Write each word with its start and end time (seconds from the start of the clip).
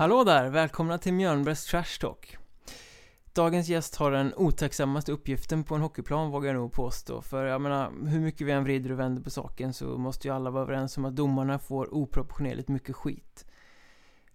Hallå 0.00 0.24
där! 0.24 0.48
Välkomna 0.48 0.98
till 0.98 1.12
Mjölnbergs 1.12 1.64
Trash 1.64 2.00
Talk. 2.00 2.36
Dagens 3.32 3.68
gäst 3.68 3.96
har 3.96 4.10
den 4.10 4.34
otacksammaste 4.36 5.12
uppgiften 5.12 5.64
på 5.64 5.74
en 5.74 5.80
hockeyplan 5.80 6.30
vågar 6.30 6.48
jag 6.48 6.60
nog 6.60 6.72
påstå. 6.72 7.22
För 7.22 7.44
jag 7.44 7.60
menar, 7.60 7.92
hur 8.06 8.20
mycket 8.20 8.46
vi 8.46 8.52
än 8.52 8.64
vrider 8.64 8.92
och 8.92 8.98
vänder 8.98 9.22
på 9.22 9.30
saken 9.30 9.72
så 9.72 9.84
måste 9.84 10.28
ju 10.28 10.34
alla 10.34 10.50
vara 10.50 10.62
överens 10.62 10.96
om 10.96 11.04
att 11.04 11.16
domarna 11.16 11.58
får 11.58 11.94
oproportionerligt 11.94 12.68
mycket 12.68 12.96
skit. 12.96 13.46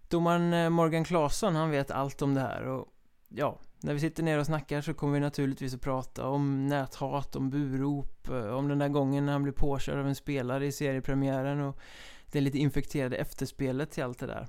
Domaren 0.08 0.52
eh, 0.52 0.70
Morgan 0.70 1.04
Claesson, 1.04 1.54
han 1.54 1.70
vet 1.70 1.90
allt 1.90 2.22
om 2.22 2.34
det 2.34 2.40
här 2.40 2.66
och 2.66 2.86
ja, 3.28 3.58
när 3.80 3.94
vi 3.94 4.00
sitter 4.00 4.22
ner 4.22 4.38
och 4.38 4.46
snackar 4.46 4.80
så 4.80 4.94
kommer 4.94 5.14
vi 5.14 5.20
naturligtvis 5.20 5.74
att 5.74 5.80
prata 5.80 6.28
om 6.28 6.66
näthat, 6.66 7.36
om 7.36 7.50
burop, 7.50 8.28
eh, 8.28 8.46
om 8.46 8.68
den 8.68 8.78
där 8.78 8.88
gången 8.88 9.26
när 9.26 9.32
han 9.32 9.42
blev 9.42 9.52
påkörd 9.52 9.98
av 9.98 10.06
en 10.06 10.14
spelare 10.14 10.66
i 10.66 10.72
seriepremiären 10.72 11.60
och 11.60 11.78
det 12.26 12.40
lite 12.40 12.58
infekterade 12.58 13.16
efterspelet 13.16 13.90
till 13.90 14.04
allt 14.04 14.18
det 14.18 14.26
där. 14.26 14.48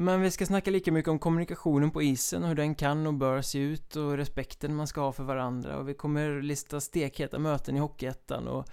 Men 0.00 0.20
vi 0.20 0.30
ska 0.30 0.46
snacka 0.46 0.70
lika 0.70 0.92
mycket 0.92 1.08
om 1.08 1.18
kommunikationen 1.18 1.90
på 1.90 2.02
isen 2.02 2.42
och 2.42 2.48
hur 2.48 2.56
den 2.56 2.74
kan 2.74 3.06
och 3.06 3.14
bör 3.14 3.42
se 3.42 3.58
ut 3.58 3.96
och 3.96 4.16
respekten 4.16 4.74
man 4.74 4.86
ska 4.86 5.00
ha 5.00 5.12
för 5.12 5.24
varandra 5.24 5.78
och 5.78 5.88
vi 5.88 5.94
kommer 5.94 6.42
lista 6.42 6.80
stekheta 6.80 7.38
möten 7.38 7.76
i 7.76 7.80
Hockeyettan 7.80 8.48
och 8.48 8.68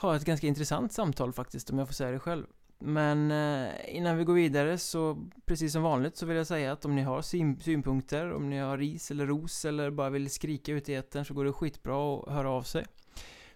ha 0.00 0.16
ett 0.16 0.24
ganska 0.24 0.46
intressant 0.46 0.92
samtal 0.92 1.32
faktiskt 1.32 1.70
om 1.70 1.78
jag 1.78 1.88
får 1.88 1.94
säga 1.94 2.10
det 2.10 2.18
själv. 2.18 2.46
Men 2.78 3.30
eh, 3.30 3.96
innan 3.96 4.16
vi 4.16 4.24
går 4.24 4.34
vidare 4.34 4.78
så 4.78 5.28
precis 5.46 5.72
som 5.72 5.82
vanligt 5.82 6.16
så 6.16 6.26
vill 6.26 6.36
jag 6.36 6.46
säga 6.46 6.72
att 6.72 6.84
om 6.84 6.94
ni 6.94 7.02
har 7.02 7.22
synpunkter, 7.62 8.32
om 8.32 8.50
ni 8.50 8.58
har 8.58 8.78
ris 8.78 9.10
eller 9.10 9.26
ros 9.26 9.64
eller 9.64 9.90
bara 9.90 10.10
vill 10.10 10.30
skrika 10.30 10.72
ut 10.72 10.88
i 10.88 10.94
etern 10.94 11.24
så 11.24 11.34
går 11.34 11.44
det 11.44 11.52
skitbra 11.52 12.14
att 12.14 12.32
höra 12.32 12.50
av 12.50 12.62
sig. 12.62 12.84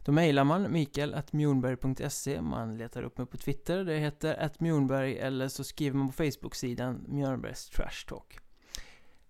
Då 0.07 0.13
mejlar 0.13 0.45
man 0.45 0.73
mikael.mjornberg.se 0.73 2.41
Man 2.41 2.79
letar 2.79 3.03
upp 3.03 3.19
mig 3.19 3.27
på 3.27 3.37
Twitter, 3.37 3.85
det 3.85 3.99
heter 3.99 4.45
atmjornberg, 4.45 5.19
eller 5.19 5.49
så 5.49 5.65
skriver 5.65 5.99
man 5.99 6.07
på 6.07 6.13
Facebook-sidan 6.13 7.05
Mjörnbergs 7.09 7.69
Trash 7.71 8.07
Talk. 8.09 8.39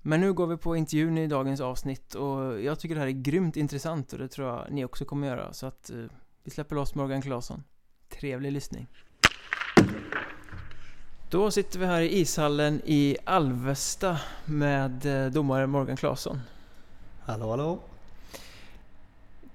Men 0.03 0.21
nu 0.21 0.33
går 0.33 0.47
vi 0.47 0.57
på 0.57 0.77
intervjun 0.77 1.19
i 1.19 1.27
dagens 1.27 1.61
avsnitt 1.61 2.15
och 2.15 2.61
jag 2.61 2.79
tycker 2.81 2.95
det 2.95 3.01
här 3.01 3.09
är 3.09 3.23
grymt 3.23 3.57
intressant 3.57 4.13
och 4.13 4.19
det 4.19 4.29
tror 4.29 4.49
jag 4.49 4.67
ni 4.71 4.85
också 4.85 5.05
kommer 5.05 5.27
göra 5.27 5.53
så 5.53 5.67
att 5.67 5.91
uh, 5.95 6.07
vi 6.45 6.51
släpper 6.51 6.77
loss 6.77 6.95
Morgan 6.95 7.23
Claesson. 7.23 7.63
Trevlig 8.09 8.53
lyssning. 8.53 8.87
Då 11.31 11.51
sitter 11.51 11.79
vi 11.79 11.87
här 11.87 12.01
i 12.01 12.21
ishallen 12.21 12.81
i 12.85 13.17
Alvesta 13.25 14.21
med 14.45 15.07
eh, 15.07 15.33
domare 15.33 15.67
Morgan 15.67 15.97
Claesson. 15.97 16.41
Hallå 17.21 17.51
hallå! 17.51 17.81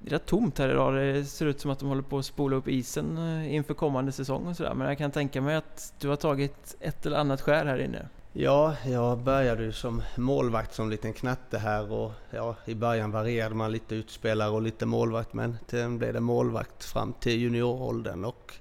Det 0.03 0.09
är 0.09 0.11
rätt 0.11 0.25
tomt 0.25 0.59
här 0.59 0.69
idag. 0.69 0.95
Det 0.95 1.25
ser 1.25 1.45
ut 1.45 1.61
som 1.61 1.71
att 1.71 1.79
de 1.79 1.89
håller 1.89 2.01
på 2.01 2.17
att 2.17 2.25
spola 2.25 2.55
upp 2.55 2.67
isen 2.67 3.17
eh, 3.17 3.53
inför 3.55 3.73
kommande 3.73 4.11
säsong 4.11 4.47
och 4.47 4.55
sådär. 4.55 4.73
Men 4.73 4.87
jag 4.87 4.97
kan 4.97 5.11
tänka 5.11 5.41
mig 5.41 5.55
att 5.55 5.93
du 5.99 6.07
har 6.07 6.15
tagit 6.15 6.75
ett 6.79 7.05
eller 7.05 7.17
annat 7.17 7.41
skär 7.41 7.65
här 7.65 7.79
inne. 7.81 8.07
Ja, 8.33 8.75
jag 8.85 9.17
började 9.17 9.63
ju 9.63 9.71
som 9.71 10.01
målvakt 10.17 10.73
som 10.73 10.89
liten 10.89 11.13
knatte 11.13 11.57
här 11.57 11.91
och 11.91 12.11
ja, 12.29 12.55
i 12.65 12.75
början 12.75 13.11
varierade 13.11 13.55
man 13.55 13.71
lite 13.71 13.95
utspelare 13.95 14.49
och 14.49 14.61
lite 14.61 14.85
målvakt 14.85 15.33
men 15.33 15.57
sen 15.67 15.97
blev 15.97 16.13
det 16.13 16.19
målvakt 16.19 16.83
fram 16.83 17.13
till 17.13 17.39
junioråldern 17.39 18.25
och 18.25 18.53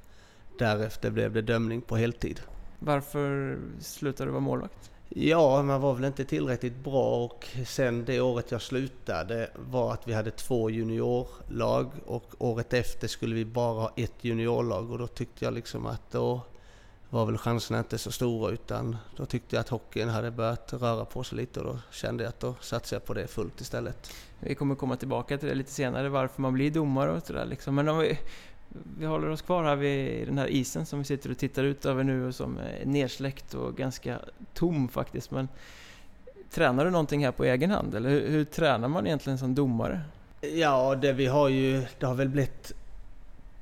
därefter 0.58 1.10
blev 1.10 1.32
det 1.32 1.42
dömning 1.42 1.80
på 1.80 1.96
heltid. 1.96 2.40
Varför 2.78 3.58
slutade 3.80 4.28
du 4.28 4.32
vara 4.32 4.40
målvakt? 4.40 4.89
Ja, 5.14 5.62
man 5.62 5.80
var 5.80 5.94
väl 5.94 6.04
inte 6.04 6.24
tillräckligt 6.24 6.76
bra 6.76 7.24
och 7.24 7.48
sen 7.66 8.04
det 8.04 8.20
året 8.20 8.50
jag 8.50 8.62
slutade 8.62 9.50
var 9.54 9.92
att 9.92 10.08
vi 10.08 10.12
hade 10.12 10.30
två 10.30 10.70
juniorlag 10.70 11.90
och 12.06 12.34
året 12.38 12.72
efter 12.72 13.08
skulle 13.08 13.34
vi 13.34 13.44
bara 13.44 13.80
ha 13.80 13.92
ett 13.96 14.24
juniorlag 14.24 14.90
och 14.90 14.98
då 14.98 15.06
tyckte 15.06 15.44
jag 15.44 15.54
liksom 15.54 15.86
att 15.86 16.10
då 16.10 16.40
var 17.10 17.26
väl 17.26 17.38
chanserna 17.38 17.78
inte 17.78 17.98
så 17.98 18.12
stora 18.12 18.50
utan 18.50 18.96
då 19.16 19.26
tyckte 19.26 19.56
jag 19.56 19.60
att 19.60 19.68
hockeyn 19.68 20.08
hade 20.08 20.30
börjat 20.30 20.72
röra 20.72 21.04
på 21.04 21.24
sig 21.24 21.38
lite 21.38 21.60
och 21.60 21.66
då 21.66 21.78
kände 21.90 22.24
jag 22.24 22.28
att 22.28 22.40
då 22.40 22.54
satsade 22.60 23.00
jag 23.00 23.06
på 23.06 23.14
det 23.14 23.26
fullt 23.26 23.60
istället. 23.60 24.12
Vi 24.40 24.54
kommer 24.54 24.74
komma 24.74 24.96
tillbaka 24.96 25.38
till 25.38 25.48
det 25.48 25.54
lite 25.54 25.72
senare, 25.72 26.08
varför 26.08 26.42
man 26.42 26.52
blir 26.52 26.70
domare 26.70 27.10
och 27.12 27.26
sådär 27.26 27.46
liksom. 27.46 27.74
Men 27.74 27.88
om 27.88 27.98
vi, 27.98 28.18
vi 28.98 29.06
håller 29.06 29.28
oss 29.28 29.42
kvar 29.42 29.64
här 29.64 29.76
vid 29.76 30.26
den 30.26 30.38
här 30.38 30.46
isen 30.46 30.86
som 30.86 30.98
vi 30.98 31.04
sitter 31.04 31.30
och 31.30 31.38
tittar 31.38 31.64
ut 31.64 31.86
över 31.86 32.04
nu 32.04 32.26
och 32.26 32.34
som 32.34 32.58
är 32.58 32.86
nersläckt 32.86 33.54
och 33.54 33.76
ganska 33.76 34.18
tom 34.54 34.88
faktiskt. 34.88 35.30
Men 35.30 35.48
tränar 36.50 36.84
du 36.84 36.90
någonting 36.90 37.24
här 37.24 37.32
på 37.32 37.44
egen 37.44 37.70
hand 37.70 37.94
eller 37.94 38.10
hur, 38.10 38.28
hur 38.28 38.44
tränar 38.44 38.88
man 38.88 39.06
egentligen 39.06 39.38
som 39.38 39.54
domare? 39.54 40.00
Ja, 40.40 40.94
det 40.94 41.12
vi 41.12 41.26
har 41.26 41.48
ju, 41.48 41.82
det 41.98 42.06
har 42.06 42.14
väl 42.14 42.28
blivit 42.28 42.72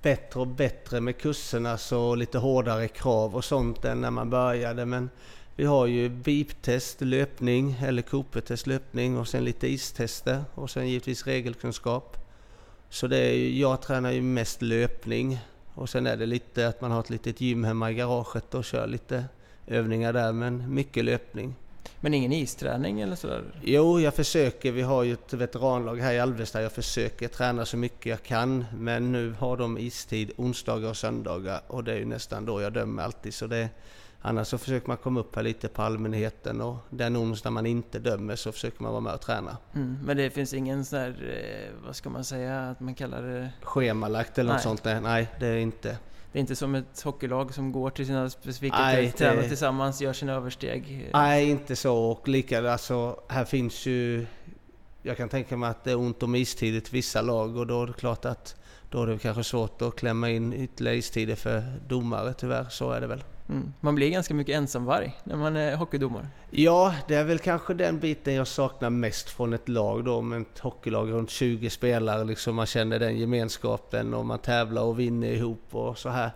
bättre 0.03 0.41
och 0.41 0.47
bättre 0.47 1.01
med 1.01 1.19
kurserna 1.19 1.79
så 1.79 2.15
lite 2.15 2.39
hårdare 2.39 2.89
krav 2.89 3.37
och 3.37 3.45
sånt 3.45 3.85
än 3.85 4.01
när 4.01 4.11
man 4.11 4.31
började. 4.31 4.87
Men 4.87 5.11
vi 5.57 5.65
har 5.65 5.87
ju 5.87 6.09
VIP-test 6.09 7.01
löpning 7.01 7.77
eller 7.83 8.03
Cooper-test, 8.03 8.67
löpning 8.67 9.19
och 9.19 9.29
sen 9.29 9.45
lite 9.45 9.69
istester 9.69 10.45
och 10.55 10.71
sen 10.71 10.89
givetvis 10.89 11.27
regelkunskap. 11.27 12.28
Så 12.91 13.07
det 13.07 13.19
är 13.19 13.33
ju, 13.33 13.59
jag 13.59 13.83
tränar 13.83 14.11
ju 14.11 14.23
mest 14.23 14.63
löpning 14.63 15.39
och 15.75 15.89
sen 15.89 16.07
är 16.07 16.17
det 16.17 16.27
lite 16.27 16.69
att 16.69 16.81
man 16.81 16.91
har 16.91 17.01
ett 17.01 17.11
litet 17.11 17.41
gym 17.41 17.65
hemma 17.65 17.91
i 17.91 17.95
garaget 17.95 18.55
och 18.55 18.65
kör 18.65 18.87
lite 18.87 19.25
övningar 19.67 20.13
där 20.13 20.33
men 20.33 20.75
mycket 20.75 21.05
löpning. 21.05 21.55
Men 22.01 22.15
ingen 22.15 22.33
isträning 22.33 23.01
eller 23.01 23.17
sådär? 23.17 23.43
Jo, 23.63 24.01
jag 24.01 24.15
försöker. 24.15 24.73
Vi 24.73 24.83
har 24.83 25.03
ju 25.03 25.13
ett 25.13 25.33
veteranlag 25.33 25.97
här 25.97 26.13
i 26.13 26.21
Alvesta. 26.21 26.63
Jag 26.63 26.73
försöker 26.73 27.29
träna 27.29 27.65
så 27.65 27.77
mycket 27.77 28.07
jag 28.07 28.23
kan. 28.23 28.65
Men 28.77 29.13
nu 29.13 29.35
har 29.39 29.57
de 29.57 29.79
istid 29.79 30.33
onsdagar 30.37 30.91
och 30.91 30.97
söndagar 30.97 31.61
och 31.67 31.85
det 31.85 31.93
är 31.93 31.99
ju 31.99 32.05
nästan 32.05 32.45
då 32.45 32.63
jag 32.63 32.73
dömer 32.73 33.03
alltid. 33.03 33.35
Så 33.35 33.47
det, 33.47 33.69
Annars 34.21 34.49
så 34.49 34.59
försöker 34.59 34.89
man 34.89 34.97
komma 34.97 35.21
upp 35.21 35.37
här 35.37 35.43
lite 35.43 35.69
på 35.69 35.83
allmänheten 35.83 36.61
och 36.61 36.77
den 36.91 37.17
onsdag 37.17 37.51
man 37.51 37.67
inte 37.67 37.99
dömer 37.99 38.37
så 38.37 38.53
försöker 38.53 38.83
man 38.83 38.93
vara 38.93 39.01
med 39.01 39.15
och 39.15 39.21
träna. 39.21 39.57
Mm, 39.75 39.99
men 40.05 40.17
det 40.17 40.31
finns 40.31 40.55
ingen 40.55 40.85
sån 40.85 40.99
där, 40.99 41.09
eh, 41.09 41.87
vad 41.87 41.97
ska 41.97 42.11
man 42.11 42.25
säga, 42.25 42.61
att 42.61 42.81
man 42.81 42.95
kallar 42.95 43.23
det? 43.23 43.51
Schemalagt 43.63 44.39
eller 44.39 44.53
något 44.53 44.63
sånt? 44.63 44.85
Nej, 44.85 45.29
det 45.41 45.47
är 45.47 45.57
inte. 45.57 45.99
Det 46.33 46.39
är 46.39 46.41
inte 46.41 46.57
som 46.57 46.75
ett 46.75 47.03
hockeylag 47.03 47.55
som 47.55 47.73
går 47.73 47.91
till 47.91 48.07
sina 48.07 48.31
specifika 48.31 48.79
Nej, 48.79 49.13
tränar 49.13 49.43
det... 49.43 49.49
tillsammans, 49.49 50.01
gör 50.01 50.13
sina 50.13 50.33
översteg? 50.33 51.11
Nej, 51.13 51.51
inte 51.51 51.77
så. 51.77 51.97
Och 51.97 52.29
lika, 52.29 52.73
alltså, 52.73 53.21
här 53.29 53.45
finns 53.45 53.87
ju... 53.87 54.27
Jag 55.03 55.17
kan 55.17 55.29
tänka 55.29 55.57
mig 55.57 55.71
att 55.71 55.85
det 55.85 55.91
är 55.91 55.99
ont 55.99 56.23
om 56.23 56.35
istid 56.35 56.85
till 56.85 56.93
vissa 56.93 57.23
lag 57.23 57.57
och 57.57 57.67
då 57.67 57.83
är 57.83 57.87
det 57.87 57.93
klart 57.93 58.25
att 58.25 58.57
då 58.91 59.03
är 59.03 59.07
det 59.07 59.19
kanske 59.19 59.45
svårt 59.45 59.83
att 59.83 59.97
klämma 59.97 60.31
in 60.31 60.53
ytterligare 60.53 60.97
istider 60.97 61.35
för 61.35 61.63
domare 61.89 62.35
tyvärr. 62.35 62.67
Så 62.71 62.91
är 62.91 63.01
det 63.01 63.07
väl. 63.07 63.25
Mm. 63.49 63.73
Man 63.81 63.95
blir 63.95 64.11
ganska 64.11 64.35
mycket 64.35 64.57
ensamvarg 64.57 65.17
när 65.25 65.37
man 65.37 65.57
är 65.57 65.77
hockeydomare. 65.77 66.27
Ja, 66.51 66.95
det 67.09 67.15
är 67.15 67.25
väl 67.25 67.39
kanske 67.39 67.75
den 67.75 67.99
biten 67.99 68.35
jag 68.35 68.47
saknar 68.47 68.91
mest 68.91 69.31
från 69.31 69.53
ett 69.53 69.69
lag 69.69 70.05
då, 70.05 70.21
med 70.23 70.41
ett 70.41 70.59
hockeylag 70.59 71.11
runt 71.11 71.31
20 71.31 71.71
spelare. 71.71 72.25
Liksom 72.25 72.55
man 72.55 72.67
känner 72.67 72.99
den 72.99 73.19
gemenskapen 73.19 74.15
och 74.15 74.27
man 74.27 74.39
tävlar 74.39 74.83
och 74.83 75.01
vinner 75.01 75.29
ihop 75.29 75.75
och 75.75 75.99
så 75.99 76.09
här. 76.09 76.31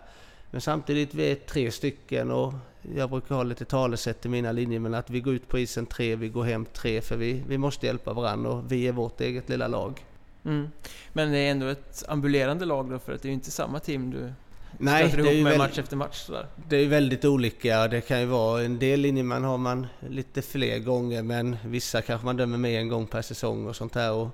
Men 0.51 0.61
samtidigt, 0.61 1.13
vi 1.13 1.31
är 1.31 1.35
tre 1.35 1.71
stycken 1.71 2.31
och 2.31 2.53
jag 2.95 3.09
brukar 3.09 3.35
ha 3.35 3.43
lite 3.43 3.65
talesätt 3.65 4.25
i 4.25 4.29
mina 4.29 4.51
linjer, 4.51 4.79
men 4.79 4.93
att 4.93 5.09
vi 5.09 5.19
går 5.19 5.33
ut 5.33 5.47
på 5.47 5.59
isen 5.59 5.85
tre, 5.85 6.15
vi 6.15 6.29
går 6.29 6.43
hem 6.43 6.65
tre, 6.65 7.01
för 7.01 7.17
vi, 7.17 7.43
vi 7.47 7.57
måste 7.57 7.85
hjälpa 7.85 8.13
varandra 8.13 8.51
och 8.51 8.71
vi 8.71 8.87
är 8.87 8.91
vårt 8.91 9.21
eget 9.21 9.49
lilla 9.49 9.67
lag. 9.67 10.05
Mm. 10.45 10.67
Men 11.13 11.31
det 11.31 11.37
är 11.37 11.51
ändå 11.51 11.67
ett 11.67 12.03
ambulerande 12.07 12.65
lag 12.65 12.89
då, 12.89 12.99
för 12.99 13.13
att 13.13 13.21
det 13.21 13.25
är 13.25 13.29
ju 13.29 13.33
inte 13.33 13.51
samma 13.51 13.79
team 13.79 14.11
du 14.11 14.33
Nej, 14.77 15.13
det 15.17 15.29
är 15.29 15.33
ju 15.33 15.43
med 15.43 15.57
match 15.57 15.79
efter 15.79 15.95
match 15.97 16.17
sådär. 16.17 16.47
Det 16.69 16.77
är 16.77 16.87
väldigt 16.87 17.25
olika. 17.25 17.87
Det 17.87 18.01
kan 18.01 18.19
ju 18.19 18.25
vara 18.25 18.63
en 18.63 18.79
del 18.79 18.99
linjeman 18.99 19.43
har 19.43 19.57
man 19.57 19.87
lite 20.09 20.41
fler 20.41 20.79
gånger 20.79 21.23
men 21.23 21.57
vissa 21.65 22.01
kanske 22.01 22.25
man 22.25 22.37
dömer 22.37 22.57
med 22.57 22.79
en 22.81 22.89
gång 22.89 23.07
per 23.07 23.21
säsong 23.21 23.67
och 23.67 23.75
sånt 23.75 23.95
här. 23.95 24.11
Och, 24.11 24.27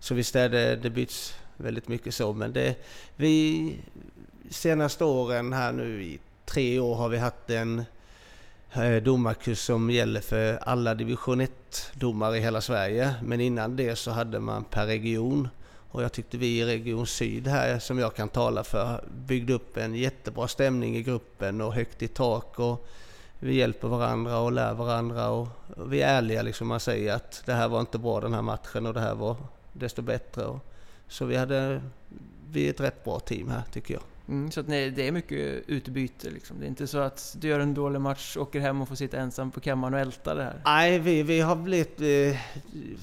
så 0.00 0.14
visst 0.14 0.36
är 0.36 0.48
det, 0.48 0.76
det 0.76 0.90
byts 0.90 1.34
väldigt 1.56 1.88
mycket 1.88 2.14
så 2.14 2.32
men 2.32 2.52
det, 2.52 2.76
vi 3.16 3.76
senaste 4.50 5.04
åren 5.04 5.52
här 5.52 5.72
nu 5.72 6.02
i 6.02 6.18
tre 6.46 6.78
år 6.78 6.94
har 6.94 7.08
vi 7.08 7.18
haft 7.18 7.50
en 7.50 7.84
eh, 8.72 8.96
domarkurs 8.96 9.58
som 9.58 9.90
gäller 9.90 10.20
för 10.20 10.56
alla 10.56 10.94
division 10.94 11.40
1 11.40 11.92
domare 11.94 12.38
i 12.38 12.40
hela 12.40 12.60
Sverige. 12.60 13.14
Men 13.22 13.40
innan 13.40 13.76
det 13.76 13.96
så 13.96 14.10
hade 14.10 14.40
man 14.40 14.64
per 14.64 14.86
region 14.86 15.48
och 15.90 16.02
jag 16.02 16.12
tyckte 16.12 16.38
vi 16.38 16.60
i 16.60 16.64
Region 16.64 17.06
Syd 17.06 17.46
här, 17.46 17.78
som 17.78 17.98
jag 17.98 18.14
kan 18.14 18.28
tala 18.28 18.64
för, 18.64 19.04
byggde 19.26 19.52
upp 19.52 19.76
en 19.76 19.94
jättebra 19.94 20.48
stämning 20.48 20.96
i 20.96 21.02
gruppen 21.02 21.60
och 21.60 21.74
högt 21.74 22.02
i 22.02 22.08
tak. 22.08 22.58
Och 22.58 22.86
vi 23.38 23.54
hjälper 23.54 23.88
varandra 23.88 24.38
och 24.38 24.52
lär 24.52 24.74
varandra 24.74 25.28
och 25.28 25.48
vi 25.86 26.02
är 26.02 26.16
ärliga 26.16 26.42
liksom. 26.42 26.68
Man 26.68 26.80
säger 26.80 27.14
att 27.14 27.42
det 27.46 27.52
här 27.52 27.68
var 27.68 27.80
inte 27.80 27.98
bra 27.98 28.20
den 28.20 28.34
här 28.34 28.42
matchen 28.42 28.86
och 28.86 28.94
det 28.94 29.00
här 29.00 29.14
var 29.14 29.36
desto 29.72 30.02
bättre. 30.02 30.58
Så 31.08 31.24
vi, 31.24 31.36
hade, 31.36 31.82
vi 32.50 32.66
är 32.66 32.70
ett 32.70 32.80
rätt 32.80 33.04
bra 33.04 33.20
team 33.20 33.48
här 33.48 33.62
tycker 33.72 33.94
jag. 33.94 34.02
Mm, 34.30 34.50
så 34.50 34.60
att 34.60 34.68
nej, 34.68 34.90
det 34.90 35.08
är 35.08 35.12
mycket 35.12 35.64
utbyte 35.66 36.30
liksom. 36.30 36.60
Det 36.60 36.66
är 36.66 36.68
inte 36.68 36.86
så 36.86 36.98
att 36.98 37.36
du 37.38 37.48
gör 37.48 37.60
en 37.60 37.74
dålig 37.74 38.00
match, 38.00 38.36
åker 38.36 38.60
hem 38.60 38.82
och 38.82 38.88
får 38.88 38.94
sitta 38.94 39.18
ensam 39.18 39.50
på 39.50 39.60
kammaren 39.60 39.94
och 39.94 40.00
älta 40.00 40.34
det 40.34 40.42
här? 40.42 40.62
Nej, 40.64 40.98
vi, 40.98 41.22
vi 41.22 41.40
har 41.40 41.56
blivit... 41.56 42.00
Eh, 42.00 42.40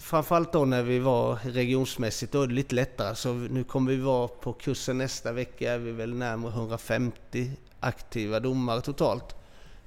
framförallt 0.01 0.53
då 0.53 0.65
när 0.65 0.83
vi 0.83 0.99
var 0.99 1.35
regionsmässigt, 1.35 2.31
då 2.31 2.41
är 2.41 2.47
det 2.47 2.53
lite 2.53 2.75
lättare. 2.75 3.15
Så 3.15 3.33
nu 3.33 3.63
kommer 3.63 3.91
vi 3.91 3.97
vara 3.97 4.27
på 4.27 4.53
kursen 4.53 4.97
nästa 4.97 5.31
vecka, 5.31 5.73
är 5.73 5.77
vi 5.77 5.91
väl 5.91 6.13
närmare 6.13 6.51
150 6.51 7.51
aktiva 7.79 8.39
domare 8.39 8.81
totalt. 8.81 9.35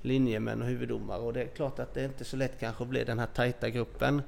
linjemän 0.02 0.62
och 0.62 0.68
huvuddomare 0.68 1.20
och 1.20 1.32
det 1.32 1.42
är 1.42 1.46
klart 1.46 1.78
att 1.78 1.94
det 1.94 2.00
är 2.00 2.04
inte 2.04 2.24
så 2.24 2.36
lätt 2.36 2.60
kanske 2.60 2.82
att 2.82 2.88
bli 2.88 3.04
den 3.04 3.18
här 3.18 3.26
tajta 3.26 3.70
gruppen. 3.70 4.22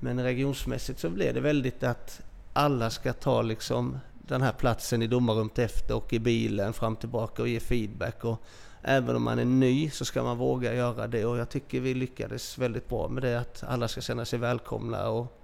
Men 0.00 0.22
regionsmässigt 0.22 1.00
så 1.00 1.10
blir 1.10 1.32
det 1.32 1.40
väldigt 1.40 1.82
att 1.82 2.20
alla 2.52 2.90
ska 2.90 3.12
ta 3.12 3.42
liksom 3.42 3.98
den 4.30 4.42
här 4.42 4.52
platsen 4.52 5.02
i 5.02 5.06
domarrummet 5.06 5.58
efter 5.58 5.96
och 5.96 6.12
i 6.12 6.18
bilen 6.18 6.72
fram 6.72 6.92
och 6.92 7.00
tillbaka 7.00 7.42
och 7.42 7.48
ge 7.48 7.60
feedback. 7.60 8.24
Och 8.24 8.42
även 8.82 9.16
om 9.16 9.22
man 9.22 9.38
är 9.38 9.44
ny 9.44 9.90
så 9.90 10.04
ska 10.04 10.22
man 10.22 10.38
våga 10.38 10.74
göra 10.74 11.06
det 11.06 11.24
och 11.24 11.38
jag 11.38 11.48
tycker 11.48 11.80
vi 11.80 11.94
lyckades 11.94 12.58
väldigt 12.58 12.88
bra 12.88 13.08
med 13.08 13.22
det 13.22 13.40
att 13.40 13.64
alla 13.66 13.88
ska 13.88 14.00
känna 14.00 14.24
sig 14.24 14.38
välkomna 14.38 15.08
och 15.08 15.40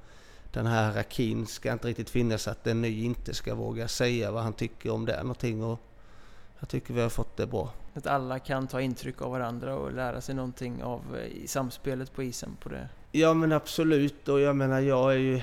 den 0.52 0.66
här 0.66 0.90
hierarkin 0.90 1.46
ska 1.46 1.72
inte 1.72 1.88
riktigt 1.88 2.10
finnas 2.10 2.48
att 2.48 2.66
en 2.66 2.82
ny 2.82 3.04
inte 3.04 3.34
ska 3.34 3.54
våga 3.54 3.88
säga 3.88 4.30
vad 4.30 4.42
han 4.42 4.52
tycker 4.52 4.90
om 4.90 5.06
det 5.06 5.22
någonting 5.22 5.64
och 5.64 5.80
jag 6.60 6.68
tycker 6.68 6.94
vi 6.94 7.00
har 7.00 7.08
fått 7.08 7.36
det 7.36 7.46
bra. 7.46 7.72
Att 7.94 8.06
alla 8.06 8.38
kan 8.38 8.66
ta 8.66 8.80
intryck 8.80 9.22
av 9.22 9.30
varandra 9.30 9.76
och 9.76 9.92
lära 9.92 10.20
sig 10.20 10.34
någonting 10.34 10.82
av 10.82 11.00
eh, 11.16 11.42
i 11.44 11.46
samspelet 11.46 12.14
på 12.14 12.22
isen 12.22 12.56
på 12.62 12.68
det? 12.68 12.88
Ja 13.12 13.34
men 13.34 13.52
absolut 13.52 14.28
och 14.28 14.40
jag 14.40 14.56
menar 14.56 14.80
jag 14.80 15.12
är 15.12 15.18
ju 15.18 15.40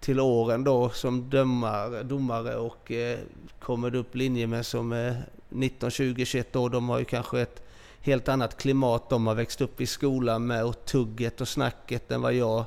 till 0.00 0.20
åren 0.20 0.64
då 0.64 0.90
som 0.90 1.30
dömare, 1.30 2.02
domare 2.02 2.56
och 2.56 2.90
eh, 2.90 3.18
kommer 3.60 3.94
upp 3.94 4.14
linje 4.14 4.46
med 4.46 4.66
som 4.66 4.92
är 4.92 5.22
19, 5.48 5.90
20, 5.90 6.24
21 6.24 6.56
år. 6.56 6.70
De 6.70 6.88
har 6.88 6.98
ju 6.98 7.04
kanske 7.04 7.40
ett 7.40 7.62
helt 8.00 8.28
annat 8.28 8.56
klimat 8.56 9.08
de 9.08 9.26
har 9.26 9.34
växt 9.34 9.60
upp 9.60 9.80
i 9.80 9.86
skolan 9.86 10.46
med 10.46 10.64
och 10.64 10.84
tugget 10.84 11.40
och 11.40 11.48
snacket 11.48 12.10
än 12.10 12.22
vad 12.22 12.34
jag. 12.34 12.64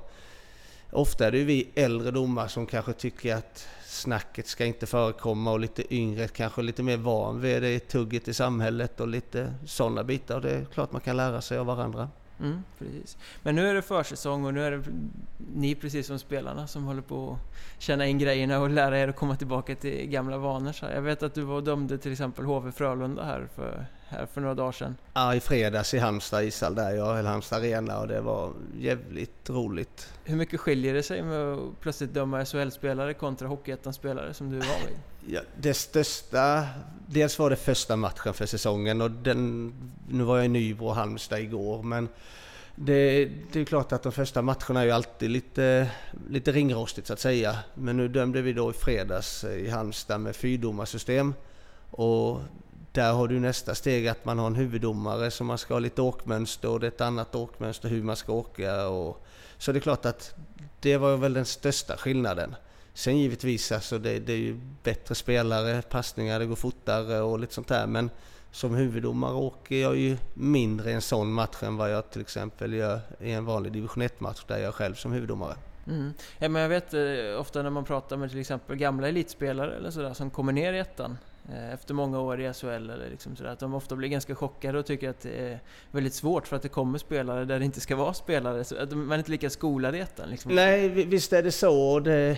Ofta 0.91 1.27
är 1.27 1.31
det 1.31 1.37
ju 1.37 1.45
vi 1.45 1.69
äldre 1.75 2.11
domare 2.11 2.49
som 2.49 2.65
kanske 2.65 2.93
tycker 2.93 3.35
att 3.35 3.67
snacket 3.85 4.47
ska 4.47 4.65
inte 4.65 4.85
förekomma 4.85 5.51
och 5.51 5.59
lite 5.59 5.93
yngre 5.93 6.27
kanske 6.27 6.61
lite 6.61 6.83
mer 6.83 6.97
van 6.97 7.41
vid 7.41 7.61
det 7.61 7.79
tugget 7.79 8.27
i 8.27 8.33
samhället 8.33 8.99
och 8.99 9.07
lite 9.07 9.53
sådana 9.65 10.03
bitar. 10.03 10.35
Och 10.35 10.41
det 10.41 10.51
är 10.51 10.65
klart 10.65 10.91
man 10.91 11.01
kan 11.01 11.17
lära 11.17 11.41
sig 11.41 11.57
av 11.57 11.65
varandra. 11.65 12.09
Mm, 12.43 12.63
precis. 12.79 13.17
Men 13.43 13.55
nu 13.55 13.67
är 13.67 13.73
det 13.73 13.81
försäsong 13.81 14.45
och 14.45 14.53
nu 14.53 14.63
är 14.63 14.71
det 14.71 14.83
ni 15.55 15.75
precis 15.75 16.07
som 16.07 16.19
spelarna 16.19 16.67
som 16.67 16.83
håller 16.83 17.01
på 17.01 17.31
att 17.31 17.83
känna 17.83 18.05
in 18.05 18.17
grejerna 18.17 18.59
och 18.59 18.69
lära 18.69 18.99
er 18.99 19.07
att 19.07 19.15
komma 19.15 19.35
tillbaka 19.35 19.75
till 19.75 20.07
gamla 20.07 20.37
vanor. 20.37 20.71
Så 20.71 20.85
jag 20.85 21.01
vet 21.01 21.23
att 21.23 21.33
du 21.33 21.41
var 21.41 21.55
och 21.55 21.63
dömde 21.63 21.97
till 21.97 22.11
exempel 22.11 22.45
HV 22.45 22.71
Frölunda 22.71 23.23
här 23.23 23.47
för, 23.55 23.85
här 24.07 24.25
för 24.25 24.41
några 24.41 24.55
dagar 24.55 24.71
sedan. 24.71 24.95
Ja, 25.13 25.35
i 25.35 25.39
fredags 25.39 25.93
i 25.93 25.97
Halmstad 25.97 26.43
ishall 26.43 26.75
där, 26.75 26.91
ja, 26.91 27.17
eller 27.17 27.29
Halmstad 27.29 27.59
Arena 27.59 27.99
och 27.99 28.07
det 28.07 28.21
var 28.21 28.53
jävligt 28.79 29.49
roligt. 29.49 30.13
Hur 30.23 30.35
mycket 30.35 30.59
skiljer 30.59 30.93
det 30.93 31.03
sig 31.03 31.23
med 31.23 31.53
att 31.53 31.79
plötsligt 31.79 32.13
döma 32.13 32.45
SHL-spelare 32.45 33.13
kontra 33.13 33.47
Hockeyettan-spelare 33.47 34.33
som 34.33 34.49
du 34.49 34.57
var 34.57 34.87
vid? 34.87 34.97
Ja, 35.27 35.41
det 35.57 35.73
största, 35.73 36.67
dels 37.07 37.39
var 37.39 37.49
det 37.49 37.55
första 37.55 37.95
matchen 37.95 38.33
för 38.33 38.45
säsongen 38.45 39.01
och 39.01 39.11
den, 39.11 39.73
nu 40.09 40.23
var 40.23 40.37
jag 40.37 40.45
i 40.45 40.49
Nybro 40.49 40.85
och 40.85 40.95
Halmstad 40.95 41.39
igår 41.39 41.83
men 41.83 42.09
det, 42.75 43.25
det, 43.51 43.59
är 43.59 43.65
klart 43.65 43.91
att 43.91 44.03
de 44.03 44.11
första 44.11 44.41
matcherna 44.41 44.81
är 44.81 44.85
ju 44.85 44.91
alltid 44.91 45.31
lite, 45.31 45.91
lite 46.29 46.51
ringrostigt 46.51 47.07
så 47.07 47.13
att 47.13 47.19
säga. 47.19 47.57
Men 47.73 47.97
nu 47.97 48.07
dömde 48.07 48.41
vi 48.41 48.53
då 48.53 48.69
i 48.69 48.73
fredags 48.73 49.43
i 49.43 49.69
Halmstad 49.69 50.21
med 50.21 50.35
fyrdomarsystem. 50.35 51.33
Och 51.91 52.41
där 52.91 53.13
har 53.13 53.27
du 53.27 53.39
nästa 53.39 53.75
steg 53.75 54.07
att 54.07 54.25
man 54.25 54.39
har 54.39 54.47
en 54.47 54.55
huvuddomare 54.55 55.31
som 55.31 55.47
man 55.47 55.57
ska 55.57 55.73
ha 55.73 55.79
lite 55.79 56.01
åkmönster 56.01 56.69
och 56.69 56.79
det 56.79 56.87
är 56.87 56.91
ett 56.91 57.01
annat 57.01 57.35
åkmönster 57.35 57.89
hur 57.89 58.03
man 58.03 58.15
ska 58.15 58.33
åka. 58.33 58.87
Och, 58.87 59.25
så 59.57 59.71
det 59.71 59.77
är 59.77 59.81
klart 59.81 60.05
att 60.05 60.35
det 60.79 60.97
var 60.97 61.17
väl 61.17 61.33
den 61.33 61.45
största 61.45 61.97
skillnaden. 61.97 62.55
Sen 62.93 63.17
givetvis, 63.17 63.71
alltså 63.71 63.99
det, 63.99 64.19
det 64.19 64.33
är 64.33 64.37
ju 64.37 64.59
bättre 64.83 65.15
spelare, 65.15 65.81
passningar, 65.81 66.39
det 66.39 66.45
går 66.45 66.55
fortare 66.55 67.21
och 67.21 67.39
lite 67.39 67.53
sånt 67.53 67.67
där. 67.67 67.87
Men 67.87 68.09
som 68.51 68.75
huvuddomare 68.75 69.33
åker 69.33 69.75
jag 69.75 69.97
ju 69.97 70.17
mindre 70.33 70.89
i 70.91 70.93
en 70.93 71.01
sån 71.01 71.33
match 71.33 71.63
än 71.63 71.77
vad 71.77 71.91
jag 71.91 72.11
till 72.11 72.21
exempel 72.21 72.73
gör 72.73 72.99
i 73.19 73.31
en 73.31 73.45
vanlig 73.45 73.71
division 73.73 74.03
1-match 74.03 74.43
där 74.47 74.57
jag 74.57 74.67
är 74.67 74.71
själv 74.71 74.95
som 74.95 75.11
huvuddomare. 75.11 75.55
Mm. 75.87 76.13
Ja, 76.39 76.49
men 76.49 76.61
jag 76.61 76.69
vet 76.69 76.93
eh, 76.93 77.39
ofta 77.39 77.63
när 77.63 77.69
man 77.69 77.85
pratar 77.85 78.17
med 78.17 78.29
till 78.29 78.39
exempel 78.39 78.75
gamla 78.75 79.07
elitspelare 79.07 79.75
eller 79.75 79.91
sådär 79.91 80.13
som 80.13 80.29
kommer 80.29 80.53
ner 80.53 80.73
i 80.73 80.79
ettan 80.79 81.17
Eh, 81.49 81.73
efter 81.73 81.93
många 81.93 82.19
år 82.19 82.41
i 82.41 82.53
SHL 82.53 82.67
eller 82.67 83.09
liksom 83.09 83.35
sådär, 83.35 83.49
att 83.49 83.59
de 83.59 83.73
ofta 83.73 83.95
blir 83.95 84.09
ganska 84.09 84.35
chockade 84.35 84.79
och 84.79 84.85
tycker 84.85 85.09
att 85.09 85.19
det 85.19 85.51
är 85.51 85.59
väldigt 85.91 86.13
svårt 86.13 86.47
för 86.47 86.55
att 86.55 86.61
det 86.61 86.69
kommer 86.69 86.97
spelare 86.97 87.45
där 87.45 87.59
det 87.59 87.65
inte 87.65 87.81
ska 87.81 87.95
vara 87.95 88.13
spelare. 88.13 88.63
Så 88.63 88.77
att 88.77 88.91
man 88.91 89.11
är 89.11 89.17
inte 89.17 89.31
lika 89.31 89.49
skolad 89.49 89.95
i 89.95 89.99
ettan. 89.99 90.29
Liksom. 90.29 90.55
Nej, 90.55 90.89
visst 90.89 91.33
är 91.33 91.43
det 91.43 91.51
så. 91.51 91.99
Det, 91.99 92.37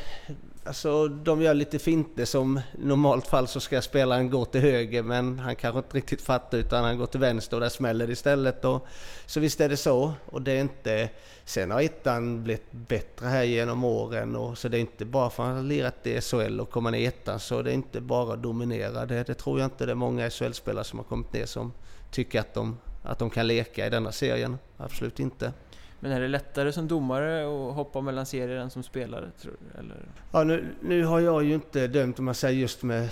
alltså, 0.66 1.08
de 1.08 1.42
gör 1.42 1.54
lite 1.54 1.80
finter 1.80 2.26
som 2.26 2.58
i 2.58 2.86
normalt 2.86 3.28
fall 3.28 3.48
så 3.48 3.60
ska 3.60 3.82
spelaren 3.82 4.30
gå 4.30 4.46
till 4.46 4.62
höger 4.62 5.04
men 5.04 5.40
han 5.40 5.56
kanske 5.56 5.80
inte 5.80 5.98
riktigt 5.98 6.22
fattar 6.22 6.58
utan 6.58 6.84
han 6.84 6.98
går 6.98 7.06
till 7.06 7.20
vänster 7.20 7.58
och 7.58 7.62
där 7.62 7.70
smäller 7.70 8.08
det 8.08 8.14
istället. 8.14 8.66
Och, 8.66 8.88
så 9.26 9.40
visst 9.40 9.62
är 9.62 9.70
det 9.70 9.78
så. 9.78 10.14
Och 10.26 10.42
det 10.42 10.52
är 10.52 10.62
inte 10.62 11.10
Sen 11.48 11.72
har 11.72 11.82
ettan 11.82 12.44
blivit 12.44 12.72
bättre 12.72 13.28
här 13.28 13.44
genom 13.44 13.84
åren 13.84 14.36
och 14.36 14.58
så 14.58 14.68
det 14.68 14.78
är 14.78 14.82
inte 14.82 15.06
bara 15.06 15.30
för 15.30 15.44
att 15.44 15.48
han 15.48 15.58
har 15.58 15.64
lirat 15.64 16.08
i 16.08 16.22
SHL 16.22 16.60
och 16.60 16.70
kommer 16.70 16.92
ner 16.92 17.00
i 17.00 17.06
ettan 17.06 17.40
så 17.40 17.62
det 17.62 17.72
är 17.72 17.74
inte 17.74 18.02
bara 18.02 18.34
att 18.34 18.44
dominera. 18.44 19.06
Det, 19.06 19.24
det 19.24 19.34
tror 19.34 19.60
jag 19.60 19.66
inte 19.66 19.86
det 19.86 19.92
är 19.92 19.96
många 19.96 20.30
SHL-spelare 20.30 20.84
som 20.84 21.00
har 21.00 21.04
kommit 21.04 21.34
ner 21.34 21.46
som 21.46 21.74
tycker 22.12 22.40
att 22.40 22.54
de, 22.54 22.78
att 23.04 23.20
de 23.20 23.30
kan 23.30 23.48
leka 23.48 23.88
i 23.88 23.90
denna 23.90 24.12
serien. 24.12 24.58
Absolut 24.78 25.20
inte. 25.20 25.54
Men 26.00 26.12
är 26.12 26.20
det 26.20 26.28
lättare 26.28 26.72
som 26.72 26.88
domare 26.88 27.42
att 27.42 27.76
hoppa 27.76 28.02
mellan 28.02 28.26
serier 28.26 28.58
än 28.58 28.70
som 28.70 28.84
spelare? 28.84 29.32
Tror 29.42 29.54
du, 29.60 29.80
eller? 29.80 29.98
Ja, 30.32 30.44
nu, 30.44 30.66
nu 30.82 31.06
har 31.06 31.20
jag 31.20 31.44
ju 31.44 31.54
inte 31.54 31.88
dömt 31.88 32.20
om 32.20 32.26
man 32.26 32.36
säger 32.36 32.60
just 32.60 32.84
med 32.84 33.10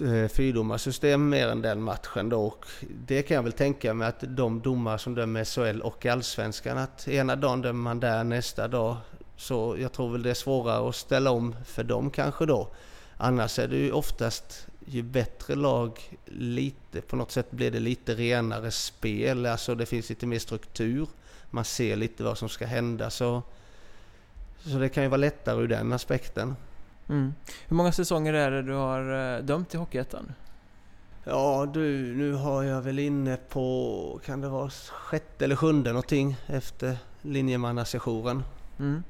eh, 0.00 0.28
fyrdomarsystem 0.28 1.28
mer 1.28 1.48
än 1.48 1.62
den 1.62 1.82
matchen 1.82 2.28
då. 2.28 2.44
Och 2.44 2.66
det 3.06 3.22
kan 3.22 3.34
jag 3.34 3.42
väl 3.42 3.52
tänka 3.52 3.94
mig 3.94 4.08
att 4.08 4.24
de 4.28 4.60
domare 4.60 4.98
som 4.98 5.14
dömer 5.14 5.44
SHL 5.44 5.80
och 5.80 6.06
Allsvenskan 6.06 6.78
att 6.78 7.08
ena 7.08 7.36
dagen 7.36 7.62
dömer 7.62 7.82
man 7.82 8.00
där, 8.00 8.24
nästa 8.24 8.68
dag. 8.68 8.96
Så 9.36 9.76
jag 9.78 9.92
tror 9.92 10.12
väl 10.12 10.22
det 10.22 10.30
är 10.30 10.34
svårare 10.34 10.88
att 10.88 10.96
ställa 10.96 11.30
om 11.30 11.56
för 11.64 11.84
dem 11.84 12.10
kanske 12.10 12.46
då. 12.46 12.68
Annars 13.16 13.58
är 13.58 13.68
det 13.68 13.76
ju 13.76 13.92
oftast 13.92 14.66
ju 14.86 15.02
bättre 15.02 15.54
lag, 15.54 16.18
lite 16.26 17.00
på 17.00 17.16
något 17.16 17.30
sätt 17.30 17.50
blir 17.50 17.70
det 17.70 17.80
lite 17.80 18.14
renare 18.14 18.70
spel. 18.70 19.46
Alltså 19.46 19.74
det 19.74 19.86
finns 19.86 20.08
lite 20.08 20.26
mer 20.26 20.38
struktur. 20.38 21.06
Man 21.54 21.64
ser 21.64 21.96
lite 21.96 22.24
vad 22.24 22.38
som 22.38 22.48
ska 22.48 22.66
hända. 22.66 23.10
Så, 23.10 23.42
så 24.58 24.78
det 24.78 24.88
kan 24.88 25.02
ju 25.02 25.08
vara 25.08 25.16
lättare 25.16 25.62
ur 25.62 25.68
den 25.68 25.92
aspekten. 25.92 26.56
Mm. 27.08 27.34
Hur 27.68 27.76
många 27.76 27.92
säsonger 27.92 28.34
är 28.34 28.50
det 28.50 28.62
du 28.62 28.72
har 28.72 29.34
eh, 29.36 29.44
dömt 29.44 29.74
i 29.74 29.76
Hockeyettan? 29.76 30.32
Ja 31.24 31.70
du, 31.74 32.14
nu 32.16 32.32
har 32.32 32.62
jag 32.62 32.82
väl 32.82 32.98
inne 32.98 33.36
på, 33.36 34.20
kan 34.24 34.40
det 34.40 34.48
vara 34.48 34.70
sjätte 34.90 35.44
eller 35.44 35.56
sjunde 35.56 35.90
någonting 35.92 36.36
efter 36.46 36.96
linjemannasessionen. 37.22 38.42
Mm. 38.78 39.02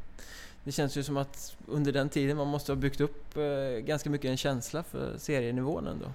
Det 0.64 0.72
känns 0.72 0.96
ju 0.96 1.02
som 1.02 1.16
att 1.16 1.56
under 1.68 1.92
den 1.92 2.08
tiden 2.08 2.36
man 2.36 2.46
måste 2.46 2.72
ha 2.72 2.76
byggt 2.76 3.00
upp 3.00 3.36
eh, 3.36 3.84
ganska 3.84 4.10
mycket 4.10 4.28
en 4.28 4.36
känsla 4.36 4.82
för 4.82 5.18
serienivån 5.18 5.86
ändå. 5.86 6.06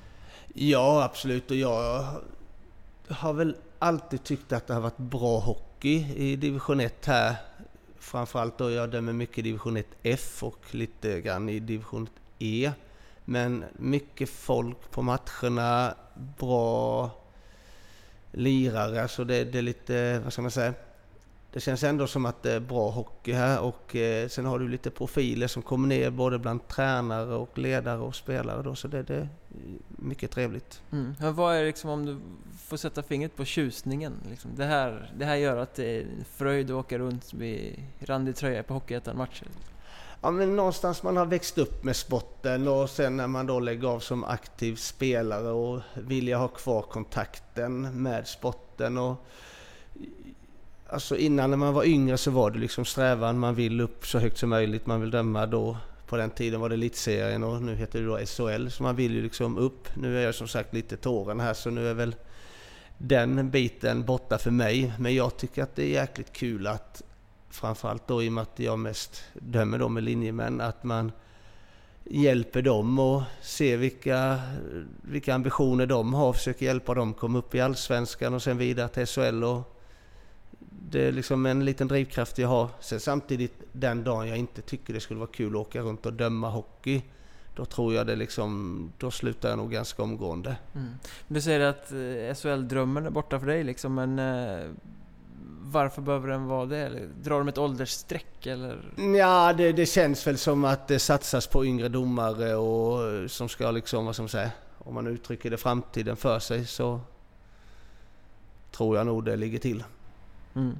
Ja 0.53 1.03
absolut 1.03 1.51
och 1.51 1.57
jag 1.57 2.05
har 3.09 3.33
väl 3.33 3.55
alltid 3.79 4.23
tyckt 4.23 4.53
att 4.53 4.67
det 4.67 4.73
har 4.73 4.81
varit 4.81 4.97
bra 4.97 5.39
hockey 5.39 5.68
i 5.85 6.35
division 6.35 6.79
1 6.79 7.05
här 7.05 7.35
framförallt 7.99 8.57
då 8.57 8.71
jag 8.71 8.89
dömer 8.89 9.13
mycket 9.13 9.37
i 9.37 9.41
division 9.41 9.77
1F 9.77 10.43
och 10.43 10.59
lite 10.71 11.21
grann 11.21 11.49
i 11.49 11.59
division 11.59 12.09
E. 12.39 12.71
Men 13.25 13.65
mycket 13.77 14.29
folk 14.29 14.91
på 14.91 15.01
matcherna, 15.01 15.95
bra 16.37 17.11
lirare, 18.31 19.07
så 19.07 19.23
det, 19.23 19.43
det 19.43 19.57
är 19.57 19.61
lite, 19.61 20.19
vad 20.23 20.33
ska 20.33 20.41
man 20.41 20.51
säga, 20.51 20.73
det 21.53 21.59
känns 21.59 21.83
ändå 21.83 22.07
som 22.07 22.25
att 22.25 22.43
det 22.43 22.51
är 22.51 22.59
bra 22.59 22.89
hockey 22.89 23.33
här 23.33 23.61
och 23.61 23.95
eh, 23.95 24.27
sen 24.27 24.45
har 24.45 24.59
du 24.59 24.67
lite 24.67 24.89
profiler 24.89 25.47
som 25.47 25.61
kommer 25.61 25.87
ner 25.87 26.09
både 26.09 26.39
bland 26.39 26.67
tränare 26.67 27.35
och 27.35 27.57
ledare 27.57 27.99
och 27.99 28.15
spelare 28.15 28.63
då, 28.63 28.75
så 28.75 28.87
det, 28.87 29.03
det 29.03 29.15
är 29.15 29.27
mycket 29.87 30.31
trevligt. 30.31 30.81
Mm. 30.91 31.15
Men 31.19 31.35
vad 31.35 31.55
är 31.55 31.65
liksom, 31.65 31.89
om 31.89 32.05
du 32.05 32.17
får 32.57 32.77
sätta 32.77 33.03
fingret 33.03 33.35
på 33.35 33.45
tjusningen? 33.45 34.13
Liksom, 34.29 34.51
det, 34.55 34.65
här, 34.65 35.11
det 35.17 35.25
här 35.25 35.35
gör 35.35 35.57
att 35.57 35.75
det 35.75 35.99
är 35.99 36.07
fröjd 36.31 36.71
att 36.71 36.75
åka 36.75 36.97
runt 36.97 37.33
med 37.33 37.83
randig 37.99 38.35
tröja 38.35 38.63
på 38.63 38.73
Hockeyettan-matcher? 38.73 39.47
Ja 40.21 40.31
men 40.31 40.55
någonstans 40.55 41.03
man 41.03 41.17
har 41.17 41.25
växt 41.25 41.57
upp 41.57 41.83
med 41.83 41.95
sporten 41.95 42.67
och 42.67 42.89
sen 42.89 43.17
när 43.17 43.27
man 43.27 43.45
då 43.45 43.59
lägger 43.59 43.87
av 43.87 43.99
som 43.99 44.23
aktiv 44.23 44.75
spelare 44.75 45.49
och 45.51 45.81
vill 45.93 46.33
ha 46.33 46.47
kvar 46.47 46.81
kontakten 46.81 48.01
med 48.03 48.27
sporten 48.27 48.97
och 48.97 49.25
Alltså 50.91 51.17
innan 51.17 51.49
när 51.49 51.57
man 51.57 51.73
var 51.73 51.83
yngre 51.83 52.17
så 52.17 52.31
var 52.31 52.51
det 52.51 52.59
liksom 52.59 52.85
strävan, 52.85 53.39
man 53.39 53.55
vill 53.55 53.81
upp 53.81 54.07
så 54.07 54.19
högt 54.19 54.37
som 54.37 54.49
möjligt, 54.49 54.85
man 54.85 55.01
vill 55.01 55.11
döma 55.11 55.45
då. 55.45 55.77
På 56.07 56.17
den 56.17 56.29
tiden 56.29 56.59
var 56.59 56.69
det 56.69 56.75
elitserien 56.75 57.43
och 57.43 57.61
nu 57.61 57.75
heter 57.75 58.01
det 58.01 58.05
då 58.05 58.17
SHL, 58.17 58.69
så 58.69 58.83
man 58.83 58.95
vill 58.95 59.13
ju 59.13 59.21
liksom 59.21 59.57
upp. 59.57 59.95
Nu 59.95 60.17
är 60.17 60.25
jag 60.25 60.35
som 60.35 60.47
sagt 60.47 60.73
lite 60.73 60.97
tåren 60.97 61.39
här 61.39 61.53
så 61.53 61.69
nu 61.69 61.89
är 61.89 61.93
väl 61.93 62.15
den 62.97 63.49
biten 63.49 64.05
borta 64.05 64.37
för 64.37 64.51
mig. 64.51 64.93
Men 64.99 65.15
jag 65.15 65.37
tycker 65.37 65.63
att 65.63 65.75
det 65.75 65.83
är 65.83 66.01
jäkligt 66.01 66.33
kul 66.33 66.67
att 66.67 67.01
framförallt 67.49 68.07
då 68.07 68.23
i 68.23 68.29
och 68.29 68.33
med 68.33 68.41
att 68.41 68.59
jag 68.59 68.79
mest 68.79 69.23
dömer 69.33 69.77
då 69.77 69.89
med 69.89 70.03
linjemän, 70.03 70.61
att 70.61 70.83
man 70.83 71.11
hjälper 72.03 72.61
dem 72.61 72.99
och 72.99 73.21
ser 73.41 73.77
vilka, 73.77 74.39
vilka 75.01 75.33
ambitioner 75.33 75.85
de 75.85 76.13
har. 76.13 76.33
Försöker 76.33 76.65
hjälpa 76.65 76.93
dem 76.93 77.13
komma 77.13 77.39
upp 77.39 77.55
i 77.55 77.61
Allsvenskan 77.61 78.33
och 78.33 78.43
sen 78.43 78.57
vidare 78.57 78.87
till 78.87 79.05
SHL. 79.05 79.43
Och 79.43 79.75
det 80.91 81.07
är 81.07 81.11
liksom 81.11 81.45
en 81.45 81.65
liten 81.65 81.87
drivkraft 81.87 82.37
jag 82.37 82.47
har. 82.47 82.69
Sen 82.79 82.99
samtidigt 82.99 83.53
den 83.71 84.03
dagen 84.03 84.27
jag 84.27 84.37
inte 84.37 84.61
tycker 84.61 84.93
det 84.93 84.99
skulle 84.99 85.19
vara 85.19 85.29
kul 85.33 85.55
att 85.55 85.61
åka 85.61 85.81
runt 85.81 86.05
och 86.05 86.13
döma 86.13 86.49
hockey. 86.49 87.01
Då 87.55 87.65
tror 87.65 87.93
jag 87.93 88.07
det 88.07 88.15
liksom, 88.15 88.91
då 88.97 89.11
slutar 89.11 89.49
jag 89.49 89.57
nog 89.57 89.71
ganska 89.71 90.03
omgående. 90.03 90.57
Mm. 90.75 90.89
Du 91.27 91.41
säger 91.41 91.59
att 91.59 91.91
eh, 91.91 92.35
SHL-drömmen 92.35 93.05
är 93.05 93.09
borta 93.09 93.39
för 93.39 93.47
dig 93.47 93.63
liksom, 93.63 93.95
men 93.95 94.19
eh, 94.19 94.69
varför 95.61 96.01
behöver 96.01 96.27
den 96.27 96.47
vara 96.47 96.65
det? 96.65 97.07
Drar 97.23 97.37
de 97.37 97.47
ett 97.47 97.57
åldersstreck 97.57 98.45
eller? 98.45 98.93
Ja, 99.17 99.53
det, 99.53 99.71
det 99.71 99.85
känns 99.85 100.27
väl 100.27 100.37
som 100.37 100.65
att 100.65 100.87
det 100.87 100.99
satsas 100.99 101.47
på 101.47 101.65
yngre 101.65 101.89
domare 101.89 102.55
och 102.55 103.31
som 103.31 103.49
ska 103.49 103.71
liksom, 103.71 104.05
vad 104.05 104.15
ska 104.15 104.23
man 104.23 104.29
säga, 104.29 104.51
om 104.77 104.93
man 104.93 105.07
uttrycker 105.07 105.49
det 105.49 105.57
framtiden 105.57 106.15
för 106.15 106.39
sig 106.39 106.65
så 106.65 107.01
tror 108.71 108.97
jag 108.97 109.05
nog 109.05 109.25
det 109.25 109.35
ligger 109.35 109.59
till. 109.59 109.83
Mm. 110.55 110.79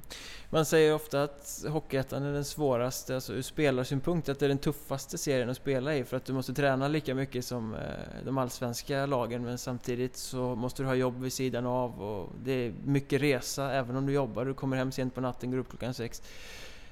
Man 0.50 0.64
säger 0.64 0.94
ofta 0.94 1.22
att 1.22 1.64
Hockeyettan 1.68 2.22
är 2.22 2.32
den 2.32 2.44
svåraste, 2.44 3.14
alltså 3.14 3.32
ur 3.32 3.42
spelarsynpunkt, 3.42 4.28
att 4.28 4.38
det 4.38 4.46
är 4.46 4.48
den 4.48 4.58
tuffaste 4.58 5.18
serien 5.18 5.50
att 5.50 5.56
spela 5.56 5.94
i 5.94 6.04
för 6.04 6.16
att 6.16 6.24
du 6.24 6.32
måste 6.32 6.54
träna 6.54 6.88
lika 6.88 7.14
mycket 7.14 7.44
som 7.44 7.74
eh, 7.74 7.80
de 8.24 8.38
allsvenska 8.38 9.06
lagen 9.06 9.44
men 9.44 9.58
samtidigt 9.58 10.16
så 10.16 10.54
måste 10.54 10.82
du 10.82 10.86
ha 10.86 10.94
jobb 10.94 11.20
vid 11.20 11.32
sidan 11.32 11.66
av 11.66 12.02
och 12.02 12.28
det 12.44 12.52
är 12.52 12.72
mycket 12.84 13.22
resa 13.22 13.72
även 13.72 13.96
om 13.96 14.06
du 14.06 14.12
jobbar, 14.12 14.44
du 14.44 14.54
kommer 14.54 14.76
hem 14.76 14.92
sent 14.92 15.14
på 15.14 15.20
natten, 15.20 15.50
går 15.50 15.58
upp 15.58 15.68
klockan 15.68 15.94
sex. 15.94 16.22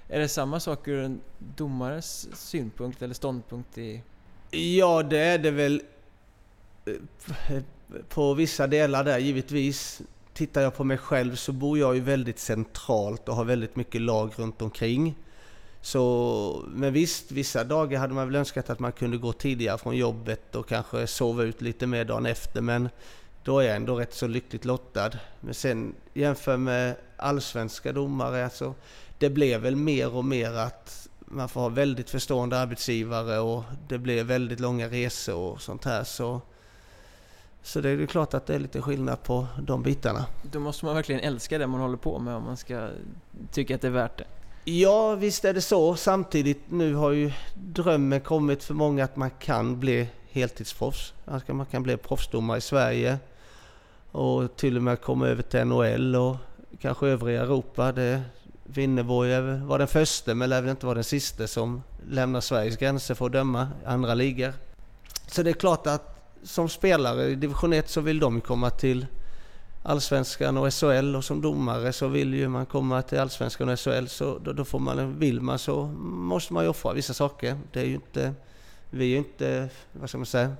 Är 0.08 0.18
det 0.18 0.28
samma 0.28 0.60
sak 0.60 0.88
ur 0.88 1.04
en 1.04 1.20
domares 1.38 2.28
synpunkt 2.36 3.02
eller 3.02 3.14
ståndpunkt 3.14 3.78
i... 3.78 4.02
Ja, 4.50 5.02
det 5.02 5.18
är 5.18 5.38
det 5.38 5.50
väl 5.50 5.82
eh, 6.84 7.62
på 8.08 8.34
vissa 8.34 8.66
delar 8.66 9.04
där 9.04 9.18
givetvis 9.18 10.02
tittar 10.38 10.60
jag 10.60 10.74
på 10.74 10.84
mig 10.84 10.98
själv 10.98 11.34
så 11.34 11.52
bor 11.52 11.78
jag 11.78 11.94
ju 11.94 12.00
väldigt 12.00 12.38
centralt 12.38 13.28
och 13.28 13.36
har 13.36 13.44
väldigt 13.44 13.76
mycket 13.76 14.00
lag 14.00 14.32
runt 14.36 14.62
omkring. 14.62 15.14
Så, 15.80 16.64
men 16.68 16.92
visst, 16.92 17.32
vissa 17.32 17.64
dagar 17.64 17.98
hade 18.00 18.14
man 18.14 18.26
väl 18.26 18.36
önskat 18.36 18.70
att 18.70 18.78
man 18.78 18.92
kunde 18.92 19.16
gå 19.16 19.32
tidigare 19.32 19.78
från 19.78 19.96
jobbet 19.96 20.54
och 20.54 20.68
kanske 20.68 21.06
sova 21.06 21.42
ut 21.42 21.60
lite 21.62 21.86
mer 21.86 22.04
dagen 22.04 22.26
efter. 22.26 22.60
Men 22.60 22.88
då 23.44 23.58
är 23.58 23.66
jag 23.66 23.76
ändå 23.76 23.94
rätt 23.98 24.14
så 24.14 24.26
lyckligt 24.26 24.64
lottad. 24.64 25.10
Men 25.40 25.54
sen 25.54 25.94
jämför 26.14 26.56
med 26.56 26.96
allsvenska 27.16 27.92
domare, 27.92 28.44
alltså, 28.44 28.74
det 29.18 29.30
blev 29.30 29.60
väl 29.60 29.76
mer 29.76 30.14
och 30.14 30.24
mer 30.24 30.52
att 30.52 31.08
man 31.20 31.48
får 31.48 31.60
ha 31.60 31.68
väldigt 31.68 32.10
förstående 32.10 32.58
arbetsgivare 32.58 33.38
och 33.38 33.62
det 33.88 33.98
blir 33.98 34.24
väldigt 34.24 34.60
långa 34.60 34.88
resor 34.88 35.52
och 35.52 35.62
sånt 35.62 35.84
här. 35.84 36.04
Så 36.04 36.40
så 37.68 37.80
det 37.80 37.90
är 37.90 38.06
klart 38.06 38.34
att 38.34 38.46
det 38.46 38.54
är 38.54 38.58
lite 38.58 38.82
skillnad 38.82 39.22
på 39.22 39.46
de 39.62 39.82
bitarna. 39.82 40.26
Då 40.42 40.60
måste 40.60 40.84
man 40.84 40.94
verkligen 40.94 41.20
älska 41.20 41.58
det 41.58 41.66
man 41.66 41.80
håller 41.80 41.96
på 41.96 42.18
med 42.18 42.34
om 42.34 42.42
man 42.42 42.56
ska 42.56 42.88
tycka 43.52 43.74
att 43.74 43.80
det 43.80 43.86
är 43.86 43.92
värt 43.92 44.18
det. 44.18 44.24
Ja, 44.64 45.14
visst 45.14 45.44
är 45.44 45.54
det 45.54 45.60
så. 45.60 45.96
Samtidigt, 45.96 46.60
nu 46.68 46.94
har 46.94 47.10
ju 47.10 47.32
drömmen 47.54 48.20
kommit 48.20 48.64
för 48.64 48.74
många 48.74 49.04
att 49.04 49.16
man 49.16 49.30
kan 49.30 49.80
bli 49.80 50.08
heltidsproffs. 50.30 51.14
Alltså 51.24 51.54
man 51.54 51.66
kan 51.66 51.82
bli 51.82 51.96
proffsdomare 51.96 52.58
i 52.58 52.60
Sverige 52.60 53.18
och 54.12 54.56
till 54.56 54.76
och 54.76 54.82
med 54.82 55.00
komma 55.00 55.28
över 55.28 55.42
till 55.42 55.64
NHL 55.64 56.16
och 56.16 56.36
kanske 56.80 57.06
övriga 57.06 57.42
Europa. 57.42 57.92
Det, 57.92 58.22
Winneborg 58.64 59.40
var 59.66 59.78
den 59.78 59.88
första 59.88 60.34
men 60.34 60.50
lär 60.50 60.60
väl 60.60 60.70
inte 60.70 60.86
vara 60.86 60.94
den 60.94 61.04
sista 61.04 61.46
som 61.46 61.82
lämnar 62.10 62.40
Sveriges 62.40 62.76
gränser 62.76 63.14
för 63.14 63.26
att 63.26 63.32
döma 63.32 63.68
andra 63.86 64.14
ligor. 64.14 64.52
Så 65.26 65.42
det 65.42 65.50
är 65.50 65.54
klart 65.54 65.86
att 65.86 66.17
som 66.48 66.68
spelare 66.68 67.24
i 67.24 67.34
division 67.34 67.72
1 67.72 67.88
så 67.88 68.00
vill 68.00 68.18
de 68.18 68.40
komma 68.40 68.70
till 68.70 69.06
Allsvenskan 69.82 70.56
och 70.56 70.74
SHL 70.74 71.16
och 71.16 71.24
som 71.24 71.40
domare 71.40 71.92
så 71.92 72.08
vill 72.08 72.34
ju 72.34 72.48
man 72.48 72.66
komma 72.66 73.02
till 73.02 73.18
Allsvenskan 73.18 73.68
och 73.68 73.80
SHL 73.80 74.06
så 74.06 74.38
då, 74.38 74.52
då 74.52 74.64
får 74.64 74.78
man, 74.78 75.18
vill 75.18 75.40
man 75.40 75.58
så 75.58 75.86
måste 76.02 76.52
man 76.52 76.64
ju 76.64 76.70
offra 76.70 76.92
vissa 76.92 77.14
saker. 77.14 77.58
Det 77.72 77.80
är 77.80 77.84
ju 77.84 77.94
inte, 77.94 78.34
vi 78.90 79.04
är 79.04 79.08
ju 79.08 79.16
inte, 79.16 79.68
vad 79.92 80.08
ska 80.08 80.18
man 80.18 80.26
säga, 80.26 80.56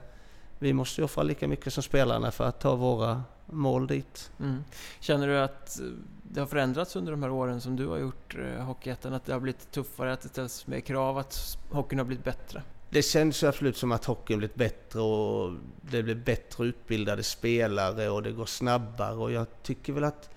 vi 0.59 0.73
måste 0.73 1.01
ju 1.01 1.05
offra 1.05 1.23
lika 1.23 1.49
mycket 1.49 1.73
som 1.73 1.83
spelarna 1.83 2.31
för 2.31 2.45
att 2.45 2.61
ta 2.61 2.75
våra 2.75 3.23
mål 3.47 3.87
dit. 3.87 4.31
Mm. 4.41 4.65
Känner 5.01 5.27
du 5.29 5.39
att 5.39 5.81
det 6.23 6.41
har 6.41 6.47
förändrats 6.47 6.97
under 6.97 7.13
de 7.13 7.23
här 7.23 7.31
åren 7.31 7.61
som 7.61 7.77
du 7.77 7.87
har 7.87 7.99
gjort 7.99 8.37
eh, 8.39 8.65
Hockeyettan? 8.65 9.15
Att 9.15 9.25
det 9.25 9.33
har 9.33 9.41
blivit 9.41 9.71
tuffare, 9.71 10.13
att 10.13 10.21
det 10.21 10.29
ställs 10.29 10.67
mer 10.67 10.81
krav, 10.81 11.19
att 11.19 11.59
hockeyn 11.71 11.99
har 11.99 12.07
blivit 12.07 12.25
bättre? 12.25 12.63
Det 12.91 13.03
känns 13.03 13.43
ju 13.43 13.47
absolut 13.47 13.77
som 13.77 13.93
att 13.93 14.05
hockeyn 14.05 14.39
blivit 14.39 14.57
bättre 14.57 15.01
och 15.01 15.53
det 15.81 16.03
blir 16.03 16.15
bättre 16.15 16.65
utbildade 16.65 17.23
spelare 17.23 18.11
och 18.11 18.23
det 18.23 18.33
går 18.33 18.47
snabbare 18.47 19.15
och 19.15 19.33
jag 19.33 19.47
tycker 19.63 19.93
väl 19.93 20.05
att 20.05 20.31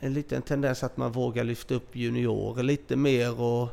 en 0.00 0.14
liten 0.14 0.42
tendens 0.42 0.82
att 0.82 0.96
man 0.96 1.12
vågar 1.12 1.44
lyfta 1.44 1.74
upp 1.74 1.96
juniorer 1.96 2.62
lite 2.62 2.96
mer 2.96 3.40
och 3.40 3.68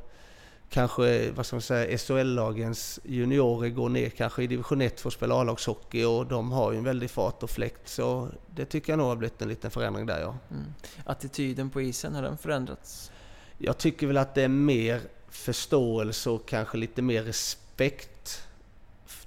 kanske, 0.70 1.32
vad 1.32 1.46
ska 1.46 1.56
man 1.56 1.62
säga, 1.62 1.98
SHL-lagens 1.98 3.00
juniorer 3.04 3.70
går 3.70 3.90
ner 3.90 4.10
kanske 4.10 4.44
i 4.44 4.48
division 4.48 4.82
1 4.82 5.00
för 5.00 5.10
att 5.10 5.14
spela 5.14 5.36
A-lagshockey 5.36 6.04
och 6.04 6.26
de 6.26 6.52
har 6.52 6.72
ju 6.72 6.78
en 6.78 6.84
väldig 6.84 7.10
fart 7.10 7.44
och 7.44 7.50
fläkt 7.50 7.90
så 7.90 8.30
det 8.56 8.66
tycker 8.66 8.92
jag 8.92 8.98
nog 8.98 9.08
har 9.08 9.16
blivit 9.16 9.42
en 9.42 9.50
liten 9.50 9.72
förändring 9.72 10.06
där 10.06 10.20
ja. 10.20 10.38
Mm. 10.52 10.64
Attityden 11.06 11.70
på 11.70 11.82
isen, 11.82 12.16
har 12.16 12.22
den 12.22 12.38
förändrats? 12.38 13.12
Jag 13.58 13.78
tycker 13.78 14.08
väl 14.08 14.18
att 14.18 14.36
det 14.36 14.44
är 14.44 14.48
mer 14.48 15.02
förståelse 15.30 16.30
och 16.30 16.48
kanske 16.48 16.78
lite 16.78 17.02
mer 17.02 17.24
respekt 17.24 17.67
respekt 17.78 18.44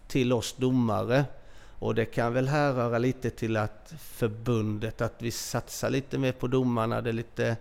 till 0.07 0.33
oss 0.33 0.54
domare. 0.59 1.25
Och 1.78 1.95
det 1.95 2.04
kan 2.04 2.33
väl 2.33 2.49
härröra 2.49 2.99
lite 2.99 3.30
till 3.30 3.57
att 3.57 3.92
förbundet, 3.99 5.00
att 5.00 5.14
vi 5.19 5.30
satsar 5.30 5.90
lite 5.90 6.19
mer 6.19 6.33
på 6.33 6.47
domarna. 6.47 7.00
Det 7.00 7.11
är 7.11 7.12
lite 7.12 7.57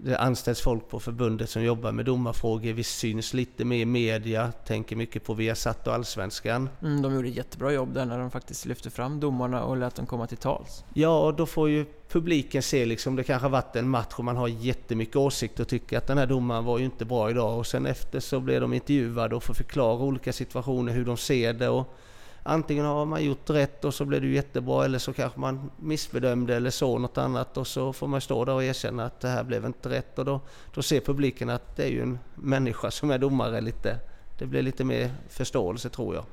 det 0.00 0.18
anställs 0.18 0.60
folk 0.60 0.88
på 0.88 1.00
förbundet 1.00 1.50
som 1.50 1.62
jobbar 1.62 1.92
med 1.92 2.04
domarfrågor. 2.04 2.72
Vi 2.72 2.84
syns 2.84 3.34
lite 3.34 3.64
mer 3.64 3.76
i 3.76 3.84
media, 3.84 4.52
tänker 4.52 4.96
mycket 4.96 5.24
på 5.24 5.34
Viasat 5.34 5.86
och 5.86 5.94
Allsvenskan. 5.94 6.68
Mm, 6.82 7.02
de 7.02 7.14
gjorde 7.14 7.28
ett 7.28 7.36
jättebra 7.36 7.72
jobb 7.72 7.94
där 7.94 8.04
när 8.04 8.18
de 8.18 8.30
faktiskt 8.30 8.66
lyfte 8.66 8.90
fram 8.90 9.20
domarna 9.20 9.64
och 9.64 9.76
lät 9.76 9.94
dem 9.94 10.06
komma 10.06 10.26
till 10.26 10.36
tals. 10.36 10.84
Ja, 10.94 11.26
och 11.26 11.34
då 11.34 11.46
får 11.46 11.68
ju 11.68 11.86
publiken 12.08 12.62
se 12.62 12.86
liksom, 12.86 13.16
det 13.16 13.24
kanske 13.24 13.48
varit 13.48 13.76
en 13.76 13.88
match 13.88 14.14
och 14.16 14.24
man 14.24 14.36
har 14.36 14.48
jättemycket 14.48 15.16
åsikter 15.16 15.62
och 15.62 15.68
tycker 15.68 15.98
att 15.98 16.06
den 16.06 16.18
här 16.18 16.26
domaren 16.26 16.64
var 16.64 16.78
ju 16.78 16.84
inte 16.84 17.04
bra 17.04 17.30
idag. 17.30 17.58
Och 17.58 17.66
sen 17.66 17.86
efter 17.86 18.20
så 18.20 18.40
blir 18.40 18.60
de 18.60 18.72
intervjuade 18.72 19.36
och 19.36 19.42
får 19.42 19.54
förklara 19.54 19.98
olika 19.98 20.32
situationer, 20.32 20.92
hur 20.92 21.04
de 21.04 21.16
ser 21.16 21.52
det. 21.52 21.68
Och 21.68 21.96
antingen 22.42 22.84
har 22.84 23.04
man 23.04 23.24
gjort 23.24 23.50
rätt 23.50 23.84
och 23.84 23.94
så 23.94 24.04
blev 24.04 24.20
det 24.20 24.28
jättebra 24.28 24.84
eller 24.84 24.98
så 24.98 25.12
kanske 25.12 25.40
man 25.40 25.70
missbedömde 25.76 26.56
eller 26.56 26.70
så 26.70 26.98
något 26.98 27.18
annat 27.18 27.56
och 27.56 27.66
så 27.66 27.92
får 27.92 28.06
man 28.06 28.20
stå 28.20 28.44
där 28.44 28.52
och 28.52 28.64
erkänna 28.64 29.04
att 29.04 29.20
det 29.20 29.28
här 29.28 29.44
blev 29.44 29.64
inte 29.64 29.88
rätt 29.88 30.18
och 30.18 30.24
då, 30.24 30.40
då 30.74 30.82
ser 30.82 31.00
publiken 31.00 31.50
att 31.50 31.76
det 31.76 31.84
är 31.84 31.90
ju 31.90 32.02
en 32.02 32.18
människa 32.34 32.90
som 32.90 33.10
är 33.10 33.18
domare 33.18 33.60
lite. 33.60 33.98
Det 34.38 34.46
blir 34.46 34.62
lite 34.62 34.84
mer 34.84 35.10
förståelse 35.28 35.88
tror 35.88 36.14
jag. 36.14 36.24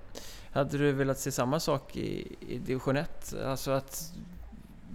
Hade 0.51 0.77
du 0.77 0.91
velat 0.91 1.19
se 1.19 1.31
samma 1.31 1.59
sak 1.59 1.95
i, 1.95 2.35
i 2.39 2.57
division 2.57 2.97
1? 2.97 3.35
Alltså 3.45 3.71
att 3.71 4.13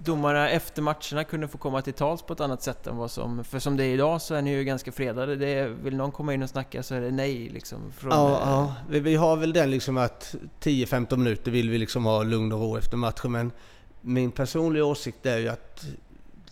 domarna 0.05 0.51
efter 0.51 0.83
matcherna 0.83 1.25
kunde 1.25 1.49
få 1.49 1.59
komma 1.59 1.83
till 1.83 1.93
tals 1.93 2.23
på 2.23 2.33
ett 2.33 2.41
annat 2.41 2.63
sätt 2.63 2.87
än 2.87 2.97
vad 2.97 3.11
som... 3.11 3.45
För 3.45 3.59
som 3.59 3.77
det 3.77 3.85
är 3.85 3.95
idag 3.95 4.23
så 4.23 4.35
är 4.35 4.43
ni 4.43 4.51
ju 4.51 4.65
ganska 4.65 4.93
fredade. 4.93 5.37
Det 5.37 5.49
är, 5.49 5.69
vill 5.69 5.97
någon 5.97 6.13
komma 6.13 6.35
in 6.35 6.43
och 6.43 6.51
snacka 6.51 6.83
så 6.83 6.95
är 6.95 7.01
det 7.01 7.11
nej 7.11 7.49
liksom. 7.49 7.93
Från, 7.93 8.13
ja, 8.13 8.31
äh, 8.31 8.49
ja. 8.49 8.75
Vi, 8.89 9.01
vi, 9.01 9.15
har 9.15 9.37
väl 9.37 9.53
den 9.53 9.71
liksom 9.71 9.97
att 9.97 10.35
10-15 10.61 11.17
minuter 11.17 11.51
vill 11.51 11.71
vi 11.71 11.79
liksom 11.79 12.05
ha 12.05 12.23
lugn 12.23 12.53
och 12.53 12.61
ro 12.61 12.77
efter 12.77 12.97
matchen. 12.97 13.33
Men 13.33 13.53
min 14.01 14.31
personliga 14.31 14.85
åsikt 14.85 15.27
är 15.27 15.39
ju 15.39 15.49
att 15.49 15.87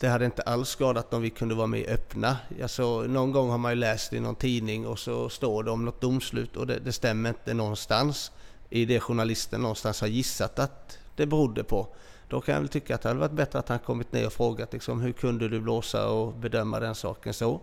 det 0.00 0.08
hade 0.08 0.24
inte 0.24 0.42
alls 0.42 0.68
skadat 0.68 1.14
om 1.14 1.22
vi 1.22 1.30
kunde 1.30 1.54
vara 1.54 1.66
mer 1.66 1.90
öppna. 1.90 2.36
Alltså, 2.62 3.00
någon 3.00 3.32
gång 3.32 3.50
har 3.50 3.58
man 3.58 3.72
ju 3.72 3.76
läst 3.76 4.12
i 4.12 4.20
någon 4.20 4.34
tidning 4.34 4.86
och 4.86 4.98
så 4.98 5.28
står 5.28 5.62
det 5.62 5.70
om 5.70 5.84
något 5.84 6.00
domslut 6.00 6.56
och 6.56 6.66
det, 6.66 6.78
det 6.78 6.92
stämmer 6.92 7.28
inte 7.28 7.54
någonstans 7.54 8.32
i 8.70 8.84
det 8.84 9.00
journalisten 9.00 9.60
någonstans 9.60 10.00
har 10.00 10.08
gissat 10.08 10.58
att 10.58 10.98
det 11.16 11.26
berodde 11.26 11.64
på. 11.64 11.88
Då 12.32 12.40
kan 12.40 12.54
jag 12.54 12.60
väl 12.60 12.68
tycka 12.68 12.94
att 12.94 13.02
det 13.02 13.08
hade 13.08 13.20
varit 13.20 13.32
bättre 13.32 13.58
att 13.58 13.68
han 13.68 13.78
kommit 13.78 14.12
ner 14.12 14.26
och 14.26 14.32
frågat 14.32 14.72
liksom, 14.72 15.00
hur 15.00 15.12
kunde 15.12 15.48
du 15.48 15.60
blåsa 15.60 16.08
och 16.08 16.34
bedöma 16.34 16.80
den 16.80 16.94
saken 16.94 17.34
så. 17.34 17.60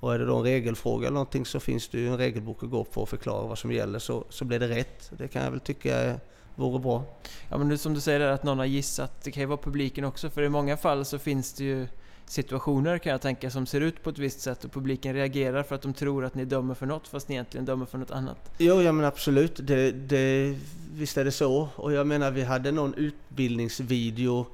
Och 0.00 0.14
är 0.14 0.18
det 0.18 0.26
då 0.26 0.36
en 0.36 0.42
regelfråga 0.42 1.06
eller 1.06 1.14
någonting 1.14 1.46
så 1.46 1.60
finns 1.60 1.88
det 1.88 1.98
ju 1.98 2.08
en 2.08 2.18
regelbok 2.18 2.62
att 2.62 2.70
gå 2.70 2.84
på 2.84 3.02
och 3.02 3.08
förklara 3.08 3.46
vad 3.46 3.58
som 3.58 3.72
gäller 3.72 3.98
så, 3.98 4.24
så 4.28 4.44
blir 4.44 4.58
det 4.58 4.68
rätt. 4.68 5.10
Det 5.18 5.28
kan 5.28 5.44
jag 5.44 5.50
väl 5.50 5.60
tycka 5.60 6.20
vore 6.54 6.78
bra. 6.78 7.04
Ja 7.50 7.58
men 7.58 7.78
som 7.78 7.94
du 7.94 8.00
säger 8.00 8.18
där 8.18 8.28
att 8.28 8.42
någon 8.42 8.58
har 8.58 8.66
gissat, 8.66 9.24
det 9.24 9.30
kan 9.30 9.40
ju 9.40 9.46
vara 9.46 9.58
publiken 9.58 10.04
också 10.04 10.30
för 10.30 10.42
i 10.42 10.48
många 10.48 10.76
fall 10.76 11.04
så 11.04 11.18
finns 11.18 11.52
det 11.52 11.64
ju 11.64 11.86
situationer 12.30 12.98
kan 12.98 13.12
jag 13.12 13.20
tänka 13.20 13.50
som 13.50 13.66
ser 13.66 13.80
ut 13.80 14.02
på 14.02 14.10
ett 14.10 14.18
visst 14.18 14.40
sätt 14.40 14.64
och 14.64 14.72
publiken 14.72 15.14
reagerar 15.14 15.62
för 15.62 15.74
att 15.74 15.82
de 15.82 15.94
tror 15.94 16.24
att 16.24 16.34
ni 16.34 16.44
dömer 16.44 16.74
för 16.74 16.86
något 16.86 17.08
fast 17.08 17.28
ni 17.28 17.34
egentligen 17.34 17.64
dömer 17.64 17.86
för 17.86 17.98
något 17.98 18.10
annat. 18.10 18.50
Jo, 18.58 18.82
ja 18.82 18.92
men 18.92 19.04
absolut. 19.04 19.60
Det, 19.62 19.92
det, 19.92 20.56
visst 20.94 21.16
är 21.16 21.24
det 21.24 21.32
så. 21.32 21.68
Och 21.76 21.92
jag 21.92 22.06
menar, 22.06 22.30
vi 22.30 22.42
hade 22.42 22.72
någon 22.72 22.94
utbildningsvideo, 22.94 24.46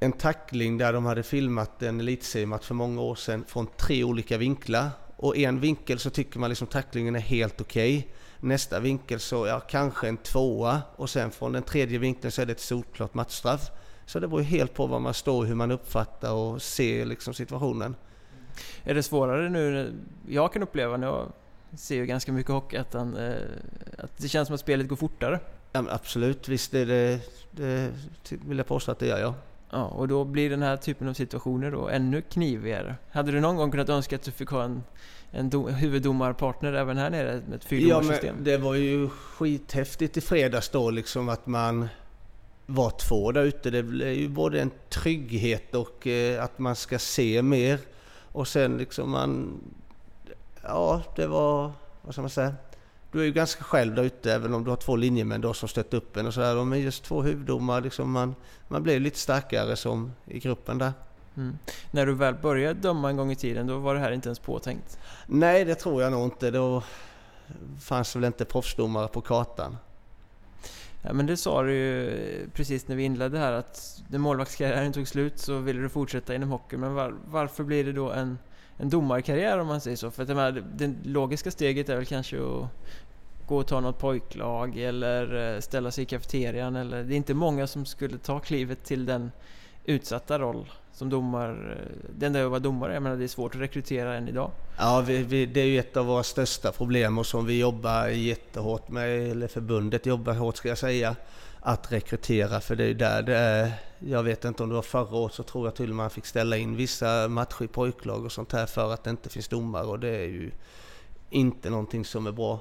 en 0.00 0.12
tackling 0.12 0.78
där 0.78 0.92
de 0.92 1.04
hade 1.04 1.22
filmat 1.22 1.82
en 1.82 2.00
elitseriematch 2.00 2.64
för 2.64 2.74
många 2.74 3.02
år 3.02 3.14
sedan 3.14 3.44
från 3.48 3.66
tre 3.66 4.04
olika 4.04 4.38
vinklar. 4.38 4.88
och 5.16 5.36
en 5.36 5.60
vinkel 5.60 5.98
så 5.98 6.10
tycker 6.10 6.38
man 6.38 6.50
liksom 6.50 6.66
tacklingen 6.66 7.16
är 7.16 7.20
helt 7.20 7.60
okej. 7.60 7.98
Okay. 7.98 8.10
Nästa 8.40 8.80
vinkel 8.80 9.20
så, 9.20 9.46
ja 9.46 9.60
kanske 9.60 10.08
en 10.08 10.16
tvåa 10.16 10.82
och 10.96 11.10
sen 11.10 11.30
från 11.30 11.52
den 11.52 11.62
tredje 11.62 11.98
vinkeln 11.98 12.32
så 12.32 12.42
är 12.42 12.46
det 12.46 12.52
ett 12.52 12.60
solklart 12.60 13.14
matchstraff. 13.14 13.70
Så 14.06 14.18
det 14.18 14.28
beror 14.28 14.40
helt 14.40 14.74
på 14.74 14.86
var 14.86 15.00
man 15.00 15.14
står, 15.14 15.44
hur 15.44 15.54
man 15.54 15.70
uppfattar 15.70 16.32
och 16.32 16.62
ser 16.62 17.04
liksom 17.04 17.34
situationen. 17.34 17.96
Är 18.84 18.94
det 18.94 19.02
svårare 19.02 19.48
nu? 19.48 19.92
Jag 20.28 20.52
kan 20.52 20.62
uppleva 20.62 20.96
när 20.96 21.06
jag 21.06 21.32
ser 21.76 21.96
ju 21.96 22.06
ganska 22.06 22.32
mycket 22.32 22.52
Hockeyettan, 22.52 23.16
eh, 23.16 23.34
att 23.98 24.18
det 24.18 24.28
känns 24.28 24.46
som 24.46 24.54
att 24.54 24.60
spelet 24.60 24.88
går 24.88 24.96
fortare. 24.96 25.40
Ja, 25.72 25.84
absolut, 25.88 26.48
visst 26.48 26.74
är 26.74 26.86
det, 26.86 27.20
det 27.50 27.90
vill 28.28 28.58
jag 28.58 28.66
påstå 28.66 28.92
att 28.92 28.98
det 28.98 29.06
gör 29.06 29.18
jag. 29.18 29.34
Ja, 29.70 29.84
och 29.84 30.08
då 30.08 30.24
blir 30.24 30.50
den 30.50 30.62
här 30.62 30.76
typen 30.76 31.08
av 31.08 31.14
situationer 31.14 31.70
då 31.70 31.88
ännu 31.88 32.22
knivigare. 32.22 32.96
Hade 33.10 33.32
du 33.32 33.40
någon 33.40 33.56
gång 33.56 33.70
kunnat 33.70 33.88
önska 33.88 34.16
att 34.16 34.22
du 34.22 34.30
fick 34.30 34.48
ha 34.48 34.62
en, 34.62 34.82
en 35.30 35.50
do, 35.50 35.68
huvuddomarpartner 35.68 36.72
även 36.72 36.96
här 36.96 37.10
nere 37.10 37.40
med 37.48 37.56
ett 37.56 37.64
fyrdomarsystem? 37.64 38.26
Ja, 38.26 38.32
men 38.34 38.44
det 38.44 38.58
var 38.58 38.74
ju 38.74 39.08
skithäftigt 39.08 40.16
i 40.16 40.20
fredags 40.20 40.68
då 40.68 40.90
liksom 40.90 41.28
att 41.28 41.46
man 41.46 41.88
var 42.66 42.90
två 42.90 43.32
där 43.32 43.42
ute. 43.42 43.70
Det 43.70 43.78
är 43.78 44.12
ju 44.12 44.28
både 44.28 44.60
en 44.60 44.70
trygghet 44.88 45.74
och 45.74 46.06
eh, 46.06 46.44
att 46.44 46.58
man 46.58 46.76
ska 46.76 46.98
se 46.98 47.42
mer. 47.42 47.78
Och 48.32 48.48
sen 48.48 48.78
liksom 48.78 49.10
man... 49.10 49.60
Ja, 50.62 51.02
det 51.16 51.26
var... 51.26 51.72
Vad 52.02 52.14
ska 52.14 52.20
man 52.20 52.30
säga? 52.30 52.54
Du 53.12 53.20
är 53.20 53.24
ju 53.24 53.32
ganska 53.32 53.64
själv 53.64 53.94
där 53.94 54.02
ute 54.02 54.32
även 54.32 54.54
om 54.54 54.64
du 54.64 54.70
har 54.70 54.76
två 54.76 54.96
linjemän 54.96 55.40
då 55.40 55.54
som 55.54 55.68
stöttar 55.68 55.98
upp 55.98 56.16
en 56.16 56.26
och 56.26 56.34
sådär. 56.34 56.64
Men 56.64 56.80
just 56.80 57.04
två 57.04 57.22
huvuddomar, 57.22 57.80
liksom 57.80 58.10
man, 58.10 58.34
man 58.68 58.82
blev 58.82 59.00
lite 59.00 59.18
starkare 59.18 59.76
som 59.76 60.12
i 60.26 60.38
gruppen 60.38 60.78
där. 60.78 60.92
Mm. 61.36 61.58
När 61.90 62.06
du 62.06 62.14
väl 62.14 62.34
började 62.34 62.80
döma 62.80 63.10
en 63.10 63.16
gång 63.16 63.32
i 63.32 63.36
tiden, 63.36 63.66
då 63.66 63.78
var 63.78 63.94
det 63.94 64.00
här 64.00 64.12
inte 64.12 64.28
ens 64.28 64.38
påtänkt? 64.38 64.98
Nej, 65.26 65.64
det 65.64 65.74
tror 65.74 66.02
jag 66.02 66.12
nog 66.12 66.24
inte. 66.24 66.50
Då 66.50 66.82
fanns 67.80 68.16
väl 68.16 68.24
inte 68.24 68.44
proffsdomare 68.44 69.08
på 69.08 69.20
kartan. 69.20 69.76
Ja, 71.06 71.12
men 71.12 71.26
det 71.26 71.36
sa 71.36 71.62
du 71.62 71.72
ju 71.72 72.50
precis 72.54 72.88
när 72.88 72.96
vi 72.96 73.04
inledde 73.04 73.38
här 73.38 73.52
att 73.52 74.02
när 74.08 74.18
målvaktskarriären 74.18 74.92
tog 74.92 75.08
slut 75.08 75.38
så 75.38 75.58
ville 75.58 75.80
du 75.80 75.88
fortsätta 75.88 76.34
inom 76.34 76.50
hockey. 76.50 76.76
Men 76.76 76.94
var, 76.94 77.14
varför 77.26 77.64
blir 77.64 77.84
det 77.84 77.92
då 77.92 78.10
en, 78.10 78.38
en 78.76 78.90
domarkarriär 78.90 79.58
om 79.58 79.66
man 79.66 79.80
säger 79.80 79.96
så? 79.96 80.10
För 80.10 80.22
att 80.22 80.28
det, 80.28 80.64
det 80.76 80.94
logiska 81.04 81.50
steget 81.50 81.88
är 81.88 81.96
väl 81.96 82.06
kanske 82.06 82.36
att 82.36 82.68
gå 83.46 83.56
och 83.56 83.66
ta 83.66 83.80
något 83.80 83.98
pojklag 83.98 84.78
eller 84.78 85.54
eh, 85.54 85.60
ställa 85.60 85.90
sig 85.90 86.02
i 86.02 86.06
kafeterian. 86.06 86.76
Eller, 86.76 87.04
det 87.04 87.14
är 87.14 87.16
inte 87.16 87.34
många 87.34 87.66
som 87.66 87.84
skulle 87.84 88.18
ta 88.18 88.40
klivet 88.40 88.84
till 88.84 89.06
den 89.06 89.30
utsatta 89.84 90.38
roll 90.38 90.70
som 90.96 91.10
domar, 91.10 91.76
eh, 91.78 92.08
den 92.18 92.32
där 92.32 92.40
jag 92.40 92.50
var 92.50 92.60
domare, 92.60 92.94
jag 92.94 93.02
menar 93.02 93.16
det 93.16 93.24
är 93.24 93.28
svårt 93.28 93.54
att 93.54 93.60
rekrytera 93.60 94.14
än 94.14 94.28
idag. 94.28 94.50
Ja, 94.78 95.04
vi, 95.06 95.22
vi, 95.22 95.46
det 95.46 95.60
är 95.60 95.66
ju 95.66 95.78
ett 95.78 95.96
av 95.96 96.06
våra 96.06 96.22
största 96.22 96.72
problem 96.72 97.18
och 97.18 97.26
som 97.26 97.46
vi 97.46 97.60
jobbar 97.60 98.06
jättehårt 98.06 98.88
med, 98.88 99.30
eller 99.30 99.48
förbundet 99.48 100.06
jobbar 100.06 100.34
hårt 100.34 100.56
ska 100.56 100.68
jag 100.68 100.78
säga, 100.78 101.16
att 101.60 101.92
rekrytera 101.92 102.60
för 102.60 102.76
det 102.76 102.84
är 102.84 102.88
ju 102.88 102.94
där 102.94 103.22
det 103.22 103.36
är. 103.36 103.72
Jag 103.98 104.22
vet 104.22 104.44
inte 104.44 104.62
om 104.62 104.68
det 104.68 104.74
var 104.74 104.82
förra 104.82 105.16
året 105.16 105.34
så 105.34 105.42
tror 105.42 105.66
jag 105.66 105.74
till 105.74 105.90
och 105.90 105.96
med 105.96 105.96
man 105.96 106.10
fick 106.10 106.26
ställa 106.26 106.56
in 106.56 106.76
vissa 106.76 107.28
matcher 107.28 107.62
i 107.64 107.68
pojklag 107.68 108.24
och 108.24 108.32
sånt 108.32 108.52
här 108.52 108.66
för 108.66 108.92
att 108.92 109.04
det 109.04 109.10
inte 109.10 109.28
finns 109.28 109.48
domare 109.48 109.86
och 109.86 110.00
det 110.00 110.16
är 110.16 110.28
ju 110.28 110.50
inte 111.30 111.70
någonting 111.70 112.04
som 112.04 112.26
är 112.26 112.32
bra. 112.32 112.60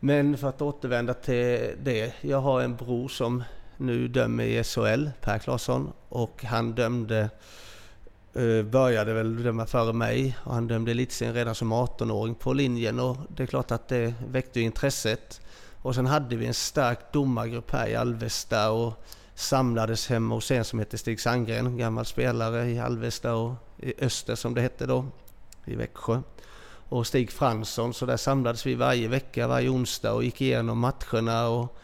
Men 0.00 0.38
för 0.38 0.48
att 0.48 0.62
återvända 0.62 1.14
till 1.14 1.70
det. 1.82 2.12
Jag 2.20 2.40
har 2.40 2.60
en 2.60 2.76
bror 2.76 3.08
som 3.08 3.42
nu 3.78 4.08
dömer 4.08 4.44
i 4.44 4.64
SHL, 4.64 5.08
Per 5.20 5.38
Claesson, 5.38 5.92
och 6.08 6.44
han 6.44 6.72
dömde 6.72 7.30
eh, 8.34 8.62
började 8.62 9.12
väl 9.12 9.42
döma 9.42 9.66
före 9.66 9.92
mig 9.92 10.38
och 10.44 10.54
han 10.54 10.68
dömde 10.68 10.90
elitserien 10.90 11.34
redan 11.34 11.54
som 11.54 11.72
18-åring 11.72 12.34
på 12.34 12.52
linjen 12.52 13.00
och 13.00 13.16
det 13.36 13.42
är 13.42 13.46
klart 13.46 13.70
att 13.70 13.88
det 13.88 14.14
väckte 14.28 14.60
intresset. 14.60 15.40
Och 15.82 15.94
sen 15.94 16.06
hade 16.06 16.36
vi 16.36 16.46
en 16.46 16.54
stark 16.54 17.12
domargrupp 17.12 17.70
här 17.70 17.88
i 17.88 17.96
Alvesta 17.96 18.70
och 18.70 19.04
samlades 19.34 20.08
hemma 20.08 20.34
hos 20.34 20.50
en 20.50 20.64
som 20.64 20.78
hette 20.78 20.98
Stig 20.98 21.20
Sandgren, 21.20 21.76
gammal 21.76 22.04
spelare 22.04 22.70
i 22.70 22.78
Alvesta 22.78 23.34
och 23.34 23.54
i 23.78 24.04
Öster 24.04 24.34
som 24.34 24.54
det 24.54 24.60
hette 24.60 24.86
då, 24.86 25.04
i 25.64 25.74
Växjö. 25.74 26.20
Och 26.88 27.06
Stig 27.06 27.30
Fransson, 27.32 27.94
så 27.94 28.06
där 28.06 28.16
samlades 28.16 28.66
vi 28.66 28.74
varje 28.74 29.08
vecka, 29.08 29.48
varje 29.48 29.68
onsdag 29.68 30.12
och 30.12 30.24
gick 30.24 30.40
igenom 30.40 30.78
matcherna 30.78 31.48
och 31.48 31.78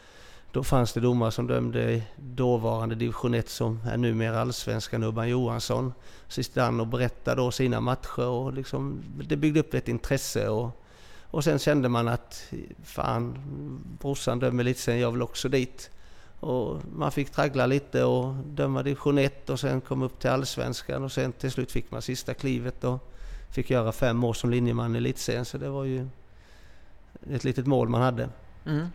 då 0.54 0.64
fanns 0.64 0.92
det 0.92 1.00
domare 1.00 1.30
som 1.30 1.46
dömde 1.46 2.02
dåvarande 2.16 2.94
division 2.94 3.34
1 3.34 3.48
som 3.48 3.80
är 3.86 3.96
numera 3.96 4.40
allsvenskan, 4.40 5.02
Urban 5.02 5.28
Johansson. 5.28 5.92
Sist 6.28 6.56
han 6.56 6.80
och 6.80 6.86
berättade 6.86 7.40
då 7.40 7.50
sina 7.50 7.80
matcher 7.80 8.26
och 8.26 8.52
liksom, 8.52 9.02
det 9.28 9.36
byggde 9.36 9.60
upp 9.60 9.74
ett 9.74 9.88
intresse. 9.88 10.48
Och, 10.48 10.84
och 11.22 11.44
sen 11.44 11.58
kände 11.58 11.88
man 11.88 12.08
att 12.08 12.52
fan, 12.84 13.38
brorsan 14.00 14.38
dömer 14.38 14.64
lite 14.64 14.80
sen, 14.80 14.98
jag 14.98 15.12
vill 15.12 15.22
också 15.22 15.48
dit. 15.48 15.90
Och 16.40 16.80
man 16.96 17.12
fick 17.12 17.30
traggla 17.30 17.66
lite 17.66 18.04
och 18.04 18.34
döma 18.34 18.82
division 18.82 19.18
1 19.18 19.50
och 19.50 19.60
sen 19.60 19.80
kom 19.80 20.02
upp 20.02 20.18
till 20.18 20.30
allsvenskan 20.30 21.04
och 21.04 21.12
sen 21.12 21.32
till 21.32 21.50
slut 21.50 21.72
fick 21.72 21.90
man 21.90 22.02
sista 22.02 22.34
klivet 22.34 22.84
och 22.84 23.10
fick 23.50 23.70
göra 23.70 23.92
fem 23.92 24.24
år 24.24 24.32
som 24.32 24.50
linjeman 24.50 24.94
i 24.94 24.98
elitserien. 24.98 25.44
Så 25.44 25.58
det 25.58 25.68
var 25.68 25.84
ju 25.84 26.08
ett 27.30 27.44
litet 27.44 27.66
mål 27.66 27.88
man 27.88 28.02
hade. 28.02 28.28
Mm. 28.66 28.86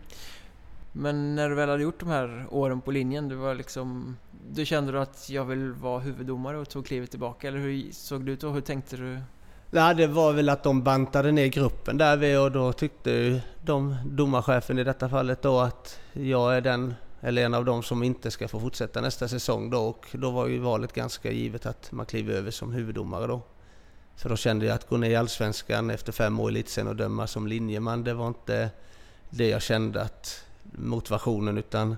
Men 0.92 1.34
när 1.34 1.48
du 1.48 1.54
väl 1.54 1.68
hade 1.68 1.82
gjort 1.82 2.00
de 2.00 2.08
här 2.08 2.46
åren 2.50 2.80
på 2.80 2.90
linjen, 2.90 3.28
du 3.28 3.34
var 3.34 3.54
liksom... 3.54 4.16
Du 4.50 4.66
kände 4.66 5.02
att 5.02 5.30
jag 5.30 5.44
vill 5.44 5.72
vara 5.72 6.00
huvuddomare 6.00 6.58
och 6.58 6.68
tog 6.68 6.86
klivet 6.86 7.10
tillbaka? 7.10 7.48
Eller 7.48 7.58
hur 7.58 7.92
såg 7.92 8.26
det 8.26 8.32
ut 8.32 8.44
och 8.44 8.54
hur 8.54 8.60
tänkte 8.60 8.96
du? 8.96 9.20
Nej, 9.70 9.94
det 9.94 10.06
var 10.06 10.32
väl 10.32 10.48
att 10.48 10.62
de 10.62 10.82
bantade 10.82 11.32
ner 11.32 11.46
gruppen 11.46 11.98
där 11.98 12.16
vi 12.16 12.36
och 12.36 12.52
då 12.52 12.72
tyckte 12.72 13.42
de, 13.64 13.96
domarchefen 14.06 14.78
i 14.78 14.84
detta 14.84 15.08
fallet 15.08 15.42
då 15.42 15.60
att 15.60 16.00
jag 16.12 16.56
är 16.56 16.60
den, 16.60 16.94
eller 17.20 17.44
en 17.44 17.54
av 17.54 17.64
dem 17.64 17.82
som 17.82 18.02
inte 18.02 18.30
ska 18.30 18.48
få 18.48 18.60
fortsätta 18.60 19.00
nästa 19.00 19.28
säsong 19.28 19.70
då 19.70 19.80
och 19.80 20.06
då 20.12 20.30
var 20.30 20.46
ju 20.46 20.58
valet 20.58 20.92
ganska 20.92 21.30
givet 21.30 21.66
att 21.66 21.92
man 21.92 22.06
kliver 22.06 22.34
över 22.34 22.50
som 22.50 22.72
huvuddomare 22.72 23.26
då. 23.26 23.42
För 24.16 24.28
då 24.28 24.36
kände 24.36 24.66
jag 24.66 24.74
att 24.74 24.88
gå 24.88 24.96
ner 24.96 25.10
i 25.10 25.16
Allsvenskan 25.16 25.90
efter 25.90 26.12
fem 26.12 26.40
år 26.40 26.56
i 26.56 26.64
sen 26.66 26.88
och 26.88 26.96
döma 26.96 27.26
som 27.26 27.46
linjeman, 27.46 28.04
det 28.04 28.14
var 28.14 28.28
inte 28.28 28.70
det 29.30 29.48
jag 29.48 29.62
kände 29.62 30.02
att 30.02 30.44
motivationen 30.80 31.58
utan 31.58 31.96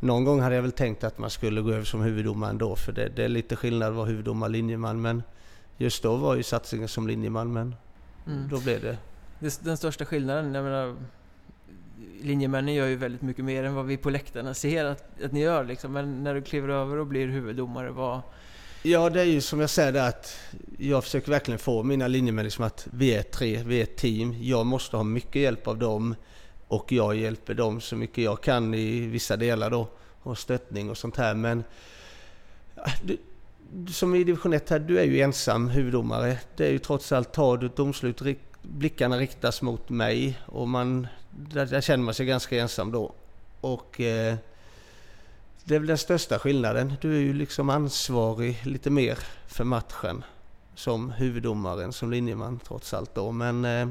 någon 0.00 0.24
gång 0.24 0.40
hade 0.40 0.54
jag 0.54 0.62
väl 0.62 0.72
tänkt 0.72 1.04
att 1.04 1.18
man 1.18 1.30
skulle 1.30 1.60
gå 1.60 1.70
över 1.70 1.84
som 1.84 2.00
huvuddomare 2.00 2.50
ändå 2.50 2.76
för 2.76 2.92
det, 2.92 3.08
det 3.08 3.24
är 3.24 3.28
lite 3.28 3.56
skillnad 3.56 3.88
att 3.88 3.94
vara 3.94 4.06
huvuddomare 4.06 4.48
och 4.48 4.52
linjeman 4.52 5.02
men 5.02 5.22
just 5.76 6.02
då 6.02 6.16
var 6.16 6.34
ju 6.34 6.42
satsningen 6.42 6.88
som 6.88 7.08
linjeman 7.08 7.52
men 7.52 7.74
mm. 8.26 8.48
då 8.48 8.60
blev 8.60 8.82
det. 8.82 8.96
Den 9.60 9.76
största 9.76 10.04
skillnaden, 10.04 10.54
jag 10.54 10.64
menar 10.64 10.96
linjemännen 12.22 12.74
gör 12.74 12.86
ju 12.86 12.96
väldigt 12.96 13.22
mycket 13.22 13.44
mer 13.44 13.64
än 13.64 13.74
vad 13.74 13.86
vi 13.86 13.96
på 13.96 14.10
läktarna 14.10 14.54
ser 14.54 14.84
att, 14.84 15.22
att 15.24 15.32
ni 15.32 15.40
gör 15.40 15.64
liksom. 15.64 15.92
Men 15.92 16.24
när 16.24 16.34
du 16.34 16.42
kliver 16.42 16.68
över 16.68 16.96
och 16.96 17.06
blir 17.06 17.28
huvuddomare, 17.28 17.90
vad... 17.90 18.20
Ja, 18.82 19.10
det 19.10 19.20
är 19.20 19.24
ju 19.24 19.40
som 19.40 19.60
jag 19.60 19.70
säger 19.70 19.92
där 19.92 20.08
att 20.08 20.38
jag 20.78 21.04
försöker 21.04 21.30
verkligen 21.30 21.58
få 21.58 21.82
mina 21.82 22.08
linjemän 22.08 22.44
liksom 22.44 22.64
att 22.64 22.88
vi 22.92 23.14
är 23.14 23.22
tre, 23.22 23.62
vi 23.66 23.78
är 23.78 23.82
ett 23.82 23.96
team. 23.96 24.36
Jag 24.42 24.66
måste 24.66 24.96
ha 24.96 25.04
mycket 25.04 25.42
hjälp 25.42 25.66
av 25.68 25.78
dem. 25.78 26.14
Och 26.70 26.92
jag 26.92 27.16
hjälper 27.16 27.54
dem 27.54 27.80
så 27.80 27.96
mycket 27.96 28.24
jag 28.24 28.42
kan 28.42 28.74
i 28.74 29.06
vissa 29.06 29.36
delar 29.36 29.70
då. 29.70 29.88
Och 30.22 30.38
stöttning 30.38 30.90
och 30.90 30.98
sånt 30.98 31.16
här. 31.16 31.34
Men 31.34 31.64
äh, 32.86 32.92
du, 33.02 33.18
som 33.92 34.14
i 34.14 34.24
division 34.24 34.52
1 34.52 34.70
här, 34.70 34.78
du 34.78 34.98
är 34.98 35.04
ju 35.04 35.20
ensam 35.20 35.68
huvuddomare. 35.68 36.38
Det 36.56 36.66
är 36.66 36.70
ju 36.70 36.78
trots 36.78 37.12
allt, 37.12 37.32
tar 37.32 37.56
du 37.56 37.66
ett 37.66 37.76
domslut, 37.76 38.22
blickarna 38.62 39.18
riktas 39.18 39.62
mot 39.62 39.88
mig 39.88 40.38
och 40.46 40.68
man, 40.68 41.06
där, 41.30 41.66
där 41.66 41.80
känner 41.80 42.04
man 42.04 42.14
sig 42.14 42.26
ganska 42.26 42.60
ensam 42.60 42.92
då. 42.92 43.12
Och 43.60 44.00
eh, 44.00 44.36
det 45.64 45.74
är 45.74 45.78
väl 45.78 45.88
den 45.88 45.98
största 45.98 46.38
skillnaden. 46.38 46.94
Du 47.00 47.16
är 47.16 47.20
ju 47.20 47.32
liksom 47.32 47.70
ansvarig 47.70 48.60
lite 48.64 48.90
mer 48.90 49.18
för 49.46 49.64
matchen 49.64 50.24
som 50.74 51.10
huvuddomaren, 51.10 51.92
som 51.92 52.10
linjeman 52.10 52.60
trots 52.66 52.94
allt 52.94 53.14
då. 53.14 53.32
Men 53.32 53.64
eh, 53.64 53.88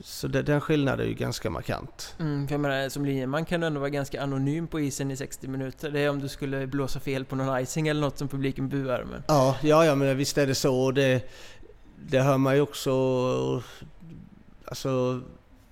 så 0.00 0.28
det, 0.28 0.42
den 0.42 0.60
skillnaden 0.60 1.06
är 1.06 1.08
ju 1.08 1.14
ganska 1.14 1.50
markant. 1.50 2.14
Mm, 2.18 2.48
för 2.48 2.54
jag 2.54 2.60
menar, 2.60 2.88
som 2.88 3.04
linjeman 3.04 3.44
kan 3.44 3.60
du 3.60 3.66
ändå 3.66 3.80
vara 3.80 3.90
ganska 3.90 4.22
anonym 4.22 4.66
på 4.66 4.80
isen 4.80 5.10
i 5.10 5.16
60 5.16 5.48
minuter. 5.48 5.90
Det 5.90 6.00
är 6.00 6.10
om 6.10 6.20
du 6.20 6.28
skulle 6.28 6.66
blåsa 6.66 7.00
fel 7.00 7.24
på 7.24 7.36
någon 7.36 7.60
icing 7.60 7.88
eller 7.88 8.00
något 8.00 8.18
som 8.18 8.28
publiken 8.28 8.68
buar. 8.68 9.04
Men... 9.10 9.22
Ja, 9.28 9.56
ja, 9.62 9.84
ja, 9.84 9.94
men 9.94 10.16
visst 10.16 10.38
är 10.38 10.46
det 10.46 10.54
så. 10.54 10.90
Det, 10.90 11.30
det 11.96 12.20
hör 12.20 12.38
man 12.38 12.54
ju 12.54 12.60
också. 12.60 13.62
Alltså 14.64 15.22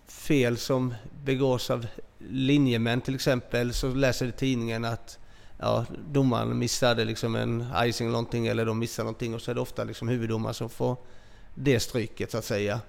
fel 0.09 0.57
som 0.57 0.95
begås 1.25 1.71
av 1.71 1.87
linjemän 2.19 3.01
till 3.01 3.15
exempel, 3.15 3.75
så 3.75 3.89
läser 3.89 4.31
tidningen 4.31 4.85
att 4.85 5.19
ja, 5.59 5.87
domaren 6.09 6.59
missade 6.59 7.05
liksom 7.05 7.37
en 7.37 7.65
icing 7.85 8.07
eller 8.07 8.13
någonting 8.13 8.47
eller 8.47 8.67
de 8.67 8.79
missar 8.79 9.05
någonting 9.05 9.35
och 9.35 9.43
så 9.43 9.51
är 9.51 9.55
det 9.55 9.61
ofta 9.61 9.85
liksom 9.85 10.09
huvuddomaren 10.09 10.55
som 10.55 10.69
får 10.69 10.97
det 11.55 11.81
stryket 11.81 12.31
så 12.31 12.39
att 12.39 12.45
säga. 12.45 12.81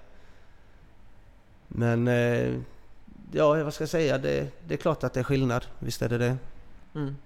Men 1.68 2.08
eh, 2.08 2.54
ja, 3.32 3.64
vad 3.64 3.74
ska 3.74 3.82
jag 3.82 3.88
säga? 3.88 4.18
Det, 4.18 4.48
det, 4.66 4.74
är 4.74 4.78
klart 4.78 5.04
att 5.04 5.12
det 5.12 5.20
är 5.20 5.24
skillnad. 5.24 5.66
Visst 5.78 6.02
är 6.02 6.08
det 6.08 6.18
det. 6.18 6.36
Mm. 6.94 7.16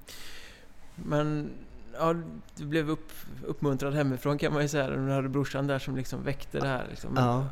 Men 0.95 1.51
ja, 1.99 2.15
du 2.57 2.65
blev 2.65 2.91
upp, 2.91 3.13
uppmuntrad 3.47 3.95
hemifrån 3.95 4.39
kan 4.39 4.53
man 4.53 4.63
ju 4.63 4.69
säga. 4.69 4.91
Du 4.91 5.11
hade 5.11 5.29
brorsan 5.29 5.67
där 5.67 5.79
som 5.79 5.97
liksom 5.97 6.25
väckte 6.25 6.61
det 6.61 6.69
här. 6.69 6.87
Liksom. 6.91 7.11
Ja. 7.17 7.47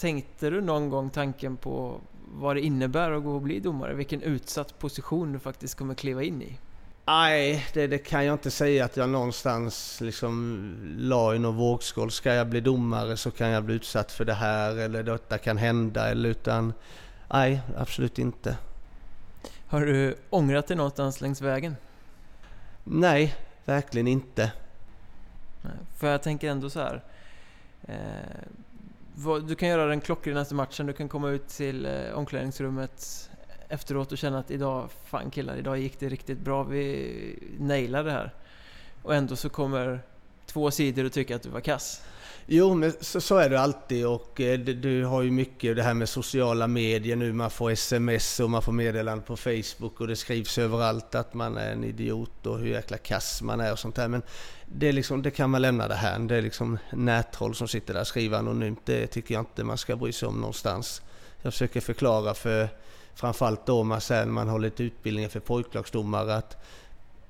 Tänkte 0.00 0.50
du 0.50 0.60
någon 0.60 0.88
gång 0.88 1.10
tanken 1.10 1.56
på 1.56 2.00
vad 2.34 2.56
det 2.56 2.60
innebär 2.60 3.10
att 3.10 3.24
gå 3.24 3.34
och 3.34 3.42
bli 3.42 3.60
domare? 3.60 3.94
Vilken 3.94 4.22
utsatt 4.22 4.78
position 4.78 5.32
du 5.32 5.38
faktiskt 5.38 5.74
kommer 5.74 5.94
kliva 5.94 6.22
in 6.22 6.42
i? 6.42 6.58
Nej, 7.06 7.66
det, 7.72 7.86
det, 7.86 7.98
kan 7.98 8.24
jag 8.24 8.34
inte 8.34 8.50
säga 8.50 8.84
att 8.84 8.96
jag 8.96 9.08
någonstans 9.08 10.00
liksom 10.00 10.74
la 10.98 11.34
i 11.34 11.38
någon 11.38 11.56
vågskål. 11.56 12.10
Ska 12.10 12.34
jag 12.34 12.48
bli 12.48 12.60
domare 12.60 13.16
så 13.16 13.30
kan 13.30 13.48
jag 13.48 13.64
bli 13.64 13.74
utsatt 13.74 14.12
för 14.12 14.24
det 14.24 14.34
här 14.34 14.76
eller 14.76 15.02
detta 15.02 15.38
kan 15.38 15.56
hända. 15.56 16.08
Eller 16.10 16.28
utan, 16.28 16.72
nej, 17.32 17.60
absolut 17.76 18.18
inte. 18.18 18.56
Har 19.66 19.80
du 19.80 20.16
ångrat 20.30 20.66
dig 20.66 20.76
någonstans 20.76 21.20
längs 21.20 21.40
vägen? 21.40 21.76
Nej, 22.84 23.34
verkligen 23.64 24.08
inte. 24.08 24.52
För 25.96 26.10
jag 26.10 26.22
tänker 26.22 26.50
ändå 26.50 26.70
så 26.70 26.80
här. 26.80 27.04
Eh, 27.82 27.94
vad, 29.14 29.48
du 29.48 29.54
kan 29.54 29.68
göra 29.68 29.86
den 29.86 30.00
klockrinaste 30.00 30.54
matchen, 30.54 30.86
du 30.86 30.92
kan 30.92 31.08
komma 31.08 31.30
ut 31.30 31.48
till 31.48 31.86
eh, 31.86 32.14
omklädningsrummet 32.14 33.30
efteråt 33.74 34.12
och 34.12 34.18
känna 34.18 34.38
att 34.38 34.50
idag, 34.50 34.88
fan 35.04 35.30
killar, 35.30 35.56
idag 35.56 35.78
gick 35.78 36.00
det 36.00 36.08
riktigt 36.08 36.38
bra, 36.38 36.62
vi 36.62 37.38
nailade 37.58 38.04
det 38.04 38.12
här. 38.12 38.34
Och 39.02 39.14
ändå 39.14 39.36
så 39.36 39.48
kommer 39.48 40.00
två 40.46 40.70
sidor 40.70 41.04
och 41.04 41.12
tycker 41.12 41.36
att 41.36 41.42
du 41.42 41.48
var 41.48 41.60
kass. 41.60 42.02
Jo, 42.46 42.74
men 42.74 42.92
så, 43.00 43.20
så 43.20 43.36
är 43.36 43.50
det 43.50 43.60
alltid 43.60 44.06
och 44.06 44.40
eh, 44.40 44.58
du, 44.58 45.04
har 45.04 45.22
ju 45.22 45.30
mycket 45.30 45.76
det 45.76 45.82
här 45.82 45.94
med 45.94 46.08
sociala 46.08 46.66
medier 46.66 47.16
nu. 47.16 47.32
Man 47.32 47.50
får 47.50 47.70
sms 47.70 48.40
och 48.40 48.50
man 48.50 48.62
får 48.62 48.72
meddelanden 48.72 49.26
på 49.26 49.36
Facebook 49.36 50.00
och 50.00 50.06
det 50.06 50.16
skrivs 50.16 50.58
överallt 50.58 51.14
att 51.14 51.34
man 51.34 51.56
är 51.56 51.72
en 51.72 51.84
idiot 51.84 52.46
och 52.46 52.58
hur 52.58 52.66
jäkla 52.66 52.96
kass 52.96 53.42
man 53.42 53.60
är 53.60 53.72
och 53.72 53.78
sånt 53.78 53.94
där. 53.94 54.08
Men 54.08 54.22
det, 54.66 54.88
är 54.88 54.92
liksom, 54.92 55.22
det 55.22 55.30
kan 55.30 55.50
man 55.50 55.62
lämna 55.62 55.88
det 55.88 55.94
här. 55.94 56.18
Det 56.18 56.36
är 56.36 56.42
liksom 56.42 56.78
nättroll 56.92 57.54
som 57.54 57.68
sitter 57.68 57.94
där 57.94 58.00
och 58.00 58.06
skriver 58.06 58.38
anonymt. 58.38 58.80
Det 58.84 59.06
tycker 59.06 59.34
jag 59.34 59.42
inte 59.42 59.64
man 59.64 59.78
ska 59.78 59.96
bry 59.96 60.12
sig 60.12 60.28
om 60.28 60.40
någonstans. 60.40 61.02
Jag 61.42 61.52
försöker 61.52 61.80
förklara 61.80 62.34
för 62.34 62.68
framförallt 63.14 63.66
då 63.66 63.82
man, 63.82 64.00
sen 64.00 64.30
man 64.30 64.48
har 64.48 64.58
lite 64.58 64.82
utbildningar 64.82 65.28
för 65.28 65.40
pojklagsdomare 65.40 66.34
att 66.34 66.56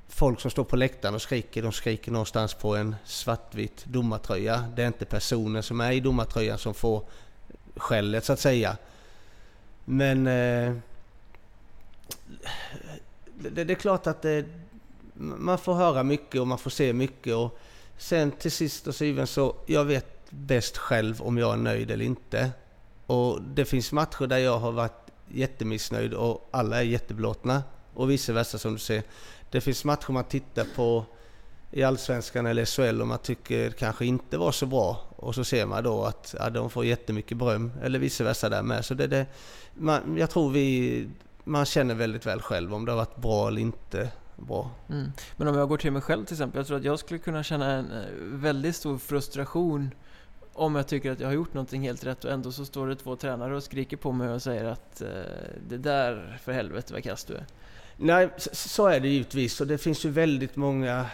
folk 0.09 0.41
som 0.41 0.51
står 0.51 0.65
på 0.65 0.77
läktaren 0.77 1.15
och 1.15 1.23
skriker, 1.23 1.63
de 1.63 1.73
skriker 1.73 2.13
någonstans 2.13 2.55
på 2.55 2.77
en 2.77 2.97
svartvit 3.05 3.85
domartröja. 3.85 4.65
Det 4.77 4.83
är 4.83 4.87
inte 4.87 5.05
personen 5.05 5.63
som 5.63 5.81
är 5.81 5.93
i 5.93 6.01
domartröjan 6.01 6.59
som 6.59 6.75
får 6.75 7.05
skället 7.77 8.25
så 8.25 8.33
att 8.33 8.41
säga. 8.41 8.77
Men 9.85 10.27
eh, 10.27 10.77
det, 13.35 13.65
det, 13.65 13.73
är 13.73 13.75
klart 13.75 14.07
att 14.07 14.23
det, 14.23 14.45
man 15.15 15.59
får 15.59 15.75
höra 15.75 16.03
mycket 16.03 16.41
och 16.41 16.47
man 16.47 16.59
får 16.59 16.71
se 16.71 16.93
mycket. 16.93 17.35
Och 17.35 17.59
sen 17.99 18.31
till 18.31 18.53
sist 18.53 18.87
och 18.87 18.95
syvende 18.95 19.27
så, 19.27 19.57
jag 19.67 19.85
vet 19.85 20.31
bäst 20.31 20.79
själv 20.79 21.23
om 21.23 21.39
jag 21.39 21.53
är 21.53 21.57
nöjd 21.57 21.91
eller 21.91 22.05
inte. 22.05 22.51
Och 23.07 23.43
det 23.43 23.65
finns 23.65 23.93
matcher 23.93 24.27
där 24.27 24.39
jag 24.39 24.59
har 24.59 24.73
varit 24.73 25.04
jättemissnöjd 25.29 26.15
och 26.15 26.49
alla 26.51 26.79
är 26.79 26.83
jättebelåtna. 26.83 27.63
Och 27.95 28.11
vice 28.11 28.33
versa 28.33 28.59
som 28.59 28.73
du 28.73 28.79
ser. 28.79 29.03
Det 29.51 29.61
finns 29.61 29.85
matcher 29.85 30.13
man 30.13 30.25
tittar 30.25 30.67
på 30.77 31.05
i 31.71 31.83
Allsvenskan 31.83 32.47
eller 32.47 32.65
SHL 32.65 33.01
och 33.01 33.09
man 33.09 33.19
tycker 33.19 33.71
kanske 33.71 34.07
inte 34.07 34.39
var 34.39 34.53
så 34.53 34.67
bra. 34.67 35.01
Och 35.17 35.35
så 35.35 35.45
ser 35.45 35.67
man 35.67 35.85
då 35.85 36.05
att 36.05 36.35
ja, 36.39 36.51
de 36.51 36.71
får 36.71 36.85
jättemycket 36.85 37.37
beröm. 37.37 37.73
Eller 37.83 37.99
vice 37.99 38.25
versa 38.25 38.49
där 38.49 38.63
med. 38.63 38.85
Så 38.85 38.95
det, 38.95 39.07
det, 39.07 39.27
man, 39.75 40.17
jag 40.17 40.31
tror 40.31 40.51
vi, 40.51 41.09
man 41.45 41.65
känner 41.65 41.95
väldigt 41.95 42.27
väl 42.27 42.43
själv 42.43 42.75
om 42.75 42.85
det 42.85 42.93
har 42.93 42.97
varit 42.97 43.17
bra 43.17 43.49
eller 43.49 43.61
inte 43.61 44.11
bra. 44.37 44.71
Mm. 44.89 45.13
Men 45.37 45.49
om 45.49 45.59
jag 45.59 45.69
går 45.69 45.77
till 45.77 45.93
mig 45.93 46.03
själv 46.03 46.25
till 46.25 46.35
exempel. 46.35 46.59
Jag 46.59 46.67
tror 46.67 46.77
att 46.77 46.85
jag 46.85 46.99
skulle 46.99 47.19
kunna 47.19 47.43
känna 47.43 47.73
en 47.73 47.93
eh, 47.93 48.05
väldigt 48.21 48.77
stor 48.77 48.99
frustration 48.99 49.91
om 50.55 50.75
jag 50.75 50.87
tycker 50.87 51.13
att 51.13 51.21
jag 51.21 51.29
har 51.29 51.35
gjort 51.35 51.55
någonting 51.55 51.83
helt 51.83 52.05
rätt 52.05 52.25
och 52.25 52.31
ändå 52.31 52.53
så 52.53 52.65
står 52.65 52.87
det 52.87 52.97
två 52.97 53.17
tränare 53.17 53.57
och 53.57 53.63
skriker 53.63 53.97
på 53.97 54.13
mig 54.13 54.29
och 54.29 54.43
säger 54.43 54.65
att 54.65 55.01
eh, 55.01 55.09
det 55.69 55.79
där 55.79 56.39
för 56.43 56.53
helvete 56.53 56.93
vad 56.93 57.03
kass 57.03 57.25
du 57.25 57.35
är. 57.35 57.45
Nej, 57.97 58.29
så 58.53 58.87
är 58.87 59.01
det 59.01 59.09
givetvis 59.09 59.61
och 59.61 59.67
det 59.67 59.79
finns 59.79 60.05
ju 60.05 60.11
väldigt 60.11 60.57
många 60.57 61.07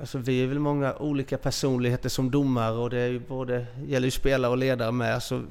Alltså 0.00 0.18
vi 0.18 0.42
är 0.42 0.46
väl 0.46 0.58
många 0.58 0.94
olika 0.94 1.38
personligheter 1.38 2.08
som 2.08 2.30
domare 2.30 2.76
och 2.76 2.90
det 2.90 2.98
är 2.98 3.08
ju 3.08 3.18
både, 3.18 3.66
gäller 3.86 4.06
ju 4.06 4.10
spelare 4.10 4.50
och 4.50 4.58
ledare 4.58 4.92
med. 4.92 5.14
Alltså, 5.14 5.42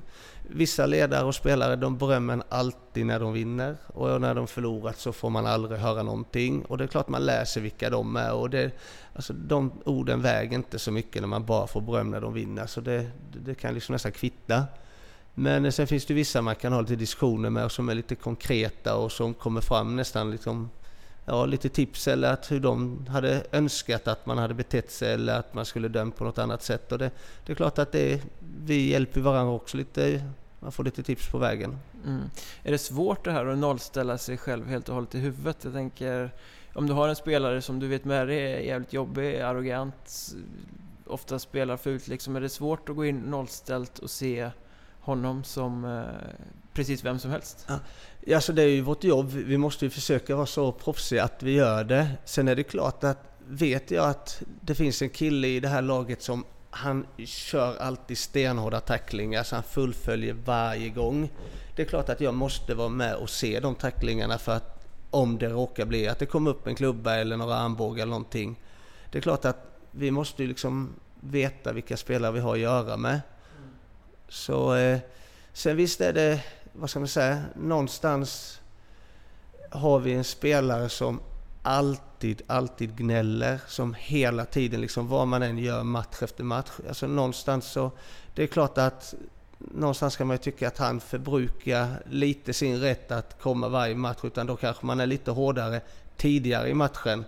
vissa 0.50 0.86
ledare 0.86 1.26
och 1.26 1.36
spelare 1.36 1.76
de 1.76 1.98
berömmer 1.98 2.44
alltid 2.50 3.06
när 3.06 3.20
de 3.20 3.34
vinner 3.34 3.78
och 3.88 4.22
när 4.22 4.36
de 4.36 4.48
förlorat 4.48 4.98
så 4.98 5.14
får 5.14 5.30
man 5.30 5.46
aldrig 5.46 5.80
höra 5.80 6.04
någonting. 6.04 6.66
Och 6.66 6.78
det 6.78 6.84
är 6.84 6.88
klart 6.88 7.08
man 7.08 7.26
läser 7.26 7.62
vilka 7.62 7.90
de 7.90 8.16
är 8.16 8.34
och 8.34 8.50
det, 8.50 8.72
alltså 9.14 9.34
de 9.34 9.72
orden 9.86 10.22
väger 10.22 10.56
inte 10.56 10.80
så 10.80 10.92
mycket 10.92 11.22
när 11.22 11.28
man 11.28 11.46
bara 11.46 11.68
får 11.68 11.82
beröm 11.82 12.12
när 12.12 12.22
de 12.22 12.34
vinner. 12.34 12.66
Så 12.66 12.82
det, 12.82 13.08
det 13.46 13.56
kan 13.56 13.74
liksom 13.74 13.94
nästan 13.94 14.12
kvitta. 14.12 14.64
Men 15.34 15.72
sen 15.72 15.88
finns 15.88 16.06
det 16.06 16.14
vissa 16.14 16.42
man 16.42 16.56
kan 16.56 16.74
ha 16.74 16.82
lite 16.82 16.96
diskussioner 16.96 17.50
med 17.50 17.66
och 17.66 17.72
som 17.72 17.90
är 17.90 17.96
lite 17.96 18.16
konkreta 18.16 18.96
och 18.96 19.12
som 19.12 19.34
kommer 19.34 19.62
fram 19.62 19.96
nästan 19.96 20.32
liksom 20.32 20.70
ja, 21.26 21.46
lite 21.46 21.70
tips 21.70 22.08
eller 22.08 22.34
att 22.34 22.52
hur 22.52 22.60
de 22.60 23.06
hade 23.10 23.44
önskat 23.52 24.08
att 24.08 24.26
man 24.26 24.38
hade 24.38 24.54
betett 24.54 24.92
sig 24.92 25.14
eller 25.14 25.40
att 25.40 25.54
man 25.54 25.66
skulle 25.66 25.88
dömt 25.88 26.16
på 26.16 26.24
något 26.24 26.38
annat 26.38 26.64
sätt. 26.64 26.92
Och 26.92 26.98
det, 26.98 27.12
det 27.46 27.54
är 27.54 27.56
klart 27.56 27.80
att 27.80 27.92
det, 27.92 28.22
vi 28.66 28.90
hjälper 28.90 29.22
varandra 29.22 29.54
också 29.54 29.78
lite. 29.78 30.24
Man 30.60 30.72
får 30.72 30.84
lite 30.84 31.04
tips 31.04 31.32
på 31.32 31.38
vägen. 31.38 31.78
Mm. 32.06 32.22
Är 32.64 32.72
det 32.72 32.78
svårt 32.78 33.26
det 33.26 33.32
här 33.32 33.46
att 33.46 33.58
nollställa 33.58 34.18
sig 34.18 34.38
själv 34.38 34.68
helt 34.68 34.90
och 34.90 34.96
hållet 34.96 35.16
i 35.16 35.20
huvudet? 35.20 35.58
Jag 35.62 35.74
tänker 35.74 36.32
om 36.74 36.88
du 36.88 36.94
har 36.94 37.08
en 37.08 37.16
spelare 37.16 37.62
som 37.62 37.80
du 37.80 37.88
vet 37.88 38.06
med 38.06 38.28
dig 38.28 38.54
är 38.54 38.60
jävligt 38.60 38.94
jobbig, 38.94 39.40
arrogant, 39.40 40.34
ofta 41.06 41.40
spelar 41.40 41.78
fult 41.78 42.08
liksom. 42.08 42.36
Är 42.36 42.42
det 42.42 42.50
svårt 42.50 42.90
att 42.90 42.96
gå 42.96 43.06
in 43.06 43.20
nollställt 43.20 44.00
och 44.00 44.10
se 44.10 44.50
honom 45.00 45.44
som 45.44 45.86
eh, 45.86 46.04
precis 46.74 47.06
vem 47.06 47.20
som 47.20 47.32
helst? 47.32 47.66
Ja. 47.68 47.80
Alltså 48.34 48.54
det 48.54 48.64
är 48.64 48.68
ju 48.68 48.82
vårt 48.82 49.04
jobb. 49.04 49.32
Vi 49.32 49.58
måste 49.58 49.86
ju 49.86 49.90
försöka 49.90 50.36
vara 50.36 50.46
så 50.46 50.72
proffsiga 50.72 51.24
att 51.24 51.44
vi 51.44 51.52
gör 51.52 51.84
det. 51.84 52.08
Sen 52.26 52.48
är 52.48 52.56
det 52.56 52.64
klart 52.64 53.04
att 53.04 53.18
vet 53.48 53.92
jag 53.92 54.10
att 54.10 54.42
det 54.62 54.76
finns 54.76 55.02
en 55.02 55.10
kille 55.10 55.48
i 55.48 55.60
det 55.60 55.68
här 55.68 55.82
laget 55.82 56.22
som 56.22 56.46
han 56.70 57.06
kör 57.26 57.78
alltid 57.78 58.18
stenhårda 58.18 58.80
tacklingar 58.80 59.44
så 59.44 59.56
han 59.56 59.64
fullföljer 59.64 60.34
varje 60.34 60.90
gång. 60.90 61.30
Det 61.76 61.82
är 61.82 61.86
klart 61.86 62.10
att 62.10 62.22
jag 62.22 62.34
måste 62.34 62.76
vara 62.76 62.90
med 62.90 63.16
och 63.16 63.30
se 63.30 63.60
de 63.60 63.76
tacklingarna 63.76 64.38
för 64.38 64.52
att 64.52 64.88
om 65.10 65.38
det 65.38 65.50
råkar 65.50 65.86
bli 65.86 66.08
att 66.08 66.20
det 66.20 66.26
kommer 66.26 66.52
upp 66.52 66.68
en 66.68 66.76
klubba 66.76 67.16
eller 67.16 67.38
några 67.38 67.56
armbågar 67.56 68.02
eller 68.02 68.10
någonting. 68.10 68.60
Det 69.12 69.18
är 69.18 69.22
klart 69.22 69.46
att 69.46 69.80
vi 69.92 70.12
måste 70.12 70.42
ju 70.42 70.48
liksom 70.48 70.94
veta 71.20 71.74
vilka 71.74 71.98
spelare 71.98 72.32
vi 72.32 72.40
har 72.40 72.54
att 72.54 72.60
göra 72.60 72.98
med. 72.98 73.22
Så 74.30 74.76
eh, 74.76 75.00
sen 75.54 75.78
visst 75.78 76.02
är 76.02 76.14
det, 76.14 76.40
vad 76.76 76.90
ska 76.90 77.00
man 77.00 77.08
säga, 77.08 77.42
någonstans 77.56 78.60
har 79.72 80.00
vi 80.00 80.14
en 80.14 80.24
spelare 80.24 80.90
som 80.90 81.20
alltid, 81.64 82.42
alltid 82.48 82.98
gnäller, 82.98 83.60
som 83.68 83.94
hela 83.94 84.46
tiden, 84.46 84.82
liksom 84.82 85.08
vad 85.08 85.28
man 85.28 85.44
än 85.44 85.58
gör 85.58 85.84
match 85.84 86.22
efter 86.22 86.44
match. 86.44 86.72
Alltså 86.88 87.08
någonstans 87.08 87.66
så, 87.66 87.92
det 88.36 88.44
är 88.44 88.48
klart 88.48 88.78
att 88.78 89.14
någonstans 89.58 90.18
kan 90.18 90.28
man 90.28 90.34
ju 90.34 90.38
tycka 90.38 90.68
att 90.68 90.78
han 90.78 91.00
förbrukar 91.00 92.04
lite 92.10 92.54
sin 92.54 92.80
rätt 92.80 93.12
att 93.12 93.42
komma 93.42 93.70
varje 93.70 93.96
match, 93.96 94.20
utan 94.24 94.48
då 94.48 94.56
kanske 94.56 94.86
man 94.86 95.00
är 95.00 95.06
lite 95.06 95.32
hårdare 95.32 95.82
tidigare 96.18 96.70
i 96.70 96.74
matchen 96.74 97.26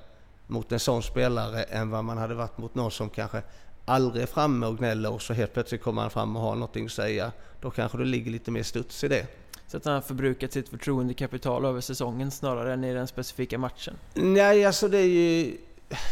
mot 0.48 0.72
en 0.72 0.80
sån 0.80 1.04
spelare 1.04 1.64
än 1.64 1.90
vad 1.90 2.04
man 2.04 2.18
hade 2.18 2.34
varit 2.34 2.58
mot 2.58 2.76
någon 2.76 2.92
som 2.92 3.10
kanske 3.10 3.44
aldrig 3.88 4.24
är 4.24 4.28
framme 4.28 4.66
och 4.66 4.78
gnäller 4.78 5.12
och 5.12 5.22
så 5.22 5.34
helt 5.34 5.54
plötsligt 5.54 5.84
kommer 5.84 6.02
han 6.02 6.12
fram 6.12 6.36
och 6.36 6.42
har 6.42 6.56
någonting 6.56 6.86
att 6.86 6.92
säga. 6.92 7.32
Då 7.62 7.70
kanske 7.70 7.98
det 7.98 8.06
ligger 8.06 8.32
lite 8.32 8.52
mer 8.52 8.64
studs 8.64 9.04
i 9.04 9.08
det. 9.08 9.28
Så 9.68 9.78
att 9.78 9.86
han 9.86 9.94
har 9.94 10.02
förbrukat 10.02 10.52
sitt 10.52 10.70
förtroendekapital 10.70 11.66
över 11.66 11.82
säsongen 11.82 12.32
snarare 12.32 12.74
än 12.74 12.84
i 12.84 12.94
den 12.94 13.08
specifika 13.08 13.58
matchen? 13.58 13.94
Nej, 14.14 14.66
alltså 14.66 14.88
det 14.88 14.98
är 14.98 15.08
ju... 15.08 15.58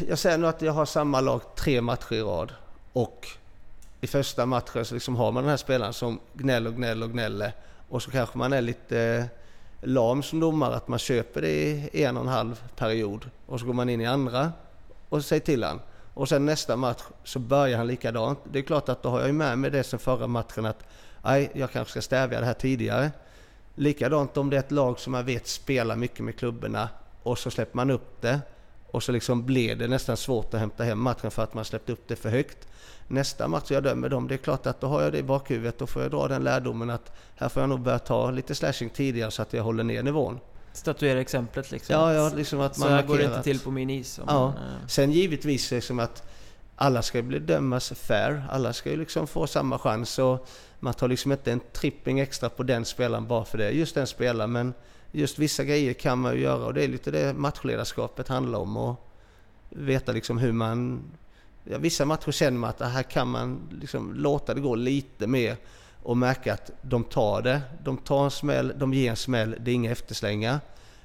Jag 0.08 0.20
säger 0.20 0.38
nu 0.38 0.48
att 0.48 0.62
jag 0.62 0.74
har 0.74 0.86
samma 0.86 1.22
lag 1.22 1.42
tre 1.56 1.82
matcher 1.82 2.14
i 2.14 2.22
rad. 2.22 2.54
Och 2.94 3.28
i 4.02 4.08
första 4.08 4.46
matchen 4.46 4.86
så 4.86 4.94
liksom 4.94 5.16
har 5.16 5.32
man 5.32 5.44
den 5.44 5.50
här 5.50 5.58
spelaren 5.58 5.94
som 5.94 6.20
gnäller 6.34 6.70
och 6.70 6.76
gnäller 6.76 7.06
och 7.06 7.12
gnäller. 7.12 7.54
Och 7.90 8.04
så 8.04 8.12
kanske 8.12 8.38
man 8.38 8.54
är 8.54 8.62
lite 8.62 9.30
lam 9.82 10.24
som 10.24 10.40
domare, 10.40 10.76
att 10.76 10.88
man 10.88 11.00
köper 11.00 11.42
det 11.42 11.52
i 11.94 12.04
en 12.04 12.18
och 12.18 12.24
en 12.24 12.30
halv 12.30 12.64
period. 12.76 13.30
Och 13.46 13.60
så 13.60 13.66
går 13.66 13.74
man 13.74 13.90
in 13.90 14.02
i 14.02 14.06
andra 14.06 14.52
och 15.10 15.26
säger 15.26 15.42
till 15.42 15.64
han. 15.64 15.80
Och 16.16 16.30
sen 16.30 16.46
nästa 16.46 16.76
match 16.76 17.04
så 17.24 17.40
börjar 17.40 17.78
han 17.78 17.88
likadant. 17.88 18.40
Det 18.52 18.60
är 18.60 18.64
klart 18.64 18.90
att 18.90 19.04
då 19.04 19.10
har 19.10 19.20
jag 19.20 19.28
ju 19.28 19.34
med 19.34 19.58
mig 19.58 19.72
det 19.72 19.84
sen 19.84 20.00
förra 20.00 20.28
matchen 20.28 20.66
att 20.66 20.84
nej, 21.24 21.52
jag 21.54 21.72
kanske 21.72 21.92
ska 21.92 22.02
stävja 22.02 22.40
det 22.40 22.46
här 22.46 22.54
tidigare. 22.54 23.12
Likadant 23.76 24.38
om 24.38 24.50
det 24.50 24.56
är 24.56 24.60
ett 24.60 24.72
lag 24.72 25.00
som 25.00 25.12
man 25.12 25.26
vet 25.26 25.48
spelar 25.48 25.96
mycket 25.96 26.20
med 26.20 26.38
klubborna 26.38 26.90
och 27.24 27.38
så 27.38 27.52
släpper 27.52 27.76
man 27.76 27.92
upp 27.92 28.22
det 28.22 28.42
och 28.92 29.04
så 29.04 29.12
liksom 29.12 29.46
blir 29.46 29.76
det 29.76 29.88
nästan 29.88 30.18
svårt 30.18 30.54
att 30.54 30.60
hämta 30.60 30.84
hem 30.84 31.00
matchen 31.00 31.32
för 31.32 31.44
att 31.44 31.54
man 31.54 31.66
släppt 31.66 31.90
upp 31.90 32.08
det 32.08 32.16
för 32.16 32.30
högt. 32.30 32.68
Nästa 33.08 33.48
match 33.48 33.72
jag 33.72 33.84
dömer 33.84 34.10
dem, 34.10 34.28
det 34.28 34.36
är 34.36 34.38
klart 34.38 34.66
att 34.66 34.82
då 34.82 34.88
har 34.88 35.02
jag 35.02 35.12
det 35.12 35.18
i 35.18 35.24
bakhuvudet. 35.24 35.80
Då 35.80 35.88
får 35.88 36.02
jag 36.02 36.12
dra 36.12 36.28
den 36.28 36.44
lärdomen 36.44 36.90
att 36.90 37.12
här 37.36 37.50
får 37.50 37.62
jag 37.62 37.70
nog 37.70 37.80
börja 37.80 38.00
ta 38.00 38.32
lite 38.32 38.56
slashing 38.56 38.90
tidigare 38.90 39.32
så 39.32 39.42
att 39.42 39.54
jag 39.54 39.64
håller 39.64 39.84
ner 39.84 40.04
nivån. 40.04 40.40
Statuera 40.76 41.22
exemplet 41.22 41.72
liksom. 41.72 41.94
Ja, 41.96 42.14
ja, 42.14 42.32
liksom 42.36 42.60
att 42.60 42.78
man 42.78 42.88
Så 42.88 42.94
här 42.94 43.04
går 43.04 43.18
det 43.18 43.24
inte 43.26 43.44
till 43.44 43.60
på 43.60 43.72
min 43.72 43.90
is. 43.90 44.20
Ja. 44.28 44.34
man, 44.34 44.48
eh, 44.48 44.88
Sen 44.88 45.12
givetvis 45.12 45.72
liksom 45.72 46.00
att 46.00 46.24
alla 46.76 47.02
ska 47.02 47.22
bli 47.22 47.40
dömas 47.40 47.90
fair. 47.96 48.44
Alla 48.52 48.74
ska 48.74 48.90
ju 48.90 48.98
liksom 48.98 49.28
få 49.28 49.48
samma 49.48 49.80
chans 49.80 50.20
och 50.20 50.48
man 50.80 50.94
tar 50.94 51.08
liksom 51.08 51.32
inte 51.32 51.52
en 51.52 51.62
tripping 51.74 52.20
extra 52.20 52.50
på 52.50 52.64
den 52.64 52.86
spelaren 52.86 53.28
bara 53.28 53.46
för 53.46 53.58
det. 53.58 53.72
Just 53.72 53.96
den 53.96 54.08
spelaren 54.08 54.52
men 54.52 54.74
just 55.12 55.40
vissa 55.40 55.64
grejer 55.64 55.94
kan 55.94 56.20
man 56.20 56.34
ju 56.34 56.42
göra 56.42 56.66
och 56.66 56.74
det 56.74 56.84
är 56.84 56.88
lite 56.88 57.12
det 57.12 57.34
matchledarskapet 57.34 58.28
handlar 58.28 58.60
om 58.60 58.78
och 58.78 59.08
veta 59.70 60.12
liksom 60.12 60.38
hur 60.38 60.52
man... 60.52 61.04
Ja, 61.64 61.78
vissa 61.78 62.06
matcher 62.06 62.32
känner 62.32 62.60
man 62.60 62.70
att 62.70 62.78
det 62.78 62.86
här 62.86 63.04
kan 63.04 63.28
man 63.28 63.60
liksom 63.82 64.14
låta 64.14 64.54
det 64.54 64.62
gå 64.62 64.76
lite 64.76 65.28
mer 65.28 65.58
och 66.06 66.18
märka 66.18 66.54
att 66.54 66.72
de 66.82 67.04
tar 67.04 67.42
det. 67.42 67.62
De 67.84 67.98
tar 67.98 68.24
en 68.24 68.32
smäll, 68.32 68.74
de 68.78 68.94
ger 68.94 69.10
en 69.10 69.16
smäll, 69.16 69.56
det 69.60 69.72
är 69.72 69.76
inga 69.76 69.92
efterslängar. 69.92 70.60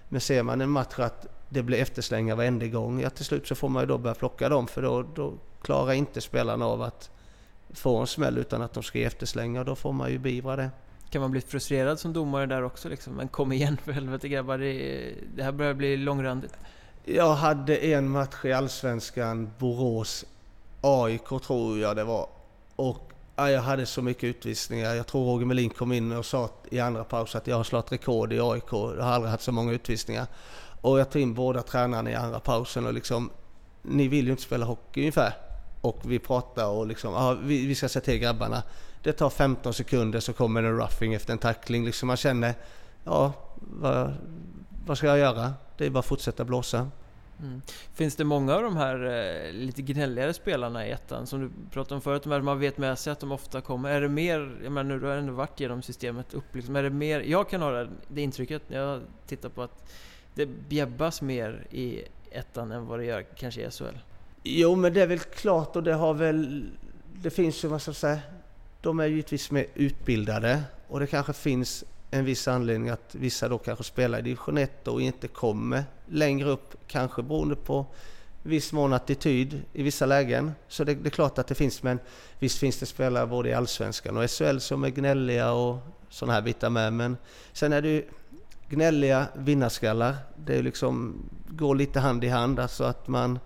Men 0.09 0.21
ser 0.21 0.43
man 0.43 0.61
en 0.61 0.71
match 0.71 0.99
att 0.99 1.27
det 1.49 1.63
blir 1.63 1.79
efterslängar 1.79 2.37
varenda 2.37 2.67
gång, 2.67 3.01
ja 3.01 3.11
till 3.11 3.25
slut 3.25 3.47
så 3.47 3.55
får 3.55 3.69
man 3.69 3.83
ju 3.83 3.87
då 3.87 3.99
börja 3.99 4.15
plocka 4.15 4.49
dem 4.49 4.67
för 4.67 4.83
då, 4.83 5.03
då 5.15 5.35
klarar 5.63 5.93
inte 5.93 6.21
spelarna 6.21 6.67
av 6.67 6.83
att 6.83 7.11
få 7.71 7.97
en 7.97 8.07
smäll 8.07 8.39
utan 8.39 8.63
att 8.63 8.73
de 8.73 8.83
ska 8.83 8.99
ge 8.99 9.05
efterslängar 9.05 9.61
och 9.61 9.67
då 9.67 9.75
får 9.75 9.93
man 9.93 10.11
ju 10.11 10.19
beivra 10.19 10.57
det. 10.57 10.71
Kan 11.11 11.21
man 11.23 11.31
bli 11.31 11.41
frustrerad 11.41 11.99
som 11.99 12.13
domare 12.13 12.47
där 12.47 12.63
också 12.63 12.89
liksom? 12.89 13.13
Men 13.13 13.29
kom 13.29 13.53
igen 13.53 13.77
för 13.85 13.93
helvete 13.93 14.29
grabbar, 14.29 14.59
det, 14.59 15.15
det 15.37 15.43
här 15.43 15.53
börjar 15.53 15.75
bli 15.75 15.97
långrandigt. 15.97 16.53
Jag 17.05 17.35
hade 17.35 17.77
en 17.77 18.11
match 18.11 18.45
i 18.45 18.53
Allsvenskan, 18.53 19.51
Borås, 19.59 20.25
AIK 20.81 21.29
tror 21.47 21.79
jag 21.79 21.97
det 21.97 22.05
var. 22.05 22.29
Och 22.77 23.10
ja, 23.40 23.50
jag 23.50 23.62
hade 23.62 23.87
så 23.87 24.03
mycket 24.03 24.24
utvisningar. 24.24 24.94
Jag 24.94 25.07
tror 25.07 25.24
Roger 25.24 25.46
Melin 25.46 25.70
kom 25.70 25.92
in 25.92 26.12
och 26.12 26.26
sa 26.26 26.50
i 26.70 26.81
andra 26.81 27.05
paus 27.05 27.35
att 27.35 27.46
jag 27.46 27.57
har 27.57 27.64
slagit 27.64 27.92
rekord 27.92 28.33
i 28.33 28.40
AIK. 28.40 28.72
Jag 28.72 29.03
har 29.03 29.12
aldrig 29.12 29.31
haft 29.31 29.44
så 29.44 29.53
många 29.53 29.72
utvisningar. 29.72 30.26
Och 30.81 31.00
jag 31.00 31.11
tog 31.11 31.22
in 31.22 31.35
båda 31.35 31.62
tränarna 31.62 32.11
i 32.11 32.14
andra 32.14 32.40
pausen 32.40 32.87
och 32.87 32.94
liksom, 32.94 33.31
ni 33.83 34.09
vill 34.09 34.24
ju 34.24 34.31
inte 34.31 34.42
spela 34.42 34.66
hockey 34.66 35.00
ungefär. 35.00 35.33
Och 35.81 36.00
vi 36.05 36.18
pratar 36.18 36.66
och 36.66 36.87
liksom, 36.87 37.12
ja, 37.12 37.37
vi, 37.42 37.66
vi 37.66 37.74
ska 37.74 37.88
säga 37.88 38.03
till 38.03 38.18
grabbarna. 38.18 38.62
Det 39.03 39.12
tar 39.12 39.31
15 39.31 39.74
sekunder 39.74 40.20
så 40.20 40.33
kommer 40.33 40.62
en 40.62 40.76
roughing 40.76 41.14
efter 41.14 41.33
en 41.33 41.38
tackling. 41.38 41.85
Liksom 41.85 42.07
man 42.07 42.16
känner, 42.16 42.55
ja, 43.05 43.33
vad, 43.55 44.14
vad 44.87 44.98
ska 44.98 45.07
jag 45.07 45.18
göra? 45.18 45.55
Det 45.76 45.87
är 45.87 45.90
bara 45.90 45.98
att 45.98 46.07
fortsätta 46.07 46.44
blåsa. 46.44 46.90
Mm. 47.42 47.62
Finns 47.94 48.16
det 48.16 48.24
många 48.24 48.55
av 48.55 48.62
de 48.62 48.76
här 48.76 49.05
eh, 49.05 49.53
lite 49.53 49.83
gnälligare 49.83 50.33
spelarna 50.33 50.87
i 50.87 50.90
ettan 50.90 51.26
som 51.26 51.40
du 51.40 51.50
pratade 51.70 51.94
om 51.94 52.00
förut, 52.00 52.22
de 52.22 52.33
här 52.33 52.40
man 52.40 52.59
vet 52.59 52.79
med 52.79 52.98
sig 52.98 53.12
att 53.12 53.20
de 53.20 53.33
ofta 53.33 53.61
kommer. 53.61 53.90
Är 53.90 54.00
det 54.00 54.09
mer, 54.09 54.59
jag 54.62 54.72
menar 54.72 54.94
nu 54.94 55.00
du 55.00 55.07
har 55.07 55.16
ändå 55.16 55.33
varit 55.33 55.61
genom 55.61 55.83
systemet 55.83 56.35
upp 56.35 56.55
liksom, 56.55 56.76
är 56.76 56.83
det 56.83 56.90
mer, 56.90 57.20
jag 57.20 57.50
kan 57.50 57.62
ha 57.62 57.70
det, 57.70 57.88
det 58.09 58.22
intrycket 58.22 58.62
när 58.68 58.79
jag 58.79 59.00
tittar 59.26 59.48
på 59.48 59.62
att 59.62 59.90
det 60.35 60.46
bjäbbas 60.46 61.22
mer 61.22 61.66
i 61.70 62.03
ettan 62.31 62.72
än 62.72 62.87
vad 62.87 62.98
det 62.98 63.05
gör 63.05 63.22
kanske 63.22 63.66
i 63.66 63.70
SHL. 63.70 63.98
Jo, 64.42 64.74
men 64.74 64.94
det 64.94 65.03
är 65.03 65.07
väl 65.07 65.18
klart 65.18 65.76
och 65.76 65.83
det 65.83 65.94
har 65.94 66.14
väl... 66.14 66.70
Det 67.22 67.31
finns 67.31 67.64
ju, 67.64 67.68
vad 67.68 67.83
ska 67.83 67.88
jag 67.88 67.96
säga, 67.96 68.18
de 68.81 69.00
är 69.00 69.07
ju 69.07 69.11
givetvis 69.11 69.50
mer 69.50 69.66
utbildade 69.74 70.62
och 70.88 71.00
det 71.00 71.07
kanske 71.07 71.33
finns 71.33 71.85
en 72.11 72.24
viss 72.24 72.48
anledning 72.48 72.88
att 72.88 73.14
vissa 73.14 73.48
då 73.48 73.59
kanske 73.59 73.85
spelar 73.85 74.18
i 74.18 74.22
division 74.22 74.59
1 74.59 74.88
och 74.88 75.03
inte 75.03 75.29
kommer 75.29 75.85
längre 76.11 76.49
upp, 76.49 76.75
kanske 76.87 77.23
beroende 77.23 77.57
på 77.57 77.87
viss 78.42 78.73
mån 78.73 78.92
attityd 78.92 79.62
i 79.73 79.83
vissa 79.83 80.07
lägen. 80.07 80.53
Så 80.68 80.85
det, 80.85 80.94
det 80.94 81.09
är 81.09 81.11
klart 81.11 81.38
att 81.38 81.46
det 81.46 81.55
finns, 81.55 81.83
men 81.83 81.99
visst 82.38 82.59
finns 82.59 82.79
det 82.79 82.87
spelare 82.87 83.27
både 83.27 83.49
i 83.49 83.55
Allsvenskan 83.55 84.16
och 84.16 84.31
SHL 84.31 84.59
som 84.59 84.85
är 84.85 84.88
gnälliga 84.88 85.53
och 85.53 85.79
sådana 86.09 86.33
här 86.33 86.42
bitar 86.42 86.70
med. 86.70 86.92
Men 86.92 87.16
sen 87.53 87.73
är 87.73 87.83
det 87.83 87.88
ju 87.88 88.05
gnälliga 88.68 89.27
vinnarskallar. 89.35 90.16
Det 90.37 90.59
är 90.59 90.62
liksom, 90.62 91.14
går 91.49 91.75
lite 91.75 92.01
hand 92.01 92.25
i 92.25 92.29
hand, 92.29 92.61
alltså 92.61 92.85
att 92.85 93.09
man 93.09 93.38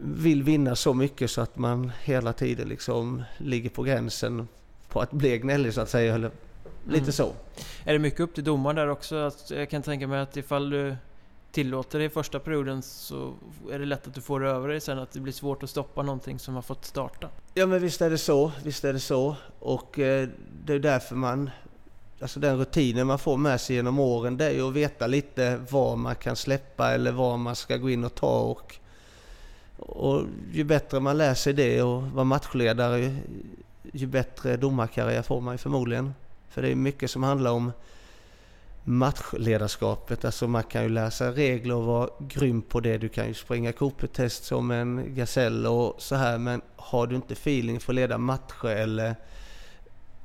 vill 0.00 0.42
vinna 0.42 0.76
så 0.76 0.94
mycket 0.94 1.30
så 1.30 1.40
att 1.40 1.58
man 1.58 1.92
hela 2.02 2.32
tiden 2.32 2.68
liksom 2.68 3.22
ligger 3.38 3.70
på 3.70 3.82
gränsen 3.82 4.48
på 4.88 5.00
att 5.00 5.12
bli 5.12 5.38
gnällig 5.38 5.74
så 5.74 5.80
att 5.80 5.90
säga. 5.90 6.14
Eller 6.14 6.30
lite 6.86 7.00
Mm. 7.00 7.12
så. 7.12 7.32
Är 7.84 7.92
det 7.92 7.98
mycket 7.98 8.20
upp 8.20 8.34
till 8.34 8.44
domaren 8.44 8.76
där 8.76 8.88
också? 8.88 9.16
Att 9.16 9.50
jag 9.50 9.70
kan 9.70 9.82
tänka 9.82 10.06
mig 10.06 10.20
att 10.20 10.36
ifall 10.36 10.70
du 10.70 10.96
tillåter 11.52 11.98
det 11.98 12.04
i 12.04 12.08
första 12.08 12.38
perioden 12.38 12.82
så 12.82 13.34
är 13.72 13.78
det 13.78 13.84
lätt 13.84 14.06
att 14.06 14.14
du 14.14 14.20
får 14.20 14.40
det 14.40 14.48
över 14.50 14.68
dig 14.68 14.80
sen, 14.80 14.98
att 14.98 15.12
det 15.12 15.20
blir 15.20 15.32
svårt 15.32 15.62
att 15.62 15.70
stoppa 15.70 16.02
någonting 16.02 16.38
som 16.38 16.54
har 16.54 16.62
fått 16.62 16.84
starta. 16.84 17.28
Ja 17.54 17.66
men 17.66 17.80
visst 17.80 18.00
är 18.00 18.10
det 18.10 18.18
så, 18.18 18.52
visst 18.64 18.84
är 18.84 18.92
det 18.92 19.00
så. 19.00 19.36
Och 19.58 19.98
eh, 19.98 20.28
det 20.64 20.72
är 20.72 20.78
därför 20.78 21.14
man, 21.16 21.50
alltså 22.20 22.40
den 22.40 22.58
rutinen 22.58 23.06
man 23.06 23.18
får 23.18 23.36
med 23.36 23.60
sig 23.60 23.76
genom 23.76 23.98
åren, 23.98 24.36
det 24.36 24.44
är 24.44 24.50
ju 24.50 24.68
att 24.68 24.74
veta 24.74 25.06
lite 25.06 25.60
vad 25.70 25.98
man 25.98 26.14
kan 26.14 26.36
släppa 26.36 26.90
eller 26.94 27.12
vad 27.12 27.38
man 27.38 27.56
ska 27.56 27.76
gå 27.76 27.90
in 27.90 28.04
och 28.04 28.14
ta. 28.14 28.40
Och, 28.40 28.74
och 29.78 30.22
ju 30.52 30.64
bättre 30.64 31.00
man 31.00 31.18
lär 31.18 31.34
sig 31.34 31.52
det 31.52 31.82
och 31.82 32.02
vara 32.02 32.24
matchledare, 32.24 32.98
ju, 32.98 33.16
ju 33.92 34.06
bättre 34.06 34.56
domarkarriär 34.56 35.22
får 35.22 35.40
man 35.40 35.54
ju 35.54 35.58
förmodligen. 35.58 36.14
För 36.54 36.62
det 36.62 36.68
är 36.68 36.74
mycket 36.74 37.10
som 37.10 37.22
handlar 37.22 37.50
om 37.50 37.72
matchledarskapet. 38.84 40.24
Alltså 40.24 40.48
man 40.48 40.62
kan 40.62 40.82
ju 40.82 40.88
läsa 40.88 41.32
regler 41.32 41.74
och 41.74 41.84
vara 41.84 42.10
grym 42.20 42.62
på 42.62 42.80
det. 42.80 42.98
Du 42.98 43.08
kan 43.08 43.28
ju 43.28 43.34
springa 43.34 43.72
Cooper-test 43.72 44.44
som 44.44 44.70
en 44.70 45.14
gasell 45.14 45.66
och 45.66 46.02
så 46.02 46.14
här. 46.14 46.38
Men 46.38 46.62
har 46.76 47.06
du 47.06 47.16
inte 47.16 47.32
feeling 47.32 47.80
för 47.80 47.92
att 47.92 47.96
leda 47.96 48.18
matcher 48.18 48.66
eller 48.66 49.16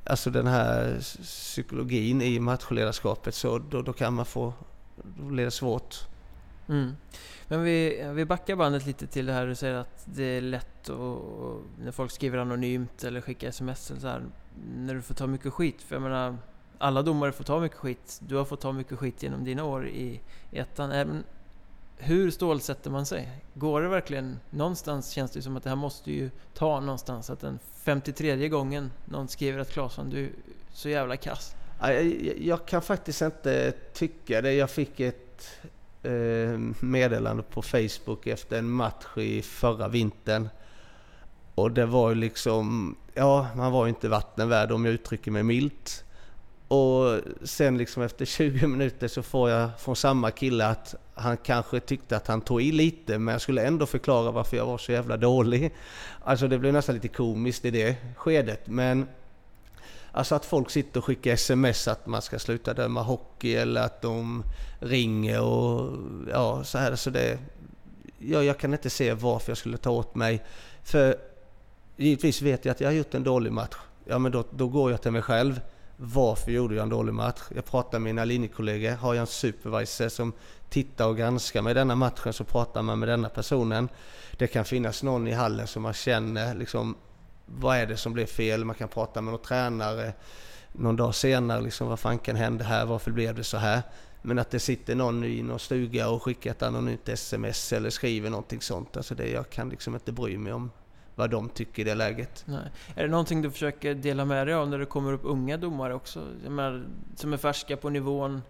alltså 0.04 0.30
den 0.30 0.46
här 0.46 0.98
psykologin 1.22 2.22
i 2.22 2.40
matchledarskapet 2.40 3.34
så 3.34 3.58
då, 3.58 3.82
då 3.82 3.92
kan 3.92 4.14
man 4.14 4.26
få, 4.26 4.52
leda 5.30 5.50
svårt. 5.50 5.96
Mm. 6.68 6.96
Men 7.48 7.62
vi, 7.62 8.10
vi 8.14 8.24
backar 8.24 8.56
bandet 8.56 8.86
lite 8.86 9.06
till 9.06 9.26
det 9.26 9.32
här 9.32 9.46
du 9.46 9.54
säger 9.54 9.74
att 9.74 10.04
det 10.04 10.24
är 10.24 10.40
lätt 10.40 10.90
att, 10.90 11.18
när 11.84 11.92
folk 11.92 12.10
skriver 12.10 12.38
anonymt 12.38 13.04
eller 13.04 13.20
skickar 13.20 13.48
sms 13.48 13.90
eller 13.90 14.00
så 14.00 14.06
här, 14.06 14.22
när 14.76 14.94
du 14.94 15.02
får 15.02 15.14
ta 15.14 15.26
mycket 15.26 15.52
skit. 15.52 15.82
För 15.82 15.94
jag 15.94 16.02
menar, 16.02 16.36
alla 16.78 17.02
domare 17.02 17.32
får 17.32 17.44
ta 17.44 17.60
mycket 17.60 17.78
skit. 17.78 18.20
Du 18.28 18.36
har 18.36 18.44
fått 18.44 18.60
ta 18.60 18.72
mycket 18.72 18.98
skit 18.98 19.22
genom 19.22 19.44
dina 19.44 19.64
år 19.64 19.88
i, 19.88 20.20
i 20.50 20.58
ettan. 20.58 20.92
Även, 20.92 21.24
hur 21.98 22.30
stålsätter 22.30 22.90
man 22.90 23.06
sig? 23.06 23.28
Går 23.54 23.82
det 23.82 23.88
verkligen? 23.88 24.38
Någonstans 24.50 25.10
känns 25.10 25.30
det 25.30 25.42
som 25.42 25.56
att 25.56 25.62
det 25.62 25.68
här 25.68 25.76
måste 25.76 26.12
ju 26.12 26.30
ta 26.54 26.80
någonstans. 26.80 27.30
Att 27.30 27.40
den 27.40 27.58
53 27.74 28.48
gången 28.48 28.90
någon 29.04 29.28
skriver 29.28 29.58
att 29.58 29.72
Claesson, 29.72 30.10
du 30.10 30.24
är 30.24 30.30
så 30.72 30.88
jävla 30.88 31.16
kass. 31.16 31.54
Jag, 31.80 32.38
jag 32.40 32.66
kan 32.66 32.82
faktiskt 32.82 33.22
inte 33.22 33.72
tycka 33.92 34.42
det. 34.42 34.52
Jag 34.52 34.70
fick 34.70 35.00
ett 35.00 35.50
eh, 36.02 36.58
meddelande 36.80 37.42
på 37.42 37.62
Facebook 37.62 38.26
efter 38.26 38.58
en 38.58 38.70
match 38.70 39.16
i 39.16 39.42
förra 39.42 39.88
vintern. 39.88 40.48
Och 41.60 41.70
det 41.70 41.86
var 41.86 42.08
ju 42.08 42.14
liksom, 42.14 42.96
ja 43.14 43.46
man 43.56 43.72
var 43.72 43.84
ju 43.84 43.88
inte 43.88 44.08
vatten 44.08 44.48
värd 44.48 44.72
om 44.72 44.84
jag 44.84 44.94
uttrycker 44.94 45.30
mig 45.30 45.42
milt. 45.42 46.04
Och 46.68 47.20
sen 47.42 47.78
liksom 47.78 48.02
efter 48.02 48.24
20 48.24 48.66
minuter 48.66 49.08
så 49.08 49.22
får 49.22 49.50
jag 49.50 49.70
från 49.80 49.96
samma 49.96 50.30
kille 50.30 50.66
att 50.66 50.94
han 51.14 51.36
kanske 51.36 51.80
tyckte 51.80 52.16
att 52.16 52.26
han 52.26 52.40
tog 52.40 52.62
i 52.62 52.72
lite 52.72 53.18
men 53.18 53.32
jag 53.32 53.40
skulle 53.40 53.62
ändå 53.62 53.86
förklara 53.86 54.30
varför 54.30 54.56
jag 54.56 54.66
var 54.66 54.78
så 54.78 54.92
jävla 54.92 55.16
dålig. 55.16 55.74
Alltså 56.24 56.48
det 56.48 56.58
blev 56.58 56.72
nästan 56.72 56.94
lite 56.94 57.08
komiskt 57.08 57.64
i 57.64 57.70
det 57.70 57.96
skedet 58.16 58.66
men 58.66 59.06
Alltså 60.12 60.34
att 60.34 60.44
folk 60.44 60.70
sitter 60.70 61.00
och 61.00 61.04
skickar 61.04 61.32
sms 61.32 61.88
att 61.88 62.06
man 62.06 62.22
ska 62.22 62.38
sluta 62.38 62.74
döma 62.74 63.02
hockey 63.02 63.54
eller 63.54 63.80
att 63.82 64.02
de 64.02 64.44
ringer 64.78 65.40
och 65.40 65.98
ja, 66.30 66.64
så 66.64 66.78
här. 66.78 66.96
Så 66.96 67.10
det, 67.10 67.38
ja, 68.18 68.42
jag 68.42 68.58
kan 68.58 68.72
inte 68.72 68.90
se 68.90 69.14
varför 69.14 69.50
jag 69.50 69.58
skulle 69.58 69.76
ta 69.76 69.90
åt 69.90 70.14
mig. 70.14 70.44
För 70.82 71.16
givetvis 72.00 72.42
vet 72.42 72.64
jag 72.64 72.72
att 72.72 72.80
jag 72.80 72.88
har 72.88 72.94
gjort 72.94 73.14
en 73.14 73.24
dålig 73.24 73.52
match. 73.52 73.76
Ja, 74.04 74.18
men 74.18 74.32
då, 74.32 74.44
då 74.50 74.68
går 74.68 74.90
jag 74.90 75.02
till 75.02 75.10
mig 75.10 75.22
själv. 75.22 75.60
Varför 75.96 76.52
gjorde 76.52 76.74
jag 76.74 76.82
en 76.82 76.88
dålig 76.88 77.14
match? 77.14 77.40
Jag 77.54 77.64
pratar 77.64 77.98
med 77.98 78.14
mina 78.14 78.24
linjekollegor. 78.24 78.90
Har 78.90 79.14
jag 79.14 79.20
en 79.20 79.26
supervisor 79.26 80.08
som 80.08 80.32
tittar 80.68 81.06
och 81.06 81.16
granskar 81.16 81.62
mig 81.62 81.74
denna 81.74 81.94
matchen 81.94 82.32
så 82.32 82.44
pratar 82.44 82.82
man 82.82 82.98
med 82.98 83.08
denna 83.08 83.28
personen. 83.28 83.88
Det 84.32 84.46
kan 84.46 84.64
finnas 84.64 85.02
någon 85.02 85.28
i 85.28 85.32
hallen 85.32 85.66
som 85.66 85.82
man 85.82 85.92
känner 85.92 86.54
liksom 86.54 86.96
vad 87.46 87.76
är 87.76 87.86
det 87.86 87.96
som 87.96 88.12
blev 88.12 88.26
fel? 88.26 88.64
Man 88.64 88.76
kan 88.76 88.88
prata 88.88 89.20
med 89.20 89.32
någon 89.32 89.42
tränare 89.42 90.12
någon 90.72 90.96
dag 90.96 91.14
senare. 91.14 91.60
Liksom, 91.60 91.88
vad 91.88 92.00
fan 92.00 92.18
kan 92.18 92.36
hända 92.36 92.64
här? 92.64 92.86
Varför 92.86 93.10
blev 93.10 93.34
det 93.34 93.44
så 93.44 93.56
här? 93.56 93.82
Men 94.22 94.38
att 94.38 94.50
det 94.50 94.58
sitter 94.58 94.94
någon 94.94 95.24
i 95.24 95.42
någon 95.42 95.58
stuga 95.58 96.08
och 96.08 96.22
skickar 96.22 96.50
ett 96.50 96.62
anonymt 96.62 97.08
sms 97.08 97.72
eller 97.72 97.90
skriver 97.90 98.30
någonting 98.30 98.60
sånt. 98.60 98.96
Alltså 98.96 99.14
det, 99.14 99.30
jag 99.30 99.50
kan 99.50 99.68
liksom 99.68 99.94
inte 99.94 100.12
bry 100.12 100.38
mig 100.38 100.52
om 100.52 100.70
vad 101.14 101.30
de 101.30 101.48
tycker 101.48 101.82
i 101.82 101.84
det 101.84 101.94
läget. 101.94 102.42
Nej. 102.46 102.70
Är 102.94 103.02
det 103.02 103.08
någonting 103.08 103.42
du 103.42 103.50
försöker 103.50 103.94
dela 103.94 104.24
med 104.24 104.46
dig 104.46 104.54
av 104.54 104.68
när 104.68 104.78
det 104.78 104.86
kommer 104.86 105.12
upp 105.12 105.24
unga 105.24 105.56
domare 105.56 105.94
också? 105.94 106.20
Menar, 106.48 106.84
som 107.16 107.32
är 107.32 107.36
färska 107.36 107.76
på 107.76 107.90
nivån. 107.90 108.42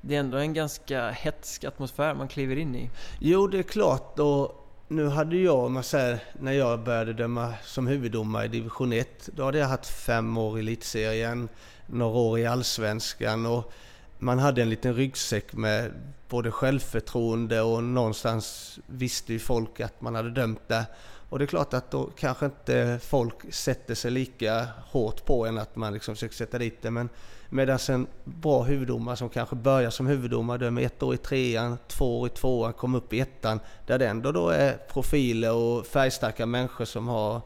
Det 0.00 0.14
är 0.16 0.20
ändå 0.20 0.38
en 0.38 0.54
ganska 0.54 1.10
hetsk 1.10 1.64
atmosfär 1.64 2.14
man 2.14 2.28
kliver 2.28 2.56
in 2.56 2.74
i. 2.74 2.90
Jo, 3.18 3.46
det 3.46 3.58
är 3.58 3.62
klart. 3.62 4.18
Och 4.18 4.68
nu 4.88 5.08
hade 5.08 5.36
jag, 5.36 5.58
om 5.58 5.72
man 5.72 5.82
säger, 5.82 6.18
när 6.40 6.52
jag 6.52 6.84
började 6.84 7.12
döma 7.12 7.54
som 7.64 7.86
huvuddomare 7.86 8.44
i 8.44 8.48
division 8.48 8.92
1, 8.92 9.28
då 9.32 9.44
hade 9.44 9.58
jag 9.58 9.66
haft 9.66 9.86
fem 9.86 10.38
år 10.38 10.58
i 10.58 10.60
elitserien, 10.60 11.48
några 11.86 12.18
år 12.18 12.38
i 12.38 12.46
allsvenskan 12.46 13.46
och 13.46 13.72
man 14.18 14.38
hade 14.38 14.62
en 14.62 14.70
liten 14.70 14.94
ryggsäck 14.94 15.52
med 15.52 15.92
både 16.28 16.50
självförtroende 16.50 17.60
och 17.60 17.84
någonstans 17.84 18.78
visste 18.86 19.32
ju 19.32 19.38
folk 19.38 19.80
att 19.80 20.00
man 20.00 20.14
hade 20.14 20.30
dömt 20.30 20.68
det. 20.68 20.86
Och 21.32 21.38
det 21.38 21.44
är 21.44 21.46
klart 21.46 21.74
att 21.74 21.90
då 21.90 22.10
kanske 22.16 22.44
inte 22.44 22.98
folk 23.02 23.54
sätter 23.54 23.94
sig 23.94 24.10
lika 24.10 24.66
hårt 24.86 25.24
på 25.24 25.46
en 25.46 25.58
att 25.58 25.76
man 25.76 25.94
liksom 25.94 26.14
försöker 26.14 26.34
sätta 26.34 26.58
dit 26.58 26.82
det. 26.82 26.90
Men 26.90 27.08
medan 27.48 27.78
en 27.88 28.06
bra 28.24 28.62
huvuddomare 28.62 29.16
som 29.16 29.28
kanske 29.28 29.56
börjar 29.56 29.90
som 29.90 30.06
huvuddomare, 30.06 30.58
dömer 30.58 30.82
ett 30.82 31.02
år 31.02 31.14
i 31.14 31.16
trean, 31.16 31.78
två 31.88 32.20
år 32.20 32.26
i 32.26 32.30
tvåan, 32.30 32.72
kommer 32.72 32.98
upp 32.98 33.12
i 33.12 33.20
ettan. 33.20 33.60
Där 33.86 33.98
det 33.98 34.08
ändå 34.08 34.32
då 34.32 34.48
är 34.48 34.76
profiler 34.92 35.52
och 35.52 35.86
färgstarka 35.86 36.46
människor 36.46 36.84
som 36.84 37.08
har 37.08 37.40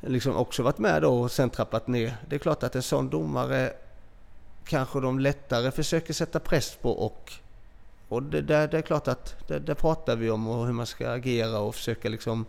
liksom 0.00 0.36
också 0.36 0.62
varit 0.62 0.78
med 0.78 1.02
då 1.02 1.20
och 1.20 1.32
sen 1.32 1.50
trappat 1.50 1.86
ner. 1.86 2.16
Det 2.28 2.36
är 2.36 2.40
klart 2.40 2.62
att 2.62 2.76
en 2.76 2.82
sån 2.82 3.10
domare 3.10 3.72
kanske 4.64 5.00
de 5.00 5.18
lättare 5.18 5.70
försöker 5.70 6.12
sätta 6.12 6.40
press 6.40 6.78
på 6.82 6.90
och, 6.90 7.32
och 8.08 8.22
det, 8.22 8.42
det, 8.42 8.66
det 8.66 8.78
är 8.78 8.82
klart 8.82 9.08
att 9.08 9.48
det, 9.48 9.58
det, 9.58 9.74
pratar 9.74 10.16
vi 10.16 10.30
om 10.30 10.48
och 10.48 10.66
hur 10.66 10.72
man 10.72 10.86
ska 10.86 11.10
agera 11.10 11.58
och 11.58 11.74
försöka 11.74 12.08
liksom 12.08 12.46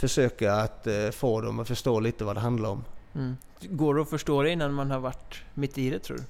försöka 0.00 0.54
att 0.54 0.86
eh, 0.86 1.10
få 1.10 1.40
dem 1.40 1.60
att 1.60 1.68
förstå 1.68 2.00
lite 2.00 2.24
vad 2.24 2.36
det 2.36 2.40
handlar 2.40 2.70
om. 2.70 2.84
Mm. 3.14 3.36
Går 3.60 3.94
det 3.94 4.02
att 4.02 4.10
förstå 4.10 4.42
det 4.42 4.50
innan 4.50 4.74
man 4.74 4.90
har 4.90 4.98
varit 4.98 5.42
mitt 5.54 5.78
i 5.78 5.90
det 5.90 5.98
tror 5.98 6.16
du? 6.16 6.22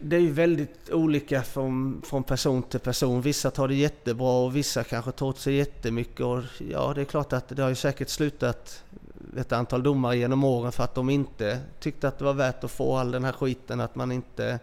Det 0.00 0.16
är 0.16 0.20
ju 0.20 0.32
väldigt 0.32 0.90
olika 0.90 1.42
från, 1.42 2.02
från 2.04 2.22
person 2.22 2.62
till 2.62 2.80
person. 2.80 3.20
Vissa 3.20 3.50
tar 3.50 3.68
det 3.68 3.74
jättebra 3.74 4.30
och 4.30 4.56
vissa 4.56 4.84
kanske 4.84 5.12
tar 5.12 5.26
åt 5.26 5.38
sig 5.38 5.54
jättemycket. 5.54 6.20
Och 6.20 6.42
ja, 6.70 6.92
det 6.94 7.00
är 7.00 7.04
klart 7.04 7.32
att 7.32 7.48
det 7.48 7.62
har 7.62 7.68
ju 7.68 7.74
säkert 7.74 8.08
slutat 8.08 8.84
ett 9.36 9.52
antal 9.52 9.82
domare 9.82 10.16
genom 10.16 10.44
åren 10.44 10.72
för 10.72 10.84
att 10.84 10.94
de 10.94 11.10
inte 11.10 11.60
tyckte 11.80 12.08
att 12.08 12.18
det 12.18 12.24
var 12.24 12.32
värt 12.32 12.64
att 12.64 12.70
få 12.70 12.96
all 12.96 13.10
den 13.10 13.24
här 13.24 13.32
skiten. 13.32 13.80
Att 13.80 13.94
man 13.94 14.12
inte 14.12 14.58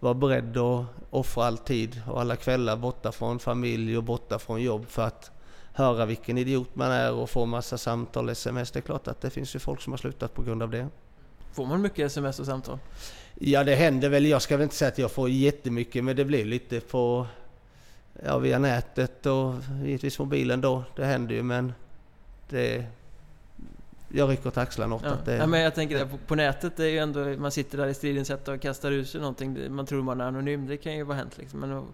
var 0.00 0.14
beredd 0.14 0.56
att 0.56 0.86
offra 1.10 1.44
all 1.44 1.58
tid 1.58 2.02
och 2.08 2.20
alla 2.20 2.36
kvällar 2.36 2.76
borta 2.76 3.12
från 3.12 3.38
familj 3.38 3.96
och 3.96 4.04
borta 4.04 4.38
från 4.38 4.62
jobb 4.62 4.86
för 4.88 5.02
att 5.02 5.30
höra 5.74 6.06
vilken 6.06 6.38
idiot 6.38 6.74
man 6.74 6.90
är 6.90 7.12
och 7.12 7.30
få 7.30 7.46
massa 7.46 7.78
samtal, 7.78 8.28
sms. 8.28 8.70
Det 8.70 8.78
är 8.78 8.80
klart 8.80 9.08
att 9.08 9.20
det 9.20 9.30
finns 9.30 9.54
ju 9.54 9.58
folk 9.58 9.80
som 9.80 9.92
har 9.92 9.98
slutat 9.98 10.34
på 10.34 10.42
grund 10.42 10.62
av 10.62 10.70
det. 10.70 10.88
Får 11.52 11.66
man 11.66 11.82
mycket 11.82 12.06
sms 12.06 12.40
och 12.40 12.46
samtal? 12.46 12.78
Ja, 13.34 13.64
det 13.64 13.74
händer 13.74 14.08
väl. 14.08 14.26
Jag 14.26 14.42
ska 14.42 14.56
väl 14.56 14.62
inte 14.62 14.74
säga 14.74 14.88
att 14.88 14.98
jag 14.98 15.10
får 15.10 15.30
jättemycket, 15.30 16.04
men 16.04 16.16
det 16.16 16.24
blir 16.24 16.44
lite 16.44 16.80
på 16.80 17.26
ja, 18.24 18.38
via 18.38 18.58
nätet 18.58 19.26
och 19.26 19.54
givetvis 19.84 20.18
mobilen 20.18 20.60
då. 20.60 20.84
Det 20.96 21.04
händer 21.04 21.34
ju, 21.34 21.42
men 21.42 21.72
det 22.48 22.86
jag 24.14 24.30
rycker 24.30 24.48
åt 24.48 24.56
axlarna 24.56 24.94
åt 24.94 25.02
ja. 25.04 25.10
att 25.10 25.24
det... 25.24 25.36
Ja, 25.36 25.46
men 25.46 25.60
jag 25.60 25.74
tänker 25.74 26.06
på, 26.06 26.18
på 26.26 26.34
nätet, 26.34 26.76
det 26.76 26.84
är 26.84 26.88
ju 26.88 26.98
ändå, 26.98 27.24
man 27.24 27.50
sitter 27.50 27.78
där 27.78 27.86
i 27.86 27.94
stridens 27.94 28.28
hetta 28.28 28.52
och 28.52 28.60
kastar 28.60 28.90
ur 28.90 29.04
sig 29.04 29.20
någonting. 29.20 29.74
Man 29.74 29.86
tror 29.86 30.02
man 30.02 30.20
är 30.20 30.24
anonym, 30.24 30.66
det 30.66 30.76
kan 30.76 30.96
ju 30.96 31.02
vara 31.02 31.16
hänt 31.16 31.38
liksom. 31.38 31.60
Men 31.60 31.72
att 31.72 31.84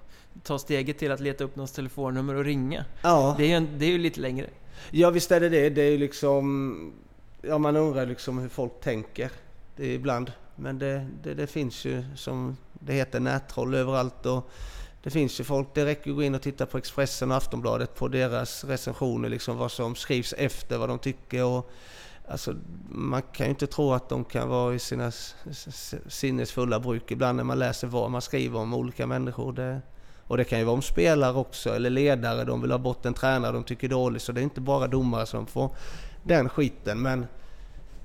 ta 0.43 0.59
steget 0.59 0.99
till 0.99 1.13
att 1.13 1.21
leta 1.21 1.45
upp 1.45 1.57
någons 1.57 1.73
telefonnummer 1.73 2.35
och 2.35 2.45
ringa. 2.45 2.85
Ja. 3.03 3.35
Det 3.39 3.53
är 3.53 3.61
ju 3.61 3.67
det 3.77 3.85
är 3.85 3.91
ju 3.91 3.99
lite 3.99 4.21
längre. 4.21 4.47
Ja 4.91 5.11
visst 5.11 5.31
är 5.31 5.41
det 5.41 5.49
det. 5.49 5.71
Det 5.71 5.83
är 5.83 5.91
ju 5.91 5.99
liksom... 5.99 6.93
Ja 7.43 7.59
man 7.59 7.77
undrar 7.77 8.07
liksom 8.07 8.39
hur 8.39 8.49
folk 8.49 8.81
tänker. 8.81 9.31
Det 9.77 9.87
är 9.87 9.95
ibland. 9.95 10.33
Men 10.57 10.79
det, 10.79 11.07
det, 11.23 11.35
det 11.35 11.47
finns 11.47 11.85
ju 11.85 12.05
som 12.17 12.57
det 12.73 12.93
heter 12.93 13.21
nättroll 13.21 13.75
överallt 13.75 14.27
och 14.27 14.51
det 15.03 15.11
finns 15.11 15.41
ju 15.41 15.45
folk, 15.45 15.69
det 15.75 15.87
räcker 15.87 16.11
att 16.11 16.17
gå 16.17 16.23
in 16.23 16.35
och 16.35 16.43
titta 16.43 16.67
på 16.67 16.79
Expressen 16.79 17.31
och 17.31 17.37
Aftonbladet 17.37 17.95
på 17.95 18.09
deras 18.09 18.65
recensioner, 18.65 19.29
liksom 19.29 19.57
vad 19.57 19.73
som 19.73 19.95
skrivs 19.95 20.33
efter, 20.33 20.79
vad 20.79 20.89
de 20.89 20.99
tycker. 20.99 21.45
Och 21.45 21.71
Alltså, 22.31 22.55
man 22.89 23.23
kan 23.23 23.47
ju 23.47 23.51
inte 23.51 23.67
tro 23.67 23.93
att 23.93 24.09
de 24.09 24.25
kan 24.25 24.49
vara 24.49 24.75
i 24.75 24.79
sina 24.79 25.13
sinnesfulla 26.09 26.81
bruk 26.81 27.11
ibland 27.11 27.37
när 27.37 27.45
man 27.45 27.59
läser 27.59 27.87
vad 27.87 28.11
man 28.11 28.23
skriver 28.23 28.59
om 28.59 28.75
olika 28.75 29.07
människor. 29.07 29.53
Det, 29.53 29.81
och 30.27 30.37
det 30.37 30.45
kan 30.45 30.59
ju 30.59 30.65
vara 30.65 30.75
om 30.75 30.83
spelare 30.83 31.37
också, 31.37 31.75
eller 31.75 31.91
ledare. 31.91 32.45
De 32.45 32.63
vill 32.63 32.71
ha 32.71 32.79
bort 32.79 33.07
en 33.07 33.15
tränare 33.15 33.53
de 33.53 33.65
tycker 33.65 33.89
dåligt. 33.89 34.23
Så 34.23 34.33
det 34.33 34.41
är 34.41 34.43
inte 34.43 34.61
bara 34.61 34.87
domare 34.87 35.27
som 35.27 35.47
får 35.47 35.71
den 36.23 36.49
skiten. 36.49 37.03
Men 37.03 37.27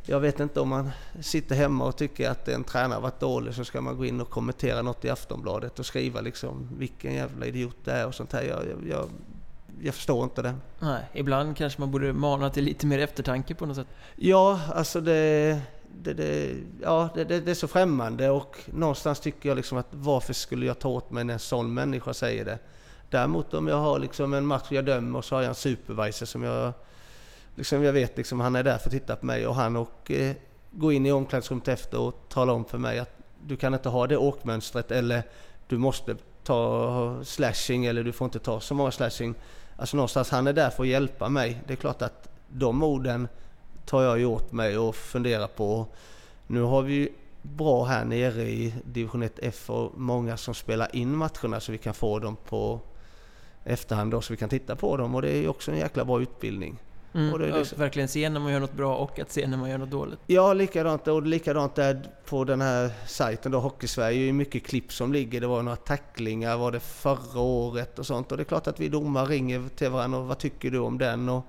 jag 0.06 0.20
vet 0.20 0.40
inte 0.40 0.60
om 0.60 0.70
man 0.70 0.90
sitter 1.22 1.56
hemma 1.56 1.86
och 1.86 1.98
tycker 1.98 2.30
att 2.30 2.48
en 2.48 2.64
tränare 2.64 3.00
varit 3.00 3.20
dålig 3.20 3.54
så 3.54 3.66
ska 3.66 3.82
man 3.82 3.98
gå 3.98 4.06
in 4.06 4.22
och 4.22 4.30
kommentera 4.30 4.82
något 4.82 5.06
i 5.06 5.10
Aftonbladet 5.10 5.80
och 5.80 5.86
skriva 5.86 6.22
liksom 6.22 6.70
vilken 6.78 7.14
jävla 7.14 7.46
idiot 7.46 7.78
det 7.84 7.92
är 7.92 8.08
och 8.08 8.16
sånt 8.16 8.34
här. 8.34 8.44
Jag, 8.44 8.64
jag, 8.90 9.10
jag 9.82 9.96
förstår 9.96 10.24
inte 10.24 10.42
det. 10.42 10.56
Nej, 10.80 11.04
ibland 11.14 11.58
kanske 11.58 11.82
man 11.82 11.92
borde 11.92 12.14
mana 12.14 12.50
till 12.50 12.64
lite 12.64 12.86
mer 12.86 13.00
eftertanke 13.00 13.56
på 13.56 13.66
något 13.66 13.76
sätt. 13.76 13.88
Ja, 14.16 14.60
alltså 14.74 15.02
det... 15.02 15.62
Det, 15.96 16.14
det, 16.14 16.56
ja, 16.82 17.10
det, 17.16 17.24
det, 17.24 17.40
det, 17.40 17.52
är 17.52 17.56
så 17.56 17.68
främmande 17.68 18.30
och 18.30 18.58
någonstans 18.66 19.20
tycker 19.20 19.50
jag 19.50 19.56
liksom 19.56 19.78
att 19.78 19.88
varför 19.90 20.34
skulle 20.34 20.66
jag 20.66 20.80
ta 20.80 20.90
åt 20.90 21.12
mig 21.12 21.24
när 21.24 21.34
en 21.34 21.40
sån 21.40 21.74
människa 21.74 22.14
säger 22.14 22.46
det? 22.46 22.60
Däremot 23.10 23.54
om 23.54 23.68
jag 23.68 23.78
har 23.78 24.00
liksom 24.00 24.34
en 24.34 24.46
match 24.46 24.68
jag 24.70 24.86
dömer 24.86 25.18
och 25.18 25.26
så 25.26 25.36
har 25.36 25.42
jag 25.42 25.50
en 25.50 25.56
supervisor 25.56 26.26
som 26.26 26.44
jag... 26.44 26.74
Liksom 27.56 27.84
jag 27.84 27.94
vet 27.94 28.18
liksom 28.18 28.40
han 28.40 28.56
är 28.56 28.64
där 28.64 28.78
för 28.78 28.88
att 28.88 28.94
titta 28.94 29.16
på 29.16 29.26
mig 29.26 29.48
och 29.48 29.56
han 29.56 29.76
och 29.76 30.12
eh, 30.12 30.36
gå 30.72 30.92
in 30.92 31.06
i 31.06 31.12
omklädningsrummet 31.12 31.68
efter 31.68 32.00
och 32.00 32.26
tala 32.30 32.54
om 32.54 32.66
för 32.66 32.78
mig 32.78 33.00
att 33.00 33.18
du 33.44 33.56
kan 33.58 33.74
inte 33.74 33.90
ha 33.90 34.08
det 34.08 34.18
åkmönstret 34.18 34.92
eller 34.92 35.24
du 35.68 35.78
måste 35.78 36.16
ta 36.44 37.20
slashing 37.24 37.86
eller 37.86 38.04
du 38.04 38.12
får 38.12 38.26
inte 38.26 38.40
ta 38.40 38.60
så 38.60 38.74
många 38.74 38.92
slashing. 38.92 39.36
Alltså 39.78 39.98
någonstans, 39.98 40.30
han 40.30 40.48
är 40.48 40.54
där 40.54 40.70
för 40.70 40.84
att 40.84 40.90
hjälpa 40.90 41.30
mig. 41.30 41.62
Det 41.68 41.74
är 41.74 41.78
klart 41.78 42.02
att 42.02 42.30
de 42.48 42.84
orden 42.84 43.28
tar 43.86 44.04
jag 44.04 44.20
ju 44.20 44.26
åt 44.26 44.52
mig 44.52 44.78
och 44.78 44.96
funderar 44.96 45.48
på. 45.48 45.86
Nu 46.48 46.62
har 46.62 46.82
vi 46.82 46.94
ju 46.94 47.10
bra 47.42 47.84
här 47.86 48.06
nere 48.06 48.42
i 48.42 48.74
division 48.86 49.24
1 49.24 49.40
F 49.42 49.70
och 49.70 49.92
många 49.98 50.38
som 50.38 50.54
spelar 50.54 50.96
in 50.96 51.18
matcherna 51.18 51.60
så 51.60 51.72
vi 51.72 51.78
kan 51.78 51.94
få 51.94 52.20
dem 52.20 52.36
på 52.36 52.80
efterhand 53.64 54.12
då 54.12 54.22
så 54.22 54.34
vi 54.34 54.38
kan 54.38 54.50
titta 54.50 54.76
på 54.76 54.98
dem 54.98 55.16
och 55.16 55.22
det 55.22 55.30
är 55.30 55.42
ju 55.42 55.48
också 55.48 55.72
en 55.72 55.78
jäkla 55.78 56.06
bra 56.06 56.22
utbildning. 56.22 56.80
Mm, 57.14 57.34
och 57.34 57.40
det 57.40 57.58
liksom... 57.58 57.80
verkligen 57.80 58.08
se 58.08 58.30
när 58.30 58.40
man 58.40 58.52
gör 58.52 58.60
något 58.60 58.74
bra 58.74 58.96
och 58.96 59.20
att 59.20 59.32
se 59.32 59.48
när 59.48 59.58
man 59.58 59.70
gör 59.70 59.78
något 59.78 59.92
dåligt. 59.92 60.20
Ja, 60.28 60.54
likadant, 60.54 61.08
och 61.08 61.24
likadant 61.24 61.76
där 61.76 62.02
på 62.26 62.44
den 62.44 62.62
här 62.62 62.92
sajten 63.08 63.52
då, 63.52 63.60
Hockeysverige, 63.60 64.22
är 64.22 64.26
ju 64.26 64.34
mycket 64.34 64.64
klipp 64.64 64.94
som 64.94 65.14
ligger. 65.14 65.42
Det 65.42 65.48
var 65.48 65.64
några 65.64 65.76
tacklingar 65.76 66.58
var 66.58 66.72
det 66.72 66.80
förra 66.80 67.40
året 67.40 68.00
och 68.00 68.06
sånt. 68.06 68.32
Och 68.32 68.38
det 68.38 68.44
är 68.44 68.46
klart 68.46 68.68
att 68.68 68.80
vi 68.80 68.90
domare 68.90 69.26
ringer 69.26 69.70
till 69.76 69.90
varandra 69.90 70.20
och 70.20 70.28
vad 70.28 70.38
tycker 70.38 70.72
du 70.72 70.80
om 70.80 70.98
den? 70.98 71.30
Och 71.30 71.46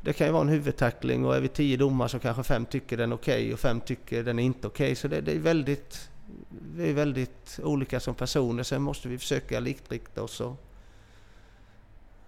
det 0.00 0.12
kan 0.12 0.26
ju 0.26 0.32
vara 0.32 0.42
en 0.42 0.48
huvudtackling 0.48 1.24
och 1.24 1.36
är 1.36 1.40
vi 1.40 1.48
tio 1.48 1.76
domare 1.76 2.08
så 2.08 2.18
kanske 2.18 2.42
fem 2.42 2.66
tycker 2.66 2.96
den 2.96 3.12
är 3.12 3.16
okej 3.16 3.42
okay 3.42 3.52
och 3.52 3.60
fem 3.60 3.80
tycker 3.80 4.22
den 4.22 4.38
är 4.38 4.42
inte 4.42 4.66
okej. 4.66 4.84
Okay. 4.84 4.94
Så 4.94 5.08
det, 5.08 5.20
det, 5.20 5.32
är 5.32 5.38
väldigt, 5.38 6.10
vi 6.76 6.90
är 6.90 6.94
väldigt 6.94 7.60
olika 7.62 8.00
som 8.00 8.14
personer. 8.14 8.62
Sen 8.62 8.82
måste 8.82 9.08
vi 9.08 9.18
försöka 9.18 9.60
likrikta 9.60 10.22
oss 10.22 10.40
och, 10.40 10.56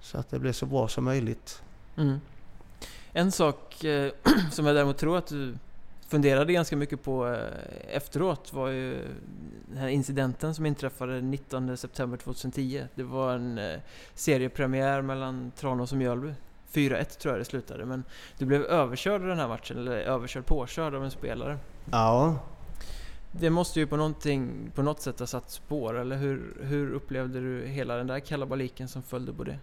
så 0.00 0.18
att 0.18 0.30
det 0.30 0.38
blir 0.38 0.52
så 0.52 0.66
bra 0.66 0.88
som 0.88 1.04
möjligt. 1.04 1.62
Mm. 1.96 2.20
En 3.16 3.32
sak 3.32 3.84
eh, 3.84 4.12
som 4.50 4.66
jag 4.66 4.76
däremot 4.76 4.98
tror 4.98 5.18
att 5.18 5.26
du 5.26 5.54
funderade 6.08 6.52
ganska 6.52 6.76
mycket 6.76 7.02
på 7.02 7.28
eh, 7.28 7.96
efteråt 7.96 8.52
var 8.52 8.68
ju 8.68 8.98
den 9.68 9.78
här 9.78 9.88
incidenten 9.88 10.54
som 10.54 10.66
inträffade 10.66 11.20
19 11.20 11.76
september 11.76 12.16
2010. 12.16 12.84
Det 12.94 13.02
var 13.02 13.34
en 13.34 13.58
eh, 13.58 13.80
seriepremiär 14.14 15.02
mellan 15.02 15.52
Tranås 15.56 15.92
och 15.92 15.98
Mjölby. 15.98 16.34
4-1 16.72 17.04
tror 17.04 17.34
jag 17.34 17.40
det 17.40 17.44
slutade, 17.44 17.84
men 17.84 18.04
du 18.38 18.46
blev 18.46 18.62
överkörd 18.62 19.22
i 19.22 19.26
den 19.26 19.38
här 19.38 19.48
matchen, 19.48 19.78
eller 19.78 19.96
överkörd, 19.98 20.46
påkörd 20.46 20.94
av 20.94 21.04
en 21.04 21.10
spelare. 21.10 21.58
Ja. 21.92 22.38
Det 23.32 23.50
måste 23.50 23.80
ju 23.80 23.86
på, 23.86 23.96
någonting, 23.96 24.70
på 24.74 24.82
något 24.82 25.00
sätt 25.00 25.18
ha 25.18 25.26
satt 25.26 25.50
spår, 25.50 25.98
eller 25.98 26.16
hur, 26.16 26.56
hur 26.60 26.92
upplevde 26.92 27.40
du 27.40 27.66
hela 27.66 27.96
den 27.96 28.06
där 28.06 28.20
kalabaliken 28.20 28.88
som 28.88 29.02
följde 29.02 29.32
på 29.32 29.44
det? 29.44 29.58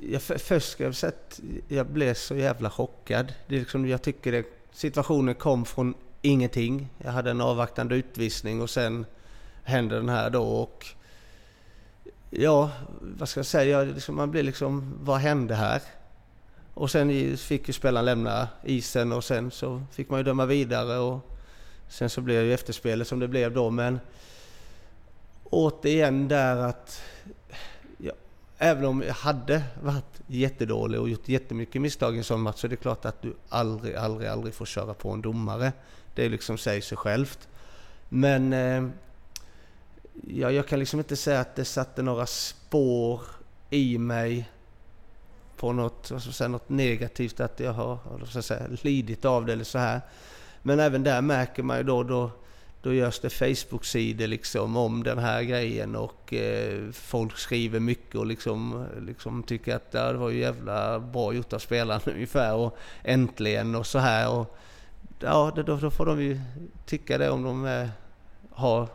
Jag, 0.00 0.22
först 0.22 0.72
ska 0.72 0.84
jag 0.84 0.94
säga 0.94 1.12
att 1.12 1.40
jag 1.68 1.86
blev 1.86 2.14
så 2.14 2.36
jävla 2.36 2.70
chockad. 2.70 3.32
Det 3.48 3.56
är 3.56 3.60
liksom, 3.60 3.88
jag 3.88 4.02
tycker 4.02 4.32
det, 4.32 4.46
situationen 4.72 5.34
kom 5.34 5.64
från 5.64 5.94
ingenting. 6.22 6.88
Jag 6.98 7.12
hade 7.12 7.30
en 7.30 7.40
avvaktande 7.40 7.94
utvisning 7.94 8.60
och 8.60 8.70
sen 8.70 9.06
hände 9.62 9.94
den 9.96 10.08
här 10.08 10.30
då 10.30 10.42
och 10.42 10.86
ja, 12.30 12.70
vad 13.00 13.28
ska 13.28 13.38
jag 13.38 13.46
säga, 13.46 13.82
liksom, 13.82 14.16
man 14.16 14.30
blir 14.30 14.42
liksom, 14.42 14.94
vad 15.00 15.18
hände 15.18 15.54
här? 15.54 15.82
Och 16.74 16.90
sen 16.90 17.36
fick 17.36 17.68
ju 17.68 17.72
spelaren 17.72 18.04
lämna 18.04 18.48
isen 18.64 19.12
och 19.12 19.24
sen 19.24 19.50
så 19.50 19.82
fick 19.92 20.10
man 20.10 20.20
ju 20.20 20.24
döma 20.24 20.46
vidare 20.46 20.98
och 20.98 21.30
sen 21.88 22.10
så 22.10 22.20
blev 22.20 22.40
det 22.40 22.46
ju 22.46 22.54
efterspelet 22.54 23.08
som 23.08 23.20
det 23.20 23.28
blev 23.28 23.52
då 23.52 23.70
men 23.70 24.00
återigen 25.44 26.28
där 26.28 26.56
att 26.56 27.02
Även 28.64 28.84
om 28.84 29.02
jag 29.02 29.14
hade 29.14 29.62
varit 29.82 30.20
jättedålig 30.26 31.00
och 31.00 31.08
gjort 31.08 31.28
jättemycket 31.28 31.82
misstag 31.82 32.14
i 32.14 32.18
en 32.18 32.24
sån 32.24 32.40
match 32.40 32.60
så 32.60 32.66
är 32.66 32.68
det 32.68 32.76
klart 32.76 33.04
att 33.04 33.22
du 33.22 33.36
aldrig, 33.48 33.94
aldrig, 33.94 34.28
aldrig 34.28 34.54
får 34.54 34.66
köra 34.66 34.94
på 34.94 35.10
en 35.10 35.22
domare. 35.22 35.72
Det 36.14 36.28
liksom 36.28 36.58
säger 36.58 36.80
sig 36.80 36.98
självt. 36.98 37.48
Men 38.08 38.52
eh, 38.52 38.88
ja, 40.26 40.50
jag 40.50 40.68
kan 40.68 40.78
liksom 40.78 41.00
inte 41.00 41.16
säga 41.16 41.40
att 41.40 41.56
det 41.56 41.64
satte 41.64 42.02
några 42.02 42.26
spår 42.26 43.20
i 43.70 43.98
mig 43.98 44.50
på 45.56 45.72
något, 45.72 46.10
vad 46.10 46.20
ska 46.20 46.28
jag 46.28 46.34
säga, 46.34 46.48
något 46.48 46.68
negativt 46.68 47.40
att 47.40 47.60
jag 47.60 47.72
har 47.72 47.98
vad 48.04 48.28
ska 48.28 48.36
jag 48.36 48.44
säga, 48.44 48.66
lidit 48.82 49.24
av 49.24 49.46
det 49.46 49.52
eller 49.52 49.64
så 49.64 49.78
här. 49.78 50.00
Men 50.62 50.80
även 50.80 51.02
där 51.02 51.20
märker 51.20 51.62
man 51.62 51.76
ju 51.76 51.82
då, 51.82 52.02
då 52.02 52.30
då 52.82 52.94
görs 52.94 53.20
det 53.20 53.30
Facebook-sidor 53.30 54.26
liksom 54.26 54.76
om 54.76 55.02
den 55.02 55.18
här 55.18 55.42
grejen 55.42 55.96
och 55.96 56.32
eh, 56.32 56.90
folk 56.92 57.36
skriver 57.38 57.80
mycket 57.80 58.14
och 58.14 58.26
liksom, 58.26 58.86
liksom 59.00 59.42
tycker 59.42 59.76
att 59.76 59.90
det 59.90 60.12
var 60.12 60.30
ju 60.30 60.40
jävla 60.40 61.00
bra 61.00 61.32
gjort 61.32 61.52
av 61.52 61.58
spelaren. 61.58 62.00
ungefär 62.14 62.54
och 62.54 62.76
äntligen 63.02 63.74
och 63.74 63.86
så 63.86 63.98
här. 63.98 64.30
Och, 64.30 64.56
ja, 65.20 65.52
då, 65.56 65.62
då 65.76 65.90
får 65.90 66.06
de 66.06 66.22
ju 66.22 66.40
tycka 66.86 67.18
det 67.18 67.30
om 67.30 67.42
de 67.42 67.66
eh, 67.66 67.88
har 68.50 68.88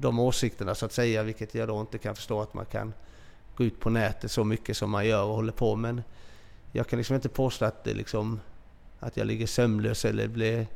de 0.00 0.18
åsikterna 0.18 0.74
så 0.74 0.86
att 0.86 0.92
säga, 0.92 1.22
vilket 1.22 1.54
jag 1.54 1.68
då 1.68 1.80
inte 1.80 1.98
kan 1.98 2.14
förstå 2.14 2.42
att 2.42 2.54
man 2.54 2.66
kan 2.66 2.92
gå 3.56 3.64
ut 3.64 3.80
på 3.80 3.90
nätet 3.90 4.30
så 4.30 4.44
mycket 4.44 4.76
som 4.76 4.90
man 4.90 5.06
gör 5.06 5.24
och 5.24 5.34
håller 5.34 5.52
på. 5.52 5.76
Men 5.76 6.02
jag 6.72 6.86
kan 6.86 6.96
liksom 6.96 7.16
inte 7.16 7.28
påstå 7.28 7.64
att, 7.64 7.84
det 7.84 7.94
liksom, 7.94 8.40
att 9.00 9.16
jag 9.16 9.26
ligger 9.26 9.46
sömnlös 9.46 10.04
eller 10.04 10.28
blir 10.28 10.66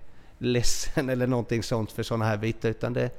ledsen 0.40 1.08
eller 1.08 1.26
någonting 1.26 1.62
sånt 1.62 1.92
för 1.92 2.02
sådana 2.02 2.24
här 2.24 2.36
bitar. 2.36 2.68
Utan 2.68 2.92
det, 2.92 3.10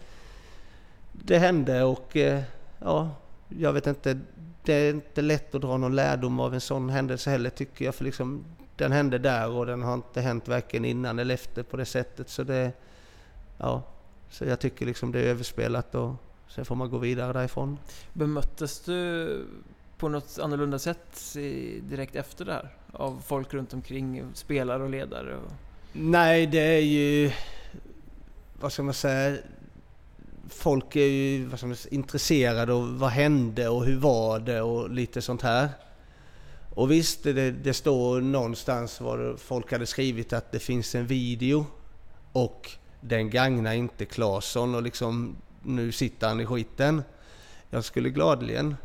det 1.12 1.38
hände 1.38 1.84
och 1.84 2.18
eh, 2.18 2.42
ja, 2.80 3.10
jag 3.50 3.74
vet 3.74 3.88
inte. 3.88 4.20
Det 4.64 4.74
är 4.74 4.94
inte 4.94 5.22
lätt 5.22 5.56
att 5.56 5.62
dra 5.62 5.78
någon 5.78 5.96
lärdom 5.96 6.40
av 6.40 6.54
en 6.54 6.62
sån 6.62 6.90
händelse 6.90 7.30
heller 7.30 7.50
tycker 7.50 7.86
jag. 7.86 7.96
För 7.96 8.04
liksom, 8.04 8.46
den 8.76 8.92
hände 8.92 9.18
där 9.18 9.50
och 9.50 9.66
den 9.66 9.82
har 9.82 9.94
inte 9.94 10.22
hänt 10.22 10.48
varken 10.48 10.86
innan 10.86 11.20
eller 11.20 11.34
efter 11.36 11.64
på 11.64 11.78
det 11.78 11.86
sättet. 11.86 12.30
Så 12.30 12.44
det, 12.44 12.72
ja, 13.58 13.84
så 14.30 14.46
jag 14.46 14.60
tycker 14.60 14.86
liksom 14.86 15.12
det 15.12 15.20
är 15.20 15.24
överspelat 15.24 15.96
och 15.96 16.14
sen 16.48 16.66
får 16.66 16.76
man 16.76 16.90
gå 16.90 16.98
vidare 16.98 17.34
därifrån. 17.34 17.78
Bemöttes 18.14 18.80
du 18.80 19.46
på 19.98 20.10
något 20.10 20.40
annorlunda 20.40 20.80
sätt 20.80 21.34
direkt 21.82 22.16
efter 22.16 22.46
det 22.46 22.54
här? 22.54 22.70
Av 22.94 23.22
folk 23.26 23.54
runt 23.54 23.74
omkring, 23.74 24.24
spelare 24.34 24.84
och 24.84 24.90
ledare? 24.90 25.36
Och... 25.36 25.52
Nej, 25.94 26.48
det 26.48 26.60
är 26.60 26.82
ju... 26.82 27.32
Vad 28.60 28.74
ska 28.74 28.84
man 28.84 28.94
säga? 28.94 29.38
Folk 30.50 30.96
är 30.96 31.06
ju 31.06 31.46
vad 31.46 31.60
ska 31.60 31.68
man 31.68 31.76
säga, 31.76 31.96
intresserade 31.96 32.74
av 32.74 33.00
vad 33.00 33.10
hände 33.10 33.70
och 33.70 33.86
hur 33.86 34.00
var 34.00 34.40
det 34.40 34.62
och 34.62 34.90
lite 34.90 35.22
sånt 35.22 35.42
här. 35.42 35.70
Och 36.76 36.92
visst, 36.92 37.24
det, 37.24 37.52
det 37.52 37.74
står 37.74 38.22
någonstans 38.22 39.02
vad 39.02 39.40
folk 39.40 39.72
hade 39.72 39.86
skrivit 39.86 40.34
att 40.34 40.52
det 40.52 40.60
finns 40.60 40.96
en 40.96 41.08
video 41.08 41.66
och 42.32 42.72
den 43.02 43.30
gagnar 43.30 43.74
inte 43.74 44.06
Claesson 44.06 44.76
och 44.76 44.84
liksom 44.84 45.36
nu 45.64 45.92
sitter 45.92 46.28
han 46.28 46.40
i 46.40 46.46
skiten. 46.46 47.04
Jag 47.70 47.84
skulle 47.84 48.10
gladeligen 48.10 48.76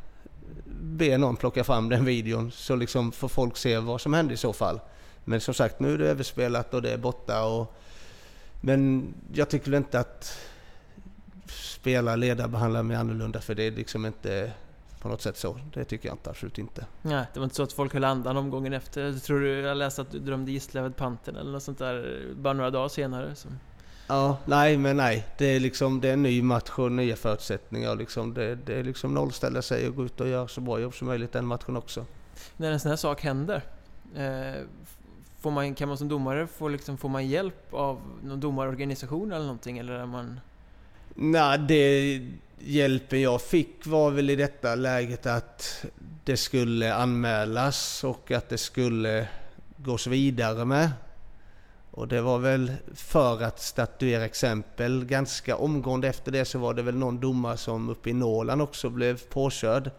be 0.81 1.19
någon 1.19 1.37
plocka 1.37 1.65
fram 1.65 1.89
den 1.89 2.05
videon 2.05 2.51
så 2.51 2.77
liksom 2.77 3.13
får 3.13 3.29
folk 3.29 3.57
se 3.57 3.79
vad 3.79 4.01
som 4.01 4.15
hände 4.15 4.35
i 4.35 4.37
så 4.37 4.53
fall. 4.53 4.81
Men 5.29 5.41
som 5.41 5.55
sagt, 5.55 5.81
nu 5.81 5.95
är 5.95 5.99
det 5.99 6.09
överspelat 6.09 6.75
och 6.75 6.83
det 6.83 6.91
är 6.91 6.99
borta. 6.99 7.45
Och, 7.45 7.75
men 8.61 9.15
jag 9.33 9.49
tycker 9.49 9.71
väl 9.71 9.79
inte 9.79 10.01
att 10.01 10.39
spelare, 11.49 12.17
ledare 12.17 12.49
behandlar 12.49 12.83
mig 12.83 12.97
annorlunda 12.97 13.41
för 13.41 13.55
det 13.55 13.63
är 13.63 13.71
liksom 13.71 14.07
inte 14.07 14.53
på 15.01 15.09
något 15.09 15.23
sätt 15.23 15.37
så. 15.37 15.59
Det 15.75 15.85
tycker 15.85 16.09
jag 16.09 16.15
inte, 16.15 16.31
absolut 16.31 16.59
inte. 16.59 16.87
Nej, 17.03 17.25
det 17.33 17.41
var 17.41 17.45
inte 17.45 17.57
så 17.57 17.63
att 17.63 17.73
folk 17.73 17.93
höll 17.93 18.05
andan 18.05 18.37
omgången 18.37 18.73
efter. 18.73 19.05
Jag 19.05 19.23
tror 19.23 19.41
du, 19.41 19.61
jag 19.61 19.77
läste 19.77 20.03
att 20.03 20.11
du 20.11 20.19
drömde 20.19 20.53
Gislaved 20.53 20.97
Panten 20.97 21.37
eller 21.37 21.53
något 21.53 21.63
sånt 21.63 21.79
där 21.79 22.27
bara 22.37 22.53
några 22.53 22.71
dagar 22.71 22.89
senare. 22.89 23.35
Så. 23.35 23.49
Ja, 24.07 24.39
nej 24.45 24.77
men 24.77 24.97
nej. 24.97 25.27
Det 25.39 25.47
är 25.47 25.61
liksom 25.61 26.01
det 26.01 26.09
är 26.09 26.13
en 26.13 26.23
ny 26.23 26.43
match 26.43 26.71
och 26.79 26.93
nya 26.93 27.17
förutsättningar. 27.17 27.97
Liksom 27.97 28.35
det, 28.35 28.55
det 28.55 28.75
är 28.75 28.85
liksom 28.85 29.15
nollställa 29.15 29.63
sig 29.63 29.89
och 29.89 29.95
gå 29.95 30.05
ut 30.05 30.21
och 30.21 30.29
göra 30.29 30.49
så 30.49 30.61
bra 30.61 30.81
jobb 30.81 30.95
som 30.95 31.09
möjligt 31.09 31.33
den 31.33 31.47
matchen 31.47 31.77
också. 31.77 32.05
När 32.57 32.73
en 32.73 32.81
sån 32.81 32.89
här 32.89 32.97
sak 32.97 33.23
händer, 33.23 33.63
eh, 34.17 34.63
får 35.41 35.51
man, 35.51 35.75
kan 35.75 35.89
man 35.89 35.99
som 35.99 36.09
domare 36.09 36.47
få, 36.47 36.69
liksom, 36.69 36.99
får 36.99 37.09
man 37.09 37.29
hjälp 37.29 37.75
av 37.75 38.01
någon 38.25 38.41
domarorganisation 38.41 39.33
eller 39.33 39.45
någonting? 39.45 39.79
Eller 39.79 39.93
är 39.93 40.07
man... 40.07 40.41
Nej, 41.15 41.59
det 41.59 42.21
hjälpen 42.59 43.21
jag 43.21 43.43
fick 43.43 43.87
var 43.87 44.11
väl 44.11 44.31
i 44.31 44.37
detta 44.37 44.75
läget 44.75 45.27
att 45.27 45.85
det 46.25 46.37
skulle 46.37 46.95
anmälas 46.95 48.05
och 48.05 48.31
att 48.31 48.49
det 48.49 48.59
skulle 48.59 49.29
gås 49.77 50.07
vidare 50.07 50.65
med. 50.65 50.91
Och 51.91 52.09
det 52.09 52.21
var 52.21 52.39
väl 52.39 52.73
för 52.95 53.43
att 53.43 53.61
statuera 53.61 54.25
exempel. 54.25 55.05
Ganska 55.05 55.57
omgående 55.57 56.09
efter 56.09 56.33
det 56.33 56.45
så 56.45 56.59
var 56.59 56.75
det 56.75 56.83
väl 56.83 56.97
någon 56.97 57.21
domare 57.21 57.57
som 57.57 57.89
uppe 57.89 58.11
i 58.11 58.13
Norrland 58.13 58.63
också 58.63 58.91
blev 58.91 59.21
påkörd. 59.29 59.91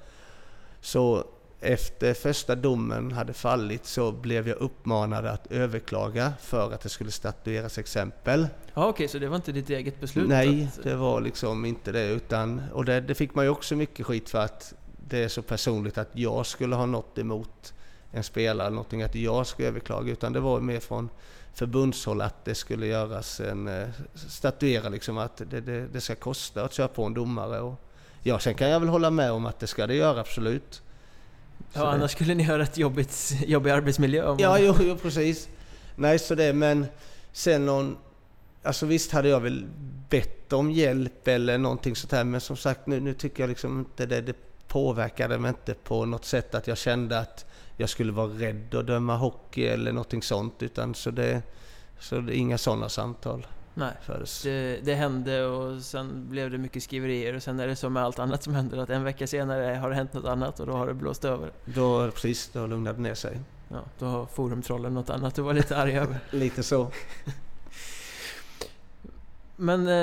Så 0.81 1.23
efter 1.61 2.13
första 2.13 2.55
domen 2.55 3.11
hade 3.11 3.33
fallit 3.33 3.85
så 3.85 4.11
blev 4.11 4.47
jag 4.47 4.57
uppmanad 4.57 5.25
att 5.25 5.51
överklaga 5.51 6.33
för 6.41 6.73
att 6.73 6.81
det 6.81 6.89
skulle 6.89 7.11
statueras 7.11 7.77
exempel. 7.77 8.47
Ja, 8.73 8.81
Okej, 8.81 8.89
okay, 8.89 9.07
så 9.07 9.19
det 9.19 9.27
var 9.27 9.35
inte 9.35 9.51
ditt 9.51 9.69
eget 9.69 9.99
beslut? 9.99 10.29
Nej, 10.29 10.69
att... 10.77 10.83
det 10.83 10.95
var 10.95 11.21
liksom 11.21 11.65
inte 11.65 11.91
det. 11.91 12.07
Utan, 12.07 12.61
och 12.73 12.85
det, 12.85 13.01
det, 13.01 13.15
fick 13.15 13.35
man 13.35 13.45
ju 13.45 13.51
också 13.51 13.75
mycket 13.75 14.05
skit 14.05 14.29
för 14.29 14.39
att 14.39 14.73
det 15.09 15.23
är 15.23 15.27
så 15.27 15.41
personligt 15.41 15.97
att 15.97 16.09
jag 16.13 16.45
skulle 16.45 16.75
ha 16.75 16.85
något 16.85 17.17
emot 17.17 17.73
en 18.11 18.23
spelare, 18.23 18.69
någonting 18.69 19.03
att 19.03 19.15
jag 19.15 19.47
skulle 19.47 19.67
överklaga. 19.67 20.11
Utan 20.11 20.33
det 20.33 20.39
var 20.39 20.59
mer 20.59 20.79
från 20.79 21.09
förbundshåll 21.53 22.21
att 22.21 22.45
det 22.45 22.55
skulle 22.55 22.87
göras 22.87 23.39
en, 23.39 23.67
eh, 23.67 23.87
statuera 24.13 24.89
liksom 24.89 25.17
att 25.17 25.37
det, 25.37 25.61
det, 25.61 25.87
det 25.87 26.01
ska 26.01 26.15
kosta 26.15 26.63
att 26.63 26.73
köra 26.73 26.87
på 26.87 27.03
en 27.03 27.13
domare. 27.13 27.59
Och, 27.59 27.75
ja, 28.23 28.39
sen 28.39 28.55
kan 28.55 28.69
jag 28.69 28.79
väl 28.79 28.89
hålla 28.89 29.09
med 29.09 29.31
om 29.31 29.45
att 29.45 29.59
det 29.59 29.67
ska 29.67 29.87
det 29.87 29.95
göra, 29.95 30.19
absolut. 30.19 30.81
Ja, 31.73 31.79
så 31.79 31.85
annars 31.85 32.11
det. 32.11 32.15
skulle 32.15 32.33
ni 32.33 32.43
ha 32.43 32.57
rätt 32.57 32.77
jobbigt, 32.77 33.33
jobbig 33.47 33.71
arbetsmiljö. 33.71 34.29
Om 34.29 34.37
ja, 34.39 34.59
jo, 34.59 34.75
jo, 34.79 34.97
precis. 34.97 35.49
Nej, 35.95 36.19
så 36.19 36.35
det, 36.35 36.53
men 36.53 36.85
sen 37.31 37.65
någon... 37.65 37.97
Alltså 38.63 38.85
visst 38.85 39.11
hade 39.11 39.29
jag 39.29 39.39
väl 39.39 39.65
bett 40.09 40.53
om 40.53 40.71
hjälp 40.71 41.27
eller 41.27 41.57
någonting 41.57 41.95
sånt 41.95 42.11
här, 42.11 42.23
men 42.23 42.41
som 42.41 42.57
sagt 42.57 42.87
nu, 42.87 42.99
nu 42.99 43.13
tycker 43.13 43.43
jag 43.43 43.49
liksom 43.49 43.79
inte 43.79 44.05
det, 44.05 44.21
det 44.21 44.35
påverkade 44.67 45.37
mig 45.37 45.49
inte 45.49 45.73
på 45.73 46.05
något 46.05 46.25
sätt 46.25 46.55
att 46.55 46.67
jag 46.67 46.77
kände 46.77 47.19
att 47.19 47.45
jag 47.77 47.89
skulle 47.89 48.11
vara 48.11 48.27
rädd 48.27 48.75
att 48.75 48.87
döma 48.87 49.17
hockey 49.17 49.65
eller 49.65 49.91
någonting 49.91 50.21
sånt. 50.21 50.63
Utan 50.63 50.95
så 50.95 51.11
det, 51.11 51.41
så 51.99 52.19
det 52.19 52.33
är 52.33 52.37
inga 52.37 52.57
sådana 52.57 52.89
samtal. 52.89 53.47
Nej, 53.77 53.93
det, 54.43 54.79
det, 54.83 54.93
hände 54.93 55.45
och 55.45 55.81
sen 55.81 56.29
blev 56.29 56.51
det 56.51 56.57
mycket 56.57 56.83
skriverier 56.83 57.35
och 57.35 57.43
sen 57.43 57.59
är 57.59 57.67
det 57.67 57.75
som 57.75 57.93
med 57.93 58.03
allt 58.03 58.19
annat 58.19 58.43
som 58.43 58.55
händer 58.55 58.77
att 58.77 58.89
en 58.89 59.03
vecka 59.03 59.27
senare 59.27 59.75
har 59.75 59.89
det 59.89 59.95
hänt 59.95 60.13
något 60.13 60.25
annat 60.25 60.59
och 60.59 60.67
då 60.67 60.73
har 60.73 60.87
det 60.87 60.93
blåst 60.93 61.25
över. 61.25 61.51
Då, 61.65 62.11
precis, 62.11 62.49
då 62.53 62.67
lugnade 62.67 62.97
det 62.97 63.01
ner 63.01 63.13
sig. 63.13 63.39
Ja, 63.69 63.81
då 63.99 64.05
har 64.05 64.25
forumtrollen 64.25 64.93
något 64.93 65.09
annat 65.09 65.35
du 65.35 65.41
var 65.41 65.53
lite 65.53 65.77
arg 65.77 65.97
över. 65.97 66.19
lite 66.31 66.63
så. 66.63 66.91
Men 69.55 69.87
eh, 69.87 69.93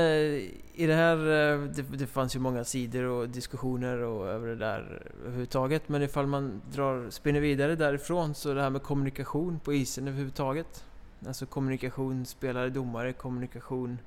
i 0.75 0.87
det 0.87 0.95
här, 0.95 1.17
eh, 1.17 1.61
det, 1.61 1.83
det, 1.83 2.07
fanns 2.07 2.37
ju 2.37 2.41
många 2.41 2.65
sidor 2.65 3.05
och 3.05 3.29
diskussioner 3.29 3.99
och 3.99 4.29
över 4.29 4.49
det 4.49 4.57
där 4.57 5.03
överhuvudtaget. 5.25 5.89
Men 5.89 6.03
ifall 6.03 6.27
man 6.27 6.63
drar, 6.73 7.11
spinner 7.11 7.41
vidare 7.41 7.77
därifrån 7.77 8.35
så 8.35 8.55
det 8.55 8.63
här 8.63 8.71
med 8.71 8.83
kommunikation 8.83 9.61
på 9.65 9.73
isen 9.73 10.09
överhuvudtaget. 10.09 10.85
Alltså 11.27 11.47
kommunikation 11.47 12.27
spelare, 12.27 12.71
domare, 12.71 13.13
kommunikation 13.13 13.99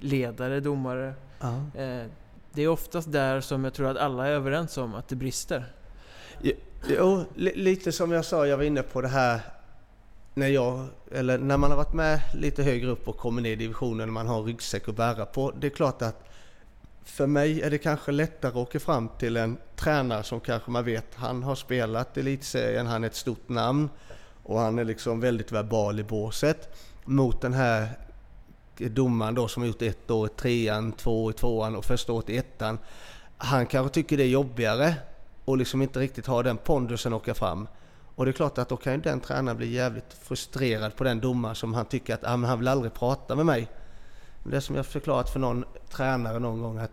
ledare, 0.00 0.60
domare. 0.60 1.14
Ja. 1.40 1.80
Eh, 1.80 2.06
det 2.52 2.62
är 2.62 2.68
oftast 2.68 3.12
där 3.12 3.40
som 3.40 3.64
jag 3.64 3.74
tror 3.74 3.88
att 3.88 3.96
alla 3.96 4.26
är 4.26 4.30
överens 4.30 4.78
om 4.78 4.94
att 4.94 5.08
det 5.08 5.16
brister. 5.16 5.72
Jo, 6.88 7.24
lite 7.34 7.92
som 7.92 8.12
jag 8.12 8.24
sa, 8.24 8.46
jag 8.46 8.56
var 8.56 8.64
inne 8.64 8.82
på 8.82 9.00
det 9.00 9.08
här 9.08 9.40
när 10.34 10.48
jag, 10.48 10.86
eller 11.10 11.38
när 11.38 11.56
man 11.56 11.70
har 11.70 11.76
varit 11.76 11.94
med 11.94 12.20
lite 12.34 12.62
högre 12.62 12.90
upp 12.90 13.08
och 13.08 13.16
kommer 13.16 13.42
ner 13.42 13.52
i 13.52 13.56
divisionen 13.56 14.08
och 14.08 14.12
man 14.12 14.26
har 14.26 14.42
ryggsäck 14.42 14.88
att 14.88 14.96
bära 14.96 15.26
på. 15.26 15.50
Det 15.50 15.66
är 15.66 15.70
klart 15.70 16.02
att 16.02 16.28
för 17.04 17.26
mig 17.26 17.62
är 17.62 17.70
det 17.70 17.78
kanske 17.78 18.12
lättare 18.12 18.50
att 18.50 18.56
åka 18.56 18.80
fram 18.80 19.08
till 19.18 19.36
en 19.36 19.56
tränare 19.76 20.22
som 20.22 20.40
kanske 20.40 20.70
man 20.70 20.84
vet, 20.84 21.14
han 21.14 21.42
har 21.42 21.54
spelat 21.54 22.16
elitserien, 22.16 22.86
han 22.86 23.04
är 23.04 23.08
ett 23.08 23.14
stort 23.14 23.48
namn 23.48 23.88
och 24.42 24.58
han 24.58 24.78
är 24.78 24.84
liksom 24.84 25.20
väldigt 25.20 25.52
verbal 25.52 26.00
i 26.00 26.04
båset. 26.04 26.76
Mot 27.04 27.40
den 27.40 27.52
här 27.52 27.88
domaren 28.76 29.34
då 29.34 29.48
som 29.48 29.62
har 29.62 29.66
gjort 29.66 29.82
ett 29.82 30.10
år 30.10 30.26
i 30.26 30.30
trean, 30.30 30.92
två 30.92 31.30
i 31.30 31.32
tvåan 31.32 31.76
och 31.76 31.84
första 31.84 32.12
året 32.12 32.30
i 32.30 32.36
ettan. 32.36 32.78
Han 33.36 33.66
kanske 33.66 33.94
tycker 33.94 34.16
det 34.16 34.22
är 34.22 34.28
jobbigare 34.28 34.94
och 35.44 35.56
liksom 35.56 35.82
inte 35.82 36.00
riktigt 36.00 36.26
har 36.26 36.42
den 36.42 36.56
pondusen 36.56 37.12
att 37.12 37.22
åka 37.22 37.34
fram. 37.34 37.68
Och 38.14 38.24
det 38.24 38.30
är 38.30 38.32
klart 38.32 38.58
att 38.58 38.68
då 38.68 38.76
kan 38.76 38.92
ju 38.92 39.00
den 39.00 39.20
tränaren 39.20 39.56
bli 39.56 39.72
jävligt 39.72 40.12
frustrerad 40.22 40.96
på 40.96 41.04
den 41.04 41.20
domaren 41.20 41.54
som 41.54 41.74
han 41.74 41.86
tycker 41.86 42.14
att 42.14 42.24
ah, 42.24 42.36
han 42.36 42.58
vill 42.58 42.68
aldrig 42.68 42.94
prata 42.94 43.34
med 43.34 43.46
mig. 43.46 43.68
Det 44.44 44.56
är 44.56 44.60
som 44.60 44.76
jag 44.76 44.86
förklarat 44.86 45.30
för 45.30 45.40
någon 45.40 45.64
tränare 45.90 46.38
någon 46.38 46.62
gång 46.62 46.78
att 46.78 46.90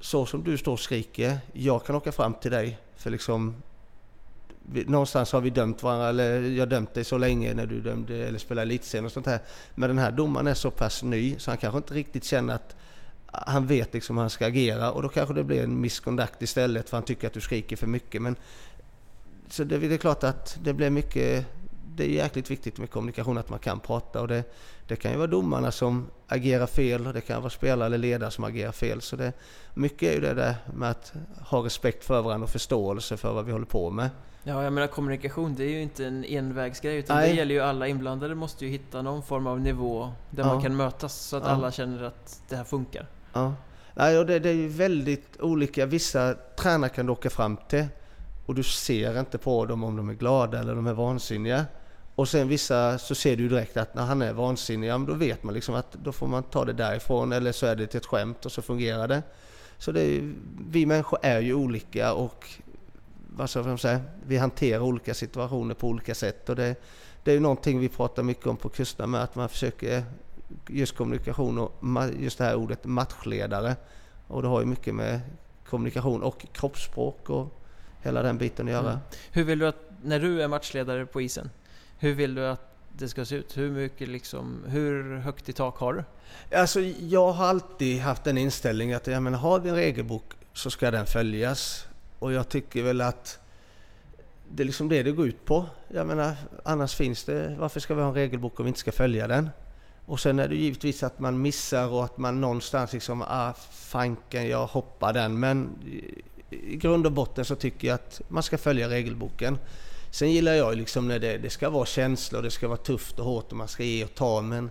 så 0.00 0.26
som 0.26 0.44
du 0.44 0.58
står 0.58 0.72
och 0.72 0.80
skriker, 0.80 1.38
jag 1.52 1.84
kan 1.84 1.96
åka 1.96 2.12
fram 2.12 2.34
till 2.34 2.50
dig 2.50 2.78
för 2.96 3.10
liksom 3.10 3.62
någonstans 4.86 5.32
har 5.32 5.40
vi 5.40 5.50
dömt 5.50 5.82
varandra, 5.82 6.08
eller 6.08 6.40
jag 6.40 6.62
har 6.62 6.66
dömt 6.66 6.94
dig 6.94 7.04
så 7.04 7.18
länge 7.18 7.54
när 7.54 7.66
du 7.66 7.80
dömde 7.80 8.16
eller 8.16 8.38
spelade 8.38 8.62
elitserien 8.62 9.04
och 9.04 9.12
sånt 9.12 9.26
här. 9.26 9.38
Men 9.74 9.88
den 9.88 9.98
här 9.98 10.12
domaren 10.12 10.46
är 10.46 10.54
så 10.54 10.70
pass 10.70 11.02
ny 11.02 11.38
så 11.38 11.50
han 11.50 11.58
kanske 11.58 11.78
inte 11.78 11.94
riktigt 11.94 12.24
känner 12.24 12.54
att 12.54 12.76
han 13.32 13.66
vet 13.66 13.94
liksom 13.94 14.16
hur 14.16 14.22
han 14.22 14.30
ska 14.30 14.46
agera 14.46 14.92
och 14.92 15.02
då 15.02 15.08
kanske 15.08 15.34
det 15.34 15.44
blir 15.44 15.62
en 15.64 15.80
misconduct 15.80 16.42
istället 16.42 16.90
för 16.90 16.96
han 16.96 17.04
tycker 17.04 17.26
att 17.26 17.32
du 17.32 17.40
skriker 17.40 17.76
för 17.76 17.86
mycket. 17.86 18.22
Men 18.22 18.36
så 19.48 19.64
det, 19.64 19.78
det 19.78 19.94
är 19.94 19.98
klart 19.98 20.24
att 20.24 20.58
det 20.62 20.72
blir 20.72 20.90
mycket 20.90 21.46
det 21.96 22.04
är 22.04 22.08
jäkligt 22.08 22.50
viktigt 22.50 22.78
med 22.78 22.90
kommunikation, 22.90 23.38
att 23.38 23.50
man 23.50 23.58
kan 23.58 23.80
prata. 23.80 24.20
Och 24.20 24.28
det, 24.28 24.44
det 24.86 24.96
kan 24.96 25.10
ju 25.10 25.16
vara 25.16 25.26
domarna 25.26 25.72
som 25.72 26.06
agerar 26.28 26.66
fel 26.66 27.06
och 27.06 27.12
det 27.12 27.20
kan 27.20 27.42
vara 27.42 27.50
spelare 27.50 27.86
eller 27.86 27.98
ledare 27.98 28.30
som 28.30 28.44
agerar 28.44 28.72
fel. 28.72 29.00
Så 29.00 29.16
det, 29.16 29.32
mycket 29.74 30.08
är 30.08 30.12
ju 30.14 30.20
det 30.20 30.34
där 30.34 30.54
med 30.74 30.90
att 30.90 31.12
ha 31.46 31.64
respekt 31.64 32.04
för 32.04 32.22
varandra 32.22 32.44
och 32.44 32.50
förståelse 32.50 33.16
för 33.16 33.32
vad 33.32 33.44
vi 33.44 33.52
håller 33.52 33.66
på 33.66 33.90
med. 33.90 34.10
Ja, 34.42 34.64
jag 34.64 34.72
menar 34.72 34.86
kommunikation, 34.86 35.54
det 35.54 35.64
är 35.64 35.68
ju 35.68 35.82
inte 35.82 36.06
en 36.06 36.24
envägsgrej 36.24 36.96
utan 36.96 37.16
Nej. 37.16 37.30
det 37.30 37.36
gäller 37.36 37.54
ju 37.54 37.60
alla 37.60 37.88
inblandade 37.88 38.34
måste 38.34 38.64
ju 38.64 38.70
hitta 38.70 39.02
någon 39.02 39.22
form 39.22 39.46
av 39.46 39.60
nivå 39.60 40.12
där 40.30 40.42
ja. 40.42 40.48
man 40.48 40.62
kan 40.62 40.76
mötas 40.76 41.14
så 41.14 41.36
att 41.36 41.42
ja. 41.44 41.50
alla 41.50 41.72
känner 41.72 42.02
att 42.02 42.42
det 42.48 42.56
här 42.56 42.64
funkar. 42.64 43.06
Ja. 43.32 43.54
Nej, 43.94 44.18
och 44.18 44.26
det, 44.26 44.38
det 44.38 44.48
är 44.48 44.54
ju 44.54 44.68
väldigt 44.68 45.40
olika. 45.40 45.86
Vissa 45.86 46.34
tränare 46.58 46.90
kan 46.90 47.06
du 47.06 47.12
åka 47.12 47.30
fram 47.30 47.56
till 47.56 47.86
och 48.46 48.54
du 48.54 48.62
ser 48.62 49.20
inte 49.20 49.38
på 49.38 49.66
dem 49.66 49.84
om 49.84 49.96
de 49.96 50.08
är 50.08 50.14
glada 50.14 50.58
eller 50.58 50.74
de 50.74 50.86
är 50.86 50.94
vansinniga. 50.94 51.66
Och 52.14 52.28
sen 52.28 52.48
vissa 52.48 52.98
så 52.98 53.14
ser 53.14 53.36
du 53.36 53.48
direkt 53.48 53.76
att 53.76 53.94
när 53.94 54.02
han 54.02 54.22
är 54.22 54.32
vansinnig, 54.32 54.88
ja, 54.88 54.98
då 54.98 55.14
vet 55.14 55.42
man 55.42 55.54
liksom 55.54 55.74
att 55.74 55.92
då 55.92 56.12
får 56.12 56.26
man 56.26 56.42
ta 56.42 56.64
det 56.64 56.72
därifrån 56.72 57.32
eller 57.32 57.52
så 57.52 57.66
är 57.66 57.76
det 57.76 57.86
till 57.86 57.98
ett 57.98 58.06
skämt 58.06 58.46
och 58.46 58.52
så 58.52 58.62
fungerar 58.62 59.08
det. 59.08 59.22
Så 59.78 59.92
det 59.92 60.02
är, 60.02 60.32
vi 60.70 60.86
människor 60.86 61.18
är 61.22 61.40
ju 61.40 61.54
olika 61.54 62.12
och 62.14 62.48
vad 63.36 63.50
ska 63.50 63.62
man 63.62 63.78
säga, 63.78 64.00
vi 64.26 64.36
hanterar 64.36 64.80
olika 64.80 65.14
situationer 65.14 65.74
på 65.74 65.88
olika 65.88 66.14
sätt. 66.14 66.48
Och 66.48 66.56
det, 66.56 66.76
det 67.24 67.30
är 67.30 67.34
ju 67.34 67.40
någonting 67.40 67.80
vi 67.80 67.88
pratar 67.88 68.22
mycket 68.22 68.46
om 68.46 68.56
på 68.56 68.68
kusterna 68.68 69.06
med 69.06 69.22
att 69.22 69.34
man 69.34 69.48
försöker 69.48 70.04
just 70.68 70.96
kommunikation 70.96 71.58
och 71.58 71.72
just 72.18 72.38
det 72.38 72.44
här 72.44 72.54
ordet 72.54 72.84
matchledare. 72.84 73.76
Och 74.26 74.42
det 74.42 74.48
har 74.48 74.60
ju 74.60 74.66
mycket 74.66 74.94
med 74.94 75.20
kommunikation 75.68 76.22
och 76.22 76.46
kroppsspråk 76.52 77.30
och 77.30 77.60
hela 78.02 78.22
den 78.22 78.38
biten 78.38 78.66
att 78.66 78.72
göra. 78.72 78.90
Mm. 78.90 78.98
Hur 79.32 79.44
vill 79.44 79.58
du 79.58 79.66
att, 79.66 79.76
när 80.02 80.20
du 80.20 80.42
är 80.42 80.48
matchledare 80.48 81.06
på 81.06 81.20
isen, 81.20 81.50
hur 81.98 82.14
vill 82.14 82.34
du 82.34 82.46
att 82.46 82.76
det 82.92 83.08
ska 83.08 83.24
se 83.24 83.36
ut? 83.36 83.56
Hur 83.56 83.70
mycket 83.70 84.08
liksom, 84.08 84.64
hur 84.66 85.16
högt 85.16 85.48
i 85.48 85.52
tak 85.52 85.78
har 85.78 85.92
du? 85.92 86.04
Alltså 86.56 86.80
jag 86.80 87.32
har 87.32 87.46
alltid 87.46 88.00
haft 88.00 88.24
den 88.24 88.38
inställningen 88.38 88.96
att 88.96 89.06
jag 89.06 89.22
menar, 89.22 89.38
har 89.38 89.60
vi 89.60 89.68
en 89.68 89.74
regelbok 89.74 90.32
så 90.52 90.70
ska 90.70 90.90
den 90.90 91.06
följas. 91.06 91.86
Och 92.20 92.32
jag 92.32 92.48
tycker 92.48 92.82
väl 92.82 93.00
att 93.00 93.38
det 94.48 94.62
är 94.62 94.64
liksom 94.64 94.88
det 94.88 95.02
det 95.02 95.12
går 95.12 95.26
ut 95.26 95.44
på. 95.44 95.66
Jag 95.88 96.06
menar, 96.06 96.36
annars 96.64 96.94
finns 96.94 97.24
det, 97.24 97.56
varför 97.58 97.80
ska 97.80 97.94
vi 97.94 98.00
ha 98.00 98.08
en 98.08 98.14
regelbok 98.14 98.60
om 98.60 98.64
vi 98.64 98.68
inte 98.68 98.80
ska 98.80 98.92
följa 98.92 99.26
den? 99.26 99.50
Och 100.06 100.20
sen 100.20 100.38
är 100.38 100.48
det 100.48 100.56
givetvis 100.56 101.02
att 101.02 101.18
man 101.18 101.42
missar 101.42 101.88
och 101.88 102.04
att 102.04 102.18
man 102.18 102.40
någonstans 102.40 102.92
liksom, 102.92 103.22
ah 103.22 103.52
fanken, 103.70 104.48
jag 104.48 104.66
hoppar 104.66 105.12
den. 105.12 105.40
Men 105.40 105.70
i 106.50 106.76
grund 106.76 107.06
och 107.06 107.12
botten 107.12 107.44
så 107.44 107.54
tycker 107.54 107.88
jag 107.88 107.94
att 107.94 108.20
man 108.28 108.42
ska 108.42 108.58
följa 108.58 108.88
regelboken. 108.88 109.58
Sen 110.10 110.32
gillar 110.32 110.52
jag 110.52 110.76
liksom 110.76 111.08
när 111.08 111.18
det, 111.18 111.38
det 111.38 111.50
ska 111.50 111.70
vara 111.70 111.86
känslor, 111.86 112.42
det 112.42 112.50
ska 112.50 112.68
vara 112.68 112.78
tufft 112.78 113.18
och 113.18 113.24
hårt 113.24 113.50
och 113.50 113.56
man 113.56 113.68
ska 113.68 113.84
ge 113.84 114.04
och 114.04 114.14
ta. 114.14 114.40
Men 114.40 114.70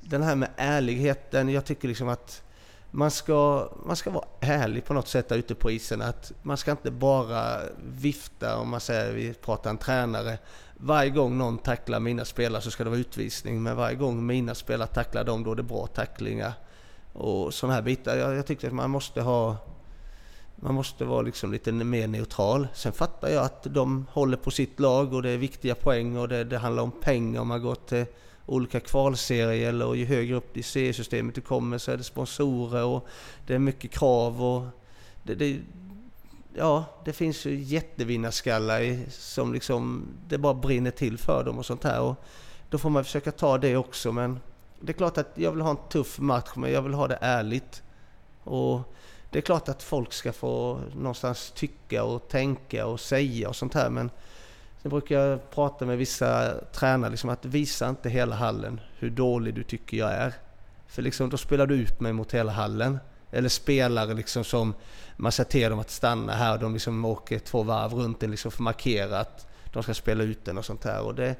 den 0.00 0.22
här 0.22 0.36
med 0.36 0.48
ärligheten, 0.56 1.48
jag 1.48 1.64
tycker 1.64 1.88
liksom 1.88 2.08
att 2.08 2.42
man 2.90 3.10
ska, 3.10 3.70
man 3.86 3.96
ska 3.96 4.10
vara 4.10 4.24
ärlig 4.40 4.84
på 4.84 4.94
något 4.94 5.08
sätt 5.08 5.28
där 5.28 5.36
ute 5.36 5.54
på 5.54 5.70
isen. 5.70 6.02
Att 6.02 6.32
man 6.42 6.56
ska 6.56 6.70
inte 6.70 6.90
bara 6.90 7.60
vifta, 7.84 8.56
om 8.56 8.68
man 8.68 8.80
säger, 8.80 9.12
vi 9.12 9.34
pratar 9.34 9.70
en 9.70 9.78
tränare. 9.78 10.38
Varje 10.76 11.10
gång 11.10 11.38
någon 11.38 11.58
tacklar 11.58 12.00
mina 12.00 12.24
spelare 12.24 12.62
så 12.62 12.70
ska 12.70 12.84
det 12.84 12.90
vara 12.90 13.00
utvisning. 13.00 13.62
Men 13.62 13.76
varje 13.76 13.96
gång 13.96 14.26
mina 14.26 14.54
spelare 14.54 14.88
tacklar 14.88 15.24
dem 15.24 15.44
då 15.44 15.52
är 15.52 15.56
det 15.56 15.62
bra 15.62 15.86
tacklingar. 15.86 16.52
Och 17.12 17.54
sådana 17.54 17.74
här 17.74 17.82
bitar. 17.82 18.16
Jag, 18.16 18.36
jag 18.36 18.46
tyckte 18.46 18.66
att 18.66 18.72
man 18.72 18.90
måste 18.90 19.22
ha 19.22 19.56
man 20.60 20.74
måste 20.74 21.04
vara 21.04 21.22
liksom 21.22 21.52
lite 21.52 21.72
mer 21.72 22.08
neutral. 22.08 22.68
Sen 22.74 22.92
fattar 22.92 23.28
jag 23.28 23.44
att 23.44 23.62
de 23.62 24.06
håller 24.12 24.36
på 24.36 24.50
sitt 24.50 24.80
lag 24.80 25.14
och 25.14 25.22
det 25.22 25.30
är 25.30 25.36
viktiga 25.36 25.74
poäng 25.74 26.16
och 26.16 26.28
det, 26.28 26.44
det 26.44 26.58
handlar 26.58 26.82
om 26.82 26.90
pengar 26.90 27.40
om 27.40 27.48
man 27.48 27.62
går 27.62 27.74
till 27.74 28.06
olika 28.48 28.80
kvalserier 28.80 29.82
och 29.82 29.96
ju 29.96 30.04
högre 30.04 30.36
upp 30.36 30.56
i 30.56 30.62
seriesystemet 30.62 31.34
du 31.34 31.40
kommer 31.40 31.78
så 31.78 31.90
är 31.90 31.96
det 31.96 32.04
sponsorer 32.04 32.84
och 32.84 33.06
det 33.46 33.54
är 33.54 33.58
mycket 33.58 33.90
krav 33.90 34.42
och 34.42 34.66
det, 35.22 35.34
det 35.34 35.58
ja, 36.54 36.84
det 37.04 37.12
finns 37.12 37.46
ju 37.46 37.54
jättevinnarskallar 37.54 39.10
som 39.10 39.54
liksom 39.54 40.06
det 40.28 40.38
bara 40.38 40.54
brinner 40.54 40.90
till 40.90 41.18
för 41.18 41.44
dem 41.44 41.58
och 41.58 41.66
sånt 41.66 41.84
här 41.84 42.00
och 42.00 42.14
då 42.70 42.78
får 42.78 42.90
man 42.90 43.04
försöka 43.04 43.32
ta 43.32 43.58
det 43.58 43.76
också 43.76 44.12
men 44.12 44.40
det 44.80 44.92
är 44.92 44.96
klart 44.96 45.18
att 45.18 45.30
jag 45.34 45.52
vill 45.52 45.60
ha 45.60 45.70
en 45.70 45.88
tuff 45.88 46.18
match 46.18 46.50
men 46.56 46.72
jag 46.72 46.82
vill 46.82 46.94
ha 46.94 47.08
det 47.08 47.18
ärligt. 47.20 47.82
Och 48.44 48.80
det 49.30 49.38
är 49.38 49.42
klart 49.42 49.68
att 49.68 49.82
folk 49.82 50.12
ska 50.12 50.32
få 50.32 50.80
någonstans 50.96 51.52
tycka 51.56 52.04
och 52.04 52.28
tänka 52.28 52.86
och 52.86 53.00
säga 53.00 53.48
och 53.48 53.56
sånt 53.56 53.74
här 53.74 53.90
men 53.90 54.10
Sen 54.82 54.90
brukar 54.90 55.20
jag 55.20 55.50
prata 55.50 55.86
med 55.86 55.98
vissa 55.98 56.54
tränare 56.72 57.10
liksom 57.10 57.30
att 57.30 57.44
visa 57.44 57.88
inte 57.88 58.08
hela 58.08 58.36
hallen 58.36 58.80
hur 58.98 59.10
dålig 59.10 59.54
du 59.54 59.62
tycker 59.62 59.96
jag 59.96 60.12
är. 60.12 60.34
För 60.86 61.02
liksom 61.02 61.30
då 61.30 61.36
spelar 61.36 61.66
du 61.66 61.74
ut 61.74 62.00
mig 62.00 62.12
mot 62.12 62.34
hela 62.34 62.52
hallen. 62.52 62.98
Eller 63.30 63.48
spelare 63.48 64.14
liksom 64.14 64.44
som 64.44 64.74
man 65.16 65.32
säger 65.32 65.50
till 65.50 65.70
dem 65.70 65.78
att 65.78 65.90
stanna 65.90 66.32
här 66.32 66.54
och 66.54 66.60
de 66.60 66.72
liksom 66.72 67.04
åker 67.04 67.38
två 67.38 67.62
varv 67.62 67.92
runt 67.92 68.22
en 68.22 68.30
liksom 68.30 68.50
för 68.50 68.56
att 68.56 68.64
markera 68.64 69.20
att 69.20 69.46
de 69.72 69.82
ska 69.82 69.94
spela 69.94 70.24
ut 70.24 70.44
den 70.44 70.58
och 70.58 70.64
sånt 70.64 70.84
här. 70.84 71.02
Och 71.02 71.14
det, 71.14 71.36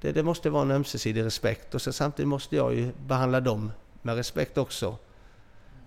det, 0.00 0.12
det 0.12 0.22
måste 0.22 0.50
vara 0.50 0.62
en 0.62 0.70
ömsesidig 0.70 1.24
respekt 1.24 1.74
och 1.74 1.82
sen 1.82 1.92
samtidigt 1.92 2.28
måste 2.28 2.56
jag 2.56 2.74
ju 2.74 2.92
behandla 3.06 3.40
dem 3.40 3.72
med 4.02 4.16
respekt 4.16 4.58
också. 4.58 4.96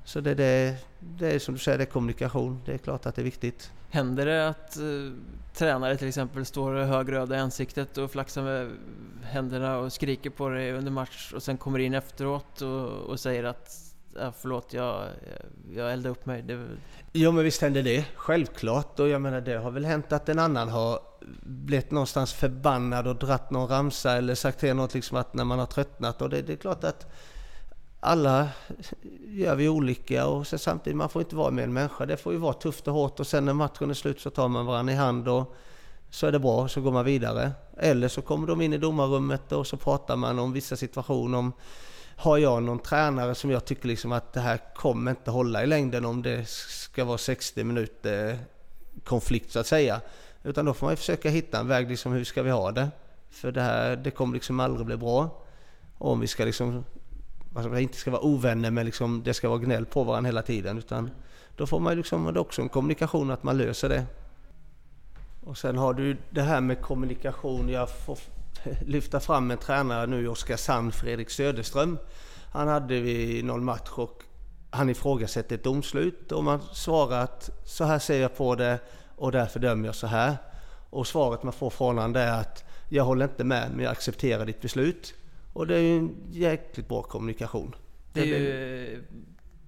Så 0.03 0.19
det, 0.19 0.35
det, 0.35 0.75
det 0.99 1.31
är 1.31 1.39
som 1.39 1.53
du 1.53 1.59
säger, 1.59 1.77
det 1.77 1.83
är 1.83 1.85
kommunikation. 1.85 2.61
Det 2.65 2.73
är 2.73 2.77
klart 2.77 3.05
att 3.05 3.15
det 3.15 3.21
är 3.21 3.23
viktigt. 3.23 3.71
Händer 3.93 4.25
det 4.25 4.47
att 4.47 4.77
eh, 4.77 4.83
tränare 5.53 5.97
till 5.97 6.07
exempel 6.07 6.45
står 6.45 6.73
högröda 6.73 7.35
i 7.35 7.39
ansiktet 7.39 7.97
och 7.97 8.11
flaxar 8.11 8.43
med 8.43 8.71
händerna 9.23 9.77
och 9.77 9.93
skriker 9.93 10.29
på 10.29 10.49
dig 10.49 10.73
under 10.73 10.91
match 10.91 11.33
och 11.35 11.43
sen 11.43 11.57
kommer 11.57 11.79
in 11.79 11.93
efteråt 11.93 12.61
och, 12.61 12.87
och 12.89 13.19
säger 13.19 13.43
att 13.43 13.91
ja, 14.15 14.33
förlåt, 14.41 14.73
jag, 14.73 15.05
jag 15.75 15.93
eldade 15.93 16.09
upp 16.09 16.25
mig. 16.25 16.41
Det... 16.41 16.67
Jo 17.13 17.31
men 17.31 17.43
visst 17.43 17.61
händer 17.61 17.83
det, 17.83 18.05
självklart. 18.15 18.99
Och 18.99 19.09
jag 19.09 19.21
menar 19.21 19.41
det 19.41 19.57
har 19.57 19.71
väl 19.71 19.85
hänt 19.85 20.11
att 20.11 20.29
en 20.29 20.39
annan 20.39 20.69
har 20.69 20.99
blivit 21.43 21.91
någonstans 21.91 22.33
förbannad 22.33 23.07
och 23.07 23.15
dratt 23.15 23.51
någon 23.51 23.67
ramsa 23.67 24.11
eller 24.11 24.35
sagt 24.35 24.59
till 24.59 24.75
något 24.75 24.93
liksom 24.93 25.17
att 25.17 25.33
när 25.33 25.45
man 25.45 25.59
har 25.59 25.65
tröttnat. 25.65 26.21
Och 26.21 26.29
det, 26.29 26.41
det 26.41 26.53
är 26.53 26.57
klart 26.57 26.83
att 26.83 27.11
alla 28.03 28.49
gör 29.27 29.55
vi 29.55 29.69
olika 29.69 30.27
och 30.27 30.47
sen 30.47 30.59
samtidigt, 30.59 30.97
man 30.97 31.09
får 31.09 31.21
inte 31.21 31.35
vara 31.35 31.51
med 31.51 31.63
en 31.63 31.73
människa. 31.73 32.05
Det 32.05 32.17
får 32.17 32.33
ju 32.33 32.39
vara 32.39 32.53
tufft 32.53 32.87
och 32.87 32.93
hårt 32.93 33.19
och 33.19 33.27
sen 33.27 33.45
när 33.45 33.53
matchen 33.53 33.89
är 33.89 33.93
slut 33.93 34.21
så 34.21 34.29
tar 34.29 34.47
man 34.47 34.65
varandra 34.65 34.93
i 34.93 34.95
hand 34.95 35.27
och 35.27 35.55
så 36.09 36.27
är 36.27 36.31
det 36.31 36.39
bra, 36.39 36.67
så 36.67 36.81
går 36.81 36.91
man 36.91 37.05
vidare. 37.05 37.51
Eller 37.77 38.07
så 38.07 38.21
kommer 38.21 38.47
de 38.47 38.61
in 38.61 38.73
i 38.73 38.77
domarrummet 38.77 39.51
och 39.51 39.67
så 39.67 39.77
pratar 39.77 40.15
man 40.15 40.39
om 40.39 40.53
vissa 40.53 40.75
situationer. 40.75 41.37
Om, 41.37 41.53
har 42.15 42.37
jag 42.37 42.63
någon 42.63 42.79
tränare 42.79 43.35
som 43.35 43.51
jag 43.51 43.65
tycker 43.65 43.87
liksom 43.87 44.11
att 44.11 44.33
det 44.33 44.39
här 44.39 44.59
kommer 44.75 45.11
inte 45.11 45.31
hålla 45.31 45.63
i 45.63 45.67
längden 45.67 46.05
om 46.05 46.21
det 46.21 46.49
ska 46.49 47.05
vara 47.05 47.17
60 47.17 47.63
minuter 47.63 48.39
konflikt 49.03 49.51
så 49.51 49.59
att 49.59 49.67
säga. 49.67 50.01
Utan 50.43 50.65
då 50.65 50.73
får 50.73 50.87
man 50.87 50.97
försöka 50.97 51.29
hitta 51.29 51.59
en 51.59 51.67
väg, 51.67 51.89
liksom 51.89 52.11
hur 52.11 52.23
ska 52.23 52.43
vi 52.43 52.51
ha 52.51 52.71
det? 52.71 52.89
För 53.29 53.51
det 53.51 53.61
här, 53.61 53.95
det 53.95 54.11
kommer 54.11 54.33
liksom 54.33 54.59
aldrig 54.59 54.85
bli 54.85 54.97
bra. 54.97 55.43
Och 55.97 56.11
om 56.11 56.19
vi 56.19 56.27
ska 56.27 56.45
liksom 56.45 56.85
alltså, 57.55 57.79
inte 57.79 57.97
ska 57.97 58.11
vara 58.11 58.21
ovänner 58.21 58.71
men 58.71 58.85
liksom, 58.85 59.23
det 59.23 59.33
ska 59.33 59.49
vara 59.49 59.59
gnäll 59.59 59.85
på 59.85 60.03
varandra 60.03 60.27
hela 60.27 60.41
tiden. 60.41 60.77
Utan 60.77 61.11
då 61.55 61.67
får 61.67 61.79
man 61.79 61.97
liksom, 61.97 62.37
också 62.37 62.61
en 62.61 62.69
kommunikation 62.69 63.31
att 63.31 63.43
man 63.43 63.57
löser 63.57 63.89
det. 63.89 64.05
Och 65.43 65.57
sen 65.57 65.77
har 65.77 65.93
du 65.93 66.17
det 66.29 66.41
här 66.41 66.61
med 66.61 66.81
kommunikation. 66.81 67.69
Jag 67.69 67.89
får 67.89 68.19
lyfta 68.85 69.19
fram 69.19 69.51
en 69.51 69.57
tränare 69.57 70.07
nu 70.07 70.23
i 70.23 70.27
Oskarshamn, 70.27 70.91
Fredrik 70.91 71.29
Söderström. 71.29 71.97
Han 72.51 72.67
hade 72.67 72.99
vi 72.99 73.43
någon 73.43 73.65
match 73.65 73.89
och 73.91 74.23
han 74.69 74.89
ifrågasätter 74.89 75.55
ett 75.55 75.63
domslut 75.63 76.31
och 76.31 76.43
man 76.43 76.59
svarar 76.71 77.23
att 77.23 77.49
så 77.65 77.83
här 77.83 77.99
ser 77.99 78.21
jag 78.21 78.37
på 78.37 78.55
det 78.55 78.79
och 79.15 79.31
därför 79.31 79.59
dömer 79.59 79.85
jag 79.85 79.95
så 79.95 80.07
här. 80.07 80.37
Och 80.89 81.07
svaret 81.07 81.43
man 81.43 81.53
får 81.53 81.69
från 81.69 81.97
honom 81.97 82.15
är 82.15 82.31
att 82.31 82.63
jag 82.89 83.03
håller 83.03 83.25
inte 83.25 83.43
med 83.43 83.71
men 83.71 83.83
jag 83.83 83.91
accepterar 83.91 84.45
ditt 84.45 84.61
beslut. 84.61 85.13
Och 85.53 85.67
det 85.67 85.75
är 85.75 85.81
ju 85.81 85.97
en 85.97 86.15
jäkligt 86.29 86.87
bra 86.87 87.03
kommunikation. 87.03 87.75
Det 88.13 88.21
är 88.21 88.25
ju 88.25 89.03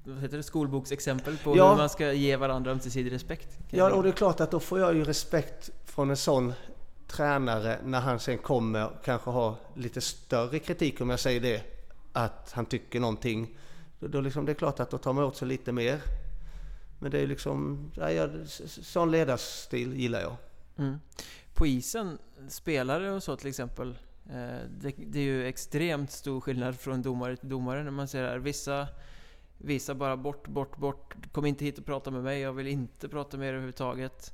vad 0.06 0.22
heter 0.22 0.38
det, 0.38 0.44
skolboksexempel 0.44 1.38
på 1.38 1.58
ja. 1.58 1.70
hur 1.70 1.78
man 1.78 1.90
ska 1.90 2.14
ge 2.14 2.36
varandra 2.36 2.72
ömsesidig 2.72 3.12
respekt. 3.12 3.58
Ja, 3.70 3.94
och 3.94 4.04
det 4.04 4.10
är 4.10 4.14
klart 4.14 4.40
att 4.40 4.52
då 4.52 4.60
får 4.60 4.80
jag 4.80 4.96
ju 4.96 5.04
respekt 5.04 5.70
från 5.86 6.10
en 6.10 6.18
sån 6.18 6.54
tränare 7.08 7.80
när 7.84 8.00
han 8.00 8.20
sen 8.20 8.38
kommer 8.38 8.86
och 8.86 9.06
kanske 9.06 9.30
har 9.30 9.56
lite 9.76 10.02
större 10.02 10.60
kritik 10.60 11.02
om 11.02 11.10
jag 11.10 11.20
säger 11.20 11.42
det. 11.42 11.64
Att 12.14 12.52
han 12.52 12.66
tycker 12.66 13.00
någonting. 13.00 13.58
Då, 14.00 14.08
då 14.08 14.22
liksom, 14.22 14.46
det 14.46 14.52
är 14.52 14.56
klart 14.56 14.80
att 14.80 14.90
då 14.90 14.98
tar 14.98 15.14
man 15.14 15.24
åt 15.24 15.38
sig 15.38 15.48
lite 15.48 15.72
mer. 15.72 16.02
Men 17.00 17.12
det 17.12 17.20
är 17.20 17.28
liksom, 17.28 17.92
ja, 17.96 18.12
jag, 18.12 18.30
sån 18.68 19.12
ledarstil 19.12 19.94
gillar 19.96 20.22
jag. 20.22 20.36
Mm. 20.78 21.00
På 21.54 21.68
isen, 21.68 22.18
spelare 22.50 23.12
och 23.12 23.24
så 23.24 23.36
till 23.36 23.50
exempel, 23.50 23.98
det, 24.70 24.94
det, 24.98 25.20
är 25.20 25.24
ju 25.24 25.48
extremt 25.48 26.12
stor 26.12 26.42
skillnad 26.42 26.80
från 26.80 27.02
domare 27.02 27.36
till 27.36 27.50
domare 27.50 27.84
när 27.84 27.92
man 27.92 28.08
ser 28.08 28.24
här. 28.24 28.38
Vissa 28.38 28.88
visar 29.58 29.94
bara 29.94 30.18
bort, 30.18 30.48
bort, 30.48 30.78
bort. 30.78 31.16
Kom 31.32 31.46
inte 31.46 31.66
hit 31.66 31.78
och 31.78 31.86
prata 31.86 32.12
med 32.12 32.24
mig, 32.24 32.40
jag 32.40 32.54
vill 32.54 32.68
inte 32.68 33.10
prata 33.10 33.38
med 33.38 33.48
er 33.48 33.50
överhuvudtaget. 33.50 34.34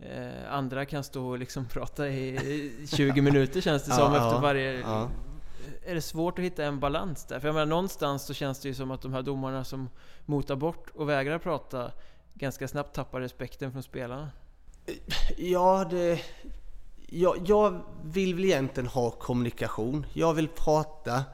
Eh, 0.00 0.52
andra 0.52 0.84
kan 0.84 1.04
stå 1.04 1.28
och 1.28 1.38
liksom 1.38 1.64
prata 1.70 2.08
i 2.08 2.86
20 2.96 3.20
minuter 3.20 3.60
känns 3.60 3.84
det 3.84 3.90
som 3.90 4.14
ja, 4.14 4.26
efter 4.26 4.42
varje... 4.42 4.80
ja. 4.80 5.08
Är 5.84 5.94
det 5.94 6.00
svårt 6.00 6.38
att 6.38 6.44
hitta 6.44 6.64
en 6.64 6.80
balans 6.80 7.24
där? 7.24 7.40
För 7.40 7.48
jag 7.48 7.54
menar 7.54 7.66
någonstans 7.66 8.26
så 8.26 8.34
känns 8.34 8.60
det 8.60 8.68
ju 8.68 8.74
som 8.74 8.90
att 8.90 9.02
de 9.02 9.12
här 9.12 9.22
domarna 9.22 9.64
som 9.64 9.88
motar 10.26 10.56
bort 10.56 10.90
och 10.94 11.08
vägrar 11.08 11.38
prata 11.38 11.90
ganska 12.34 12.68
snabbt 12.68 12.94
tappar 12.94 13.20
respekten 13.20 13.72
från 13.72 13.82
spelarna. 13.82 14.30
Ja, 15.36 15.86
det... 15.90 16.20
Jag, 17.14 17.36
jag 17.46 17.80
vill 18.04 18.34
väl 18.34 18.44
egentligen 18.44 18.86
ha 18.86 19.10
kommunikation. 19.10 20.06
Jag 20.12 20.34
vill 20.34 20.48
prata. 20.48 21.24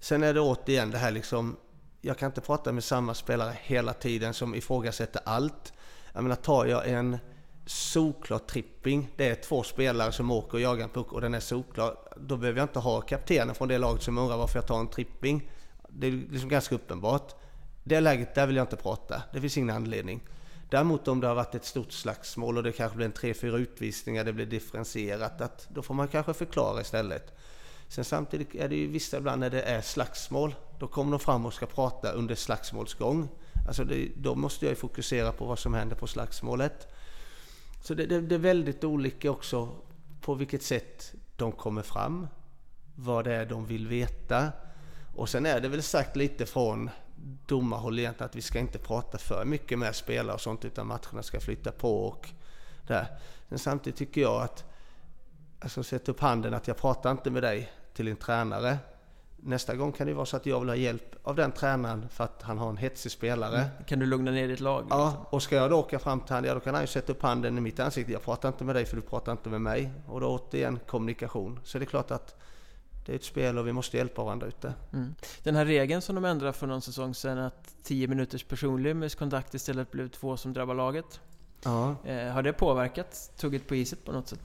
Sen 0.00 0.22
är 0.22 0.34
det 0.34 0.40
återigen 0.40 0.90
det 0.90 0.98
här 0.98 1.10
liksom... 1.10 1.56
Jag 2.00 2.18
kan 2.18 2.26
inte 2.26 2.40
prata 2.40 2.72
med 2.72 2.84
samma 2.84 3.14
spelare 3.14 3.56
hela 3.62 3.92
tiden 3.92 4.34
som 4.34 4.54
ifrågasätter 4.54 5.22
allt. 5.24 5.72
Jag 6.12 6.22
menar, 6.22 6.36
tar 6.36 6.66
jag 6.66 6.88
en 6.88 7.18
solklar 7.66 8.38
tripping, 8.38 9.10
det 9.16 9.28
är 9.28 9.34
två 9.34 9.62
spelare 9.62 10.12
som 10.12 10.30
åker 10.30 10.54
och 10.54 10.60
jagar 10.60 10.84
en 10.84 10.90
puck 10.90 11.12
och 11.12 11.20
den 11.20 11.34
är 11.34 11.40
solklar. 11.40 11.96
Då 12.16 12.36
behöver 12.36 12.58
jag 12.58 12.64
inte 12.64 12.78
ha 12.78 13.00
kaptenen 13.00 13.54
från 13.54 13.68
det 13.68 13.78
laget 13.78 14.02
som 14.02 14.18
undrar 14.18 14.36
varför 14.36 14.58
jag 14.58 14.66
tar 14.66 14.80
en 14.80 14.88
tripping. 14.88 15.50
Det 15.88 16.06
är 16.06 16.12
liksom 16.12 16.48
ganska 16.48 16.74
uppenbart. 16.74 17.34
Det 17.84 18.00
läget, 18.00 18.34
där 18.34 18.46
vill 18.46 18.56
jag 18.56 18.62
inte 18.62 18.76
prata. 18.76 19.22
Det 19.32 19.40
finns 19.40 19.58
ingen 19.58 19.76
anledning. 19.76 20.20
Däremot 20.70 21.08
om 21.08 21.20
det 21.20 21.26
har 21.26 21.34
varit 21.34 21.54
ett 21.54 21.64
stort 21.64 21.92
slagsmål 21.92 22.56
och 22.56 22.62
det 22.62 22.72
kanske 22.72 22.96
blir 22.96 23.06
en 23.06 23.12
tre, 23.12 23.34
fyra 23.34 23.56
utvisningar, 23.56 24.24
det 24.24 24.32
blir 24.32 24.46
differentierat, 24.46 25.40
att 25.40 25.68
då 25.68 25.82
får 25.82 25.94
man 25.94 26.08
kanske 26.08 26.34
förklara 26.34 26.80
istället. 26.80 27.32
Sen 27.88 28.04
samtidigt 28.04 28.54
är 28.54 28.68
det 28.68 28.76
ju 28.76 28.86
vissa 28.86 29.16
ibland 29.16 29.40
när 29.40 29.50
det 29.50 29.62
är 29.62 29.80
slagsmål, 29.80 30.54
då 30.78 30.86
kommer 30.86 31.10
de 31.10 31.20
fram 31.20 31.46
och 31.46 31.54
ska 31.54 31.66
prata 31.66 32.12
under 32.12 32.34
slagsmålsgång. 32.34 33.28
Alltså 33.66 33.84
det, 33.84 34.08
då 34.16 34.34
måste 34.34 34.64
jag 34.64 34.70
ju 34.70 34.76
fokusera 34.76 35.32
på 35.32 35.44
vad 35.44 35.58
som 35.58 35.74
händer 35.74 35.96
på 35.96 36.06
slagsmålet. 36.06 36.88
Så 37.82 37.94
det, 37.94 38.06
det, 38.06 38.20
det 38.20 38.34
är 38.34 38.38
väldigt 38.38 38.84
olika 38.84 39.30
också 39.30 39.68
på 40.20 40.34
vilket 40.34 40.62
sätt 40.62 41.14
de 41.36 41.52
kommer 41.52 41.82
fram, 41.82 42.26
vad 42.94 43.24
det 43.24 43.34
är 43.34 43.46
de 43.46 43.66
vill 43.66 43.88
veta. 43.88 44.52
Och 45.16 45.28
sen 45.28 45.46
är 45.46 45.60
det 45.60 45.68
väl 45.68 45.82
sagt 45.82 46.16
lite 46.16 46.46
från 46.46 46.90
domarhåll 47.46 47.98
egentligen 47.98 48.28
att 48.28 48.36
vi 48.36 48.42
ska 48.42 48.58
inte 48.58 48.78
prata 48.78 49.18
för 49.18 49.44
mycket 49.44 49.78
med 49.78 49.94
spelare 49.94 50.34
och 50.34 50.40
sånt 50.40 50.64
utan 50.64 50.86
matcherna 50.86 51.22
ska 51.22 51.40
flytta 51.40 51.72
på 51.72 52.06
och 52.06 52.28
där. 52.86 53.06
Men 53.48 53.58
samtidigt 53.58 53.98
tycker 53.98 54.20
jag 54.20 54.42
att, 54.42 54.64
alltså 55.60 55.82
sätta 55.82 56.12
upp 56.12 56.20
handen 56.20 56.54
att 56.54 56.68
jag 56.68 56.76
pratar 56.76 57.10
inte 57.10 57.30
med 57.30 57.42
dig 57.42 57.72
till 57.94 58.08
en 58.08 58.16
tränare. 58.16 58.78
Nästa 59.36 59.74
gång 59.74 59.92
kan 59.92 60.06
det 60.06 60.14
vara 60.14 60.26
så 60.26 60.36
att 60.36 60.46
jag 60.46 60.60
vill 60.60 60.68
ha 60.68 60.76
hjälp 60.76 61.16
av 61.22 61.34
den 61.34 61.52
tränaren 61.52 62.08
för 62.08 62.24
att 62.24 62.42
han 62.42 62.58
har 62.58 62.70
en 62.70 62.76
hetsig 62.76 63.12
spelare. 63.12 63.64
Kan 63.86 63.98
du 63.98 64.06
lugna 64.06 64.30
ner 64.30 64.48
ditt 64.48 64.60
lag? 64.60 64.82
liksom? 64.82 65.00
Ja, 65.00 65.26
och 65.30 65.42
ska 65.42 65.56
jag 65.56 65.70
då 65.70 65.78
åka 65.78 65.98
fram 65.98 66.20
till 66.20 66.34
honom, 66.34 66.48
ja 66.48 66.54
då 66.54 66.60
kan 66.60 66.74
han 66.74 66.82
ju 66.82 66.86
sätta 66.86 67.12
upp 67.12 67.22
handen 67.22 67.58
i 67.58 67.60
mitt 67.60 67.80
ansikte. 67.80 68.12
Jag 68.12 68.22
pratar 68.22 68.48
inte 68.48 68.64
med 68.64 68.74
dig 68.74 68.84
för 68.84 68.96
du 68.96 69.02
pratar 69.02 69.32
inte 69.32 69.48
med 69.48 69.60
mig. 69.60 69.90
Och 70.06 70.20
då 70.20 70.28
återigen 70.28 70.78
kommunikation. 70.86 71.60
Så 71.64 71.78
det 71.78 71.84
är 71.84 71.86
klart 71.86 72.10
att 72.10 72.34
det 73.04 73.12
är 73.12 73.16
ett 73.16 73.24
spel 73.24 73.58
och 73.58 73.66
vi 73.66 73.72
måste 73.72 73.96
hjälpa 73.96 74.24
varandra 74.24 74.46
ute. 74.46 74.74
Mm. 74.92 75.14
Den 75.42 75.56
här 75.56 75.64
regeln 75.64 76.02
som 76.02 76.14
de 76.14 76.24
ändrade 76.24 76.52
för 76.52 76.66
någon 76.66 76.82
säsong 76.82 77.14
sedan 77.14 77.38
att 77.38 77.74
10 77.82 78.08
minuters 78.08 78.44
personlig 78.44 78.96
misskontakt 78.96 79.54
istället 79.54 79.90
blev 79.90 80.08
två 80.08 80.36
som 80.36 80.52
drabbar 80.52 80.74
laget. 80.74 81.20
Ja. 81.62 81.96
Eh, 82.04 82.28
har 82.28 82.42
det 82.42 82.52
påverkat 82.52 83.30
tugget 83.36 83.68
på 83.68 83.74
iset 83.74 84.04
på 84.04 84.12
något 84.12 84.28
sätt? 84.28 84.40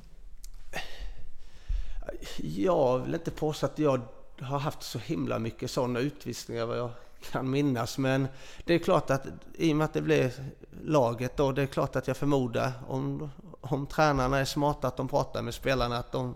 Jag 2.38 2.99
vill 2.99 3.14
inte 3.14 3.32
påstå 3.32 3.66
att 3.66 3.80
jag 3.80 4.01
har 4.39 4.60
haft 4.60 4.84
så 4.84 4.99
himla 4.99 5.39
mycket 5.39 5.72
sådana 5.72 5.99
utvisningar 5.99 6.66
vad 6.66 6.78
jag 6.78 6.89
kan 7.32 7.49
minnas. 7.49 7.97
Men 7.97 8.28
det 8.66 8.74
är 8.74 8.80
klart 8.80 9.10
att 9.10 9.28
i 9.53 9.74
och 9.74 9.76
med 9.76 9.86
att 9.86 9.93
det 9.93 10.01
blev 10.01 10.51
laget 10.84 11.38
då, 11.38 11.51
det 11.51 11.62
är 11.62 11.68
klart 11.68 11.95
att 11.95 12.07
jag 12.07 12.18
förmodar 12.18 12.72
om, 12.88 13.30
om 13.62 13.88
tränarna 13.88 14.38
är 14.38 14.45
smarta 14.45 14.88
att 14.88 14.97
de 14.97 15.07
pratar 15.07 15.41
med 15.41 15.53
spelarna 15.53 15.97
att 15.97 16.12
de 16.12 16.36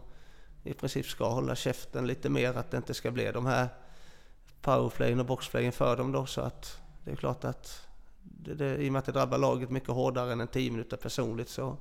i 0.63 0.73
princip 0.73 1.05
ska 1.05 1.29
hålla 1.29 1.55
käften 1.55 2.07
lite 2.07 2.29
mer, 2.29 2.57
att 2.57 2.71
det 2.71 2.77
inte 2.77 2.93
ska 2.93 3.11
bli 3.11 3.31
de 3.31 3.45
här 3.45 3.67
powerplayen 4.61 5.19
och 5.19 5.25
boxplayen 5.25 5.71
för 5.71 5.97
dem 5.97 6.11
då. 6.11 6.25
Så 6.25 6.41
att 6.41 6.81
det 7.03 7.11
är 7.11 7.15
klart 7.15 7.43
att 7.43 7.87
det, 8.21 8.53
det, 8.53 8.77
i 8.77 8.89
och 8.89 8.93
med 8.93 8.99
att 8.99 9.05
det 9.05 9.11
drabbar 9.11 9.37
laget 9.37 9.69
mycket 9.69 9.89
hårdare 9.89 10.31
än 10.31 10.41
en 10.41 10.47
10 10.47 10.71
minuter 10.71 10.97
personligt 10.97 11.49
så, 11.49 11.77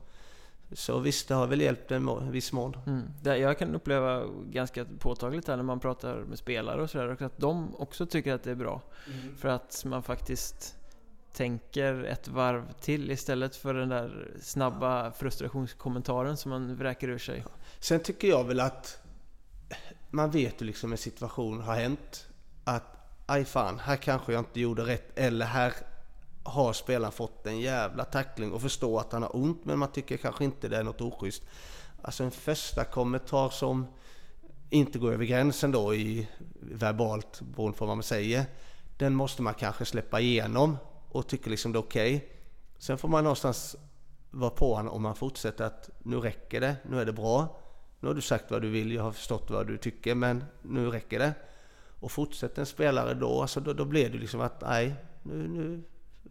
så 0.73 0.99
visst, 0.99 1.29
det 1.29 1.35
har 1.35 1.47
väl 1.47 1.61
hjälpt 1.61 1.91
en 1.91 2.03
må- 2.03 2.21
viss 2.21 2.53
mån. 2.53 2.77
Mm. 2.87 3.03
Det 3.23 3.37
jag 3.37 3.59
kan 3.59 3.75
uppleva 3.75 4.25
ganska 4.51 4.85
påtagligt 4.99 5.49
här 5.49 5.57
när 5.57 5.63
man 5.63 5.81
pratar 5.81 6.15
med 6.15 6.39
spelare 6.39 6.83
och 6.83 6.91
sådär, 6.91 7.25
att 7.25 7.39
de 7.39 7.77
också 7.77 8.07
tycker 8.07 8.35
att 8.35 8.43
det 8.43 8.51
är 8.51 8.55
bra. 8.55 8.81
För 9.39 9.49
att 9.49 9.83
man 9.85 10.03
faktiskt 10.03 10.77
tänker 11.33 12.05
ett 12.05 12.29
varv 12.29 12.73
till 12.81 13.11
istället 13.11 13.57
för 13.57 13.75
den 13.75 13.89
där 13.89 14.31
snabba 14.43 15.13
frustrationskommentaren 15.13 16.37
som 16.37 16.51
man 16.51 16.77
vräker 16.77 17.09
ur 17.09 17.19
sig. 17.19 17.45
Sen 17.81 18.01
tycker 18.01 18.29
jag 18.29 18.45
väl 18.45 18.61
att 18.61 18.99
man 20.11 20.31
vet 20.31 20.63
ju 20.63 20.67
liksom 20.67 20.93
en 20.93 20.99
situation 20.99 21.61
har 21.61 21.75
hänt 21.75 22.27
att 22.65 22.85
aj 23.27 23.45
fan, 23.45 23.79
här 23.79 23.97
kanske 23.97 24.33
jag 24.33 24.41
inte 24.41 24.61
gjorde 24.61 24.83
rätt 24.83 25.19
eller 25.19 25.47
här 25.47 25.73
har 26.45 26.73
spelaren 26.73 27.13
fått 27.13 27.47
en 27.47 27.61
jävla 27.61 28.05
tackling 28.05 28.53
och 28.53 28.63
förstår 28.63 29.01
att 29.01 29.13
han 29.13 29.23
har 29.23 29.37
ont 29.37 29.65
men 29.65 29.79
man 29.79 29.93
tycker 29.93 30.17
kanske 30.17 30.45
inte 30.45 30.69
det 30.69 30.77
är 30.77 30.83
något 30.83 31.01
oschysst. 31.01 31.43
Alltså 32.03 32.25
en 32.25 32.31
första 32.31 32.85
kommentar 32.85 33.49
som 33.49 33.87
inte 34.71 34.99
går 34.99 35.13
över 35.13 35.25
gränsen 35.25 35.73
då 35.73 35.95
i 35.95 36.29
verbalt 36.61 37.41
beroende 37.41 37.79
på 37.79 37.87
vad 37.87 37.97
man 37.97 38.03
säger. 38.03 38.45
Den 38.97 39.15
måste 39.15 39.43
man 39.43 39.55
kanske 39.55 39.85
släppa 39.85 40.21
igenom 40.21 40.77
och 41.13 41.27
tycker 41.27 41.51
liksom 41.51 41.73
det 41.73 41.79
är 41.79 41.83
okej. 41.83 42.29
Sen 42.79 42.99
får 42.99 43.09
man 43.09 43.25
någonstans 43.25 43.77
vara 44.31 44.51
på 44.51 44.75
honom 44.75 44.93
om 44.93 45.03
man 45.03 45.15
fortsätter 45.15 45.65
att 45.65 45.91
nu 45.99 46.17
räcker 46.17 46.61
det, 46.61 46.77
nu 46.83 47.01
är 47.01 47.05
det 47.07 47.13
bra. 47.13 47.61
Nu 48.01 48.09
har 48.09 48.15
du 48.15 48.21
sagt 48.21 48.51
vad 48.51 48.63
du 48.63 48.71
vill, 48.71 48.93
jag 48.93 49.03
har 49.03 49.13
förstått 49.13 49.51
vad 49.51 49.67
du 49.67 49.79
tycker 49.79 50.15
men 50.15 50.45
nu 50.63 50.91
räcker 50.91 51.19
det. 51.19 51.35
Och 52.01 52.13
fortsätter 52.13 52.61
en 52.61 52.67
spelare 52.67 53.15
då, 53.15 53.43
alltså 53.43 53.61
då, 53.61 53.73
då 53.73 53.85
blir 53.85 54.11
det 54.11 54.19
liksom 54.19 54.41
att 54.41 54.61
nej, 54.61 54.95
nu, 55.23 55.49
nu 55.49 55.83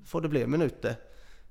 får 0.05 0.21
det 0.21 0.29
bli 0.29 0.47
minuter. 0.47 0.95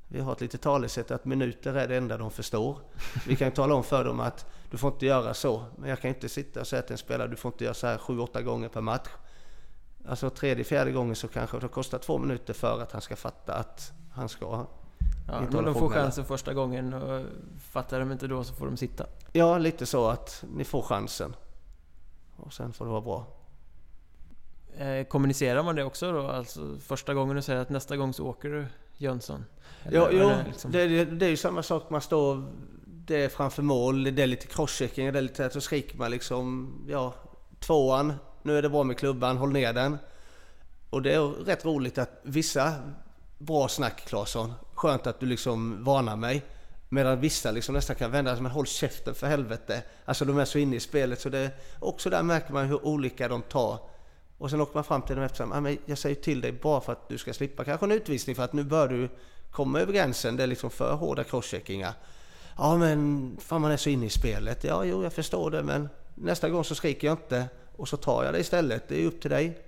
Vi 0.09 0.21
har 0.21 0.33
ett 0.33 0.41
litet 0.41 0.61
talesätt 0.61 1.11
att 1.11 1.25
minuter 1.25 1.75
är 1.75 1.89
det 1.89 1.97
enda 1.97 2.19
de 2.19 2.31
förstår. 2.31 2.79
Vi 3.27 3.37
kan 3.37 3.49
ju 3.49 3.55
tala 3.55 3.75
om 3.75 3.85
för 3.85 4.05
dem 4.05 4.21
att 4.21 4.47
du 4.71 4.79
får 4.79 4.93
inte 4.93 5.07
göra 5.07 5.35
så. 5.35 5.65
Men 5.79 5.91
jag 5.91 6.01
kan 6.01 6.09
inte 6.09 6.29
sitta 6.29 6.61
och 6.61 6.67
säga 6.67 6.83
till 6.83 6.93
en 6.93 6.99
spelare 6.99 7.29
du 7.29 7.37
får 7.37 7.53
inte 7.53 7.65
göra 7.65 7.75
så 7.75 7.87
här 7.87 7.99
sju, 7.99 8.19
åtta 8.19 8.43
gånger 8.43 8.69
per 8.69 8.81
match. 8.81 9.09
Alltså 10.09 10.31
tredje, 10.31 10.65
fjärde 10.65 10.93
gången 10.93 11.17
så 11.17 11.29
kanske 11.29 11.59
det 11.59 11.69
kostar 11.69 11.99
två 11.99 12.19
minuter 12.19 12.55
för 12.55 12.81
att 12.83 12.93
han 12.93 13.01
ska 13.01 13.17
fatta 13.17 13.55
att 13.55 13.93
han 14.13 14.29
ska 14.29 14.67
Ja, 15.29 15.41
men 15.53 15.65
de 15.65 15.75
får 15.75 15.89
chansen 15.89 16.25
första 16.25 16.55
gången 16.55 16.95
och 16.95 17.27
fattar 17.71 18.01
de 18.01 18.13
inte 18.13 18.27
då 18.27 18.45
så 18.45 18.55
får 18.55 18.67
de 18.67 18.77
sitta. 18.77 19.07
Ja, 19.33 19.59
lite 19.59 19.87
så 19.87 20.09
att 20.09 20.45
ni 20.57 20.65
får 20.65 20.83
chansen. 20.83 21.37
Och 22.37 22.53
sen 22.53 22.73
får 22.73 22.85
det 22.85 22.91
vara 22.91 23.01
bra. 23.01 23.27
Eh, 24.77 25.05
kommunicerar 25.07 25.63
man 25.63 25.77
det 25.77 25.85
också 25.85 26.13
då? 26.13 26.27
Alltså 26.29 26.77
första 26.81 27.15
gången 27.15 27.37
du 27.37 27.43
säger 27.43 27.61
att 27.61 27.71
nästa 27.71 27.97
gång 27.97 28.13
så 28.13 28.27
åker 28.27 28.49
du 28.49 28.67
Jönsson? 28.97 29.45
Eller 29.85 29.99
Ja, 29.99 30.09
jo, 30.13 30.19
det 30.19 30.45
liksom- 30.47 30.71
det, 30.71 30.87
det, 30.89 31.05
det 31.05 31.27
är 31.27 31.31
ju 31.31 31.37
samma 31.37 31.63
sak. 31.63 31.91
Man 31.91 32.01
står 32.01 32.45
det 33.07 33.25
är 33.25 33.29
framför 33.29 33.63
mål, 33.63 34.05
det 34.05 34.23
är 34.23 34.27
lite 34.27 34.47
crosschecking, 34.47 35.13
det 35.13 35.19
är 35.19 35.23
lite 35.23 35.51
så 35.51 35.61
skriker 35.61 35.99
man 35.99 36.11
liksom 36.11 36.75
ja, 36.89 37.15
tvåan, 37.61 38.13
nu 38.43 38.59
är 38.59 38.63
det 38.63 38.69
bra 38.69 38.85
med 38.85 38.99
klubban, 38.99 39.37
håll 39.37 39.53
ner 39.53 39.73
den. 39.73 39.99
Och 40.91 41.03
det 41.03 41.15
är 41.15 41.45
rätt 41.45 41.65
roligt 41.65 41.99
att 41.99 42.21
vissa 42.23 42.75
bra 43.39 43.69
snack 43.69 44.05
Claesson, 44.07 44.53
skönt 44.75 45.07
att 45.07 45.21
du 45.21 45.27
liksom 45.27 45.85
varnar 45.85 46.17
mig. 46.17 46.43
Medan 46.89 47.21
vissa 47.21 47.51
liksom 47.51 47.75
nästan 47.75 47.97
kan 47.97 48.11
vända 48.11 48.35
sig, 48.35 48.43
men 48.43 48.53
håll 48.53 48.67
käften 48.67 49.15
för 49.15 49.27
helvete. 49.27 49.83
Alltså 50.05 50.25
de 50.25 50.39
är 50.39 50.45
så 50.45 50.59
inne 50.59 50.77
i 50.77 50.81
spelet 50.81 51.21
så 51.21 51.29
det, 51.29 51.51
också 51.79 52.11
där 52.11 52.23
märker 52.23 52.53
man 52.53 52.67
hur 52.67 52.87
olika 52.87 53.29
de 53.29 53.43
tar. 53.43 53.79
Och 54.39 54.51
sen 54.51 54.61
åker 54.61 54.75
man 54.75 54.85
fram 54.85 55.03
till 55.03 55.17
dem 55.17 55.25
eftersom, 55.25 55.53
ah, 55.53 55.61
men 55.61 55.79
jag 55.87 55.99
säger 55.99 56.17
till 56.17 56.41
dig 56.41 56.53
bara 56.53 56.81
för 56.81 56.93
att 56.93 57.09
du 57.09 57.19
ska 57.19 57.33
slippa 57.33 57.65
kanske 57.65 57.87
en 57.87 57.93
utvisning 57.93 58.37
för 58.37 58.43
att 58.43 58.53
nu 58.53 58.65
bör 58.65 58.89
du 58.89 59.09
komma 59.51 59.81
över 59.81 59.93
gränsen, 59.93 60.37
det 60.37 60.43
är 60.43 60.47
liksom 60.47 60.71
för 60.71 60.95
hårda 60.95 61.25
crosscheckingar. 61.25 61.93
Ja 62.57 62.77
men 62.77 63.37
fan 63.41 63.61
man 63.61 63.71
är 63.71 63.77
så 63.77 63.91
inne 63.91 64.07
i 64.07 64.11
spelet. 64.11 64.65
Ja 64.65 64.85
jo 64.85 65.03
jag 65.03 65.13
förstår 65.13 65.51
det 65.51 65.63
men 65.63 65.89
nästa 66.15 66.49
gång 66.49 66.65
så 66.65 66.75
skriker 66.75 67.07
jag 67.07 67.15
inte 67.15 67.47
och 67.77 67.89
så 67.89 67.97
tar 67.97 68.25
jag 68.25 68.35
det 68.35 68.41
istället. 68.41 68.89
Det 68.89 69.03
är 69.03 69.07
upp 69.07 69.21
till 69.21 69.31
dig. 69.31 69.63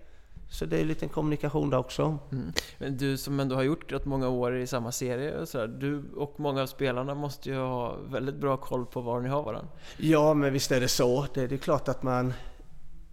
Så 0.53 0.65
det 0.65 0.81
är 0.81 1.03
en 1.03 1.09
kommunikation 1.09 1.71
där 1.71 1.79
också. 1.79 2.19
Mm. 2.33 2.53
Men 2.79 2.97
du 2.97 3.17
som 3.17 3.41
ändå 3.41 3.55
har 3.55 3.63
gjort 3.63 3.93
rätt 3.93 4.05
många 4.05 4.29
år 4.29 4.57
i 4.57 4.67
samma 4.67 4.93
serie 4.93 5.39
och 5.39 5.49
sådär, 5.49 5.69
Du 5.69 6.03
och 6.17 6.41
många 6.41 6.63
av 6.63 6.67
spelarna 6.67 7.15
måste 7.15 7.49
ju 7.49 7.57
ha 7.57 7.97
väldigt 7.97 8.35
bra 8.35 8.57
koll 8.57 8.87
på 8.87 9.01
var 9.01 9.21
ni 9.21 9.29
har 9.29 9.43
varandra. 9.43 9.69
Ja 9.97 10.35
men 10.35 10.53
visst 10.53 10.73
är 10.73 10.81
det 10.81 10.89
så. 10.89 11.27
Det, 11.35 11.47
det 11.47 11.55
är 11.55 11.59
klart 11.59 11.89
att 11.89 12.03
man... 12.03 12.33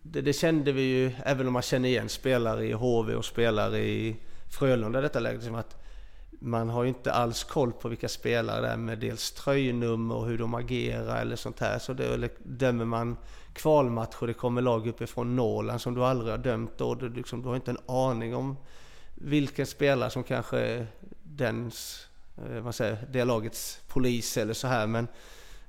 Det, 0.02 0.22
det 0.22 0.34
kände 0.34 0.72
vi 0.72 0.82
ju 0.82 1.12
även 1.24 1.48
om 1.48 1.54
man 1.54 1.62
känner 1.62 1.90
igen 1.90 2.10
spelare 2.10 2.66
i 2.66 2.72
HV 2.72 3.16
och 3.16 3.26
spelare 3.26 3.80
i 3.80 4.16
Frölunda 4.50 5.00
i 5.00 5.02
detta 5.02 5.20
läget. 5.20 5.44
Som 5.44 5.56
att 5.56 5.84
man 6.42 6.70
har 6.70 6.84
ju 6.84 6.90
inte 6.90 7.12
alls 7.12 7.44
koll 7.44 7.72
på 7.72 7.90
vilka 7.90 8.10
spelare 8.10 8.62
det 8.62 8.68
är 8.68 8.78
med 8.78 9.00
dels 9.00 9.32
tröjnummer 9.32 10.16
och 10.16 10.26
hur 10.26 10.38
de 10.38 10.54
agerar 10.54 11.22
eller 11.22 11.36
sånt 11.36 11.60
här. 11.60 11.80
Så 11.80 11.94
det, 11.94 12.30
dömer 12.44 12.86
man 12.86 13.18
kvalmatcher, 13.62 14.28
det 14.28 14.34
kommer 14.34 14.62
lag 14.62 14.88
uppifrån 14.88 15.36
Norrland 15.36 15.82
som 15.82 15.94
du 15.94 16.04
aldrig 16.04 16.34
har 16.34 16.38
dömt 16.38 16.82
och 16.82 16.98
du, 16.98 17.10
liksom, 17.10 17.42
du 17.42 17.48
har 17.48 17.56
inte 17.56 17.72
en 17.72 17.78
aning 17.86 18.36
om 18.36 18.58
vilken 19.16 19.66
spelare 19.66 20.10
som 20.10 20.24
kanske 20.24 20.60
är 20.60 20.88
dens 21.24 22.08
eh, 22.38 22.72
säger, 22.72 22.98
det 23.12 23.26
lagets 23.26 23.82
polis 23.88 24.38
eller 24.38 24.54
så 24.54 24.68
här. 24.68 24.88
Men 24.88 25.08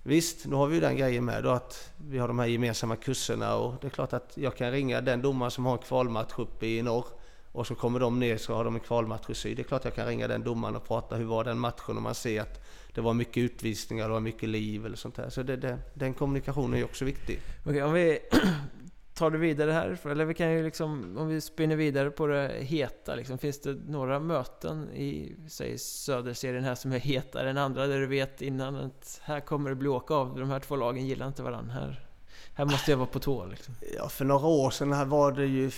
visst, 0.03 0.47
nu 0.47 0.55
har 0.55 0.67
vi 0.67 0.75
ju 0.75 0.81
den 0.81 0.97
grejen 0.97 1.25
med 1.25 1.45
då 1.45 1.51
att 1.51 1.93
vi 1.97 2.19
har 2.19 2.29
de 2.29 2.39
här 2.39 2.47
gemensamma 2.47 2.97
kurserna 2.97 3.55
och 3.55 3.75
det 3.81 3.87
är 3.87 3.91
klart 3.91 4.13
att 4.13 4.33
jag 4.35 4.57
kan 4.57 4.71
ringa 4.71 5.01
den 5.01 5.23
domaren 5.23 5.51
som 5.51 5.65
har 5.65 5.73
en 5.73 5.79
kvalmatch 5.79 6.33
uppe 6.39 6.67
i 6.67 6.83
norr 6.83 7.07
och 7.53 7.67
så 7.67 7.75
kommer 7.75 8.01
de 8.01 8.21
ner 8.21 8.37
så 8.37 8.55
har 8.55 8.65
de 8.65 8.75
en 8.75 8.81
kvalmatch 8.81 9.31
i 9.31 9.35
syd. 9.35 9.57
Det 9.57 9.63
är 9.63 9.65
klart 9.65 9.85
jag 9.85 9.95
kan 9.95 10.07
ringa 10.07 10.29
den 10.29 10.45
domaren 10.45 10.77
och 10.77 10.87
prata 10.87 11.17
hur 11.17 11.25
var 11.25 11.45
den 11.45 11.59
matchen 11.59 11.97
och 11.97 12.03
man 12.03 12.15
ser 12.15 12.41
att 12.41 12.61
det 12.95 13.01
var 13.01 13.15
mycket 13.15 13.37
utvisningar, 13.37 14.09
det 14.09 14.13
var 14.13 14.21
mycket 14.21 14.49
liv 14.49 14.87
eller 14.87 14.97
sånt 14.97 15.15
där. 15.15 15.31
Så 15.31 15.43
det, 15.43 15.57
det, 15.57 15.79
den 15.95 16.15
kommunikationen 16.15 16.81
är 16.81 16.85
också 16.85 17.05
viktig. 17.05 17.41
Okej, 17.67 17.83
om 17.83 17.93
vi 17.93 18.19
tar 19.15 19.31
det 19.31 19.39
vidare 19.39 19.73
här, 19.73 19.99
eller 20.11 20.25
vi 20.25 20.35
kan 20.35 20.53
ju 20.53 20.65
liksom, 20.65 21.19
om 21.19 21.29
vi 21.29 21.41
spinner 21.41 21.77
vidare 21.77 22.11
på 22.11 22.27
det 22.27 22.53
heta 22.61 23.15
liksom, 23.15 23.39
Finns 23.39 23.61
det 23.61 23.75
några 23.75 24.21
möten 24.21 24.91
i, 24.91 25.37
säg 25.49 25.79
Söderserien 25.79 26.65
här 26.65 26.75
som 26.75 26.93
är 26.93 26.99
hetare 26.99 27.51
än 27.51 27.59
andra, 27.59 27.87
där 27.87 28.01
du 28.01 28.07
vet 28.07 28.43
innan 28.43 28.77
att 28.77 29.21
här 29.23 29.41
kommer 29.41 29.71
det 29.71 29.77
bli 29.77 29.89
åka 29.89 30.15
av, 30.15 30.39
de 30.39 30.51
här 30.51 30.61
två 30.61 30.77
lagen 30.77 31.07
gillar 31.07 31.27
inte 31.27 31.43
varandra 31.43 31.73
här. 31.73 32.07
Här 32.55 32.65
måste 32.65 32.91
jag 32.91 32.99
vara 32.99 33.09
på 33.09 33.19
tå 33.19 33.47
liksom. 33.47 33.75
Ja, 33.97 34.09
för 34.09 34.25
några 34.25 34.47
år 34.47 34.71
sedan 34.71 34.93
här 34.93 35.05
var 35.05 35.33
det 35.33 35.47
ju 35.47 35.71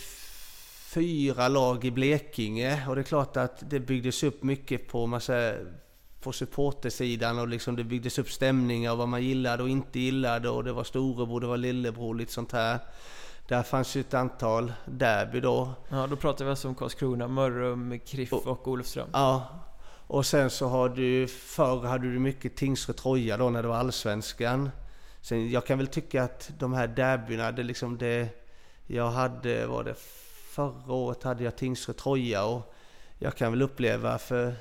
fyra 0.94 1.48
lag 1.48 1.84
i 1.84 1.90
Blekinge 1.90 2.86
och 2.88 2.94
det 2.94 3.00
är 3.00 3.04
klart 3.04 3.36
att 3.36 3.70
det 3.70 3.80
byggdes 3.80 4.22
upp 4.22 4.42
mycket 4.42 4.88
på, 4.88 5.06
man 5.06 5.20
säger, 5.20 5.72
på 6.20 6.32
supportersidan 6.32 7.38
och 7.38 7.48
liksom 7.48 7.76
det 7.76 7.84
byggdes 7.84 8.18
upp 8.18 8.30
stämningar 8.30 8.96
vad 8.96 9.08
man 9.08 9.22
gillade 9.22 9.62
och 9.62 9.68
inte 9.68 10.00
gillade 10.00 10.48
och 10.48 10.64
det 10.64 10.72
var 10.72 10.84
storebror, 10.84 11.40
det 11.40 11.46
var 11.46 11.56
lillebror, 11.56 12.14
lite 12.14 12.32
sånt 12.32 12.52
här. 12.52 12.78
Där 13.48 13.62
fanns 13.62 13.96
ju 13.96 14.00
ett 14.00 14.14
antal 14.14 14.72
derby 14.86 15.40
då. 15.40 15.74
Ja, 15.88 16.06
då 16.06 16.16
pratar 16.16 16.44
vi 16.44 16.50
alltså 16.50 16.68
om 16.68 16.74
Karlskrona, 16.74 17.28
Mörrum, 17.28 17.98
Kriff 18.06 18.32
och, 18.32 18.46
och 18.46 18.68
Olofström. 18.68 19.08
Ja. 19.12 19.48
Och 20.06 20.26
sen 20.26 20.50
så 20.50 20.68
har 20.68 20.88
du, 20.88 21.26
förr 21.28 21.86
hade 21.86 22.12
du 22.12 22.18
mycket 22.18 22.56
Tingsryd-Troja 22.56 23.36
då 23.36 23.50
när 23.50 23.62
det 23.62 23.68
var 23.68 23.76
Allsvenskan. 23.76 24.70
Sen, 25.20 25.50
jag 25.50 25.66
kan 25.66 25.78
väl 25.78 25.86
tycka 25.86 26.22
att 26.22 26.50
de 26.58 26.72
här 26.72 26.86
derbyna, 26.86 27.52
det 27.52 27.62
liksom 27.62 27.98
det... 27.98 28.28
Jag 28.86 29.10
hade, 29.10 29.66
var 29.66 29.84
det 29.84 29.94
förra 30.52 30.92
året 30.92 31.22
hade 31.22 31.44
jag 31.44 31.56
Tingsryd-Troja 31.56 32.44
och 32.44 32.74
jag 33.18 33.36
kan 33.36 33.52
väl 33.52 33.62
uppleva 33.62 34.18
för 34.18 34.54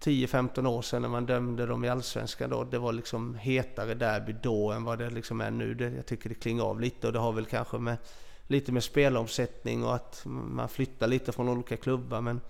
10-15 0.00 0.66
år 0.66 0.82
sedan 0.82 1.02
när 1.02 1.08
man 1.08 1.26
dömde 1.26 1.66
dem 1.66 1.84
i 1.84 1.88
Allsvenskan 1.88 2.50
då, 2.50 2.64
det 2.64 2.78
var 2.78 2.92
liksom 2.92 3.34
hetare 3.34 3.94
derby 3.94 4.34
då 4.42 4.72
än 4.72 4.84
vad 4.84 4.98
det 4.98 5.10
liksom 5.10 5.40
är 5.40 5.50
nu. 5.50 5.74
Det, 5.74 5.90
jag 5.90 6.06
tycker 6.06 6.28
det 6.28 6.34
klingar 6.34 6.64
av 6.64 6.80
lite 6.80 7.06
och 7.06 7.12
det 7.12 7.18
har 7.18 7.32
väl 7.32 7.46
kanske 7.46 7.78
med 7.78 7.96
lite 8.46 8.72
med 8.72 8.84
spelomsättning 8.84 9.84
och 9.84 9.94
att 9.94 10.22
man 10.24 10.68
flyttar 10.68 11.06
lite 11.06 11.32
från 11.32 11.48
olika 11.48 11.76
klubbar. 11.76 12.20
Men 12.20 12.40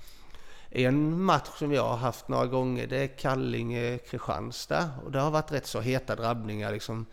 en 0.70 1.22
match 1.22 1.58
som 1.58 1.72
jag 1.72 1.88
har 1.88 1.96
haft 1.96 2.28
några 2.28 2.46
gånger 2.46 2.86
det 2.86 2.98
är 2.98 3.06
Kallinge-Kristianstad 3.06 4.88
och 5.04 5.12
det 5.12 5.20
har 5.20 5.30
varit 5.30 5.52
rätt 5.52 5.66
så 5.66 5.80
heta 5.80 6.16
drabbningar. 6.16 6.72
Liksom, 6.72 7.06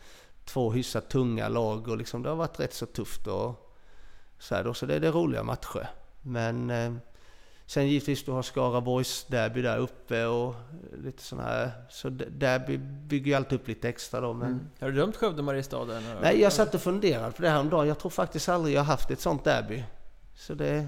två 0.46 0.72
hyfsat 0.72 1.10
tunga 1.10 1.48
lag 1.48 1.88
och 1.88 1.98
liksom, 1.98 2.24
det 2.24 2.30
har 2.30 2.36
varit 2.36 2.60
rätt 2.60 2.74
så 2.74 2.86
tufft. 2.86 3.28
Och, 3.28 3.67
så, 4.40 4.56
här 4.56 4.64
då, 4.64 4.74
så 4.74 4.86
det 4.86 4.96
är 4.96 5.00
det 5.00 5.12
roliga 5.12 5.44
matcher. 5.44 5.90
Men 6.22 6.70
eh, 6.70 6.92
Sen 7.70 7.88
givetvis 7.88 8.24
du 8.24 8.32
har 8.32 8.42
Skaraborgs 8.42 9.26
derby 9.26 9.62
där 9.62 9.78
uppe 9.78 10.26
och 10.26 10.56
lite 11.04 11.24
sådana 11.24 11.48
här. 11.48 11.72
Så 11.90 12.10
derby 12.10 12.78
bygger 12.78 13.26
ju 13.26 13.34
alltid 13.34 13.60
upp 13.60 13.68
lite 13.68 13.90
extra 13.90 14.22
då. 14.22 14.34
Men... 14.34 14.48
Mm. 14.48 14.70
Har 14.80 14.90
du 14.92 14.96
dömt 14.96 15.16
Skövde 15.16 15.42
Mariestad? 15.42 15.88
Nej, 16.22 16.42
jag 16.42 16.54
satt 16.54 16.76
och 16.76 16.82
funderade 16.82 17.32
på 17.32 17.42
det 17.42 17.50
här 17.50 17.60
om 17.60 17.70
dagen. 17.70 17.88
Jag 17.88 18.00
tror 18.00 18.10
faktiskt 18.10 18.50
aldrig 18.50 18.76
jag 18.76 18.84
haft 18.84 19.12
ett 19.12 19.20
sånt 19.20 19.44
derby. 19.44 19.84
Så 20.36 20.54
det 20.54 20.88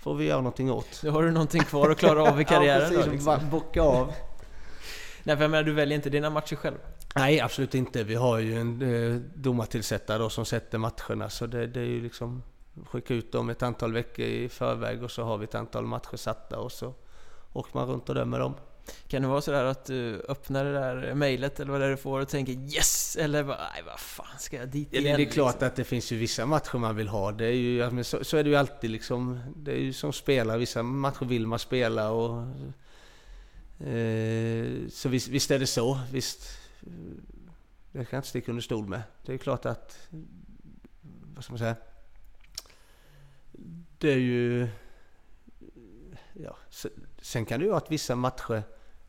får 0.00 0.14
vi 0.14 0.24
göra 0.24 0.36
någonting 0.36 0.72
åt. 0.72 1.00
Då 1.02 1.10
har 1.10 1.22
du 1.22 1.30
någonting 1.30 1.62
kvar 1.62 1.90
att 1.90 1.98
klara 1.98 2.22
av 2.22 2.40
i 2.40 2.44
karriären 2.54 2.82
ja, 2.82 2.88
precis, 2.88 3.04
då? 3.04 3.12
Liksom. 3.12 3.50
Bocka 3.50 3.82
av. 3.82 4.06
Nej, 5.22 5.36
för 5.36 5.44
jag 5.44 5.50
menar, 5.50 5.62
du 5.62 5.72
väljer 5.72 5.96
inte 5.96 6.10
dina 6.10 6.30
matcher 6.30 6.56
själv? 6.56 6.76
Nej, 7.14 7.40
absolut 7.40 7.74
inte. 7.74 8.04
Vi 8.04 8.14
har 8.14 8.38
ju 8.38 8.60
en 8.60 8.82
eh, 8.82 9.20
domartillsättare 9.34 10.18
då 10.18 10.30
som 10.30 10.44
sätter 10.44 10.78
matcherna. 10.78 11.30
Så 11.30 11.46
det, 11.46 11.66
det 11.66 11.80
är 11.80 11.84
ju 11.84 12.02
liksom 12.02 12.42
skicka 12.86 13.14
ut 13.14 13.32
dem 13.32 13.50
ett 13.50 13.62
antal 13.62 13.92
veckor 13.92 14.24
i 14.24 14.48
förväg 14.48 15.02
och 15.02 15.10
så 15.10 15.22
har 15.22 15.38
vi 15.38 15.44
ett 15.44 15.54
antal 15.54 15.84
matcher 15.84 16.16
satta 16.16 16.58
och 16.58 16.72
så 16.72 16.94
åker 17.52 17.78
man 17.78 17.88
runt 17.88 18.08
och 18.08 18.14
dömer 18.14 18.38
dem. 18.38 18.54
Kan 19.08 19.22
det 19.22 19.28
vara 19.28 19.40
sådär 19.40 19.64
att 19.64 19.84
du 19.84 20.20
öppnar 20.28 20.64
det 20.64 20.72
där 20.72 21.14
mejlet 21.14 21.60
eller 21.60 21.72
vad 21.72 21.80
det 21.80 21.86
är 21.86 21.90
du 21.90 21.96
får 21.96 22.20
och 22.20 22.28
tänker 22.28 22.52
yes! 22.52 23.16
Eller 23.16 23.44
bara, 23.44 23.58
nej 23.74 23.82
vad 23.86 24.00
fan 24.00 24.38
ska 24.38 24.56
jag 24.56 24.68
dit 24.68 24.92
igen? 24.92 25.10
Ja, 25.10 25.16
det 25.16 25.22
är 25.22 25.30
klart 25.30 25.54
liksom? 25.54 25.66
att 25.68 25.76
det 25.76 25.84
finns 25.84 26.12
ju 26.12 26.16
vissa 26.16 26.46
matcher 26.46 26.78
man 26.78 26.96
vill 26.96 27.08
ha. 27.08 27.32
Det 27.32 27.46
är 27.46 27.52
ju, 27.52 28.04
så, 28.04 28.24
så 28.24 28.36
är 28.36 28.44
det 28.44 28.50
ju 28.50 28.56
alltid 28.56 28.90
liksom. 28.90 29.40
Det 29.56 29.72
är 29.72 29.78
ju 29.78 29.92
som 29.92 30.12
spelare, 30.12 30.58
vissa 30.58 30.82
matcher 30.82 31.24
vill 31.24 31.46
man 31.46 31.58
spela 31.58 32.10
och... 32.10 32.42
Eh, 33.86 34.88
så 34.90 35.08
visst, 35.08 35.28
visst, 35.28 35.50
är 35.50 35.58
det 35.58 35.66
så, 35.66 36.00
visst. 36.12 36.58
Det 37.92 38.04
kan 38.04 38.06
jag 38.10 38.18
inte 38.18 38.28
sticka 38.28 38.50
under 38.52 38.62
stol 38.62 38.88
med. 38.88 39.02
Det 39.26 39.34
är 39.34 39.38
klart 39.38 39.66
att... 39.66 40.08
Vad 41.34 41.44
ska 41.44 41.52
man 41.52 41.58
säga? 41.58 41.76
Det 44.02 44.12
är 44.12 44.18
ju... 44.18 44.68
Ja, 46.32 46.56
sen 47.22 47.44
kan 47.44 47.58
det 47.58 47.64
ju 47.64 47.70
vara 47.70 47.78
att 47.78 47.90
vissa 47.90 48.16
matcher, 48.16 48.62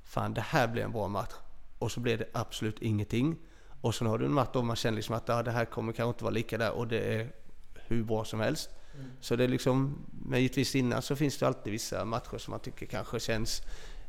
fan 0.03 0.33
det 0.33 0.41
här 0.41 0.67
blir 0.67 0.83
en 0.83 0.91
bra 0.91 1.07
match. 1.07 1.33
Och 1.79 1.91
så 1.91 1.99
blir 1.99 2.17
det 2.17 2.25
absolut 2.33 2.81
ingenting. 2.81 3.37
Och 3.81 3.95
sen 3.95 4.07
har 4.07 4.17
du 4.17 4.25
en 4.25 4.33
match 4.33 4.49
då 4.53 4.61
man 4.61 4.75
känner 4.75 4.95
liksom 4.95 5.15
att 5.15 5.29
ah, 5.29 5.43
det 5.43 5.51
här 5.51 5.65
kommer 5.65 5.93
kanske 5.93 6.09
inte 6.09 6.23
vara 6.23 6.33
lika 6.33 6.57
där 6.57 6.71
och 6.71 6.87
det 6.87 6.99
är 6.99 7.31
hur 7.73 8.03
bra 8.03 8.25
som 8.25 8.39
helst. 8.39 8.69
Mm. 8.95 9.11
Så 9.21 9.35
det 9.35 9.43
är 9.43 9.47
liksom, 9.47 10.05
men 10.25 10.41
givetvis 10.41 10.75
innan 10.75 11.01
så 11.01 11.15
finns 11.15 11.37
det 11.37 11.47
alltid 11.47 11.73
vissa 11.73 12.05
matcher 12.05 12.37
som 12.37 12.51
man 12.51 12.59
tycker 12.59 12.85
kanske 12.85 13.19
känns 13.19 13.61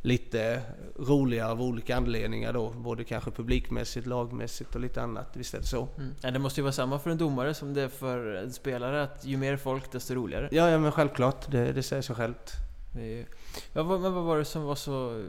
lite 0.05 0.63
roligare 0.99 1.51
av 1.51 1.63
olika 1.63 1.97
anledningar 1.97 2.53
då. 2.53 2.71
Både 2.71 3.05
kanske 3.05 3.31
publikmässigt, 3.31 4.07
lagmässigt 4.07 4.75
och 4.75 4.81
lite 4.81 5.03
annat. 5.03 5.31
Visst 5.37 5.55
är 5.55 5.59
det 5.59 5.67
så? 5.67 5.89
Mm. 5.97 6.15
Ja, 6.21 6.31
det 6.31 6.39
måste 6.39 6.61
ju 6.61 6.63
vara 6.63 6.73
samma 6.73 6.99
för 6.99 7.11
en 7.11 7.19
domare 7.19 7.55
som 7.55 7.75
det 7.75 7.83
är 7.83 7.89
för 7.89 8.35
en 8.35 8.53
spelare. 8.53 9.03
Att 9.03 9.25
ju 9.25 9.37
mer 9.37 9.57
folk 9.57 9.93
desto 9.93 10.15
roligare. 10.15 10.49
Ja, 10.53 10.71
ja 10.71 10.79
men 10.79 10.93
självklart. 10.93 11.51
Det, 11.51 11.73
det 11.73 11.83
säger 11.83 12.03
sig 12.03 12.17
självt. 12.17 12.53
Ju... 12.97 13.25
Ja, 13.73 13.83
vad, 13.83 14.01
men 14.01 14.13
vad 14.15 14.25
var 14.25 14.39
det 14.39 14.45
som 14.45 14.63
var 14.63 14.75
så 14.75 15.25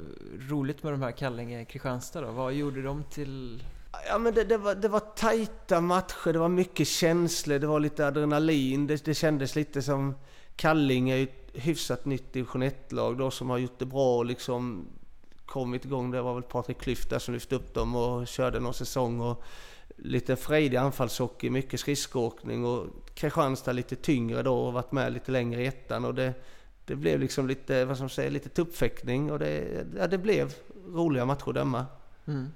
roligt 0.49 0.83
med 0.83 0.93
de 0.93 1.01
här 1.01 1.11
Kallinge-Kristianstad 1.11 2.21
då? 2.21 2.31
Vad 2.31 2.53
gjorde 2.53 2.81
de 2.81 3.03
till... 3.03 3.63
Ja 4.07 4.17
men 4.17 4.33
det, 4.33 4.43
det, 4.43 4.57
var, 4.57 4.75
det 4.75 4.87
var 4.87 4.99
tajta 4.99 5.81
matcher, 5.81 6.33
det 6.33 6.39
var 6.39 6.49
mycket 6.49 6.87
känslor, 6.87 7.59
det 7.59 7.67
var 7.67 7.79
lite 7.79 8.07
adrenalin. 8.07 8.87
Det, 8.87 9.05
det 9.05 9.13
kändes 9.13 9.55
lite 9.55 9.81
som 9.81 10.15
Kallinge 10.55 11.27
hyfsat 11.53 12.05
nytt 12.05 12.33
division 12.33 12.63
1-lag 12.63 13.17
då 13.17 13.31
som 13.31 13.49
har 13.49 13.57
gjort 13.57 13.79
det 13.79 13.85
bra 13.85 14.17
och 14.17 14.25
liksom 14.25 14.87
kommit 15.45 15.85
igång. 15.85 16.11
Det 16.11 16.21
var 16.21 16.33
väl 16.33 16.43
Patrik 16.43 16.77
Klyft 16.77 17.09
där 17.09 17.19
som 17.19 17.33
lyfte 17.33 17.55
upp 17.55 17.73
dem 17.73 17.95
och 17.95 18.27
körde 18.27 18.59
någon 18.59 18.73
säsong. 18.73 19.19
Och 19.19 19.43
lite 19.95 20.35
frejdig 20.35 20.77
anfallshockey, 20.77 21.49
mycket 21.49 21.79
skridskoåkning 21.79 22.65
och 22.65 22.87
Kristianstad 23.13 23.71
lite 23.71 23.95
tyngre 23.95 24.43
då 24.43 24.57
och 24.57 24.73
varit 24.73 24.91
med 24.91 25.13
lite 25.13 25.31
längre 25.31 25.63
i 25.63 25.67
ettan. 25.67 26.05
Och 26.05 26.15
det, 26.15 26.33
det 26.85 26.95
blev 26.95 27.19
liksom 27.19 27.47
lite, 27.47 27.85
vad 27.85 27.97
som 27.97 28.09
säger, 28.09 28.31
lite 28.31 28.49
tuppfäktning 28.49 29.31
och 29.31 29.39
det, 29.39 29.85
ja, 29.97 30.07
det 30.07 30.17
blev 30.17 30.53
roliga 30.87 31.25
matcher 31.25 31.49
att 31.49 31.55
döma. 31.55 31.85
Mm. 32.25 32.51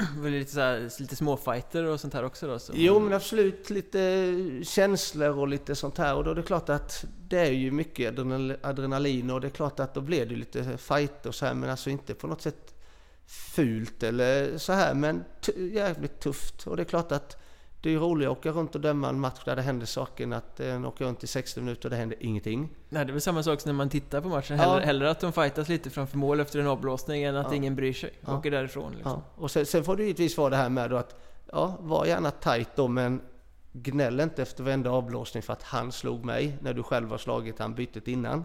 väl 0.16 0.32
lite, 0.32 0.52
så 0.52 0.60
här, 0.60 1.00
lite 1.00 1.16
småfighter 1.16 1.84
och 1.84 2.00
sånt 2.00 2.14
här 2.14 2.24
också 2.24 2.46
då? 2.46 2.58
Så. 2.58 2.72
Jo 2.76 3.00
men 3.00 3.12
absolut, 3.12 3.70
lite 3.70 4.34
känslor 4.62 5.38
och 5.38 5.48
lite 5.48 5.74
sånt 5.74 5.98
här. 5.98 6.14
Och 6.14 6.24
då 6.24 6.30
är 6.30 6.34
det 6.34 6.42
klart 6.42 6.68
att 6.68 7.04
det 7.28 7.38
är 7.38 7.52
ju 7.52 7.70
mycket 7.70 8.18
adrenalin 8.62 9.30
och 9.30 9.40
det 9.40 9.46
är 9.46 9.50
klart 9.50 9.80
att 9.80 9.94
då 9.94 10.00
blir 10.00 10.26
det 10.26 10.34
lite 10.34 10.78
fighter 10.78 11.28
och 11.28 11.34
så 11.34 11.46
här. 11.46 11.54
Men 11.54 11.70
alltså 11.70 11.90
inte 11.90 12.14
på 12.14 12.26
något 12.26 12.42
sätt 12.42 12.74
fult 13.26 14.02
eller 14.02 14.58
så 14.58 14.72
här. 14.72 14.94
Men 14.94 15.24
jävligt 15.56 16.20
tufft. 16.20 16.66
Och 16.66 16.76
det 16.76 16.82
är 16.82 16.84
klart 16.84 17.12
att 17.12 17.41
det 17.82 17.94
är 17.94 17.98
roligare 17.98 18.32
att 18.32 18.38
åka 18.38 18.50
runt 18.50 18.74
och 18.74 18.80
döma 18.80 19.08
en 19.08 19.20
match 19.20 19.40
där 19.44 19.56
det 19.56 19.62
händer 19.62 19.86
saker 19.86 20.24
än 20.24 20.32
att 20.32 20.60
eh, 20.60 20.86
åka 20.86 21.04
runt 21.04 21.24
i 21.24 21.26
60 21.26 21.60
minuter 21.60 21.86
och 21.86 21.90
det 21.90 21.96
händer 21.96 22.18
ingenting. 22.20 22.68
Nej, 22.88 23.04
det 23.04 23.10
är 23.10 23.12
väl 23.12 23.20
samma 23.20 23.42
sak 23.42 23.60
som 23.60 23.68
när 23.68 23.74
man 23.74 23.88
tittar 23.88 24.20
på 24.20 24.28
matchen. 24.28 24.56
Ja. 24.56 24.78
hellre 24.78 25.10
att 25.10 25.20
de 25.20 25.32
fightas 25.32 25.68
lite 25.68 25.90
framför 25.90 26.18
mål 26.18 26.40
efter 26.40 26.58
en 26.58 26.66
avblåsning 26.66 27.22
än 27.22 27.36
att 27.36 27.46
ja. 27.50 27.54
ingen 27.54 27.76
bryr 27.76 27.92
sig. 27.92 28.12
Ja. 28.20 28.38
Åker 28.38 28.50
därifrån 28.50 28.92
liksom. 28.92 29.12
Ja. 29.12 29.42
Och 29.42 29.50
sen, 29.50 29.66
sen, 29.66 29.84
får 29.84 29.96
det 29.96 30.02
givetvis 30.02 30.38
vara 30.38 30.50
det 30.50 30.56
här 30.56 30.68
med 30.68 30.90
då 30.90 30.96
att, 30.96 31.20
ja, 31.52 31.76
var 31.80 32.06
gärna 32.06 32.30
tight 32.30 32.68
då 32.76 32.88
men 32.88 33.20
gnäll 33.72 34.20
inte 34.20 34.42
efter 34.42 34.64
varenda 34.64 34.90
avblåsning 34.90 35.42
för 35.42 35.52
att 35.52 35.62
han 35.62 35.92
slog 35.92 36.24
mig 36.24 36.58
när 36.60 36.74
du 36.74 36.82
själv 36.82 37.10
har 37.10 37.18
slagit 37.18 37.58
han 37.58 37.74
bytet 37.74 38.08
innan. 38.08 38.44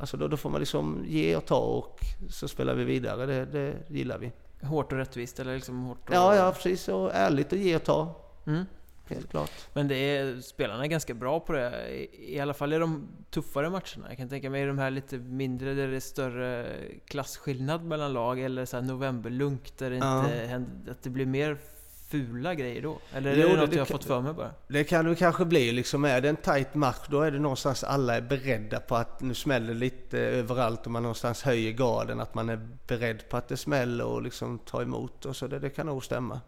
Alltså 0.00 0.16
då, 0.16 0.28
då 0.28 0.36
får 0.36 0.50
man 0.50 0.60
liksom 0.60 1.04
ge 1.06 1.36
och 1.36 1.46
ta 1.46 1.58
och 1.58 1.98
så 2.30 2.48
spelar 2.48 2.74
vi 2.74 2.84
vidare. 2.84 3.26
Det, 3.26 3.44
det 3.44 3.74
gillar 3.88 4.18
vi. 4.18 4.32
Hårt 4.62 4.92
och 4.92 4.98
rättvist 4.98 5.40
eller 5.40 5.54
liksom 5.54 5.84
hårt 5.84 6.08
och... 6.08 6.14
Ja, 6.14 6.36
ja 6.36 6.52
precis. 6.52 6.88
Och 6.88 7.14
ärligt 7.14 7.52
att 7.52 7.58
ge 7.58 7.76
och 7.76 7.84
ta. 7.84 8.23
Mm. 8.46 8.64
Helt 9.08 9.30
klart. 9.30 9.50
Men 9.72 9.88
det 9.88 9.94
är, 9.96 10.40
spelarna 10.40 10.84
är 10.84 10.88
ganska 10.88 11.14
bra 11.14 11.40
på 11.40 11.52
det. 11.52 11.88
I, 11.94 12.34
I 12.36 12.40
alla 12.40 12.54
fall 12.54 12.72
i 12.72 12.78
de 12.78 13.08
tuffare 13.30 13.70
matcherna. 13.70 14.08
Jag 14.08 14.16
kan 14.16 14.28
tänka 14.28 14.50
mig 14.50 14.66
de 14.66 14.78
här 14.78 14.90
lite 14.90 15.18
mindre 15.18 15.74
där 15.74 15.88
det 15.88 15.96
är 15.96 16.00
större 16.00 16.66
klasskillnad 17.06 17.84
mellan 17.84 18.12
lag. 18.12 18.40
Eller 18.40 18.64
så 18.64 18.76
här 18.76 18.84
novemberlunk 18.84 19.78
där 19.78 19.90
det 19.90 19.96
inte 19.96 20.46
händer, 20.48 20.92
att 20.92 21.02
det 21.02 21.10
blir 21.10 21.26
mer 21.26 21.56
fula 22.10 22.54
grejer 22.54 22.82
då? 22.82 22.98
Eller 23.12 23.30
är 23.32 23.36
det 23.36 23.42
något 23.42 23.70
det 23.70 23.76
jag 23.76 23.80
har 23.80 23.86
kan- 23.86 23.98
fått 23.98 24.04
för 24.04 24.20
mig 24.20 24.32
bara? 24.32 24.50
Det 24.68 24.84
kan 24.84 25.04
det 25.04 25.14
kanske 25.14 25.44
bli 25.44 25.72
liksom. 25.72 26.04
Är 26.04 26.20
det 26.20 26.28
en 26.28 26.36
tight 26.36 26.74
match 26.74 27.06
då 27.10 27.20
är 27.20 27.30
det 27.30 27.38
någonstans 27.38 27.84
alla 27.84 28.16
är 28.16 28.20
beredda 28.20 28.80
på 28.80 28.96
att 28.96 29.20
nu 29.20 29.34
smäller 29.34 29.74
lite 29.74 30.18
överallt 30.18 30.84
och 30.86 30.90
man 30.92 31.02
någonstans 31.02 31.42
höjer 31.42 31.72
garden. 31.72 32.20
Att 32.20 32.34
man 32.34 32.48
är 32.48 32.68
beredd 32.86 33.28
på 33.28 33.36
att 33.36 33.48
det 33.48 33.56
smäller 33.56 34.04
och 34.04 34.22
liksom 34.22 34.58
tar 34.58 34.82
emot 34.82 35.24
och 35.24 35.36
så. 35.36 35.46
Det, 35.46 35.58
det 35.58 35.70
kan 35.70 35.86
nog 35.86 36.04
stämma. 36.04 36.40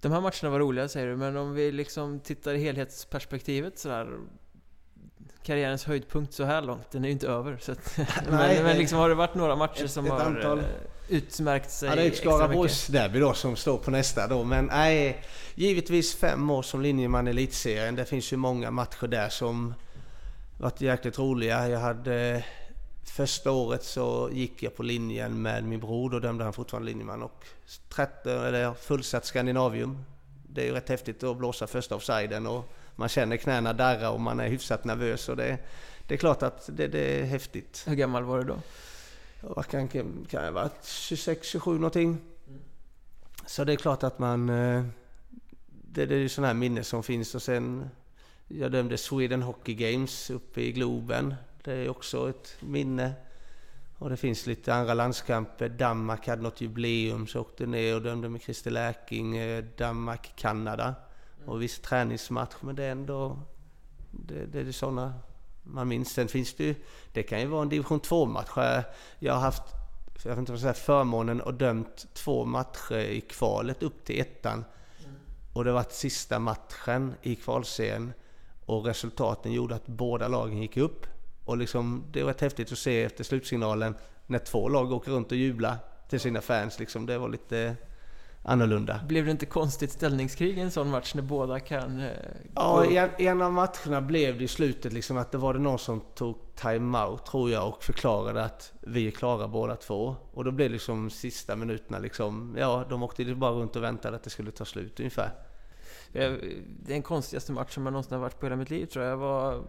De 0.00 0.12
här 0.12 0.20
matcherna 0.20 0.50
var 0.50 0.58
roliga 0.58 0.88
säger 0.88 1.06
du, 1.06 1.16
men 1.16 1.36
om 1.36 1.54
vi 1.54 1.72
liksom 1.72 2.20
tittar 2.20 2.54
i 2.54 2.58
helhetsperspektivet 2.58 3.78
sådär 3.78 4.18
Karriärens 5.42 5.84
höjdpunkt 5.84 6.32
så 6.34 6.44
här 6.44 6.62
långt, 6.62 6.90
den 6.90 7.04
är 7.04 7.08
ju 7.08 7.12
inte 7.12 7.28
över. 7.28 7.56
Så 7.60 7.72
att, 7.72 7.96
men, 7.96 8.06
Nej, 8.30 8.62
men 8.62 8.76
liksom 8.78 8.98
har 8.98 9.08
det 9.08 9.14
varit 9.14 9.34
några 9.34 9.56
matcher 9.56 9.84
ett- 9.84 9.90
som 9.90 10.04
ett 10.06 10.12
har 10.12 10.20
antal- 10.20 10.58
eh, 10.58 10.64
utmärkt 11.08 11.70
sig 11.70 11.88
Ja, 11.88 11.96
det 11.96 12.02
är 12.02 12.06
ett? 12.06 12.16
Skaraborgsderby 12.16 13.18
då 13.18 13.32
som 13.34 13.56
står 13.56 13.78
på 13.78 13.90
nästa 13.90 14.26
då. 14.26 14.44
Men 14.44 14.64
nej, 14.66 15.24
givetvis 15.54 16.14
fem 16.16 16.50
år 16.50 16.62
som 16.62 16.80
linjeman 16.82 17.26
i 17.28 17.30
elitserien. 17.30 17.94
Det 17.94 18.04
finns 18.04 18.32
ju 18.32 18.36
många 18.36 18.70
matcher 18.70 19.06
där 19.06 19.28
som 19.28 19.74
varit 20.58 20.80
jäkligt 20.80 21.18
roliga. 21.18 21.68
Jag 21.68 21.78
hade 21.80 22.44
Första 23.10 23.50
året 23.50 23.84
så 23.84 24.30
gick 24.32 24.62
jag 24.62 24.76
på 24.76 24.82
linjen 24.82 25.42
med 25.42 25.64
min 25.64 25.80
bror, 25.80 26.10
då 26.10 26.18
dömde 26.18 26.44
han 26.44 26.52
fortfarande 26.52 26.86
linjeman 26.90 27.22
och 27.22 27.44
13, 27.88 28.32
eller 28.32 28.74
fullsatt 28.74 29.24
Skandinavium. 29.26 30.04
Det 30.48 30.62
är 30.62 30.66
ju 30.66 30.72
rätt 30.72 30.88
häftigt 30.88 31.22
att 31.22 31.36
blåsa 31.36 31.66
första 31.66 31.94
offsiden 31.96 32.46
och 32.46 32.72
man 32.96 33.08
känner 33.08 33.36
knäna 33.36 33.72
darra 33.72 34.10
och 34.10 34.20
man 34.20 34.40
är 34.40 34.48
hyfsat 34.48 34.84
nervös 34.84 35.28
och 35.28 35.36
det, 35.36 35.58
det 36.06 36.14
är 36.14 36.18
klart 36.18 36.42
att 36.42 36.70
det, 36.72 36.86
det 36.88 37.20
är 37.20 37.24
häftigt. 37.24 37.84
Hur 37.86 37.94
gammal 37.94 38.24
var 38.24 38.38
du 38.38 38.44
då? 38.44 38.56
Ja, 39.42 39.48
Vad 39.56 39.66
kan, 39.66 39.88
kan 39.88 40.44
jag 40.44 40.52
varit? 40.52 40.84
26, 40.84 41.46
27 41.48 41.74
någonting. 41.74 42.18
Så 43.46 43.64
det 43.64 43.72
är 43.72 43.76
klart 43.76 44.02
att 44.02 44.18
man... 44.18 44.48
eh, 44.48 44.84
Det, 45.92 46.06
det 46.06 46.14
är 46.14 46.18
ju 46.18 46.28
sådana 46.28 46.46
här 46.46 46.54
minnen 46.54 46.84
som 46.84 47.02
finns 47.02 47.34
och 47.34 47.42
sen... 47.42 47.90
Jag 48.48 48.72
dömde 48.72 48.96
Sweden 48.98 49.42
Hockey 49.42 49.74
Games 49.74 50.30
uppe 50.30 50.60
i 50.60 50.72
Globen. 50.72 51.34
Det 51.68 51.74
är 51.74 51.88
också 51.88 52.30
ett 52.30 52.56
minne. 52.60 53.12
Och 53.98 54.10
det 54.10 54.16
finns 54.16 54.46
lite 54.46 54.74
andra 54.74 54.94
landskamper. 54.94 55.68
Danmark 55.68 56.28
hade 56.28 56.42
något 56.42 56.60
jubileum 56.60 57.26
så 57.26 57.38
jag 57.38 57.42
åkte 57.42 57.66
ner 57.66 57.94
och 57.94 58.02
dömde 58.02 58.28
med 58.28 58.42
Christer 58.42 58.70
Läking. 58.70 59.36
Eh, 59.36 59.64
Danmark-Kanada. 59.78 60.94
Och 61.46 61.62
viss 61.62 61.78
träningsmatch 61.78 62.54
men 62.60 62.76
det 62.76 62.84
är 62.84 62.92
ändå... 62.92 63.38
Det, 64.10 64.46
det 64.46 64.60
är 64.60 64.72
sådana 64.72 65.14
man 65.62 65.88
minns. 65.88 66.12
Sen 66.12 66.28
finns 66.28 66.54
det 66.54 66.64
ju... 66.64 66.74
Det 67.12 67.22
kan 67.22 67.40
ju 67.40 67.46
vara 67.46 67.62
en 67.62 67.68
division 67.68 68.00
2-match. 68.00 68.84
Jag 69.18 69.32
har 69.32 69.40
haft 69.40 69.62
jag 70.24 70.30
vet 70.30 70.38
inte 70.38 70.52
vad 70.52 70.60
jag 70.60 70.74
ska 70.74 70.74
säga, 70.74 70.86
förmånen 70.86 71.40
och 71.40 71.54
dömt 71.54 72.06
två 72.14 72.44
matcher 72.44 72.98
i 72.98 73.20
kvalet 73.20 73.82
upp 73.82 74.04
till 74.04 74.20
ettan. 74.20 74.64
Och 75.52 75.64
det 75.64 75.72
var 75.72 75.84
sista 75.90 76.38
matchen 76.38 77.14
i 77.22 77.36
kvalserien 77.36 78.12
och 78.66 78.84
resultaten 78.84 79.52
gjorde 79.52 79.74
att 79.74 79.86
båda 79.86 80.28
lagen 80.28 80.58
gick 80.58 80.76
upp. 80.76 81.06
Och 81.48 81.56
liksom, 81.56 82.04
det 82.12 82.22
var 82.22 82.28
rätt 82.28 82.40
häftigt 82.40 82.72
att 82.72 82.78
se 82.78 83.02
efter 83.02 83.24
slutsignalen 83.24 83.94
när 84.26 84.38
två 84.38 84.68
lag 84.68 84.92
åker 84.92 85.10
runt 85.10 85.32
och 85.32 85.38
jublar 85.38 85.76
till 86.08 86.20
sina 86.20 86.40
fans. 86.40 86.78
Liksom, 86.78 87.06
det 87.06 87.18
var 87.18 87.28
lite 87.28 87.76
annorlunda. 88.42 89.00
Blev 89.08 89.24
det 89.24 89.30
inte 89.30 89.46
konstigt 89.46 89.90
ställningskrig 89.90 90.58
i 90.58 90.60
en 90.60 90.70
sån 90.70 90.90
match 90.90 91.14
när 91.14 91.22
båda 91.22 91.60
kan... 91.60 92.00
eh, 92.00 92.10
Ja, 92.54 92.84
i 92.84 92.96
en, 92.96 93.10
i 93.18 93.26
en 93.26 93.42
av 93.42 93.52
matcherna 93.52 94.00
blev 94.00 94.38
det 94.38 94.44
i 94.44 94.48
slutet 94.48 94.92
liksom 94.92 95.16
att 95.16 95.32
det 95.32 95.38
var 95.38 95.54
det 95.54 95.60
någon 95.60 95.78
som 95.78 96.00
tog 96.14 96.36
time-out 96.54 97.26
tror 97.26 97.50
jag 97.50 97.68
och 97.68 97.84
förklarade 97.84 98.44
att 98.44 98.72
vi 98.80 99.06
är 99.06 99.10
klara 99.10 99.48
båda 99.48 99.76
två. 99.76 100.16
Och 100.32 100.44
då 100.44 100.50
blev 100.50 100.70
liksom 100.70 101.10
sista 101.10 101.56
minuterna 101.56 101.98
liksom, 101.98 102.56
ja 102.58 102.84
de 102.90 103.02
åkte 103.02 103.24
bara 103.34 103.52
runt 103.52 103.76
och 103.76 103.82
väntade 103.82 104.16
att 104.16 104.22
det 104.22 104.30
skulle 104.30 104.50
ta 104.50 104.64
slut 104.64 105.00
ungefär. 105.00 105.30
Är 106.12 106.40
den 106.86 107.02
konstigaste 107.02 107.52
match 107.52 107.74
som 107.74 107.86
jag 107.86 107.92
någonsin 107.92 108.12
har 108.12 108.20
varit 108.20 108.40
på 108.40 108.46
hela 108.46 108.56
mitt 108.56 108.70
liv 108.70 108.86
tror 108.86 109.04
jag. 109.04 109.12
Jag 109.12 109.16
var... 109.16 109.64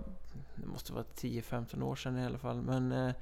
Det 0.62 0.68
måste 0.68 0.94
vara 0.94 1.04
10-15 1.16 1.82
år 1.84 1.96
sedan 1.96 2.18
i 2.18 2.26
alla 2.26 2.38
fall. 2.38 2.62
Men 2.62 2.92
eh, 2.92 3.14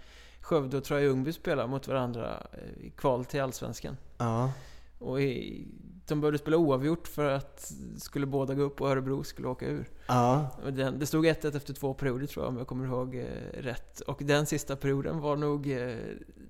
Skövde 0.42 0.78
och 0.78 0.84
Troja 0.84 1.02
Ljungby 1.04 1.34
spelade 1.34 1.68
mot 1.70 1.88
varandra 1.88 2.48
eh, 2.54 2.86
i 2.86 2.90
kval 2.90 3.26
till 3.26 3.42
Allsvenskan. 3.42 3.98
Ja. 4.18 4.52
Och 5.00 5.22
i, 5.22 5.68
de 6.08 6.22
började 6.22 6.38
spela 6.38 6.58
oavgjort 6.58 7.08
för 7.08 7.30
att 7.32 7.72
skulle 7.98 8.26
båda 8.26 8.54
gå 8.54 8.62
upp 8.62 8.82
och 8.82 8.90
Örebro 8.90 9.24
skulle 9.24 9.48
åka 9.48 9.66
ur. 9.68 9.90
Ja. 10.08 10.50
Den, 10.72 11.00
det 11.00 11.06
stod 11.06 11.26
1-1 11.26 11.58
efter 11.58 11.74
två 11.74 11.94
perioder 11.94 12.28
tror 12.28 12.46
jag 12.46 12.50
om 12.50 12.58
jag 12.58 12.68
kommer 12.68 12.86
ihåg 12.86 13.16
eh, 13.16 13.26
rätt. 13.62 14.00
Och 14.00 14.22
den 14.24 14.46
sista 14.46 14.76
perioden 14.76 15.20
var 15.20 15.36
nog 15.36 15.72
eh, 15.72 15.96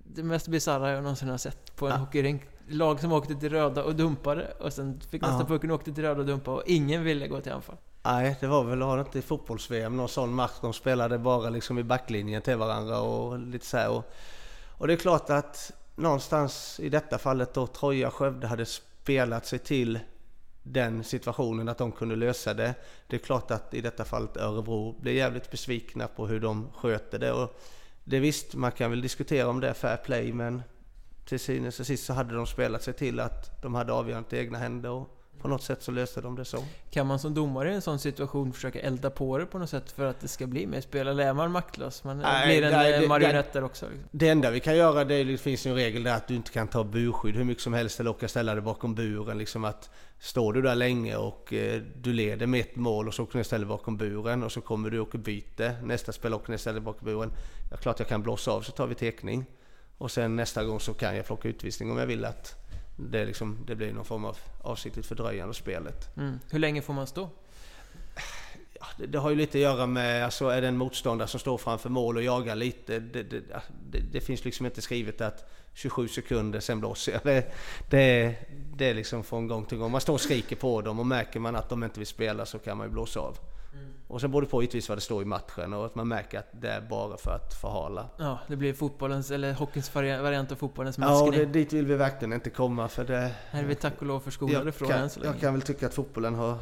det 0.06 0.24
mest 0.24 0.48
bisarra 0.48 0.92
jag 0.92 1.04
någonsin 1.04 1.30
har 1.30 1.38
sett 1.38 1.76
på 1.76 1.86
en 1.88 1.92
Ja. 1.92 1.98
hockeyrink. 1.98 2.42
Lag 2.70 3.00
som 3.00 3.12
åkte 3.12 3.36
till 3.36 3.50
röda 3.50 3.84
och 3.84 3.96
dumpade 3.96 4.52
och 4.60 4.74
sen 4.74 5.00
fick 5.00 5.22
nästa 5.22 5.40
Ja. 5.40 5.46
pucken 5.48 5.72
och 5.72 5.76
åkte 5.76 5.94
till 5.94 6.04
röda 6.04 6.20
och 6.20 6.26
dumpade 6.26 6.58
och 6.58 6.64
ingen 6.66 7.04
ville 7.04 7.28
gå 7.28 7.42
till 7.42 7.52
anfall. 7.52 7.76
Nej, 8.08 8.36
det 8.40 8.48
var 8.48 8.64
väl, 8.64 8.82
har 8.82 8.98
det 8.98 9.02
inte 9.02 9.20
i 9.20 9.22
fotbolls-VM 9.22 9.98
någon 9.98 10.10
sån 10.10 10.34
match 10.34 10.52
de 10.62 10.74
spelade 10.74 11.18
bara 11.18 11.50
liksom 11.50 11.80
i 11.80 11.84
backlinjen 11.84 12.42
till 12.42 12.56
varandra 12.56 13.00
och 13.00 13.40
lite 13.40 13.66
så 13.66 13.78
här. 13.78 13.90
Och, 13.90 14.12
och 14.68 14.88
det 14.88 14.94
är 14.94 14.98
klart 14.98 15.30
att 15.30 15.72
någonstans 15.96 16.80
i 16.80 16.90
detta 16.90 17.18
fallet 17.18 17.54
då 17.54 17.68
Troja 17.68 18.12
Skövde 18.12 18.48
hade 18.48 18.66
spelat 18.66 19.46
sig 19.46 19.60
till 19.60 20.00
den 20.64 21.04
situationen 21.04 21.70
att 21.70 21.78
de 21.78 21.92
kunde 21.92 22.16
lösa 22.16 22.54
det. 22.54 22.74
Det 23.08 23.16
är 23.16 23.20
klart 23.20 23.52
att 23.52 23.74
i 23.74 23.82
detta 23.82 24.06
fallet 24.06 24.38
Örebro 24.38 24.96
blev 25.02 25.16
jävligt 25.16 25.52
besvikna 25.52 26.08
på 26.08 26.28
hur 26.28 26.40
de 26.40 26.72
sköter 26.76 27.20
det. 27.20 27.32
Och 27.32 27.60
det 28.04 28.20
visst, 28.20 28.56
man 28.56 28.72
kan 28.72 28.90
väl 28.90 29.02
diskutera 29.02 29.48
om 29.48 29.60
det 29.60 29.70
är 29.70 29.74
fair 29.74 29.98
play 29.98 30.34
men 30.34 30.64
till 31.26 31.40
synes 31.40 31.80
och 31.80 31.86
sist 31.86 32.06
så 32.06 32.14
hade 32.14 32.36
de 32.36 32.48
spelat 32.48 32.84
sig 32.84 32.94
till 32.94 33.20
att 33.20 33.62
de 33.62 33.76
hade 33.76 33.94
avgörandet 33.94 34.34
i 34.34 34.38
egna 34.38 34.58
händer 34.58 34.90
och 34.90 35.17
på 35.42 35.48
något 35.48 35.64
sätt 35.64 35.84
så 35.84 35.92
löste 35.92 36.22
de 36.22 36.36
det 36.36 36.46
så. 36.46 36.64
Kan 36.92 37.08
man 37.08 37.20
som 37.20 37.34
domare 37.34 37.72
i 37.72 37.76
en 37.76 37.82
sån 37.82 38.00
situation 38.00 38.54
försöka 38.54 38.80
elda 38.80 39.10
på 39.10 39.38
det 39.38 39.46
på 39.46 39.58
något 39.60 39.70
sätt 39.70 39.92
för 39.92 40.06
att 40.06 40.20
det 40.20 40.28
ska 40.28 40.48
bli 40.48 40.68
mer 40.68 40.82
spel? 40.82 41.08
Eller 41.08 41.26
är 41.26 41.34
man 41.34 41.52
maktlös? 41.52 42.04
Man 42.04 42.18
Nej, 42.18 42.48
blir 42.48 42.68
en 42.68 42.74
nej, 42.74 42.94
eh, 42.94 43.02
det- 43.02 43.08
marionett 43.08 43.54
där 43.54 43.64
också. 43.64 43.86
Liksom. 43.90 44.08
Det 44.12 44.30
enda 44.30 44.52
vi 44.52 44.60
kan 44.60 44.76
göra, 44.78 45.04
det, 45.06 45.16
är, 45.16 45.26
det 45.26 45.38
finns 45.38 45.66
ju 45.68 45.70
en 45.70 45.76
regel 45.76 46.04
där 46.04 46.16
att 46.16 46.28
du 46.28 46.36
inte 46.36 46.52
kan 46.52 46.68
ta 46.68 46.84
burskydd 46.84 47.36
hur 47.36 47.44
mycket 47.44 47.64
som 47.64 47.74
helst 47.74 48.00
eller 48.00 48.10
åka 48.10 48.28
ställa 48.28 48.54
dig 48.54 48.62
bakom 48.64 48.96
buren. 48.96 49.38
Liksom 49.38 49.66
att 49.66 49.90
står 50.20 50.54
du 50.54 50.62
där 50.62 50.76
länge 50.76 51.16
och 51.16 51.54
eh, 51.54 51.82
du 52.02 52.14
leder 52.14 52.48
med 52.48 52.60
ett 52.62 52.76
mål 52.76 53.08
och 53.08 53.14
så 53.14 53.24
åker 53.24 53.38
du 53.38 53.44
ställer 53.44 53.66
dig 53.66 53.70
bakom 53.70 53.98
buren 53.98 54.44
och 54.44 54.52
så 54.52 54.62
kommer 54.62 54.90
du 54.90 55.00
och 55.00 55.08
åker 55.08 55.18
byte. 55.18 55.76
Nästa 55.84 56.12
spelare 56.12 56.40
åker 56.40 56.54
och 56.54 56.60
ställer 56.60 56.80
dig 56.80 56.86
bakom 56.86 57.06
buren. 57.06 57.32
Ja, 57.72 57.78
klart 57.78 58.00
jag 58.00 58.08
kan 58.08 58.24
blåsa 58.24 58.52
av 58.52 58.62
så 58.62 58.72
tar 58.72 58.88
vi 58.88 58.96
tekning. 58.96 59.46
Och 59.98 60.12
sen 60.12 60.36
nästa 60.36 60.64
gång 60.64 60.80
så 60.80 60.94
kan 60.94 61.16
jag 61.16 61.26
plocka 61.26 61.48
utvisning 61.50 61.92
om 61.92 61.98
jag 61.98 62.06
vill 62.06 62.26
att 62.26 62.56
det, 62.98 63.26
liksom, 63.26 63.58
det 63.68 63.76
blir 63.76 63.94
någon 63.94 64.06
form 64.06 64.26
av 64.26 64.38
avsiktligt 64.62 65.08
fördröjande 65.08 65.50
av 65.50 65.54
spelet. 65.54 66.18
Mm. 66.18 66.40
Hur 66.50 66.60
länge 66.60 66.82
får 66.82 66.94
man 66.94 67.08
stå? 67.08 67.30
Ja, 68.80 68.86
det, 68.98 69.06
det 69.06 69.20
har 69.20 69.30
ju 69.30 69.36
lite 69.36 69.58
att 69.58 69.62
göra 69.62 69.86
med, 69.86 70.26
alltså 70.26 70.48
är 70.48 70.62
det 70.62 70.68
en 70.68 70.78
motståndare 70.78 71.28
som 71.28 71.40
står 71.40 71.58
framför 71.58 71.90
mål 71.90 72.18
och 72.18 72.24
jagar 72.24 72.56
lite. 72.56 73.00
Det, 73.00 73.24
det, 73.24 73.44
det, 73.92 74.00
det 74.00 74.22
finns 74.22 74.46
liksom 74.46 74.66
inte 74.66 74.82
skrivet 74.82 75.22
att 75.22 75.52
27 75.74 76.08
sekunder 76.08 76.60
sen 76.60 76.80
blåser 76.80 77.12
jag. 77.12 77.22
Det, 77.24 77.52
det, 77.90 78.36
det 78.76 78.90
är 78.90 78.94
liksom 78.94 79.24
från 79.24 79.48
gång 79.48 79.66
till 79.66 79.78
gång. 79.78 79.92
Man 79.92 80.02
står 80.02 80.14
och 80.14 80.22
skriker 80.22 80.56
på 80.56 80.82
dem 80.82 81.00
och 81.00 81.06
märker 81.06 81.40
man 81.40 81.56
att 81.56 81.70
de 81.70 81.84
inte 81.84 82.00
vill 82.00 82.08
spela 82.08 82.46
så 82.46 82.60
kan 82.60 82.78
man 82.78 82.88
ju 82.88 82.92
blåsa 82.92 83.20
av. 83.20 83.38
Och 84.10 84.22
sen 84.22 84.32
beror 84.32 84.42
det 84.42 84.48
på 84.48 84.62
givetvis 84.62 84.90
vad 84.90 84.98
det 84.98 85.02
står 85.02 85.22
i 85.22 85.26
matchen 85.26 85.74
och 85.74 85.86
att 85.86 85.96
man 85.96 86.08
märker 86.08 86.40
att 86.40 86.48
det 86.52 86.70
är 86.70 86.82
bara 86.82 87.18
för 87.18 87.32
att 87.32 87.54
förhala. 87.54 88.10
Ja, 88.18 88.40
det 88.48 88.56
blir 88.56 88.74
fotbollens, 88.74 89.32
eller 89.32 89.54
hockeyns 89.54 89.96
vari- 89.96 90.22
variant 90.22 90.52
av 90.52 90.56
fotbollens 90.56 90.98
Ja, 90.98 91.04
maskning. 91.10 91.28
och 91.28 91.34
det, 91.34 91.46
dit 91.46 91.74
vill 91.74 91.86
vi 91.86 91.96
verkligen 91.96 92.34
inte 92.34 92.50
komma 92.50 92.88
för 92.88 93.04
det... 93.06 93.32
Här 93.50 93.64
är 93.64 93.68
vi 93.68 93.76
tack 93.76 93.94
och 94.00 94.06
lov 94.06 94.20
förskonade 94.20 94.66
jag, 94.66 94.76
från 94.76 94.90
kan, 94.90 95.00
än 95.00 95.10
så 95.10 95.20
länge. 95.20 95.34
jag 95.34 95.42
kan 95.42 95.54
väl 95.54 95.62
tycka 95.62 95.86
att 95.88 95.94
fotbollen 95.94 96.36
har 96.36 96.58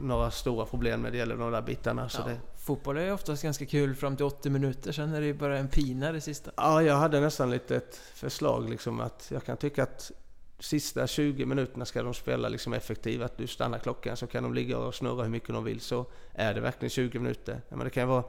några 0.00 0.30
stora 0.30 0.66
problem 0.66 1.02
när 1.02 1.10
det 1.10 1.16
gäller 1.16 1.36
de 1.36 1.50
där 1.52 1.62
bitarna. 1.62 2.08
Så 2.08 2.20
ja, 2.22 2.28
det, 2.28 2.36
Fotboll 2.60 2.96
är 2.96 3.12
oftast 3.12 3.42
ganska 3.42 3.66
kul 3.66 3.94
fram 3.94 4.16
till 4.16 4.26
80 4.26 4.50
minuter, 4.50 4.92
sen 4.92 5.14
är 5.14 5.20
det 5.20 5.26
ju 5.26 5.34
bara 5.34 5.58
en 5.58 5.68
pina 5.68 6.12
det 6.12 6.20
sista. 6.20 6.50
Ja, 6.56 6.82
jag 6.82 6.96
hade 6.96 7.20
nästan 7.20 7.50
lite 7.50 7.76
ett 7.76 7.96
förslag 8.14 8.70
liksom 8.70 9.00
att 9.00 9.26
jag 9.30 9.44
kan 9.44 9.56
tycka 9.56 9.82
att 9.82 10.12
sista 10.64 11.06
20 11.06 11.46
minuterna 11.46 11.84
ska 11.84 12.02
de 12.02 12.14
spela 12.14 12.48
liksom 12.48 12.72
effektivt. 12.72 13.22
Att 13.22 13.38
du 13.38 13.46
stannar 13.46 13.78
klockan 13.78 14.16
så 14.16 14.26
kan 14.26 14.42
de 14.42 14.54
ligga 14.54 14.78
och 14.78 14.94
snurra 14.94 15.22
hur 15.22 15.30
mycket 15.30 15.48
de 15.48 15.64
vill 15.64 15.80
så 15.80 16.06
är 16.32 16.54
det 16.54 16.60
verkligen 16.60 16.90
20 16.90 17.18
minuter. 17.18 17.60
Men 17.68 17.78
det 17.78 17.90
kan 17.90 18.08
vara 18.08 18.24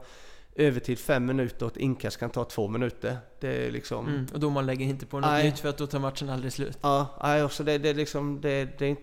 övertid 0.54 0.98
5 0.98 1.26
minuter 1.26 1.66
och 1.66 1.72
ett 1.72 1.78
inkast 1.78 2.16
kan 2.16 2.30
ta 2.30 2.44
2 2.44 2.68
minuter. 2.68 3.18
Det 3.40 3.66
är 3.66 3.70
liksom... 3.70 4.08
Mm. 4.08 4.26
Och 4.32 4.40
domaren 4.40 4.66
lägger 4.66 4.86
inte 4.86 5.06
på 5.06 5.20
något 5.20 5.30
Nej. 5.30 5.44
nytt 5.44 5.58
för 5.58 5.68
att 5.68 5.78
då 5.78 5.86
tar 5.86 5.98
matchen 5.98 6.30
aldrig 6.30 6.52
slut. 6.52 6.78
Ja, 6.80 7.18
nej, 7.22 7.44
också 7.44 7.64
det, 7.64 7.78
det 7.78 7.94
liksom... 7.94 8.40
Det, 8.40 8.78
det 8.78 8.96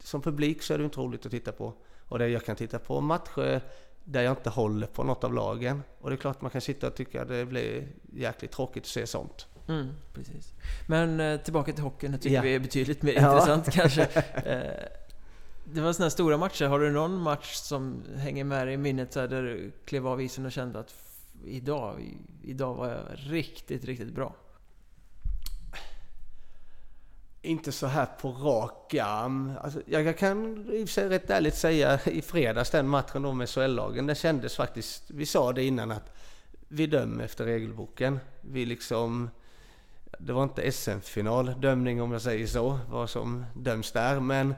som 0.00 0.22
publik 0.22 0.62
så 0.62 0.74
är 0.74 0.78
det 0.78 0.84
inte 0.84 1.00
roligt 1.00 1.26
att 1.26 1.32
titta 1.32 1.52
på. 1.52 1.72
Och 2.08 2.18
det 2.18 2.28
jag 2.28 2.44
kan 2.44 2.56
titta 2.56 2.78
på 2.78 3.00
matcher 3.00 3.60
där 4.04 4.22
jag 4.22 4.32
inte 4.32 4.50
håller 4.50 4.86
på 4.86 5.04
något 5.04 5.24
av 5.24 5.34
lagen. 5.34 5.82
Och 6.00 6.10
det 6.10 6.14
är 6.14 6.18
klart 6.18 6.40
man 6.40 6.50
kan 6.50 6.60
sitta 6.60 6.86
och 6.86 6.94
tycka 6.94 7.22
att 7.22 7.28
det 7.28 7.46
blir 7.46 7.88
jäkligt 8.12 8.52
tråkigt 8.52 8.82
att 8.82 8.88
se 8.88 9.06
sånt. 9.06 9.46
Mm, 9.68 9.88
precis. 10.14 10.52
Men 10.86 11.20
eh, 11.20 11.40
tillbaka 11.40 11.72
till 11.72 11.82
hockeyn, 11.84 12.12
det 12.12 12.18
tycker 12.18 12.36
Ja. 12.36 12.42
vi 12.42 12.54
är 12.54 12.58
betydligt 12.58 13.02
mer 13.02 13.12
Ja. 13.16 13.32
intressant 13.32 13.70
kanske. 13.70 14.02
Eh, 14.44 14.84
det 15.72 15.80
var 15.80 15.92
sådana 15.92 16.04
här 16.04 16.10
stora 16.10 16.36
matcher. 16.38 16.64
Har 16.64 16.80
du 16.80 16.90
någon 16.90 17.16
match 17.20 17.54
som 17.54 18.02
hänger 18.16 18.44
med 18.44 18.66
dig 18.66 18.74
i 18.74 18.76
minnet 18.76 19.12
så 19.12 19.20
här, 19.20 19.28
där 19.28 19.42
du 19.42 19.72
klev 19.84 20.06
av 20.06 20.22
isen 20.22 20.46
och 20.46 20.52
kände 20.52 20.78
att 20.78 20.94
idag, 21.44 22.16
idag 22.42 22.74
var 22.74 22.88
jag 22.88 23.00
riktigt, 23.16 23.84
riktigt 23.84 24.12
bra? 24.14 24.34
Inte 27.42 27.72
så 27.72 27.86
här 27.86 28.06
på 28.06 28.32
rak 28.32 28.94
arm. 28.94 29.52
Alltså, 29.60 29.80
jag 29.86 30.18
kan 30.18 30.66
i 30.72 30.84
och 30.84 30.88
sig 30.88 31.08
rätt 31.08 31.30
ärligt 31.30 31.54
säga 31.54 32.00
i 32.04 32.22
fredags 32.22 32.70
den 32.70 32.88
matchen 32.88 33.22
då 33.22 33.32
med 33.32 33.48
SHL-lagen. 33.48 34.06
Det 34.06 34.14
kändes 34.14 34.56
faktiskt, 34.56 35.02
vi 35.10 35.26
sa 35.26 35.52
det 35.52 35.64
innan 35.64 35.90
att 35.90 36.12
vi 36.68 36.86
dömer 36.86 37.24
efter 37.24 37.44
regelboken. 37.44 38.20
Vi 38.40 38.64
liksom, 38.66 39.30
det 40.18 40.32
var 40.32 40.42
inte 40.42 40.72
SM-final 40.72 41.60
dömning 41.60 42.02
om 42.02 42.12
jag 42.12 42.22
säger 42.22 42.46
så, 42.46 42.78
vad 42.90 43.10
som 43.10 43.44
döms 43.54 43.92
där. 43.92 44.20
Men, 44.20 44.54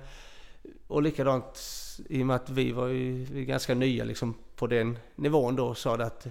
och 0.86 1.02
likadant 1.02 1.60
i 2.08 2.22
och 2.22 2.26
med 2.26 2.36
att 2.36 2.50
vi 2.50 2.72
var 2.72 2.86
ju 2.86 3.24
vi 3.24 3.44
ganska 3.44 3.74
nya 3.74 4.04
liksom 4.04 4.34
på 4.56 4.66
den 4.66 4.98
nivån 5.14 5.56
då 5.56 5.74
sa 5.74 5.96
det 5.96 6.06
att 6.06 6.26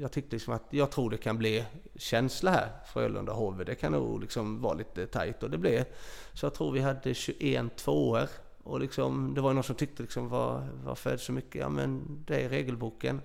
jag 0.00 0.12
tyckte 0.12 0.36
liksom 0.36 0.54
att 0.54 0.66
jag 0.70 0.90
tror 0.90 1.10
det 1.10 1.16
kan 1.16 1.38
bli 1.38 1.64
känsla 1.94 2.50
här 2.50 2.68
Frölunda 2.92 3.32
HV. 3.32 3.64
Det 3.64 3.74
kan 3.74 3.92
nog 3.92 4.20
liksom 4.20 4.60
vara 4.60 4.74
lite 4.74 5.06
tajt 5.06 5.42
och 5.42 5.50
det 5.50 5.58
blev. 5.58 5.84
Så 6.32 6.46
jag 6.46 6.54
tror 6.54 6.72
vi 6.72 6.80
hade 6.80 7.14
21 7.14 7.76
tvåor 7.76 8.28
och 8.62 8.80
liksom, 8.80 9.34
det 9.34 9.40
var 9.40 9.54
någon 9.54 9.64
som 9.64 9.74
tyckte 9.74 10.02
liksom 10.02 10.28
var, 10.28 10.68
varför 10.84 11.10
är 11.10 11.14
det 11.14 11.22
så 11.22 11.32
mycket? 11.32 11.60
Ja 11.60 11.68
men 11.68 12.02
det 12.26 12.42
är 12.42 12.48
regelboken. 12.48 13.20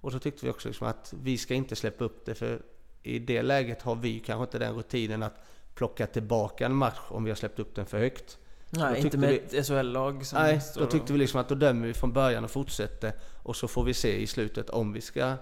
Och 0.00 0.12
så 0.12 0.18
tyckte 0.18 0.46
vi 0.46 0.52
också 0.52 0.68
liksom 0.68 0.86
att 0.86 1.14
vi 1.22 1.38
ska 1.38 1.54
inte 1.54 1.76
släppa 1.76 2.04
upp 2.04 2.26
det 2.26 2.34
för 2.34 2.62
i 3.06 3.18
det 3.18 3.42
läget 3.42 3.82
har 3.82 3.94
vi 3.94 4.20
kanske 4.20 4.42
inte 4.42 4.58
den 4.58 4.74
rutinen 4.74 5.22
att 5.22 5.34
plocka 5.74 6.06
tillbaka 6.06 6.66
en 6.66 6.74
match 6.74 7.00
om 7.08 7.24
vi 7.24 7.30
har 7.30 7.36
släppt 7.36 7.58
upp 7.58 7.74
den 7.74 7.86
för 7.86 7.98
högt. 7.98 8.38
Nej, 8.70 9.00
inte 9.00 9.18
med 9.18 9.28
vi, 9.28 9.58
ett 9.58 9.66
SHL-lag 9.66 10.24
Nej, 10.32 10.60
då 10.74 10.86
tyckte 10.86 11.12
vi 11.12 11.18
liksom 11.18 11.40
att 11.40 11.48
då 11.48 11.54
dömer 11.54 11.86
vi 11.86 11.94
från 11.94 12.12
början 12.12 12.44
och 12.44 12.50
fortsätter. 12.50 13.12
Och 13.42 13.56
så 13.56 13.68
får 13.68 13.84
vi 13.84 13.94
se 13.94 14.16
i 14.16 14.26
slutet 14.26 14.70
om 14.70 14.92
vi 14.92 15.00
ska... 15.00 15.34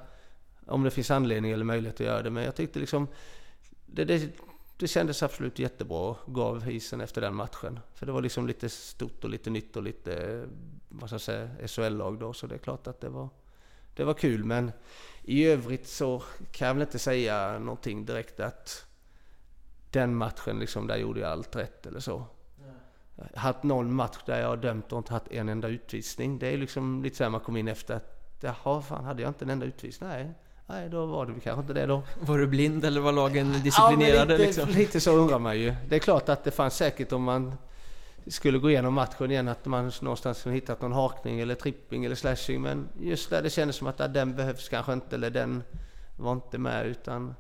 Om 0.67 0.83
det 0.83 0.91
finns 0.91 1.11
anledning 1.11 1.53
eller 1.53 1.65
möjlighet 1.65 1.95
att 1.95 2.07
göra 2.07 2.23
det. 2.23 2.31
Men 2.31 2.45
jag 2.45 2.55
tyckte 2.55 2.79
liksom... 2.79 3.09
Det, 3.87 4.05
det, 4.05 4.29
det 4.77 4.89
kändes 4.89 5.23
absolut 5.23 5.59
jättebra 5.59 5.99
och 5.99 6.35
gav 6.35 6.71
isen 6.71 7.01
efter 7.01 7.21
den 7.21 7.35
matchen. 7.35 7.81
För 7.95 8.07
det 8.07 8.13
var 8.13 8.23
liksom 8.23 8.47
lite 8.47 8.69
stort 8.69 9.25
och 9.25 9.31
lite 9.31 9.51
nytt 9.51 9.77
och 9.77 9.83
lite, 9.83 10.45
vad 10.89 11.09
ska 11.09 11.15
jag 11.15 11.21
säga, 11.21 11.49
SHL-lag 11.67 12.19
då. 12.19 12.33
Så 12.33 12.47
det 12.47 12.55
är 12.55 12.59
klart 12.59 12.87
att 12.87 13.01
det 13.01 13.09
var, 13.09 13.29
det 13.95 14.05
var 14.05 14.15
kul. 14.15 14.45
Men 14.45 14.73
i 15.23 15.47
övrigt 15.47 15.89
så 15.89 16.23
kan 16.53 16.69
jag 16.69 16.75
väl 16.75 16.83
inte 16.83 16.99
säga 16.99 17.59
någonting 17.59 18.05
direkt 18.05 18.41
att 18.41 18.87
den 19.91 20.17
matchen 20.17 20.59
liksom, 20.59 20.87
där 20.87 20.97
gjorde 20.97 21.21
jag 21.21 21.31
allt 21.31 21.57
rätt 21.57 21.87
eller 21.87 22.01
så 22.01 22.27
haft 23.35 23.63
någon 23.63 23.95
match 23.95 24.19
där 24.27 24.41
jag 24.41 24.49
har 24.49 24.57
dömt 24.57 24.93
och 24.93 24.99
inte 24.99 25.13
haft 25.13 25.33
en 25.33 25.49
enda 25.49 25.69
utvisning. 25.69 26.39
Det 26.39 26.47
är 26.47 26.59
liksom 26.59 27.03
lite 27.03 27.17
så 27.17 27.25
här 27.25 27.31
man 27.31 27.41
kommer 27.41 27.61
in 27.61 27.69
efter 27.69 27.95
att 27.95 28.15
jaha, 28.41 28.83
fan 28.83 29.05
hade 29.05 29.23
jag 29.23 29.31
inte 29.31 29.45
en 29.45 29.51
enda 29.51 29.67
utvisning? 29.67 30.09
Nej, 30.09 30.33
nej 30.67 30.89
då 30.89 31.07
var 31.07 31.27
det 31.27 31.41
kanske 31.41 31.61
inte 31.61 31.73
det 31.73 31.87
då. 31.87 32.03
Var 32.21 32.39
du 32.39 32.47
blind 32.47 32.85
eller 32.85 33.01
var 33.01 33.13
lagen 33.13 33.53
disciplinerade? 33.53 34.33
Ja, 34.33 34.39
lite, 34.39 34.47
liksom? 34.47 34.69
lite 34.69 35.01
så 35.01 35.13
undrar 35.17 35.39
man 35.39 35.59
ju. 35.59 35.75
Det 35.89 35.95
är 35.95 36.01
klart 36.01 36.29
att 36.29 36.45
det 36.45 36.51
fanns 36.51 36.77
säkert 36.77 37.13
om 37.13 37.23
man 37.23 37.55
skulle 38.27 38.59
gå 38.59 38.71
igenom 38.71 38.95
matchen 38.95 39.31
igen 39.31 39.49
att 39.49 39.67
man 39.67 39.93
någonstans 40.03 40.47
hittat 40.47 40.81
någon 40.81 40.93
hakning 40.93 41.41
eller 41.41 41.55
tripping 41.55 42.05
eller 42.05 42.15
slashing. 42.15 42.63
Men 42.63 42.89
just 43.01 43.31
där 43.31 43.43
det 43.43 43.51
kändes 43.51 43.77
som 43.77 43.87
att 43.87 43.99
ja, 43.99 44.09
den 44.09 44.37
behövs 44.37 44.69
kanske 44.69 44.93
inte 44.93 45.17
eller 45.17 45.31
den 45.31 45.63
var 46.17 46.33
inte 46.33 46.59
med 46.59 46.87
utan 46.87 47.35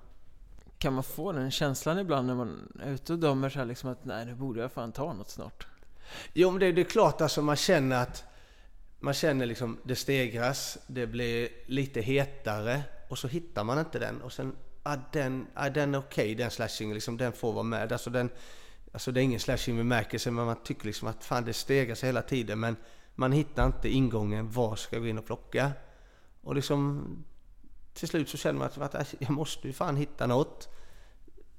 kan 0.79 0.93
man 0.93 1.03
få 1.03 1.33
den 1.33 1.51
känslan 1.51 1.99
ibland 1.99 2.27
när 2.27 2.35
man 2.35 2.73
är 2.83 2.93
ute 2.93 3.13
och 3.13 3.19
dömer 3.19 3.49
så 3.49 3.59
här 3.59 3.67
liksom 3.67 3.91
att 3.91 4.05
nej, 4.05 4.27
nu 4.27 4.35
borde 4.35 4.61
jag 4.61 4.73
fan 4.73 4.93
ta 4.93 5.13
något 5.13 5.31
snart? 5.31 5.67
Jo, 6.33 6.51
men 6.51 6.61
det, 6.61 6.73
det 6.73 6.81
är 6.81 6.85
klart 6.85 7.21
alltså 7.21 7.43
man 7.43 7.57
känner 7.57 8.03
att 8.03 8.25
man 9.01 9.15
känner 9.15 9.47
liksom 9.47 9.79
det 9.85 9.97
stegras, 9.97 10.79
det 10.87 11.07
blir 11.07 11.49
lite 11.67 12.01
hetare 12.01 12.83
och 13.09 13.19
så 13.19 13.29
hittar 13.29 13.65
man 13.65 13.79
inte 13.79 13.99
den 13.99 14.23
och 14.23 14.33
sen, 14.33 14.57
ah, 14.83 14.97
den, 15.13 15.47
ah, 15.55 15.69
den 15.69 15.95
är 15.95 15.99
okej 15.99 16.25
okay, 16.25 16.35
den 16.35 16.51
slashingen, 16.51 16.95
liksom, 16.95 17.17
den 17.17 17.33
får 17.33 17.53
vara 17.53 17.63
med. 17.63 17.93
Alltså, 17.93 18.11
den, 18.11 18.31
alltså 18.95 19.13
det 19.13 19.21
är 19.21 19.23
ingen 19.23 19.41
slashing 19.41 19.77
bemärkelse 19.77 20.31
men 20.31 20.47
man 20.47 20.57
tycker 20.65 20.87
liksom 20.87 21.09
att 21.09 21.25
fan 21.25 21.45
det 21.45 21.53
stegras 21.53 22.05
hela 22.05 22.23
tiden 22.23 22.61
men 22.61 22.77
man 23.15 23.33
hittar 23.33 23.67
inte 23.67 23.89
ingången, 23.89 24.51
var 24.51 24.77
ska 24.77 24.97
jag 24.97 25.03
gå 25.03 25.09
in 25.09 25.19
och 25.19 25.27
plocka? 25.27 25.73
Och 26.43 26.55
liksom 26.55 27.05
till 27.95 28.09
slut 28.09 28.29
så 28.29 28.37
känner 28.37 28.59
man 28.59 28.69
att, 28.69 28.95
att 28.95 29.15
jag 29.19 29.31
måste 29.31 29.67
ju 29.67 29.73
fan 29.73 29.97
hitta 29.97 30.27
något. 30.27 30.69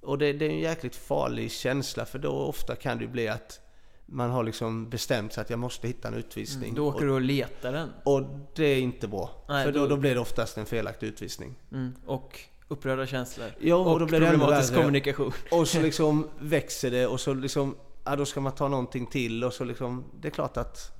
Och 0.01 0.17
det, 0.17 0.33
det, 0.33 0.45
är 0.45 0.49
en 0.49 0.59
jäkligt 0.59 0.95
farlig 0.95 1.51
känsla 1.51 2.05
för 2.05 2.19
då 2.19 2.31
ofta 2.31 2.75
kan 2.75 2.97
det 2.97 3.07
bli 3.07 3.27
att 3.27 3.59
man 4.05 4.29
har 4.29 4.43
liksom 4.43 4.89
bestämt 4.89 5.33
sig 5.33 5.41
att 5.41 5.49
jag 5.49 5.59
måste 5.59 5.87
hitta 5.87 6.07
en 6.07 6.13
utvisning. 6.13 6.69
Mm, 6.69 6.75
då 6.75 6.87
åker 6.87 6.99
och, 6.99 7.05
du 7.05 7.11
och 7.11 7.21
letar 7.21 7.73
den. 7.73 7.89
Och 8.03 8.23
det 8.55 8.65
är 8.65 8.81
inte 8.81 9.07
bra. 9.07 9.45
Nej, 9.47 9.65
för 9.65 9.71
då, 9.71 9.87
då 9.87 9.97
blir 9.97 10.13
det 10.13 10.19
oftast 10.19 10.57
en 10.57 10.65
felaktig 10.65 11.07
utvisning. 11.07 11.55
Mm, 11.71 11.95
och 12.05 12.39
upprörda 12.67 13.05
känslor. 13.07 13.47
Ja, 13.59 13.75
och, 13.75 13.93
och 13.93 13.99
då 13.99 14.05
blir 14.05 14.19
det 14.19 14.29
problematisk 14.29 14.71
värre. 14.71 14.81
kommunikation. 14.81 15.33
Och 15.51 15.67
så 15.67 15.81
liksom 15.81 16.29
växer 16.39 16.91
det 16.91 17.07
och 17.07 17.19
så 17.19 17.33
liksom, 17.33 17.75
ja 18.03 18.15
då 18.15 18.25
ska 18.25 18.41
man 18.41 18.51
ta 18.51 18.67
någonting 18.67 19.05
till 19.05 19.43
och 19.43 19.53
så 19.53 19.63
liksom, 19.63 20.03
det 20.21 20.27
är 20.27 20.31
klart 20.31 20.57
att 20.57 20.91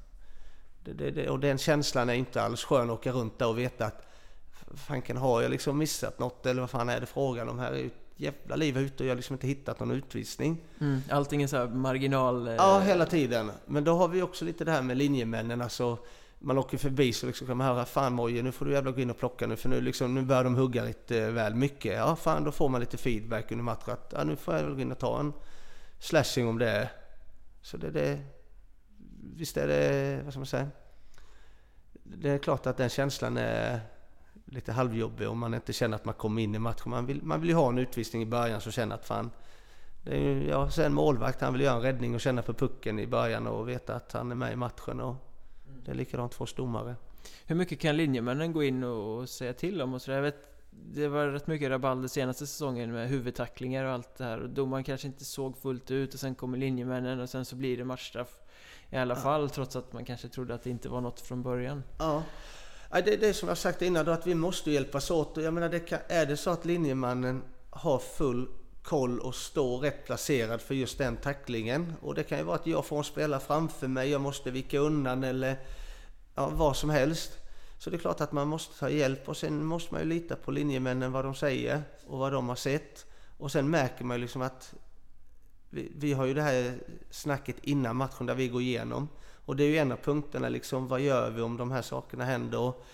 det, 0.84 0.93
det, 0.93 1.11
det, 1.11 1.30
och 1.30 1.39
den 1.39 1.57
känslan 1.57 2.09
är 2.09 2.13
inte 2.13 2.41
alls 2.41 2.63
skön 2.63 2.89
att 2.89 2.99
åka 2.99 3.11
runt 3.11 3.39
där 3.39 3.47
och 3.47 3.57
veta 3.57 3.86
att 3.86 4.01
fanken 4.88 5.18
har 5.18 5.41
jag 5.41 5.51
liksom 5.51 5.78
missat 5.78 6.20
något 6.20 6.45
eller 6.45 6.61
vad 6.61 6.70
fan 6.70 6.89
är 6.89 6.99
det 6.99 7.05
frågan 7.05 7.49
om? 7.49 7.59
Här 7.59 7.72
är 7.72 7.78
ju 7.78 7.89
jävla 8.16 8.55
liv 8.55 8.78
ute 8.78 9.03
och 9.03 9.07
jag 9.07 9.11
har 9.11 9.16
liksom 9.16 9.34
inte 9.34 9.47
hittat 9.47 9.80
någon 9.80 9.91
utvisning. 9.91 10.61
Mm, 10.82 11.01
allting 11.09 11.43
är 11.43 11.47
så 11.47 11.57
här 11.57 11.68
marginal... 11.68 12.47
Eh... 12.47 12.53
Ja, 12.53 12.80
hela 12.80 13.05
tiden. 13.05 13.51
Men 13.66 13.84
då 13.84 13.95
har 13.95 14.07
vi 14.07 14.22
också 14.22 14.45
lite 14.45 14.66
det 14.66 14.72
här 14.72 14.82
med 14.82 14.97
linjemännen. 14.97 15.61
Alltså, 15.61 15.97
man 16.39 16.57
åker 16.57 16.77
förbi 16.77 17.13
så 17.13 17.27
liksom 17.27 17.47
kan 17.47 17.57
man 17.57 17.67
höra 17.67 17.86
Fan 17.86 18.13
Moje, 18.13 18.43
nu 18.43 18.51
får 18.51 18.65
du 18.65 18.71
jävla 18.71 18.91
gå 18.91 19.01
in 19.01 19.09
och 19.09 19.17
plocka 19.17 19.47
nu 19.47 19.55
för 19.55 19.69
nu, 19.69 19.81
liksom, 19.81 20.15
nu 20.15 20.21
börjar 20.21 20.43
de 20.43 20.55
hugga 20.55 20.83
lite 20.83 21.31
väl 21.31 21.55
mycket. 21.55 21.93
Ja, 21.93 22.15
fan 22.15 22.43
då 22.43 22.51
får 22.51 22.69
man 22.69 22.81
lite 22.81 22.97
feedback 22.97 23.51
under 23.51 23.63
matchen 23.63 23.93
att 23.93 24.13
ja, 24.17 24.23
nu 24.23 24.36
får 24.36 24.55
jag 24.55 24.63
väl 24.63 24.73
gå 24.75 24.81
in 24.81 24.91
och 24.91 24.99
ta 24.99 25.19
en 25.19 25.33
slashing 25.99 26.47
om 26.47 26.57
det 26.57 26.69
är. 26.69 26.91
Så 27.61 27.77
det, 27.77 27.91
det... 27.91 28.19
Visst 29.36 29.57
är 29.57 29.67
det, 29.67 30.21
vad 30.23 30.33
ska 30.33 30.39
man 30.39 30.45
säga? 30.45 30.67
Det 32.03 32.29
är 32.29 32.38
klart 32.38 32.65
att 32.67 32.77
den 32.77 32.89
känslan 32.89 33.38
är 33.38 33.79
lite 34.45 34.71
halvjobbig 34.71 35.29
om 35.29 35.39
man 35.39 35.53
inte 35.53 35.73
känner 35.73 35.95
att 35.95 36.05
man 36.05 36.13
kommer 36.13 36.41
in 36.41 36.55
i 36.55 36.59
matchen. 36.59 36.89
Man 36.89 37.05
vill, 37.05 37.23
man 37.23 37.41
vill 37.41 37.49
ju 37.49 37.55
ha 37.55 37.69
en 37.69 37.77
utvisning 37.77 38.21
i 38.21 38.25
början 38.25 38.61
så 38.61 38.71
känner 38.71 38.95
att 38.95 39.05
fan, 39.05 39.31
det 40.03 40.15
är 40.15 40.19
ju, 40.19 40.47
ja, 40.47 40.69
sen 40.69 40.93
målvakt, 40.93 41.41
han 41.41 41.53
vill 41.53 41.61
göra 41.61 41.75
en 41.75 41.81
räddning 41.81 42.15
och 42.15 42.21
känna 42.21 42.41
på 42.41 42.53
pucken 42.53 42.99
i 42.99 43.07
början 43.07 43.47
och 43.47 43.69
veta 43.69 43.95
att 43.95 44.11
han 44.11 44.31
är 44.31 44.36
med 44.36 44.53
i 44.53 44.55
matchen. 44.55 44.99
Och 44.99 45.15
det 45.86 45.91
är 45.91 45.95
likadant 45.95 46.33
för 46.33 46.43
oss 46.43 46.53
domare. 46.53 46.95
Hur 47.45 47.55
mycket 47.55 47.79
kan 47.79 47.97
linjemännen 47.97 48.53
gå 48.53 48.63
in 48.63 48.83
och 48.83 49.29
säga 49.29 49.53
till 49.53 49.81
om? 49.81 49.93
Och 49.93 50.01
så 50.01 50.11
Jag 50.11 50.21
vet, 50.21 50.49
det 50.71 51.07
var 51.07 51.27
rätt 51.27 51.47
mycket 51.47 51.69
rabalder 51.69 52.07
senaste 52.07 52.47
säsongen 52.47 52.91
med 52.91 53.09
huvudtacklingar 53.09 53.86
och 53.86 53.91
allt 53.91 54.15
det 54.17 54.23
här. 54.23 54.39
Och 54.39 54.49
domaren 54.49 54.83
kanske 54.83 55.07
inte 55.07 55.25
såg 55.25 55.57
fullt 55.57 55.91
ut 55.91 56.13
och 56.13 56.19
sen 56.19 56.36
kommer 56.36 56.57
linjemännen 56.57 57.19
och 57.19 57.29
sen 57.29 57.45
så 57.45 57.55
blir 57.55 57.77
det 57.77 57.86
matchstraff 57.86 58.41
i 58.89 58.97
alla 58.97 59.15
ja. 59.15 59.21
fall. 59.21 59.49
Trots 59.49 59.75
att 59.75 59.93
man 59.93 60.05
kanske 60.05 60.27
trodde 60.27 60.53
att 60.53 60.63
det 60.63 60.69
inte 60.69 60.89
var 60.89 61.01
något 61.01 61.21
från 61.21 61.43
början. 61.43 61.83
Ja. 61.99 62.23
Det, 62.91 63.01
det 63.01 63.27
är 63.27 63.33
som 63.33 63.49
jag 63.49 63.57
sagt 63.57 63.81
innan, 63.81 64.05
då, 64.05 64.11
att 64.11 64.27
vi 64.27 64.36
måste 64.36 64.71
hjälpas 64.71 65.11
åt. 65.11 65.38
Jag 65.38 65.53
menar, 65.53 65.69
det 65.69 65.79
kan, 65.79 65.99
är 66.07 66.25
det 66.25 66.38
så 66.38 66.49
att 66.49 66.65
linjemannen 66.65 67.43
har 67.69 67.99
full 67.99 68.47
koll 68.86 69.19
och 69.19 69.36
stå 69.36 69.77
rätt 69.77 70.05
placerad 70.05 70.61
för 70.61 70.75
just 70.75 70.97
den 70.97 71.17
tacklingen. 71.17 71.93
Och 72.01 72.15
det 72.15 72.23
kan 72.23 72.38
ju 72.38 72.43
vara 72.43 72.55
att 72.55 72.67
jag 72.67 72.86
får 72.86 72.97
en 72.97 73.03
spelare 73.03 73.39
framför 73.39 73.88
mig, 73.88 74.09
jag 74.09 74.21
måste 74.21 74.51
vika 74.51 74.79
undan 74.79 75.23
eller 75.23 75.59
ja, 76.36 76.49
vad 76.49 76.77
som 76.77 76.89
helst. 76.89 77.31
Så 77.77 77.89
det 77.89 77.95
är 77.95 77.99
klart 77.99 78.21
att 78.21 78.31
man 78.31 78.47
måste 78.47 78.79
ta 78.79 78.89
hjälp 78.89 79.29
och 79.29 79.38
sen 79.38 79.65
måste 79.65 79.93
man 79.93 80.01
ju 80.01 80.07
lita 80.07 80.36
på 80.36 80.51
linjemännen 80.51 81.11
vad 81.11 81.25
de 81.25 81.36
säger 81.36 81.81
och 82.07 82.19
vad 82.19 82.33
de 82.33 82.49
har 82.49 82.55
sett. 82.55 83.05
Och 83.38 83.51
sen 83.51 83.69
märker 83.69 84.05
man 84.05 84.17
ju 84.17 84.21
liksom 84.21 84.41
att 84.41 84.73
vi, 85.69 85.91
vi 85.95 86.13
har 86.13 86.25
ju 86.25 86.33
det 86.33 86.41
här 86.41 86.79
snacket 87.09 87.55
innan 87.61 87.95
matchen 87.95 88.25
där 88.25 88.36
vi 88.36 88.47
går 88.47 88.61
igenom. 88.61 89.09
Och 89.45 89.55
det 89.55 89.63
är 89.63 89.67
ju 89.67 89.77
en 89.77 89.91
av 89.91 89.97
punkterna, 89.97 90.49
liksom, 90.49 90.88
vad 90.88 91.01
gör 91.01 91.29
vi 91.29 91.41
om 91.41 91.57
de 91.57 91.71
här 91.71 91.81
sakerna 91.81 92.25
händer? 92.25 92.59
Och 92.59 92.86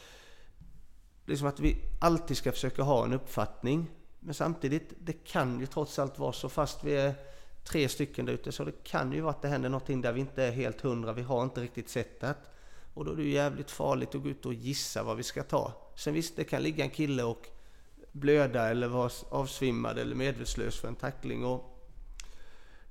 liksom 1.25 1.47
att 1.47 1.59
vi 1.59 1.77
alltid 2.01 2.37
ska 2.37 2.51
försöka 2.51 2.83
ha 2.83 3.05
en 3.05 3.13
uppfattning. 3.13 3.87
Men 4.23 4.33
samtidigt, 4.33 4.93
det 4.99 5.13
kan 5.13 5.59
ju 5.59 5.65
trots 5.65 5.99
allt 5.99 6.19
vara 6.19 6.31
så, 6.31 6.49
fast 6.49 6.83
vi 6.83 6.95
är 6.95 7.13
tre 7.63 7.89
stycken 7.89 8.25
där 8.25 8.33
ute, 8.33 8.51
så 8.51 8.63
det 8.63 8.83
kan 8.83 9.11
ju 9.11 9.21
vara 9.21 9.31
att 9.31 9.41
det 9.41 9.47
händer 9.47 9.69
någonting 9.69 10.01
där 10.01 10.13
vi 10.13 10.19
inte 10.19 10.43
är 10.43 10.51
helt 10.51 10.81
hundra, 10.81 11.13
vi 11.13 11.21
har 11.21 11.43
inte 11.43 11.61
riktigt 11.61 11.89
sett 11.89 12.19
det. 12.19 12.35
Och 12.93 13.05
då 13.05 13.11
är 13.11 13.15
det 13.15 13.23
ju 13.23 13.31
jävligt 13.31 13.71
farligt 13.71 14.15
att 14.15 14.23
gå 14.23 14.29
ut 14.29 14.45
och 14.45 14.53
gissa 14.53 15.03
vad 15.03 15.17
vi 15.17 15.23
ska 15.23 15.43
ta. 15.43 15.73
Sen 15.95 16.13
visst, 16.13 16.35
det 16.35 16.43
kan 16.43 16.63
ligga 16.63 16.83
en 16.83 16.89
kille 16.89 17.23
och 17.23 17.47
blöda 18.11 18.69
eller 18.69 18.87
vara 18.87 19.11
avsvimmad 19.29 19.99
eller 19.99 20.15
medvetslös 20.15 20.79
för 20.79 20.87
en 20.87 20.95
tackling. 20.95 21.45
Och 21.45 21.77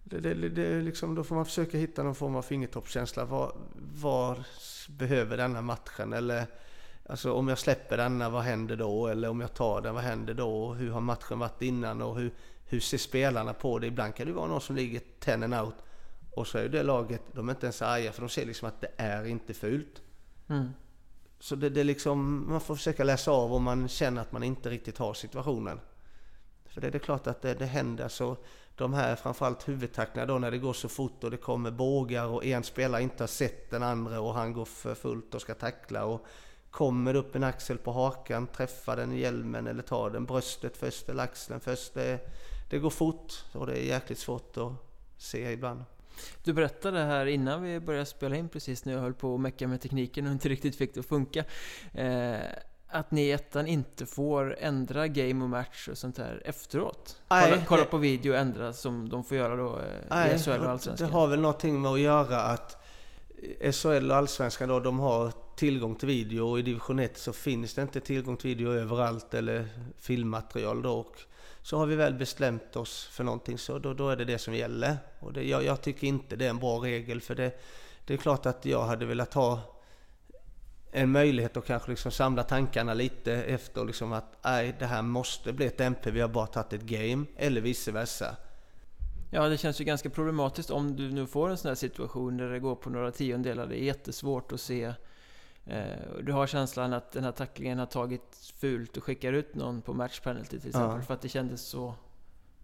det, 0.04 0.20
det, 0.20 0.48
det, 0.48 0.80
liksom, 0.80 1.14
då 1.14 1.24
får 1.24 1.34
man 1.34 1.46
försöka 1.46 1.78
hitta 1.78 2.02
någon 2.02 2.14
form 2.14 2.36
av 2.36 2.42
fingertoppskänsla. 2.42 3.24
Var, 3.24 3.52
var 4.00 4.44
behöver 4.88 5.36
denna 5.36 5.62
matchen? 5.62 6.12
Eller 6.12 6.46
alltså, 7.10 7.32
om 7.32 7.48
jag 7.48 7.58
släpper 7.58 7.96
denna, 7.96 8.30
vad 8.30 8.42
händer 8.42 8.76
då? 8.76 9.06
Eller 9.06 9.28
om 9.28 9.40
jag 9.40 9.54
tar 9.54 9.80
den, 9.80 9.94
vad 9.94 10.04
händer 10.04 10.34
då? 10.34 10.72
Hur 10.74 10.90
har 10.90 11.00
matchen 11.00 11.38
varit 11.38 11.62
innan? 11.62 12.02
Och 12.02 12.16
hur, 12.16 12.34
hur 12.64 12.80
ser 12.80 12.98
spelarna 12.98 13.54
på 13.54 13.78
det? 13.78 13.86
Ibland 13.86 14.14
kan 14.14 14.26
det 14.26 14.32
vara 14.32 14.46
någon 14.46 14.60
som 14.60 14.76
ligger 14.76 15.00
10 15.20 15.34
and 15.34 15.54
out. 15.54 15.74
Och 16.30 16.46
så 16.46 16.58
är 16.58 16.68
det 16.68 16.82
laget, 16.82 17.22
de 17.32 17.48
är 17.48 17.52
inte 17.52 17.66
ens 17.66 17.82
arga 17.82 18.12
för 18.12 18.20
de 18.20 18.28
ser 18.28 18.46
liksom 18.46 18.68
att 18.68 18.80
det 18.80 18.90
är 18.96 19.24
inte 19.24 19.54
fult. 19.54 20.02
Mm. 20.48 20.70
Så 21.40 21.56
det, 21.56 21.70
det 21.70 21.80
är 21.80 21.84
liksom, 21.84 22.46
man 22.50 22.60
får 22.60 22.76
försöka 22.76 23.04
läsa 23.04 23.30
av 23.30 23.54
om 23.54 23.62
man 23.62 23.88
känner 23.88 24.22
att 24.22 24.32
man 24.32 24.42
inte 24.42 24.70
riktigt 24.70 24.98
har 24.98 25.14
situationen. 25.14 25.80
För 26.66 26.80
det 26.80 26.86
är 26.86 26.90
det 26.90 26.98
klart 26.98 27.26
att 27.26 27.42
det, 27.42 27.54
det 27.54 27.66
händer 27.66 28.08
så 28.08 28.36
de 28.74 28.94
här 28.94 29.16
framförallt 29.16 29.68
huvudtacklarna 29.68 30.26
då 30.26 30.38
när 30.38 30.50
det 30.50 30.58
går 30.58 30.72
så 30.72 30.88
fort 30.88 31.24
och 31.24 31.30
det 31.30 31.36
kommer 31.36 31.70
bågar 31.70 32.26
och 32.26 32.44
en 32.44 32.62
spelare 32.62 33.02
inte 33.02 33.22
har 33.22 33.28
sett 33.28 33.70
den 33.70 33.82
andra 33.82 34.20
och 34.20 34.34
han 34.34 34.52
går 34.52 34.64
för 34.64 34.94
fullt 34.94 35.34
och 35.34 35.40
ska 35.40 35.54
tackla 35.54 36.04
och 36.04 36.26
kommer 36.70 37.14
upp 37.14 37.34
en 37.36 37.44
axel 37.44 37.78
på 37.78 37.92
hakan, 37.92 38.46
träffar 38.46 38.96
den 38.96 39.12
i 39.12 39.18
hjälmen 39.20 39.66
eller 39.66 39.82
tar 39.82 40.10
den 40.10 40.24
bröstet 40.26 40.76
först 40.76 41.08
eller 41.08 41.22
axeln 41.22 41.60
först. 41.60 41.94
Det, 41.94 42.18
det 42.70 42.78
går 42.78 42.90
fort 42.90 43.32
och 43.52 43.66
det 43.66 43.72
är 43.72 43.82
jäkligt 43.82 44.18
svårt 44.18 44.56
att 44.56 44.72
se 45.18 45.52
ibland. 45.52 45.84
Du 46.44 46.52
berättade 46.52 46.98
här 46.98 47.26
innan 47.26 47.62
vi 47.62 47.80
började 47.80 48.06
spela 48.06 48.36
in 48.36 48.48
precis 48.48 48.84
när 48.84 48.92
jag 48.92 49.00
höll 49.00 49.14
på 49.14 49.34
att 49.34 49.40
mecka 49.40 49.68
med 49.68 49.80
tekniken 49.80 50.26
och 50.26 50.32
inte 50.32 50.48
riktigt 50.48 50.76
fick 50.76 50.94
det 50.94 51.00
att 51.00 51.06
funka. 51.06 51.44
Eh, 51.94 52.36
att 52.92 53.10
ni 53.10 53.22
i 53.22 53.32
ettan 53.32 53.66
inte 53.66 54.06
får 54.06 54.56
ändra 54.58 55.08
game 55.08 55.44
och 55.44 55.50
match 55.50 55.88
och 55.88 55.98
sånt 55.98 56.18
här 56.18 56.42
efteråt? 56.44 57.20
Nej, 57.28 57.50
kolla, 57.50 57.62
kolla 57.66 57.82
det- 57.82 57.88
på 57.88 57.96
video 57.96 58.32
och 58.32 58.38
ändra 58.38 58.72
som 58.72 59.08
de 59.08 59.24
får 59.24 59.36
göra 59.36 59.56
då 59.56 59.78
eh, 60.10 60.34
i 60.34 60.38
SHL 60.38 60.50
och 60.50 60.58
det 60.60 60.70
Allsvenskan? 60.70 61.10
har 61.10 61.26
väl 61.26 61.40
någonting 61.40 61.80
med 61.82 61.90
att 61.90 62.00
göra 62.00 62.40
att 62.42 62.76
SHL 63.72 64.10
och 64.10 64.16
Allsvenskan 64.16 64.68
då, 64.68 64.80
de 64.80 64.98
har 64.98 65.32
tillgång 65.60 65.94
till 65.94 66.08
video 66.08 66.50
och 66.50 66.58
i 66.58 66.62
division 66.62 66.98
1 66.98 67.18
så 67.18 67.32
finns 67.32 67.74
det 67.74 67.82
inte 67.82 68.00
tillgång 68.00 68.36
till 68.36 68.48
video 68.48 68.72
överallt 68.72 69.34
eller 69.34 69.68
filmmaterial 69.98 70.82
då. 70.82 70.92
Och 70.92 71.16
så 71.62 71.78
har 71.78 71.86
vi 71.86 71.96
väl 71.96 72.14
bestämt 72.14 72.76
oss 72.76 73.08
för 73.12 73.24
någonting 73.24 73.58
så 73.58 73.78
då, 73.78 73.94
då 73.94 74.08
är 74.08 74.16
det 74.16 74.24
det 74.24 74.38
som 74.38 74.54
gäller. 74.54 74.96
Och 75.18 75.32
det, 75.32 75.42
jag, 75.42 75.64
jag 75.64 75.82
tycker 75.82 76.06
inte 76.06 76.36
det 76.36 76.46
är 76.46 76.50
en 76.50 76.58
bra 76.58 76.78
regel 76.78 77.20
för 77.20 77.34
det, 77.34 77.60
det 78.04 78.14
är 78.14 78.18
klart 78.18 78.46
att 78.46 78.64
jag 78.64 78.82
hade 78.82 79.06
velat 79.06 79.34
ha 79.34 79.60
en 80.92 81.12
möjlighet 81.12 81.56
att 81.56 81.66
kanske 81.66 81.90
liksom 81.90 82.12
samla 82.12 82.42
tankarna 82.42 82.94
lite 82.94 83.32
efter 83.32 83.84
liksom 83.84 84.12
att 84.12 84.36
nej, 84.44 84.76
det 84.78 84.86
här 84.86 85.02
måste 85.02 85.52
bli 85.52 85.66
ett 85.66 85.80
MP, 85.80 86.10
vi 86.10 86.20
har 86.20 86.28
bara 86.28 86.46
tagit 86.46 86.72
ett 86.72 86.82
game, 86.82 87.24
eller 87.36 87.60
vice 87.60 87.92
versa. 87.92 88.36
Ja, 89.30 89.48
det 89.48 89.58
känns 89.58 89.80
ju 89.80 89.84
ganska 89.84 90.10
problematiskt 90.10 90.70
om 90.70 90.96
du 90.96 91.10
nu 91.10 91.26
får 91.26 91.50
en 91.50 91.56
sån 91.56 91.68
här 91.68 91.74
situation 91.74 92.36
där 92.36 92.50
det 92.50 92.60
går 92.60 92.74
på 92.74 92.90
några 92.90 93.10
tiondelar. 93.10 93.66
Det 93.66 93.82
är 93.82 93.84
jättesvårt 93.84 94.52
att 94.52 94.60
se. 94.60 94.94
Eh, 95.66 95.82
du 96.22 96.32
har 96.32 96.46
känslan 96.46 96.92
att 96.92 97.12
den 97.12 97.24
här 97.24 97.32
tacklingen 97.32 97.78
har 97.78 97.86
tagit 97.86 98.52
fult 98.56 98.96
och 98.96 99.04
skickar 99.04 99.32
ut 99.32 99.54
någon 99.54 99.82
på 99.82 99.92
match 99.94 100.20
penalty 100.20 100.58
till 100.58 100.68
exempel. 100.68 100.98
Ja. 100.98 101.02
För 101.04 101.14
att 101.14 101.20
det 101.20 101.28
kändes 101.28 101.60
så 101.62 101.94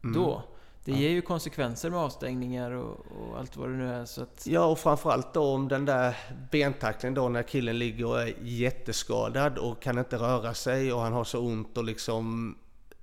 Mm. 0.05 0.15
då. 0.17 0.43
Det 0.85 0.93
Ja. 0.93 0.99
ger 0.99 1.11
ju 1.11 1.23
konsekvenser 1.23 1.91
med 1.91 1.99
avstängningar 2.01 2.71
och, 2.71 3.07
och 3.07 3.39
allt 3.39 3.57
vad 3.57 3.69
det 3.69 3.75
nu 3.77 3.89
är. 3.93 4.05
Så 4.05 4.23
att, 4.23 4.47
Ja, 4.47 4.65
och 4.65 4.79
framförallt 4.79 5.35
då 5.35 5.53
om 5.55 5.69
den 5.69 5.85
där 5.85 6.17
bentacklingen 6.51 7.15
då 7.15 7.29
när 7.29 7.43
killen 7.43 7.79
ligger 7.79 8.07
och 8.07 8.23
är 8.23 8.35
jätteskadad 8.41 9.59
och 9.59 9.83
kan 9.83 9.99
inte 9.99 10.17
röra 10.17 10.55
sig 10.55 10.93
och 10.93 11.01
han 11.01 11.13
har 11.13 11.25
så 11.25 11.41
ont 11.41 11.79
och 11.79 11.85
liksom... 11.85 12.59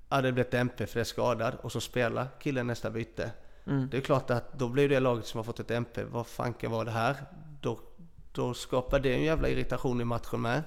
Ja, 0.09 0.21
det 0.21 0.31
blir 0.31 0.43
ett 0.45 0.53
MP 0.53 0.85
för 0.85 0.95
det 0.95 1.01
är 1.01 1.03
skadad 1.05 1.53
och 1.61 1.71
så 1.71 1.81
spelar 1.81 2.27
killen 2.39 2.67
nästa 2.67 2.89
byte. 2.91 3.31
mm. 3.67 3.89
Det 3.91 3.97
är 3.97 4.01
klart 4.01 4.29
att 4.29 4.59
då 4.59 4.69
blir 4.69 4.89
det 4.89 4.99
laget 4.99 5.25
som 5.25 5.37
har 5.37 5.43
fått 5.43 5.59
ett 5.59 5.71
MP, 5.71 6.03
vad 6.03 6.27
fanken 6.27 6.71
var 6.71 6.85
det 6.85 6.91
här? 6.91 7.15
Då, 7.61 7.79
då 8.34 8.53
skapar 8.53 8.99
det 8.99 9.13
en 9.13 9.23
jävla 9.23 9.49
irritation 9.49 10.01
i 10.01 10.05
matchen 10.05 10.41
med. 10.41 10.63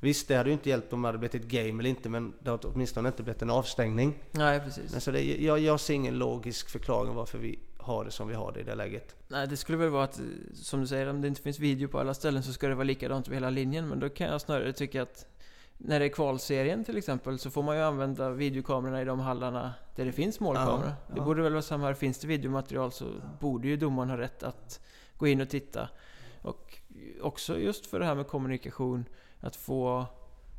Visst, 0.00 0.28
det 0.28 0.36
hade 0.36 0.48
ju 0.48 0.52
inte 0.52 0.68
hjälpt 0.68 0.92
om 0.92 1.02
det 1.02 1.08
hade 1.08 1.18
blivit 1.18 1.34
ett 1.34 1.48
game 1.48 1.80
eller 1.82 1.90
inte, 1.90 2.08
men 2.08 2.32
det 2.40 2.50
har 2.50 2.60
åtminstone 2.62 3.08
inte 3.08 3.22
blivit 3.22 3.42
en 3.42 3.50
avstängning. 3.50 4.22
Nej, 4.30 4.60
precis. 4.60 4.92
Men 4.92 5.00
så 5.00 5.10
det, 5.10 5.22
jag, 5.22 5.58
jag 5.58 5.80
ser 5.80 5.94
ingen 5.94 6.18
logisk 6.18 6.68
förklaring 6.70 7.14
varför 7.14 7.38
vi 7.38 7.58
har 7.78 8.04
det 8.04 8.10
som 8.10 8.28
vi 8.28 8.34
har 8.34 8.52
det 8.52 8.60
i 8.60 8.62
det 8.62 8.74
läget. 8.74 9.16
Nej, 9.28 9.46
det 9.48 9.56
skulle 9.56 9.78
väl 9.78 9.88
vara 9.90 10.04
att, 10.04 10.20
som 10.54 10.80
du 10.80 10.86
säger, 10.86 11.06
om 11.10 11.20
det 11.20 11.28
inte 11.28 11.42
finns 11.42 11.58
video 11.58 11.88
på 11.88 12.00
alla 12.00 12.14
ställen 12.14 12.42
så 12.42 12.52
ska 12.52 12.68
det 12.68 12.74
vara 12.74 12.84
likadant 12.84 13.26
över 13.26 13.36
hela 13.36 13.50
linjen. 13.50 13.88
Men 13.88 14.00
då 14.00 14.08
kan 14.08 14.26
jag 14.26 14.40
snarare 14.40 14.72
tycka 14.72 15.02
att 15.02 15.26
när 15.78 15.98
det 16.00 16.04
är 16.06 16.08
kvalserien 16.08 16.84
till 16.84 16.96
exempel 16.96 17.38
så 17.38 17.50
får 17.50 17.62
man 17.62 17.76
ju 17.76 17.82
använda 17.82 18.30
videokamerorna 18.30 19.02
i 19.02 19.04
de 19.04 19.20
hallarna 19.20 19.74
där 19.96 20.04
det 20.04 20.12
finns 20.12 20.40
målkamera. 20.40 20.94
Ja, 21.08 21.14
Det 21.14 21.18
ja. 21.20 21.24
borde 21.24 21.42
väl 21.42 21.52
vara 21.52 21.62
samma 21.62 21.86
här. 21.86 21.94
Finns 21.94 22.18
det 22.18 22.26
videomaterial 22.26 22.92
så 22.92 23.06
borde 23.40 23.68
ju 23.68 23.76
domaren 23.76 24.10
ha 24.10 24.18
rätt 24.18 24.42
att 24.42 24.80
gå 25.16 25.26
in 25.26 25.40
och 25.40 25.48
titta. 25.48 25.88
Och 26.42 26.78
också 27.20 27.58
just 27.58 27.86
för 27.86 27.98
det 27.98 28.04
här 28.04 28.14
med 28.14 28.26
kommunikation, 28.26 29.04
att 29.40 29.56
få 29.56 30.06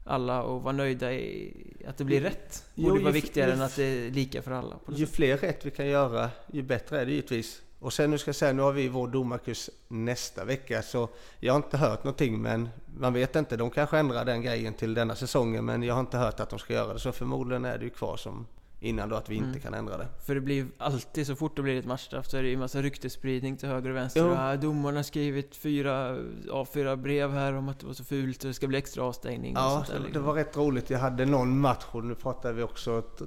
alla 0.05 0.39
att 0.39 0.63
vara 0.63 0.71
nöjda 0.71 1.13
i 1.13 1.53
att 1.87 1.97
det 1.97 2.03
blir 2.03 2.21
rätt. 2.21 2.65
Jo, 2.75 2.83
Borde 2.83 2.97
ju 2.97 3.03
vara 3.03 3.13
viktigare 3.13 3.53
än 3.53 3.61
att 3.61 3.75
det 3.75 3.83
är 3.83 4.11
lika 4.11 4.41
för 4.41 4.51
alla. 4.51 4.75
Ju 4.89 5.07
fler 5.07 5.37
rätt 5.37 5.65
vi 5.65 5.71
kan 5.71 5.87
göra, 5.87 6.29
ju 6.51 6.61
bättre 6.61 7.01
är 7.01 7.05
det 7.05 7.11
givetvis. 7.11 7.61
Och 7.79 7.93
sen 7.93 8.11
nu 8.11 8.17
ska 8.17 8.29
jag 8.29 8.35
säga, 8.35 8.53
nu 8.53 8.61
har 8.61 8.71
vi 8.71 8.87
vår 8.87 9.07
domarkurs 9.07 9.69
nästa 9.87 10.45
vecka, 10.45 10.81
så 10.81 11.09
jag 11.39 11.53
har 11.53 11.57
inte 11.57 11.77
hört 11.77 12.03
någonting, 12.03 12.41
men 12.41 12.69
man 12.99 13.13
vet 13.13 13.35
inte. 13.35 13.57
De 13.57 13.69
kanske 13.69 13.97
ändrar 13.97 14.25
den 14.25 14.41
grejen 14.41 14.73
till 14.73 14.93
denna 14.93 15.15
säsongen, 15.15 15.65
men 15.65 15.83
jag 15.83 15.93
har 15.93 16.01
inte 16.01 16.17
hört 16.17 16.39
att 16.39 16.49
de 16.49 16.59
ska 16.59 16.73
göra 16.73 16.93
det. 16.93 16.99
Så 16.99 17.11
förmodligen 17.11 17.65
är 17.65 17.77
det 17.77 17.83
ju 17.83 17.89
kvar 17.89 18.17
som 18.17 18.47
innan 18.85 19.09
då, 19.09 19.15
att 19.15 19.29
vi 19.29 19.35
inte 19.35 19.47
Mm. 19.49 19.59
kan 19.61 19.73
ändra 19.73 19.97
det. 19.97 20.07
För 20.25 20.35
det 20.35 20.41
blir 20.41 20.67
alltid, 20.77 21.27
så 21.27 21.35
fort 21.35 21.55
det 21.55 21.61
blir 21.61 21.79
ett 21.79 21.85
matchstraff 21.85 22.27
så 22.29 22.37
är 22.37 22.43
det 22.43 22.49
ju 22.49 22.57
massa 22.57 22.81
ryktesspridning 22.81 23.57
till 23.57 23.69
höger 23.69 23.89
och 23.89 23.95
vänster. 23.95 24.19
Jo. 24.21 24.27
Och, 24.31 24.37
ah, 24.39 24.55
domaren 24.55 24.95
har 24.95 25.03
skrivit 25.03 25.55
fyra 25.55 26.17
A4-brev 26.51 27.31
här 27.31 27.53
om 27.53 27.69
att 27.69 27.79
det 27.79 27.85
var 27.87 27.93
så 27.93 28.03
fult 28.03 28.43
och 28.43 28.47
det 28.47 28.53
ska 28.53 28.67
bli 28.67 28.77
extra 28.77 29.03
avstängning. 29.03 29.57
och 29.57 29.63
Ja, 29.63 29.69
sånt 29.71 29.87
där 29.87 29.99
det, 29.99 30.03
liksom. 30.05 30.23
var 30.23 30.33
rätt 30.33 30.57
roligt. 30.57 30.89
Jag 30.89 30.99
hade 30.99 31.25
någon 31.25 31.59
match, 31.59 31.83
och 31.91 32.03
nu 32.03 32.15
pratar 32.15 32.53
vi 32.53 32.63
också 32.63 32.99
ett, 32.99 33.21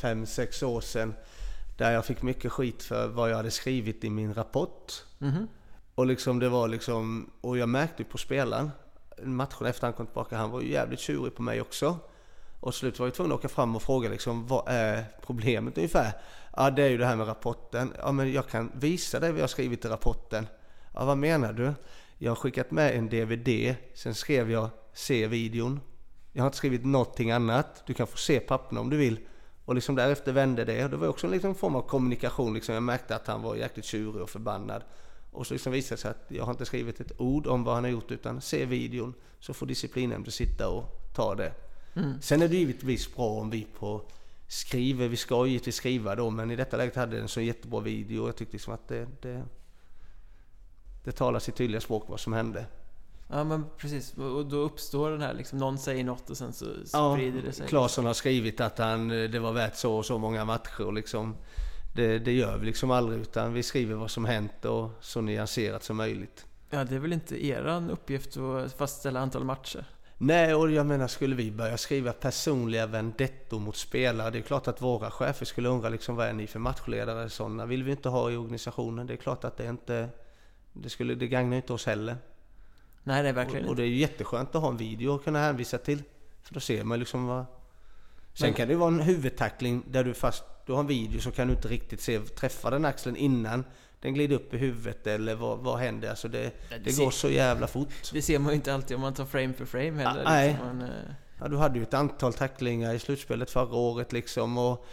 fem, 0.00 0.26
sex 0.26 0.62
år 0.62 0.80
sedan, 0.80 1.14
där 1.78 1.92
jag 1.92 2.04
fick 2.04 2.22
mycket 2.22 2.52
skit 2.52 2.82
för 2.82 3.08
vad 3.08 3.30
jag 3.30 3.36
hade 3.36 3.50
skrivit 3.50 4.04
i 4.04 4.10
min 4.10 4.34
rapport. 4.34 4.92
Mhm. 5.18 5.48
Och 5.94 6.06
liksom 6.06 6.38
det 6.38 6.48
var 6.48 6.68
liksom, 6.68 7.30
och 7.40 7.58
jag 7.58 7.68
märkte 7.68 8.04
på 8.04 8.18
spelaren, 8.18 8.70
matchen 9.22 9.66
efter 9.66 9.86
han 9.86 9.92
kom 9.94 10.06
tillbaka, 10.06 10.36
han 10.36 10.50
var 10.50 10.60
ju 10.60 10.70
jävligt 10.72 11.00
tjurig 11.00 11.34
på 11.34 11.42
mig 11.42 11.60
också. 11.60 11.96
Och 12.64 12.72
till 12.72 12.78
slut 12.78 12.98
var 12.98 13.06
jag 13.06 13.14
tvungen 13.14 13.32
att 13.32 13.38
åka 13.38 13.48
fram 13.48 13.76
och 13.76 13.82
fråga 13.82 14.08
liksom, 14.08 14.46
vad 14.46 14.64
är 14.66 15.04
problemet 15.26 15.76
ungefär? 15.78 16.12
Ja, 16.56 16.70
det 16.70 16.82
är 16.82 16.88
ju 16.88 16.98
det 16.98 17.06
här 17.06 17.16
med 17.16 17.28
rapporten. 17.28 17.92
Ja, 17.98 18.12
men 18.12 18.32
jag 18.32 18.48
kan 18.48 18.72
visa 18.74 19.20
dig 19.20 19.30
vad 19.30 19.38
jag 19.38 19.42
har 19.42 19.48
skrivit 19.48 19.84
i 19.84 19.88
rapporten. 19.88 20.46
Ja, 20.94 21.04
vad 21.04 21.18
menar 21.18 21.52
du? 21.52 21.72
Jag 22.18 22.30
har 22.30 22.36
skickat 22.36 22.70
med 22.70 22.96
en 22.96 23.08
DVD, 23.08 23.74
sen 23.94 24.14
skrev 24.14 24.50
jag 24.50 24.68
se 24.92 25.26
videon. 25.26 25.80
Jag 26.32 26.42
har 26.42 26.46
inte 26.46 26.58
skrivit 26.58 26.84
någonting 26.84 27.30
annat. 27.30 27.82
Du 27.86 27.94
kan 27.94 28.06
få 28.06 28.16
se 28.16 28.40
papperna 28.40 28.80
om 28.80 28.90
du 28.90 28.96
vill. 28.96 29.18
Och 29.64 29.74
liksom 29.74 29.94
därefter 29.94 30.32
vände 30.32 30.64
det. 30.64 30.84
Och 30.84 30.90
det 30.90 30.96
var 30.96 31.08
också 31.08 31.26
en 31.26 31.32
liksom 31.32 31.54
form 31.54 31.76
av 31.76 31.82
kommunikation. 31.82 32.54
Liksom 32.54 32.74
jag 32.74 32.82
märkte 32.82 33.16
att 33.16 33.26
han 33.26 33.42
var 33.42 33.56
jäkligt 33.56 33.86
tjurig 33.86 34.22
och 34.22 34.30
förbannad. 34.30 34.82
Och 35.32 35.46
så 35.46 35.54
liksom 35.54 35.72
visade 35.72 35.96
det 35.96 36.00
sig 36.00 36.10
att 36.10 36.24
jag 36.28 36.44
har 36.44 36.52
inte 36.52 36.66
skrivit 36.66 37.00
ett 37.00 37.20
ord 37.20 37.46
om 37.46 37.64
vad 37.64 37.74
han 37.74 37.84
har 37.84 37.90
gjort 37.90 38.10
utan 38.10 38.40
se 38.40 38.64
videon 38.64 39.14
så 39.40 39.54
får 39.54 39.66
disciplinnämnden 39.66 40.32
sitta 40.32 40.68
och 40.68 40.84
ta 41.14 41.34
det. 41.34 41.52
Mm. 41.94 42.20
Sen 42.20 42.42
är 42.42 42.48
det 42.48 42.56
givetvis 42.56 43.14
bra 43.14 43.28
om 43.28 43.50
vi 43.50 43.66
på 43.78 44.02
skriver, 44.48 45.08
vi 45.08 45.16
ska 45.16 45.46
ju 45.46 45.52
givetvis 45.52 45.76
skriva 45.76 46.14
då 46.14 46.30
men 46.30 46.50
i 46.50 46.56
detta 46.56 46.76
läget 46.76 46.96
hade 46.96 47.12
den 47.12 47.22
en 47.22 47.28
så 47.28 47.40
jättebra 47.40 47.80
video 47.80 48.26
jag 48.26 48.36
tyckte 48.36 48.52
liksom 48.52 48.74
att 48.74 48.88
det, 48.88 49.06
det, 49.22 49.44
det 51.04 51.12
talar 51.12 51.40
sitt 51.40 51.56
tydliga 51.56 51.80
språk 51.80 52.04
vad 52.08 52.20
som 52.20 52.32
hände. 52.32 52.66
Ja 53.28 53.44
men 53.44 53.64
precis, 53.78 54.14
och 54.14 54.46
då 54.46 54.56
uppstår 54.56 55.10
den 55.10 55.20
här 55.20 55.34
liksom, 55.34 55.58
någon 55.58 55.78
säger 55.78 56.04
något 56.04 56.30
och 56.30 56.36
sen 56.36 56.52
så 56.52 56.64
Ja, 56.92 57.14
sprider 57.16 57.42
det 57.42 57.52
sig. 57.52 57.68
Claesson 57.68 58.04
har 58.04 58.14
skrivit 58.14 58.60
att 58.60 58.78
han, 58.78 59.08
det 59.08 59.38
var 59.38 59.52
värt 59.52 59.76
så 59.76 59.96
och 59.96 60.06
så 60.06 60.18
många 60.18 60.44
matcher 60.44 60.86
och 60.86 60.92
liksom 60.92 61.36
det, 61.94 62.18
det 62.18 62.32
gör 62.32 62.58
vi 62.58 62.66
liksom 62.66 62.90
aldrig 62.90 63.20
utan 63.20 63.52
vi 63.52 63.62
skriver 63.62 63.94
vad 63.94 64.10
som 64.10 64.24
hänt 64.24 64.64
och 64.64 64.90
så 65.00 65.20
nyanserat 65.20 65.84
som 65.84 65.96
möjligt. 65.96 66.46
Ja, 66.70 66.84
det 66.84 66.94
är 66.94 66.98
väl 66.98 67.12
inte 67.12 67.46
eran 67.46 67.90
uppgift 67.90 68.36
att 68.36 68.72
fastställa 68.72 69.20
antal 69.20 69.44
matcher? 69.44 69.84
Nej, 70.18 70.54
och 70.54 70.70
jag 70.70 70.86
menar 70.86 71.08
skulle 71.08 71.34
vi 71.34 71.50
börja 71.50 71.76
skriva 71.76 72.12
personliga 72.12 72.86
vendettor 72.86 73.60
mot 73.60 73.76
spelare, 73.76 74.30
det 74.30 74.38
är 74.38 74.42
klart 74.42 74.68
att 74.68 74.82
våra 74.82 75.10
chefer 75.10 75.46
skulle 75.46 75.68
undra 75.68 75.88
liksom 75.88 76.16
vad 76.16 76.26
är 76.26 76.32
ni 76.32 76.46
för 76.46 76.58
matchledare? 76.58 77.30
Sådana 77.30 77.66
vill 77.66 77.84
vi 77.84 77.90
inte 77.90 78.08
ha 78.08 78.30
i 78.30 78.36
organisationen. 78.36 79.06
Det 79.06 79.12
är 79.12 79.16
klart 79.16 79.44
att 79.44 79.56
det 79.56 79.66
inte, 79.66 80.08
det 80.72 80.90
skulle, 80.90 81.14
det 81.14 81.26
gagnar 81.26 81.56
inte 81.56 81.72
oss 81.72 81.86
heller. 81.86 82.16
Nej, 83.02 83.22
det 83.22 83.28
är 83.28 83.32
verkligen 83.32 83.64
Och, 83.64 83.70
och 83.70 83.76
det 83.76 83.82
är 83.82 83.86
ju 83.86 83.96
jätteskönt 83.96 84.54
att 84.54 84.62
ha 84.62 84.68
en 84.68 84.76
video 84.76 85.14
att 85.14 85.24
kunna 85.24 85.38
hänvisa 85.38 85.78
till. 85.78 86.02
För 86.42 86.54
då 86.54 86.60
ser 86.60 86.84
man 86.84 86.98
liksom 86.98 87.26
vad... 87.26 87.44
Sen 88.34 88.46
Men- 88.46 88.54
kan 88.54 88.68
det 88.68 88.72
ju 88.72 88.78
vara 88.78 88.88
en 88.88 89.00
huvudtackling 89.00 89.82
där 89.90 90.04
du 90.04 90.14
fast, 90.14 90.44
du 90.66 90.72
har 90.72 90.80
en 90.80 90.86
video 90.86 91.20
så 91.20 91.30
kan 91.30 91.48
du 91.48 91.54
inte 91.54 91.68
riktigt 91.68 92.00
se, 92.00 92.20
träffa 92.20 92.70
den 92.70 92.84
axeln 92.84 93.16
innan 93.16 93.64
den 94.04 94.14
glider 94.14 94.36
upp 94.36 94.54
i 94.54 94.56
huvudet 94.56 95.06
eller 95.06 95.34
vad, 95.34 95.58
vad 95.58 95.78
händer? 95.78 96.10
Alltså 96.10 96.28
det, 96.28 96.52
det 96.68 96.78
det 96.84 96.98
går 96.98 97.10
så 97.10 97.30
jävla 97.30 97.66
fort. 97.66 98.10
Det 98.12 98.22
ser 98.22 98.38
man 98.38 98.48
ju 98.52 98.56
inte 98.56 98.74
alltid 98.74 98.94
om 98.94 99.00
man 99.00 99.14
tar 99.14 99.24
frame 99.26 99.52
för 99.52 99.64
frame 99.64 100.02
heller. 100.02 100.22
Ah, 100.24 100.30
nej. 100.30 100.48
liksom. 100.48 100.66
Man, 100.66 100.82
eh, 100.82 100.88
Ja, 101.40 101.48
du 101.48 101.56
hade 101.56 101.78
ju 101.78 101.82
ett 101.82 101.94
antal 101.94 102.32
tacklingar 102.32 102.94
i 102.94 102.98
slutspelet 102.98 103.50
förra 103.50 103.76
året 103.76 104.12
liksom 104.12 104.58
och 104.58 104.86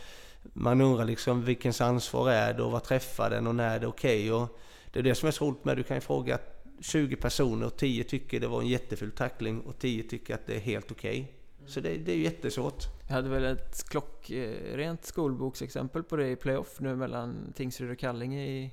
man 0.54 0.82
undrar 0.82 1.06
liksom 1.06 1.46
vilkens 1.46 1.82
ansvar 1.82 2.32
är 2.32 2.54
det 2.54 2.64
och 2.64 2.72
vad 2.72 2.84
träffar 2.84 3.30
den 3.30 3.48
och 3.48 3.56
när 3.56 3.76
är 3.76 3.80
det 3.80 3.88
okej? 3.88 4.32
Och 4.34 4.60
det 4.92 5.00
är 5.00 5.04
det 5.04 5.16
som 5.16 5.28
är 5.28 5.32
så 5.32 5.46
roligt 5.46 5.66
med 5.66 5.78
du 5.78 5.84
kan 5.84 5.98
ju 5.98 6.02
fråga 6.02 6.40
20 6.82 7.16
personer 7.16 7.66
och 7.66 7.78
10 7.78 8.04
tycker 8.04 8.40
det 8.40 8.48
var 8.48 8.62
en 8.62 8.68
jätteful 8.68 9.12
tackling 9.12 9.62
och 9.62 9.80
10 9.80 10.04
tycker 10.04 10.36
att 10.36 10.48
det 10.48 10.56
är 10.56 10.60
helt 10.60 10.92
okej. 10.92 11.34
Så 11.68 11.80
det, 11.80 11.98
det 11.98 12.12
är 12.12 12.16
ju 12.16 12.24
jättesvårt. 12.24 12.84
Jag 13.08 13.16
hade 13.16 13.30
väl 13.30 13.44
ett 13.44 13.90
klockrent 13.90 15.06
skolboksexempel 15.06 16.04
på 16.04 16.16
det 16.16 16.30
i 16.30 16.36
playoff 16.36 16.80
nu 16.80 16.96
mellan 16.96 17.54
Tingsryd 17.56 17.92
och 17.92 18.00
Kallinge 18.00 18.46
i, 18.46 18.72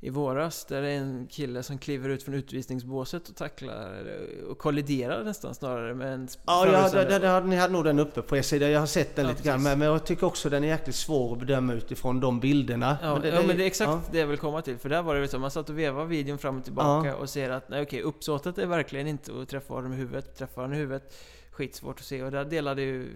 i 0.00 0.10
våras. 0.10 0.64
Där 0.64 0.82
det 0.82 0.88
är 0.88 0.96
en 0.96 1.26
kille 1.26 1.62
som 1.62 1.78
kliver 1.78 2.08
ut 2.08 2.22
från 2.22 2.34
utvisningsbåset 2.34 3.28
och 3.28 3.36
tacklar 3.36 4.04
och 4.48 4.58
kolliderar 4.58 5.24
nästan 5.24 5.54
snarare 5.54 5.94
med 5.94 6.14
en 6.14 6.28
Ja, 6.46 6.66
ja 6.66 7.04
det, 7.04 7.18
det, 7.18 7.40
ni 7.40 7.56
hade 7.56 7.72
nog 7.72 7.84
den 7.84 7.98
uppe 7.98 8.22
på 8.22 8.36
er 8.36 8.42
sida. 8.42 8.70
Jag 8.70 8.80
har 8.80 8.86
sett 8.86 9.16
den 9.16 9.24
ja, 9.24 9.30
lite 9.30 9.42
grann. 9.42 9.62
Men, 9.62 9.78
men 9.78 9.88
jag 9.88 10.04
tycker 10.04 10.26
också 10.26 10.50
den 10.50 10.64
är 10.64 10.68
jäkligt 10.68 10.96
svår 10.96 11.32
att 11.32 11.38
bedöma 11.38 11.72
utifrån 11.72 12.20
de 12.20 12.40
bilderna. 12.40 12.98
Ja, 13.02 13.12
men 13.12 13.22
det, 13.22 13.28
ja, 13.28 13.42
men 13.46 13.56
det 13.56 13.62
är 13.62 13.66
exakt 13.66 13.90
ja. 13.90 14.02
det 14.12 14.18
jag 14.18 14.26
vill 14.26 14.38
komma 14.38 14.62
till. 14.62 14.78
För 14.78 14.88
där 14.88 15.02
var 15.02 15.14
det 15.14 15.28
så 15.28 15.38
man 15.38 15.50
satt 15.50 15.70
och 15.70 15.78
vevade 15.78 16.06
videon 16.06 16.38
fram 16.38 16.58
och 16.58 16.64
tillbaka 16.64 17.16
och 17.16 17.30
ser 17.30 17.50
att 17.50 17.68
nej 17.68 17.82
okej, 17.82 18.02
uppsåtet 18.02 18.58
är 18.58 18.66
verkligen 18.66 19.06
inte 19.06 19.32
att 19.42 19.48
träffa 19.48 19.74
honom 19.74 19.92
i 19.92 19.96
huvudet. 19.96 20.36
Träffa 20.38 20.60
honom 20.60 20.76
i 20.76 20.78
huvudet, 20.78 21.14
skitsvårt 21.50 21.98
att 21.98 22.04
se. 22.04 22.22
Och 22.22 22.30
där 22.30 22.44
delade 22.44 22.82
ju 22.82 23.08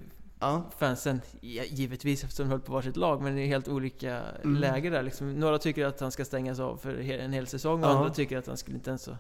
ja. 0.42 0.62
fansen, 0.78 1.20
givetvis 1.40 2.24
eftersom 2.24 2.46
de 2.46 2.50
höll 2.50 2.60
på 2.60 2.72
varsitt 2.72 2.96
lag, 2.96 3.22
men 3.22 3.38
i 3.38 3.46
helt 3.46 3.68
olika 3.68 4.20
mm. 4.44 4.60
läger 4.60 4.90
där 4.90 5.02
liksom. 5.02 5.34
Några 5.34 5.58
tycker 5.58 5.86
att 5.86 6.00
han 6.00 6.12
ska 6.12 6.24
stängas 6.24 6.60
av 6.60 6.76
för 6.76 7.10
en 7.10 7.32
hel 7.32 7.46
säsong 7.46 7.84
och 7.84 7.90
ja. 7.90 7.94
andra 7.94 8.10
tycker 8.10 8.38
att 8.38 8.46
han 8.46 8.56
skulle 8.56 8.76
inte 8.76 8.90
ens 8.90 9.06
ha 9.06 9.16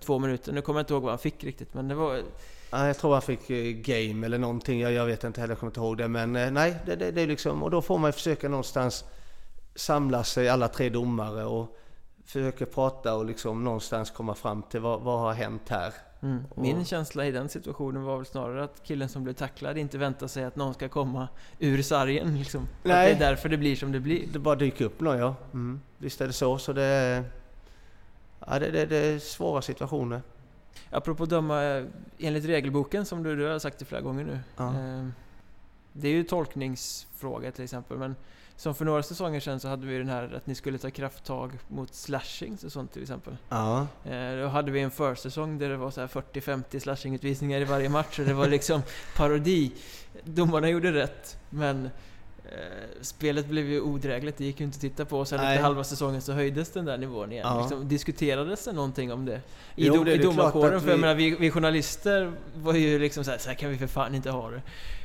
två 0.00 0.18
minuter. 0.18 0.52
Nu 0.52 0.62
kommer 0.62 0.80
jag 0.80 0.82
inte 0.82 0.92
ihåg 0.92 1.02
vad 1.02 1.12
han 1.12 1.18
fick 1.18 1.44
riktigt, 1.44 1.74
men 1.74 1.88
det 1.88 1.94
var... 1.94 2.22
Ja, 2.70 2.86
jag 2.86 2.98
tror 2.98 3.12
han 3.12 3.22
fick 3.22 3.50
eh, 3.50 3.72
game 3.72 4.26
eller 4.26 4.38
någonting, 4.38 4.80
jag, 4.80 4.92
jag 4.92 5.06
vet 5.06 5.24
inte 5.24 5.40
heller, 5.40 5.52
jag 5.52 5.58
kommer 5.58 5.70
inte 5.70 5.80
ihåg 5.80 5.98
det. 5.98 6.08
Men 6.08 6.36
eh, 6.36 6.50
nej, 6.50 6.76
det, 6.86 6.96
det, 6.96 7.10
det 7.10 7.22
är 7.22 7.26
liksom, 7.26 7.62
och 7.62 7.70
då 7.70 7.82
får 7.82 7.98
man 7.98 8.12
försöka 8.12 8.48
någonstans 8.48 9.04
samla 9.74 10.24
sig 10.24 10.48
alla 10.48 10.68
tre 10.68 10.88
domare 10.88 11.44
och 11.44 11.76
försöka 12.24 12.66
prata 12.66 13.14
och 13.14 13.24
liksom 13.24 13.64
någonstans 13.64 14.10
komma 14.10 14.34
fram 14.34 14.62
till 14.62 14.80
vad, 14.80 15.00
vad 15.00 15.20
har 15.20 15.32
hänt 15.32 15.68
här? 15.68 15.92
Mm. 16.22 16.44
Min 16.54 16.84
känsla 16.84 17.26
i 17.26 17.30
den 17.30 17.48
situationen 17.48 18.02
var 18.02 18.16
väl 18.16 18.26
snarare 18.26 18.64
att 18.64 18.82
killen 18.82 19.08
som 19.08 19.24
blev 19.24 19.34
tacklad 19.34 19.78
inte 19.78 19.98
väntar 19.98 20.26
sig 20.26 20.44
att 20.44 20.56
någon 20.56 20.74
ska 20.74 20.88
komma 20.88 21.28
ur 21.58 21.82
sargen. 21.82 22.38
Liksom. 22.38 22.68
Nej. 22.82 23.12
Att 23.12 23.18
det 23.18 23.24
är 23.24 23.30
därför 23.30 23.48
det 23.48 23.56
blir 23.56 23.76
som 23.76 23.92
det 23.92 24.00
blir. 24.00 24.26
Det 24.32 24.38
bara 24.38 24.54
dyker 24.54 24.84
upp 24.84 25.00
någon, 25.00 25.18
ja. 25.18 25.34
Mm. 25.52 25.80
Visst 25.98 26.20
är 26.20 26.26
det 26.26 26.32
så. 26.32 26.58
så 26.58 26.72
det, 26.72 26.82
är, 26.82 27.24
ja, 28.46 28.58
det, 28.58 28.70
det, 28.70 28.86
det 28.86 28.96
är 28.96 29.18
svåra 29.18 29.62
situationer. 29.62 30.22
Apropå 30.90 31.26
döma 31.26 31.64
eh, 31.64 31.84
enligt 32.18 32.44
regelboken, 32.44 33.04
som 33.06 33.22
du, 33.22 33.36
du 33.36 33.46
har 33.46 33.58
sagt 33.58 33.78
det 33.78 33.84
flera 33.84 34.00
gånger 34.00 34.24
nu. 34.24 34.38
Ja. 34.56 34.68
Eh, 34.68 35.08
det 35.92 36.08
är 36.08 36.12
ju 36.12 36.24
tolkningsfråga 36.24 37.52
till 37.52 37.64
exempel, 37.64 37.98
men 37.98 38.16
som 38.60 38.74
för 38.74 38.84
några 38.84 39.02
säsonger 39.02 39.40
sedan 39.40 39.60
så 39.60 39.68
hade 39.68 39.86
vi 39.86 39.98
den 39.98 40.08
här 40.08 40.34
att 40.36 40.46
ni 40.46 40.54
skulle 40.54 40.78
ta 40.78 40.90
krafttag 40.90 41.58
mot 41.68 41.94
slashings 41.94 42.64
och 42.64 42.72
sånt 42.72 42.92
till 42.92 43.02
exempel. 43.02 43.36
Ja. 43.48 43.86
Eh, 44.04 44.36
då 44.42 44.46
hade 44.46 44.70
vi 44.70 44.80
en 44.80 44.90
försäsong 44.90 45.58
där 45.58 45.68
det 45.68 45.76
var 45.76 45.90
så 45.90 46.00
40-50 46.00 46.78
slashingutvisningar 46.78 47.60
i 47.60 47.64
varje 47.64 47.88
match 47.88 48.18
och 48.18 48.24
det 48.24 48.34
var 48.34 48.48
liksom 48.48 48.82
parodi. 49.16 49.72
Domarna 50.24 50.68
gjorde 50.68 50.92
rätt, 50.92 51.38
men 51.50 51.90
spelet 53.00 53.46
blev 53.46 53.66
ju 53.66 53.80
odrägligt, 53.80 54.38
det 54.38 54.44
gick 54.44 54.60
ju 54.60 54.66
inte 54.66 54.76
att 54.76 54.80
titta 54.80 55.04
på. 55.04 55.24
Sen 55.24 55.40
efter 55.40 55.62
halva 55.62 55.84
säsongen 55.84 56.22
så 56.22 56.32
höjdes 56.32 56.70
den 56.70 56.84
där 56.84 56.98
nivån 56.98 57.32
igen. 57.32 57.46
Ja. 57.48 57.60
Liksom, 57.60 57.88
diskuterades 57.88 58.64
det 58.64 58.72
någonting 58.72 59.12
om 59.12 59.24
det? 59.24 59.40
I, 59.76 59.86
jo, 59.86 60.04
det, 60.04 60.12
i 60.12 60.18
domarkåren? 60.18 60.80
För 60.80 60.86
vi... 60.86 60.92
jag 60.92 61.00
menar, 61.00 61.14
vi, 61.14 61.30
vi, 61.30 61.50
journalister 61.50 62.32
var 62.54 62.74
ju 62.74 62.98
liksom 62.98 63.24
såhär, 63.24 63.38
så 63.38 63.48
här 63.48 63.56
kan 63.56 63.70
vi 63.70 63.78
för 63.78 63.86
fan 63.86 64.14
inte 64.14 64.30
ha 64.30 64.50
det. 64.50 64.62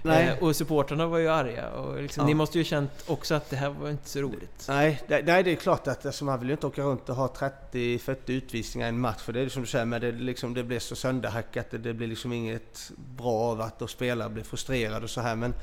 Eh, 0.10 0.44
och 0.44 0.56
supportrarna 0.56 1.08
var 1.08 1.18
ju 1.18 1.30
arga. 1.30 1.70
Och 1.70 2.02
liksom, 2.02 2.22
ja. 2.22 2.28
Ni 2.28 2.34
måste 2.34 2.58
ju 2.58 2.64
känt 2.64 2.92
också 3.08 3.36
att 3.36 3.50
det 3.50 3.56
här 3.56 3.70
var 3.70 3.90
inte 3.90 4.10
så 4.10 4.20
roligt. 4.20 4.66
Nej, 4.68 5.02
det, 5.08 5.22
nej, 5.26 5.44
det 5.44 5.52
är 5.52 5.56
klart 5.56 5.88
att 5.88 6.06
alltså, 6.06 6.26
man 6.26 6.40
vill 6.40 6.50
ju 6.50 6.54
inte 6.54 6.68
åka 6.68 6.82
runt 6.82 7.10
och 7.10 7.16
ha 7.16 7.28
30-40 7.72 8.16
utvisningar 8.26 8.88
i 8.88 8.90
en 8.90 9.00
match. 9.00 9.22
För 9.22 9.34
det 9.34 9.42
är 9.42 9.50
som 9.50 9.62
du 9.62 9.68
säger, 9.68 9.86
men 9.86 10.02
det, 10.02 10.12
liksom, 10.12 10.54
det 10.54 10.64
blir 10.64 10.80
så 10.80 10.96
sönderhackat. 10.96 11.72
Det, 11.72 11.78
det 11.78 11.94
blir 11.94 12.08
liksom 12.08 12.34
inget 12.34 12.92
bra 13.18 13.52
av 13.52 13.62
att 13.62 13.90
spelare 13.90 14.30
blir 14.30 14.44
frustrerade 14.44 15.04
och 15.04 15.10
så 15.10 15.22
här. 15.22 15.36
Men 15.36 15.54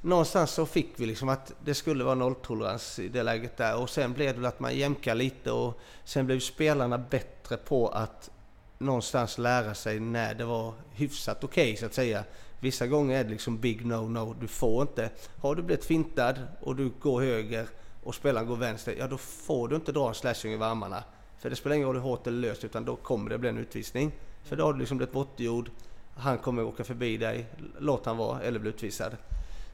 någonstans 0.00 0.50
så 0.50 0.66
fick 0.66 0.92
vi 0.96 1.06
liksom 1.06 1.28
att 1.28 1.52
det 1.64 1.74
skulle 1.74 2.04
vara 2.04 2.14
nolltolerans 2.14 2.98
i 2.98 3.08
det 3.08 3.22
läget 3.22 3.56
där. 3.56 3.76
Och 3.76 3.90
sen 3.90 4.12
blev 4.12 4.34
det 4.34 4.40
väl 4.40 4.46
att 4.46 4.60
man 4.60 4.76
jämkade 4.76 5.16
lite 5.16 5.52
och 5.52 5.80
sen 6.04 6.26
blev 6.26 6.40
spelarna 6.40 6.98
bättre 6.98 7.56
på 7.56 7.88
att 7.88 8.30
någonstans 8.78 9.38
lära 9.38 9.74
sig 9.74 10.00
när 10.00 10.34
det 10.34 10.44
var 10.44 10.74
hyfsat 10.90 11.44
okej 11.44 11.64
okay, 11.64 11.76
så 11.76 11.86
att 11.86 11.94
säga. 11.94 12.24
Vissa 12.62 12.86
gånger 12.86 13.18
är 13.18 13.24
det 13.24 13.30
liksom 13.30 13.58
big 13.58 13.86
no-no, 13.86 14.36
du 14.40 14.48
får 14.48 14.82
inte. 14.82 15.10
Har 15.40 15.54
du 15.54 15.62
blivit 15.62 15.84
fintad 15.84 16.34
och 16.60 16.76
du 16.76 16.92
går 17.00 17.20
höger 17.20 17.66
och 18.02 18.14
spelaren 18.14 18.48
går 18.48 18.56
vänster, 18.56 18.94
ja 18.98 19.06
då 19.06 19.18
får 19.18 19.68
du 19.68 19.76
inte 19.76 19.92
dra 19.92 20.08
en 20.08 20.14
slashing 20.14 20.54
över 20.54 20.66
armarna. 20.66 21.04
För 21.38 21.50
det 21.50 21.56
spelar 21.56 21.76
ingen 21.76 21.88
roll 21.88 21.96
hur 21.96 22.02
hårt 22.02 22.26
eller 22.26 22.38
löst 22.38 22.64
utan 22.64 22.84
då 22.84 22.96
kommer 22.96 23.30
det 23.30 23.38
bli 23.38 23.48
en 23.48 23.58
utvisning. 23.58 24.12
För 24.44 24.56
då 24.56 24.64
har 24.64 24.72
du 24.72 24.78
liksom 24.78 24.96
blivit 24.96 25.14
bortgjord, 25.14 25.70
han 26.16 26.38
kommer 26.38 26.62
åka 26.62 26.84
förbi 26.84 27.16
dig, 27.16 27.46
låt 27.78 28.06
han 28.06 28.16
vara 28.16 28.40
eller 28.40 28.58
bli 28.58 28.70
utvisad. 28.70 29.16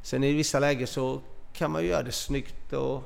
Sen 0.06 0.24
i 0.24 0.32
vissa 0.32 0.58
lägen 0.58 0.86
så 0.86 1.20
kan 1.52 1.70
man 1.70 1.82
ju 1.82 1.88
göra 1.88 2.02
det 2.02 2.12
snyggt 2.12 2.72
och 2.72 3.02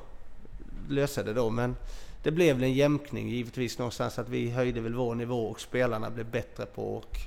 lösa 0.89 1.23
det 1.23 1.33
då 1.33 1.49
men 1.49 1.75
det 2.23 2.31
blev 2.31 2.55
väl 2.55 2.63
en 2.63 2.73
jämkning 2.73 3.29
givetvis 3.29 3.77
någonstans 3.77 4.19
att 4.19 4.29
vi 4.29 4.49
höjde 4.49 4.81
väl 4.81 4.93
vår 4.93 5.15
nivå 5.15 5.47
och 5.47 5.61
spelarna 5.61 6.09
blev 6.09 6.31
bättre 6.31 6.65
på 6.65 6.97
att 6.97 7.17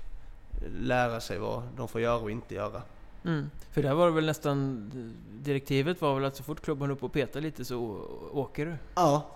lära 0.81 1.21
sig 1.21 1.39
vad 1.39 1.63
de 1.77 1.89
får 1.89 2.01
göra 2.01 2.19
och 2.19 2.31
inte 2.31 2.55
göra. 2.55 2.83
Mm. 3.25 3.51
För 3.71 3.83
där 3.83 3.95
var 3.95 4.07
det 4.07 4.13
väl 4.13 4.27
nästan 4.27 4.91
direktivet 5.31 6.01
var 6.01 6.15
väl 6.15 6.25
att 6.25 6.37
så 6.37 6.43
fort 6.43 6.61
klubban 6.61 6.91
upp 6.91 7.03
och 7.03 7.13
petar 7.13 7.41
lite 7.41 7.65
så 7.65 8.09
åker 8.33 8.67
du? 8.67 8.77
Ja, 8.95 9.31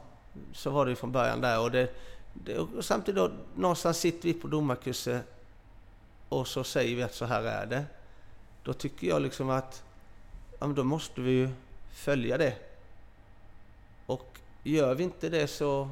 så 0.52 0.70
var 0.70 0.84
det 0.86 0.90
ju 0.90 0.96
från 0.96 1.12
början 1.12 1.40
där 1.40 1.60
och, 1.60 1.70
det, 1.70 1.94
det, 2.34 2.58
och 2.58 2.84
samtidigt 2.84 3.16
då 3.16 3.30
någonstans 3.54 3.98
sitter 3.98 4.28
vi 4.28 4.34
på 4.34 4.48
domarkurser 4.48 5.20
och 6.28 6.48
så 6.48 6.64
säger 6.64 6.96
vi 6.96 7.02
att 7.02 7.14
så 7.14 7.24
här 7.24 7.42
är 7.42 7.66
det. 7.66 7.84
Då 8.62 8.72
tycker 8.72 9.06
jag 9.06 9.22
liksom 9.22 9.50
att 9.50 9.82
ja, 10.58 10.66
men 10.66 10.74
då 10.74 10.84
måste 10.84 11.20
vi 11.20 11.30
ju 11.30 11.48
följa 11.92 12.38
det. 12.38 12.54
Och 14.06 14.38
gör 14.62 14.94
vi 14.94 15.04
inte 15.04 15.28
det 15.28 15.46
så 15.46 15.88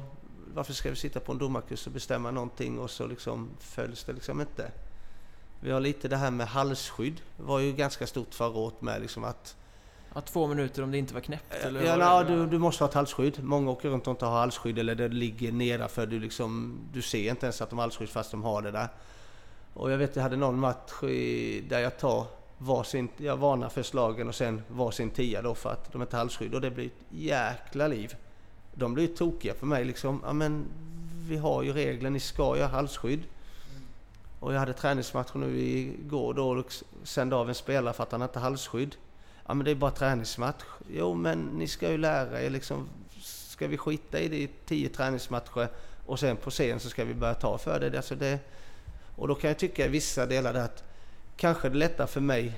varför 0.53 0.73
ska 0.73 0.89
vi 0.89 0.95
sitta 0.95 1.19
på 1.19 1.31
en 1.31 1.37
domarkurs 1.37 1.87
och 1.87 1.93
bestämma 1.93 2.31
någonting 2.31 2.79
och 2.79 2.91
så 2.91 3.07
liksom 3.07 3.49
följs 3.59 4.03
det 4.03 4.13
liksom 4.13 4.41
inte. 4.41 4.71
Vi 5.59 5.71
har 5.71 5.79
lite 5.79 6.07
det 6.07 6.17
här 6.17 6.31
med 6.31 6.47
halsskydd. 6.47 7.21
Det 7.37 7.43
var 7.43 7.59
ju 7.59 7.73
ganska 7.73 8.07
stort 8.07 8.33
förra 8.33 8.57
året 8.57 8.81
med 8.81 9.01
liksom 9.01 9.23
att... 9.23 9.55
Ja, 10.13 10.21
två 10.21 10.47
minuter 10.47 10.83
om 10.83 10.91
det 10.91 10.97
inte 10.97 11.13
var 11.13 11.21
knäppt 11.21 11.53
eller? 11.53 11.83
Ja, 11.83 11.95
na, 11.95 12.23
du, 12.23 12.47
du 12.47 12.57
måste 12.57 12.83
ha 12.83 12.89
ett 12.89 12.93
halsskydd. 12.93 13.43
Många 13.43 13.71
åker 13.71 13.89
runt 13.89 14.07
och 14.07 14.11
inte 14.11 14.25
har 14.25 14.39
halsskydd 14.39 14.79
eller 14.79 14.95
det 14.95 15.07
ligger 15.07 15.51
nedanför. 15.51 16.05
Du, 16.05 16.19
liksom, 16.19 16.79
du 16.93 17.01
ser 17.01 17.29
inte 17.29 17.45
ens 17.45 17.61
att 17.61 17.69
de 17.69 17.79
har 17.79 17.83
halsskydd 17.83 18.09
fast 18.09 18.31
de 18.31 18.43
har 18.43 18.61
det 18.61 18.71
där. 18.71 18.87
Och 19.73 19.91
jag 19.91 19.97
vet, 19.97 20.15
jag 20.15 20.23
hade 20.23 20.35
någon 20.35 20.59
match 20.59 21.03
i, 21.03 21.61
där 21.69 21.79
jag 21.79 21.99
tar 21.99 22.27
varsin, 22.57 23.09
jag 23.17 23.37
varnar 23.37 23.69
för 23.69 23.83
slagen 23.83 24.27
och 24.27 24.35
sen 24.35 24.61
varsin 24.67 25.09
tia 25.09 25.41
då 25.41 25.55
för 25.55 25.69
att 25.69 25.91
de 25.91 26.01
inte 26.01 26.15
har 26.15 26.19
halsskydd 26.19 26.55
och 26.55 26.61
det 26.61 26.71
blir 26.71 26.85
ett 26.85 27.05
jäkla 27.09 27.87
liv. 27.87 28.15
De 28.73 28.93
blir 28.93 29.07
tokiga 29.07 29.53
för 29.53 29.65
mig 29.65 29.85
liksom. 29.85 30.21
Ja 30.25 30.33
men 30.33 30.65
vi 31.29 31.37
har 31.37 31.63
ju 31.63 31.73
regler, 31.73 32.09
ni 32.09 32.19
ska 32.19 32.55
ju 32.55 32.61
ha 32.61 32.69
halsskydd. 32.69 33.23
Och 34.39 34.53
jag 34.53 34.59
hade 34.59 34.73
träningsmatch 34.73 35.33
nu 35.33 35.59
igår 35.59 36.33
då 36.33 36.49
och 36.49 36.73
sände 37.03 37.35
av 37.35 37.49
en 37.49 37.55
spelare 37.55 37.93
för 37.93 38.03
att 38.03 38.11
han 38.11 38.21
inte 38.21 38.39
har 38.39 38.43
halsskydd. 38.49 38.95
Ja 39.47 39.53
men 39.53 39.65
det 39.65 39.71
är 39.71 39.75
bara 39.75 39.91
träningsmatch. 39.91 40.63
Jo 40.89 41.13
men 41.13 41.39
ni 41.39 41.67
ska 41.67 41.91
ju 41.91 41.97
lära 41.97 42.41
er 42.41 42.49
liksom. 42.49 42.89
Ska 43.21 43.67
vi 43.67 43.77
skita 43.77 44.19
i 44.19 44.27
det 44.27 44.37
i 44.37 44.49
tio 44.65 44.89
träningsmatcher 44.89 45.67
och 46.05 46.19
sen 46.19 46.37
på 46.37 46.49
scen 46.49 46.79
så 46.79 46.89
ska 46.89 47.05
vi 47.05 47.13
börja 47.13 47.33
ta 47.33 47.57
för 47.57 47.79
det. 47.79 47.97
Alltså 47.97 48.15
det 48.15 48.39
och 49.15 49.27
då 49.27 49.35
kan 49.35 49.47
jag 49.47 49.59
tycka 49.59 49.85
i 49.85 49.89
vissa 49.89 50.25
delar 50.25 50.53
att 50.53 50.83
kanske 51.37 51.69
det 51.69 51.73
är 51.73 51.77
lättare 51.77 52.07
för 52.07 52.21
mig 52.21 52.53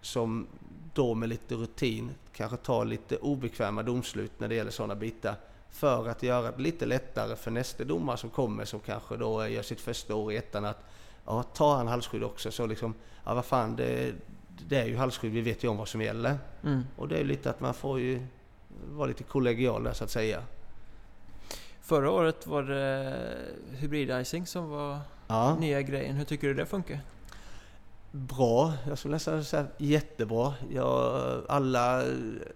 som 0.00 0.46
då 0.94 1.14
med 1.14 1.28
lite 1.28 1.54
rutin 1.54 2.10
kanske 2.32 2.56
tar 2.56 2.84
lite 2.84 3.16
obekväma 3.16 3.82
domslut 3.82 4.32
när 4.38 4.48
det 4.48 4.54
gäller 4.54 4.70
sådana 4.70 4.94
bitar 4.94 5.34
för 5.70 6.08
att 6.08 6.22
göra 6.22 6.50
det 6.50 6.62
lite 6.62 6.86
lättare 6.86 7.36
för 7.36 7.50
nästa 7.50 7.84
domare 7.84 8.16
som 8.16 8.30
kommer 8.30 8.64
som 8.64 8.80
kanske 8.80 9.16
då 9.16 9.48
gör 9.48 9.62
sitt 9.62 9.80
första 9.80 10.14
år 10.14 10.32
i 10.32 10.36
ettan 10.36 10.64
att 10.64 10.84
ja, 11.26 11.42
tar 11.42 11.76
han 11.76 11.88
halsskydd 11.88 12.24
också 12.24 12.50
så 12.50 12.66
liksom, 12.66 12.94
ja 13.24 13.34
vad 13.34 13.44
fan 13.44 13.76
det, 13.76 14.14
det 14.68 14.76
är 14.76 14.86
ju 14.86 14.96
halsskydd, 14.96 15.32
vi 15.32 15.40
vet 15.40 15.64
ju 15.64 15.68
om 15.68 15.76
vad 15.76 15.88
som 15.88 16.02
gäller. 16.02 16.38
Mm. 16.64 16.82
Och 16.96 17.08
det 17.08 17.18
är 17.18 17.24
lite 17.24 17.50
att 17.50 17.60
man 17.60 17.74
får 17.74 18.00
ju 18.00 18.26
vara 18.90 19.06
lite 19.06 19.24
kollegial 19.24 19.84
där 19.84 19.92
så 19.92 20.04
att 20.04 20.10
säga. 20.10 20.42
Förra 21.80 22.10
året 22.10 22.46
var 22.46 22.62
det 22.62 23.16
hybrid-icing 23.70 24.44
som 24.44 24.70
var 24.70 24.98
ja. 25.26 25.56
nya 25.60 25.82
grejen. 25.82 26.16
Hur 26.16 26.24
tycker 26.24 26.48
du 26.48 26.54
det 26.54 26.66
funkar? 26.66 27.00
Bra. 28.14 28.72
Jag 28.88 28.98
skulle 28.98 29.14
nästan 29.14 29.44
säga 29.44 29.66
jättebra. 29.78 30.54
Jag, 30.70 31.42
alla 31.48 32.02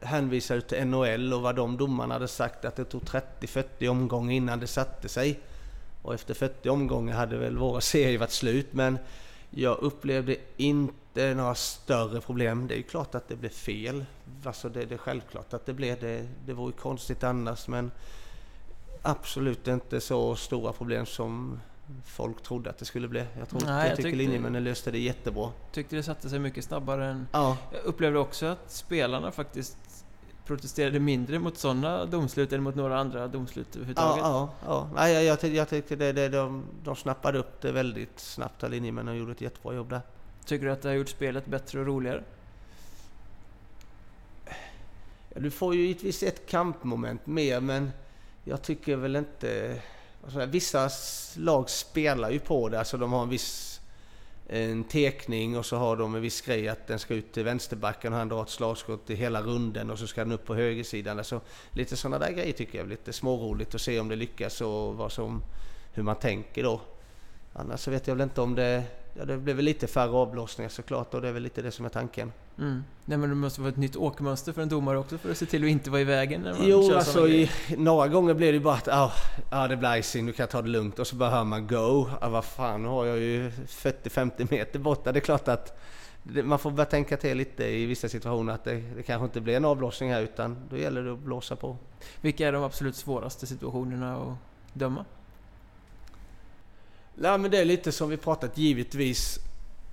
hänvisade 0.01 0.61
till 0.61 0.87
NHL 0.87 1.33
och 1.33 1.43
vad 1.43 1.57
de 1.57 1.77
domarna 1.77 2.15
hade 2.15 2.29
sagt 2.29 2.65
att 2.65 2.77
det 2.77 2.85
tog 2.85 3.03
30-40 3.03 3.89
omgångar 3.89 4.33
innan 4.33 4.61
det 4.61 4.67
satte 4.67 5.09
sig. 5.09 5.41
Och 6.03 6.15
efter 6.15 6.35
40 6.35 6.69
omgångar 6.69 7.15
hade 7.15 7.37
väl 7.37 7.59
våra 7.59 7.81
serier 7.81 8.19
varit 8.19 8.31
slut 8.31 8.67
men 8.71 8.99
jag 9.51 9.79
upplevde 9.79 10.37
inte 10.57 11.35
några 11.35 11.55
större 11.55 12.21
problem. 12.21 12.67
Det 12.67 12.75
är 12.75 12.79
ju 12.79 12.83
klart 12.83 13.15
att 13.15 13.29
det 13.29 13.37
blev 13.37 13.51
fel. 13.51 14.05
Alltså 14.45 14.69
det, 14.69 14.85
det 14.85 14.95
är 14.95 14.99
självklart 14.99 15.55
att 15.55 15.67
det 15.67 15.73
blev 15.73 16.01
det. 16.01 16.29
Det 16.47 16.53
vore 16.53 16.73
konstigt 16.73 17.25
annars 17.25 17.69
men 17.69 17.91
absolut 19.03 19.69
inte 19.69 20.01
så 20.01 20.37
stora 20.37 20.73
problem 20.73 21.07
som 21.07 21.61
folk 22.05 22.43
trodde 22.43 22.71
att 22.71 22.79
det 22.79 22.85
skulle 22.85 23.09
bli. 23.09 23.25
Jag 23.39 23.49
tror 23.49 23.61
Nej, 23.65 23.89
jag 23.89 23.97
tycker 23.97 24.17
linjemännen 24.17 24.65
löste 24.65 24.91
det 24.91 24.99
jättebra. 24.99 25.51
Tyckte 25.73 25.97
det 25.97 26.03
satte 26.03 26.29
sig 26.29 26.39
mycket 26.39 26.65
snabbare 26.65 27.07
än... 27.07 27.27
Ja. 27.33 27.57
Jag 27.73 27.85
upplevde 27.85 28.19
också 28.19 28.47
att 28.47 28.71
spelarna 28.71 29.31
faktiskt 29.31 29.77
protesterade 30.47 31.01
mindre 31.01 31.39
mot 31.39 31.59
sådana 31.59 32.05
domslut 32.05 32.53
än 32.53 32.63
mot 32.63 32.75
några 32.75 32.99
andra 32.99 33.29
domslut 33.29 33.67
Ja, 33.71 33.77
överhuvudtaget. 33.77 34.25
ja, 34.25 34.51
ja. 34.67 34.91
Nej, 34.95 35.13
jag, 35.15 35.25
jag, 35.43 35.51
jag 35.55 35.69
tycker 35.69 35.97
det, 35.97 36.13
det, 36.13 36.29
de, 36.29 36.65
de 36.85 36.97
snappade 36.97 37.39
upp 37.39 37.61
det 37.61 37.73
väldigt 37.73 38.21
snabbt, 38.21 38.71
linjemännen, 38.71 39.15
och 39.15 39.21
gjorde 39.21 39.33
ett 39.33 39.41
jättebra 39.41 39.75
jobb 39.75 39.91
där. 39.91 40.01
Tycker 40.45 40.67
du 40.67 40.73
att 40.73 40.83
det 40.83 40.89
har 40.89 40.97
gjort 40.97 41.09
spelet 41.09 41.47
bättre 41.47 41.81
och 41.81 41.87
roligare? 41.87 42.23
Ja, 45.29 45.41
du 45.41 45.51
får 45.51 45.75
ju 45.75 45.81
givetvis 45.83 46.23
ett 46.23 46.47
kampmoment 46.47 47.27
mer, 47.27 47.61
men 47.61 47.91
jag 48.45 48.63
tycker 48.63 48.97
väl 48.97 49.17
inte... 49.17 49.81
Alltså, 50.29 50.47
vissa 50.47 50.91
lag 51.37 51.71
spelar 51.71 52.31
ju 52.31 52.39
på 52.39 52.69
det, 52.69 52.79
alltså 52.79 52.97
de 52.97 53.13
har 53.13 53.23
en 53.23 53.29
viss 53.29 53.81
en 54.49 54.85
tekning 54.85 55.59
och 55.59 55.67
så 55.67 55.77
har 55.77 55.97
de 55.97 56.15
en 56.15 56.23
viss 56.23 56.41
grej 56.41 56.69
att 56.69 56.87
den 56.87 56.99
ska 56.99 57.15
ut 57.15 57.33
till 57.33 57.45
vänsterbacken 57.45 58.13
och 58.13 58.19
han 58.19 58.29
drar 58.29 58.43
ett 58.43 58.49
slagskott 58.49 59.11
i 59.11 59.15
hela 59.15 59.43
runden 59.43 59.91
och 59.91 59.99
så 59.99 60.07
ska 60.07 60.21
den 60.25 60.33
upp 60.33 60.47
på 60.47 60.55
högersidan. 60.55 61.19
Alltså, 61.19 61.41
lite 61.73 61.97
sådana 61.97 62.19
där 62.19 62.33
grejer 62.33 62.53
tycker 62.53 62.79
jag 62.79 62.85
är 62.85 62.91
lite 62.91 63.13
småroligt 63.13 63.75
att 63.75 63.81
se 63.81 64.01
om 64.01 64.09
det 64.09 64.17
lyckas 64.17 64.61
och 64.61 64.95
vad 64.95 65.13
som, 65.13 65.43
hur 65.93 66.03
man 66.03 66.17
tänker 66.17 66.63
då. 66.63 66.81
Annars 67.53 67.81
så 67.81 67.91
vet 67.91 68.07
jag 68.07 68.15
väl 68.15 68.25
inte 68.25 68.41
om 68.41 68.55
det... 68.55 68.83
Ja, 69.19 69.25
det 69.25 69.39
blir 69.39 69.55
väl 69.55 69.65
lite 69.65 69.87
färre 69.87 70.11
avblåsningar 70.11 70.69
såklart 70.69 71.15
och 71.15 71.23
det 71.23 71.29
är 71.29 71.33
väl 71.33 71.43
lite 71.43 71.63
det 71.63 71.71
som 71.71 71.85
är 71.85 71.89
tanken. 71.89 72.33
Mm. 72.59 72.85
Nej 73.05 73.19
men 73.19 73.29
det 73.29 73.35
måste 73.35 73.61
vara 73.61 73.71
ett 73.71 73.77
nytt 73.77 73.97
åkmönster 73.97 74.53
för 74.53 74.63
en 74.63 74.69
domare 74.69 74.99
också 74.99 75.19
för 75.19 75.31
att 75.31 75.39
se 75.39 75.47
till 75.47 75.65
att 75.65 75.71
inte 75.71 75.91
vara 75.91 76.01
i 76.01 76.05
vägen 76.05 76.41
när 76.41 76.53
man 76.53 76.69
Jo, 76.69 76.89
kör 76.89 76.97
alltså 76.97 77.29
i, 77.29 77.51
några 77.77 78.09
gånger 78.09 78.35
blir 78.35 78.47
det 78.47 78.59
ju 78.59 78.65
bara 78.65 78.75
att 78.75 78.89
ah, 78.89 79.13
ah, 79.51 79.69
det 79.69 79.77
blir 79.77 79.97
icing, 79.97 80.27
nu 80.27 80.33
kan 80.33 80.43
jag 80.43 80.51
ta 80.51 80.63
det 80.63 80.69
lugnt. 80.69 80.99
Och 80.99 81.07
så 81.07 81.17
bara 81.17 81.31
hör 81.31 81.45
man 81.45 81.67
go. 81.67 82.07
Ah, 82.21 82.29
vad 82.29 82.45
fan, 82.45 82.83
nu 82.83 82.89
har 82.89 83.05
jag 83.07 83.19
ju 83.19 83.51
40-50 83.51 84.47
meter 84.51 84.79
borta. 84.79 85.13
Det 85.13 85.19
är 85.19 85.21
klart 85.21 85.49
att 85.49 85.79
det, 86.23 86.43
man 86.43 86.59
får 86.59 86.71
börja 86.71 86.91
tänka 86.91 87.17
till 87.17 87.37
lite 87.37 87.65
i 87.65 87.87
vissa 87.87 88.09
situationer 88.09 88.53
att 88.53 88.65
det, 88.65 88.75
det 88.97 89.03
kanske 89.03 89.25
inte 89.25 89.41
blir 89.41 89.57
en 89.57 89.65
avblåsning 89.65 90.13
här 90.13 90.23
utan 90.23 90.57
då 90.71 90.77
gäller 90.77 91.03
det 91.03 91.13
att 91.13 91.19
blåsa 91.19 91.57
på. 91.57 91.77
Vilka 92.21 92.49
är 92.49 92.53
de 92.53 92.63
absolut 92.63 92.97
svåraste 92.97 93.47
situationerna 93.47 94.17
att 94.17 94.37
döma? 94.73 95.05
Nej, 97.21 97.39
men 97.39 97.51
det 97.51 97.59
är 97.59 97.65
lite 97.65 97.93
som 97.93 98.11
vi 98.11 98.17
pratat 98.17 98.59
givetvis 98.59 99.39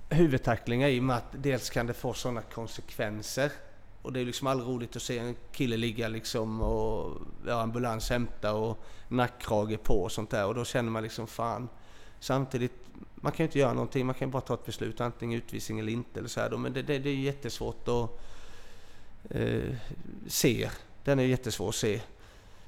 huvudtacklingar 0.08 0.88
i 0.88 1.00
och 1.00 1.04
med 1.04 1.16
att 1.16 1.32
dels 1.32 1.70
kan 1.70 1.86
det 1.86 1.94
få 1.94 2.14
sådana 2.14 2.42
konsekvenser. 2.42 3.52
Och 4.02 4.12
det 4.12 4.20
är 4.20 4.24
liksom 4.24 4.46
aldrig 4.46 4.68
roligt 4.68 4.96
att 4.96 5.02
se 5.02 5.18
en 5.18 5.36
kille 5.52 5.76
ligga 5.76 6.08
liksom 6.08 6.60
och 6.60 7.20
ja, 7.46 7.60
ambulans 7.60 8.10
hämta 8.10 8.54
och 8.54 8.84
nackkrage 9.08 9.82
på 9.82 10.02
och 10.02 10.12
sånt 10.12 10.30
där 10.30 10.46
och 10.46 10.54
då 10.54 10.64
känner 10.64 10.90
man 10.90 11.02
liksom 11.02 11.26
fan. 11.26 11.68
Samtidigt, 12.20 12.72
man 13.14 13.32
kan 13.32 13.44
ju 13.44 13.48
inte 13.48 13.58
göra 13.58 13.72
någonting, 13.72 14.06
man 14.06 14.14
kan 14.14 14.28
ju 14.28 14.32
bara 14.32 14.42
ta 14.42 14.54
ett 14.54 14.66
beslut 14.66 15.00
antingen 15.00 15.38
utvisning 15.38 15.78
eller 15.78 15.92
inte 15.92 16.18
eller 16.18 16.28
så 16.28 16.40
här 16.40 16.50
då. 16.50 16.56
Men 16.56 16.72
det, 16.72 16.82
det, 16.82 16.98
det 16.98 17.10
är 17.10 17.14
ju 17.14 17.22
jättesvårt 17.22 17.88
att 17.88 18.10
eh, 19.30 19.74
se. 20.26 20.70
Den 21.04 21.18
är 21.18 21.24
jättesvår 21.24 21.68
att 21.68 21.74
se. 21.74 22.00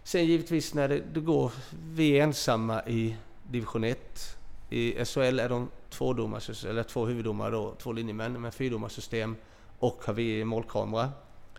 Sen 0.02 0.26
givetvis 0.26 0.74
när 0.74 0.88
det, 0.88 1.02
det 1.12 1.20
går, 1.20 1.52
vi 1.92 2.10
är 2.10 2.22
ensamma 2.22 2.82
i 2.86 3.16
division 3.50 3.84
1. 3.84 4.37
I 4.70 5.04
SHL 5.04 5.40
är 5.40 5.48
de 5.48 5.68
två, 5.90 6.12
domars, 6.12 6.64
eller 6.64 6.82
två 6.82 7.06
huvuddomare 7.06 7.50
då, 7.50 7.74
två 7.78 7.92
linjemän 7.92 8.40
med 8.40 8.54
fyrdomarsystem 8.54 9.36
och 9.78 10.02
har 10.04 10.14
vi 10.14 10.44
målkamera. 10.44 11.10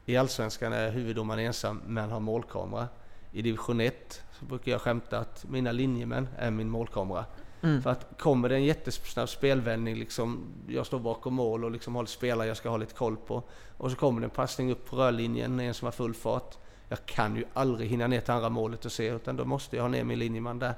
I 0.06 0.18
Allsvenskan 0.18 0.74
är 0.74 0.92
huvuddomaren 0.92 1.46
ensam 1.46 1.82
men 1.86 2.10
har 2.12 2.20
målkamera. 2.20 2.88
I 3.32 3.42
division 3.42 3.82
1 3.82 4.22
så 4.40 4.46
brukar 4.46 4.72
jag 4.72 4.82
skämta 4.82 5.20
att 5.20 5.46
mina 5.50 5.72
linjemän 5.72 6.28
är 6.38 6.52
min 6.52 6.70
målkamera. 6.70 7.26
Mm. 7.62 7.82
För 7.82 7.90
att 7.90 8.08
kommer 8.18 8.50
det 8.50 8.56
en 8.56 8.64
jättesnabb 8.64 9.30
spelvändning, 9.30 9.96
liksom, 9.96 10.48
jag 10.68 10.86
står 10.86 11.00
bakom 11.00 11.34
mål 11.34 11.66
och 11.66 11.72
liksom 11.72 11.96
har 11.96 12.04
lite 12.04 12.14
spelare 12.14 12.48
jag 12.48 12.58
ska 12.58 12.70
ha 12.70 12.78
lite 12.78 12.94
koll 12.94 13.18
på. 13.18 13.44
Och 13.78 13.92
så 13.92 13.98
kommer 13.98 14.22
det 14.22 14.26
en 14.26 14.32
passning 14.32 14.72
upp 14.72 14.86
på 14.90 14.96
rörlinjen, 14.96 15.60
en 15.60 15.74
som 15.74 15.86
har 15.86 15.92
full 15.92 16.14
fart. 16.14 16.58
Jag 16.90 17.06
kan 17.06 17.36
ju 17.36 17.46
aldrig 17.54 17.90
hinna 17.90 18.08
ner 18.08 18.22
till 18.22 18.32
andra 18.32 18.50
målet 18.50 18.86
och 18.86 18.92
se, 18.92 19.08
utan 19.08 19.36
då 19.36 19.46
måste 19.46 19.76
jag 19.76 19.84
ha 19.84 19.90
ner 19.90 20.04
min 20.04 20.20
linjeman 20.20 20.60
där. 20.60 20.74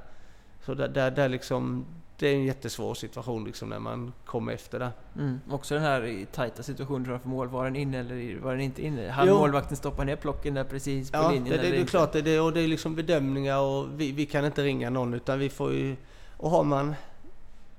Så 0.65 0.73
där, 0.73 0.87
där, 0.87 1.11
där 1.11 1.29
liksom, 1.29 1.85
det 2.21 2.27
är 2.27 2.35
en 2.35 2.43
jättesvår 2.43 2.93
situation 2.93 3.43
liksom 3.45 3.69
när 3.69 3.79
man 3.79 4.13
kommer 4.25 4.53
efter 4.53 4.79
där. 4.79 4.91
Mm. 5.15 5.39
Också 5.49 5.73
den 5.73 5.83
här 5.83 6.25
tajta 6.31 6.63
situationen 6.63 7.05
framför 7.05 7.29
mål. 7.29 7.47
Var 7.47 7.65
den 7.65 7.75
inne 7.75 7.99
eller 7.99 8.39
var 8.39 8.51
den 8.51 8.61
inte 8.61 8.85
inne? 8.85 9.09
Han 9.09 9.27
Jo. 9.27 9.37
målvakten 9.37 9.77
stoppa 9.77 10.03
ner 10.03 10.15
plocken 10.15 10.53
där 10.53 10.63
precis 10.63 11.11
på 11.11 11.17
Ja, 11.17 11.27
det, 11.27 11.33
linjen 11.33 11.49
det, 11.49 11.61
det 11.61 11.67
eller 11.67 11.77
är 11.77 11.85
klart, 11.85 12.13
det, 12.13 12.21
det, 12.21 12.39
och 12.39 12.53
det 12.53 12.61
är 12.61 12.67
liksom 12.67 12.95
bedömningar 12.95 13.59
och 13.59 13.87
vi, 14.01 14.11
vi 14.11 14.25
kan 14.25 14.45
inte 14.45 14.63
ringa 14.63 14.89
någon 14.89 15.13
utan 15.13 15.39
vi 15.39 15.49
får 15.49 15.73
ju... 15.73 15.95
Och 16.37 16.49
har 16.49 16.63
man, 16.63 16.95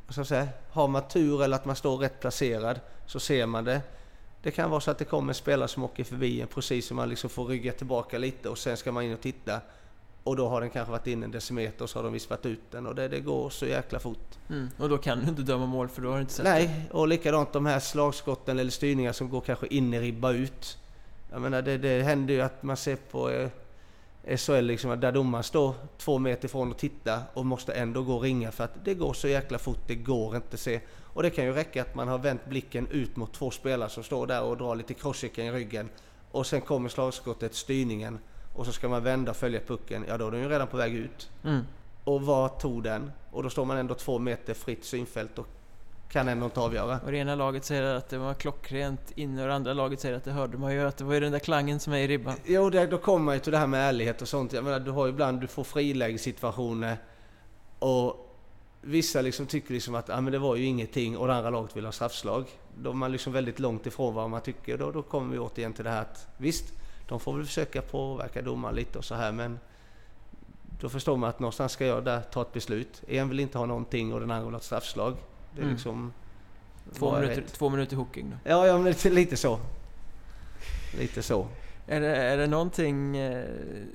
ska 0.08 0.20
jag 0.20 0.26
säga, 0.26 0.48
har 0.70 0.88
man 0.88 1.08
tur 1.08 1.42
eller 1.42 1.56
att 1.56 1.64
man 1.64 1.76
står 1.76 1.96
rätt 1.96 2.20
placerad 2.20 2.80
så 3.06 3.20
ser 3.20 3.46
man 3.46 3.64
det. 3.64 3.80
Det 4.42 4.50
kan 4.50 4.70
vara 4.70 4.80
så 4.80 4.90
att 4.90 4.98
det 4.98 5.04
kommer 5.04 5.30
en 5.30 5.34
spelare 5.34 5.68
som 5.68 5.84
åker 5.84 6.04
förbi 6.04 6.40
en 6.40 6.48
precis 6.48 6.86
som 6.86 6.96
man 6.96 7.08
liksom 7.08 7.30
får 7.30 7.44
rygga 7.44 7.72
tillbaka 7.72 8.18
lite 8.18 8.48
och 8.48 8.58
sen 8.58 8.76
ska 8.76 8.92
man 8.92 9.02
in 9.02 9.12
och 9.12 9.20
titta. 9.20 9.60
Och 10.24 10.36
då 10.36 10.48
har 10.48 10.60
den 10.60 10.70
kanske 10.70 10.92
varit 10.92 11.06
inne 11.06 11.24
en 11.24 11.30
decimeter 11.30 11.82
och 11.82 11.90
så 11.90 11.98
har 11.98 12.04
de 12.04 12.12
vispat 12.12 12.46
ut 12.46 12.60
den 12.70 12.86
och 12.86 12.94
det, 12.94 13.08
det 13.08 13.20
går 13.20 13.50
så 13.50 13.66
jäkla 13.66 13.98
fort. 13.98 14.38
Mm. 14.48 14.68
Och 14.78 14.88
då 14.88 14.98
kan 14.98 15.20
du 15.20 15.28
inte 15.28 15.42
döma 15.42 15.66
mål 15.66 15.88
för 15.88 16.02
då 16.02 16.08
har 16.08 16.14
du 16.14 16.20
inte 16.20 16.32
sett 16.32 16.44
det. 16.44 16.50
Nej, 16.50 16.88
och 16.90 17.08
likadant 17.08 17.52
de 17.52 17.66
här 17.66 17.80
slagskotten 17.80 18.58
eller 18.58 18.70
styrningar 18.70 19.12
som 19.12 19.30
går 19.30 19.40
kanske 19.40 19.66
in 19.66 19.94
i 19.94 20.00
ribba 20.00 20.32
ut. 20.32 20.78
Jag 21.30 21.40
menar 21.40 21.62
det, 21.62 21.78
det 21.78 22.02
händer 22.02 22.34
ju 22.34 22.40
att 22.40 22.62
man 22.62 22.76
ser 22.76 22.96
på 22.96 23.30
eh, 23.30 23.48
SHL 24.36 24.60
liksom, 24.60 25.00
där 25.00 25.12
domaren 25.12 25.44
står 25.44 25.74
två 25.98 26.18
meter 26.18 26.44
ifrån 26.44 26.70
och 26.70 26.78
tittar 26.78 27.22
och 27.34 27.46
måste 27.46 27.72
ändå 27.72 28.02
gå 28.02 28.14
och 28.16 28.22
ringa 28.22 28.52
för 28.52 28.64
att 28.64 28.84
det 28.84 28.94
går 28.94 29.12
så 29.12 29.28
jäkla 29.28 29.58
fort, 29.58 29.80
det 29.86 29.94
går 29.94 30.36
inte 30.36 30.54
att 30.54 30.60
se. 30.60 30.80
Och 31.14 31.22
det 31.22 31.30
kan 31.30 31.44
ju 31.44 31.52
räcka 31.52 31.82
att 31.82 31.94
man 31.94 32.08
har 32.08 32.18
vänt 32.18 32.44
blicken 32.46 32.86
ut 32.86 33.16
mot 33.16 33.34
två 33.34 33.50
spelare 33.50 33.88
som 33.88 34.02
står 34.02 34.26
där 34.26 34.42
och 34.42 34.56
drar 34.56 34.74
lite 34.74 34.94
crosschecking 34.94 35.46
i 35.46 35.52
ryggen. 35.52 35.88
Och 36.30 36.46
sen 36.46 36.60
kommer 36.60 36.88
slagskottet, 36.88 37.54
styrningen, 37.54 38.18
och 38.54 38.66
så 38.66 38.72
ska 38.72 38.88
man 38.88 39.02
vända 39.02 39.30
och 39.30 39.36
följa 39.36 39.60
pucken. 39.60 40.04
Ja, 40.08 40.18
då 40.18 40.26
är 40.26 40.30
den 40.30 40.40
ju 40.40 40.48
redan 40.48 40.66
på 40.66 40.76
väg 40.76 40.94
ut. 40.94 41.30
Mm. 41.44 41.62
Och 42.04 42.22
vad 42.22 42.58
tog 42.58 42.82
den? 42.82 43.12
Och 43.30 43.42
då 43.42 43.50
står 43.50 43.64
man 43.64 43.76
ändå 43.76 43.94
två 43.94 44.18
meter 44.18 44.54
fritt 44.54 44.84
synfält 44.84 45.38
och 45.38 45.46
kan 46.08 46.28
ändå 46.28 46.44
inte 46.44 46.60
avgöra. 46.60 47.00
Och 47.04 47.12
det 47.12 47.18
ena 47.18 47.34
laget 47.34 47.64
säger 47.64 47.82
att 47.82 48.08
det 48.08 48.18
var 48.18 48.34
klockrent 48.34 49.12
inne 49.16 49.42
och 49.42 49.48
det 49.48 49.54
andra 49.54 49.72
laget 49.72 50.00
säger 50.00 50.16
att 50.16 50.24
det 50.24 50.32
hörde 50.32 50.58
man 50.58 50.74
ju 50.74 50.80
att 50.80 50.96
det 50.96 51.04
var 51.04 51.14
ju 51.14 51.20
den 51.20 51.32
där 51.32 51.38
klangen 51.38 51.80
som 51.80 51.92
är 51.92 51.98
i 51.98 52.08
ribban. 52.08 52.34
Jo, 52.44 52.70
det, 52.70 52.86
då 52.86 52.98
kommer 52.98 53.24
man 53.24 53.34
ju 53.34 53.40
till 53.40 53.52
det 53.52 53.58
här 53.58 53.66
med 53.66 53.88
ärlighet 53.88 54.22
och 54.22 54.28
sånt. 54.28 54.52
Jag 54.52 54.64
menar, 54.64 54.80
du 54.80 54.90
har 54.90 55.06
ju 55.06 55.12
ibland, 55.12 55.40
du 55.40 55.46
får 55.46 55.64
frilägessituationer 55.64 56.96
och 57.78 58.28
vissa 58.80 59.20
liksom 59.20 59.46
tycker 59.46 59.74
liksom 59.74 59.94
att 59.94 60.10
ah, 60.10 60.20
men 60.20 60.32
det 60.32 60.38
var 60.38 60.56
ju 60.56 60.64
ingenting 60.64 61.16
och 61.16 61.26
det 61.26 61.34
andra 61.34 61.50
laget 61.50 61.76
vill 61.76 61.84
ha 61.84 61.92
straffslag. 61.92 62.44
Då 62.78 62.90
är 62.90 62.94
man 62.94 63.12
liksom 63.12 63.32
väldigt 63.32 63.58
långt 63.58 63.86
ifrån 63.86 64.14
vad 64.14 64.30
man 64.30 64.40
tycker. 64.40 64.78
Då, 64.78 64.90
då 64.90 65.02
kommer 65.02 65.32
vi 65.32 65.38
återigen 65.38 65.72
till 65.72 65.84
det 65.84 65.90
här 65.90 66.00
att 66.00 66.28
visst, 66.36 66.64
de 67.12 67.20
får 67.20 67.36
väl 67.36 67.46
försöka 67.46 67.82
påverka 67.82 68.42
domaren 68.42 68.74
lite 68.74 68.98
och 68.98 69.04
så 69.04 69.14
här 69.14 69.32
men 69.32 69.58
då 70.80 70.88
förstår 70.88 71.16
man 71.16 71.30
att 71.30 71.40
någonstans 71.40 71.72
ska 71.72 71.86
jag 71.86 72.04
där 72.04 72.20
ta 72.20 72.42
ett 72.42 72.52
beslut. 72.52 73.02
En 73.08 73.28
vill 73.28 73.40
inte 73.40 73.58
ha 73.58 73.66
någonting 73.66 74.12
och 74.14 74.20
den 74.20 74.30
andra 74.30 74.44
vill 74.44 74.54
ha 74.54 74.58
ett 74.58 74.64
straffslag. 74.64 75.16
Det 75.54 75.60
är 75.60 75.62
Mm. 75.62 75.74
liksom... 75.74 76.12
Två 76.94 77.14
minuter, 77.20 77.44
två 77.52 77.68
minuter 77.70 77.96
hooking 77.96 78.30
då. 78.30 78.50
Ja, 78.50 78.66
ja 78.66 78.78
lite, 78.78 79.10
lite 79.10 79.36
så. 79.36 79.60
Lite 80.98 81.22
så. 81.22 81.46
Är 81.86 82.00
det, 82.00 82.16
är 82.16 82.36
det 82.36 82.46
någonting 82.46 83.16
eh, 83.16 83.46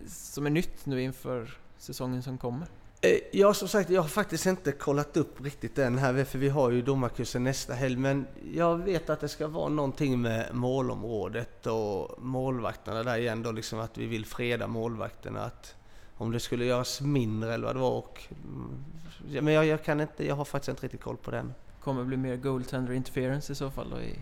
som 0.08 0.46
är 0.46 0.50
nytt 0.50 0.86
nu 0.86 1.02
inför 1.02 1.58
säsongen 1.78 2.24
som 2.24 2.38
kommer? 2.38 2.68
Eh, 3.02 3.20
Ja, 3.32 3.54
som 3.54 3.68
sagt, 3.68 3.90
jag 3.90 4.02
har 4.02 4.10
faktiskt 4.10 4.46
inte 4.46 4.72
kollat 4.72 5.18
upp 5.18 5.42
riktigt 5.42 5.78
än 5.78 5.98
här, 5.98 6.24
för 6.24 6.40
vi 6.40 6.50
har 6.50 6.72
ju 6.72 6.82
domarkursen 6.82 7.44
nästa 7.44 7.74
helg. 7.74 7.98
Men 7.98 8.28
jag 8.54 8.78
vet 8.78 9.10
att 9.10 9.20
det 9.20 9.28
ska 9.28 9.48
vara 9.48 9.70
någonting 9.70 10.22
med 10.22 10.56
målområdet 10.56 11.68
och 11.68 12.24
målvakterna 12.24 13.04
där 13.04 13.18
igen 13.18 13.44
då, 13.44 13.52
liksom 13.52 13.80
att 13.80 13.98
vi 13.98 14.06
vill 14.06 14.26
freda 14.26 14.68
målvakterna. 14.68 15.42
Att 15.42 15.76
om 16.18 16.32
det 16.32 16.40
skulle 16.40 16.66
göras 16.66 17.02
mindre 17.02 17.54
eller 17.54 17.66
vad 17.66 17.76
det 17.76 17.80
var. 17.80 17.98
Och, 17.98 18.24
mm, 18.44 19.46
men 19.46 19.54
jag, 19.54 19.66
jag 19.66 19.84
kan 19.84 20.02
inte, 20.02 20.28
jag 20.28 20.36
har 20.36 20.46
faktiskt 20.46 20.70
inte 20.70 20.84
riktigt 20.84 21.02
koll 21.02 21.18
på 21.18 21.32
den. 21.32 21.54
Kommer 21.80 22.04
bli 22.04 22.18
mer 22.18 22.36
goaltender 22.36 22.94
interference 22.94 23.54
i 23.54 23.56
så 23.56 23.72
fall 23.72 23.90
då 23.90 24.00
i, 24.00 24.16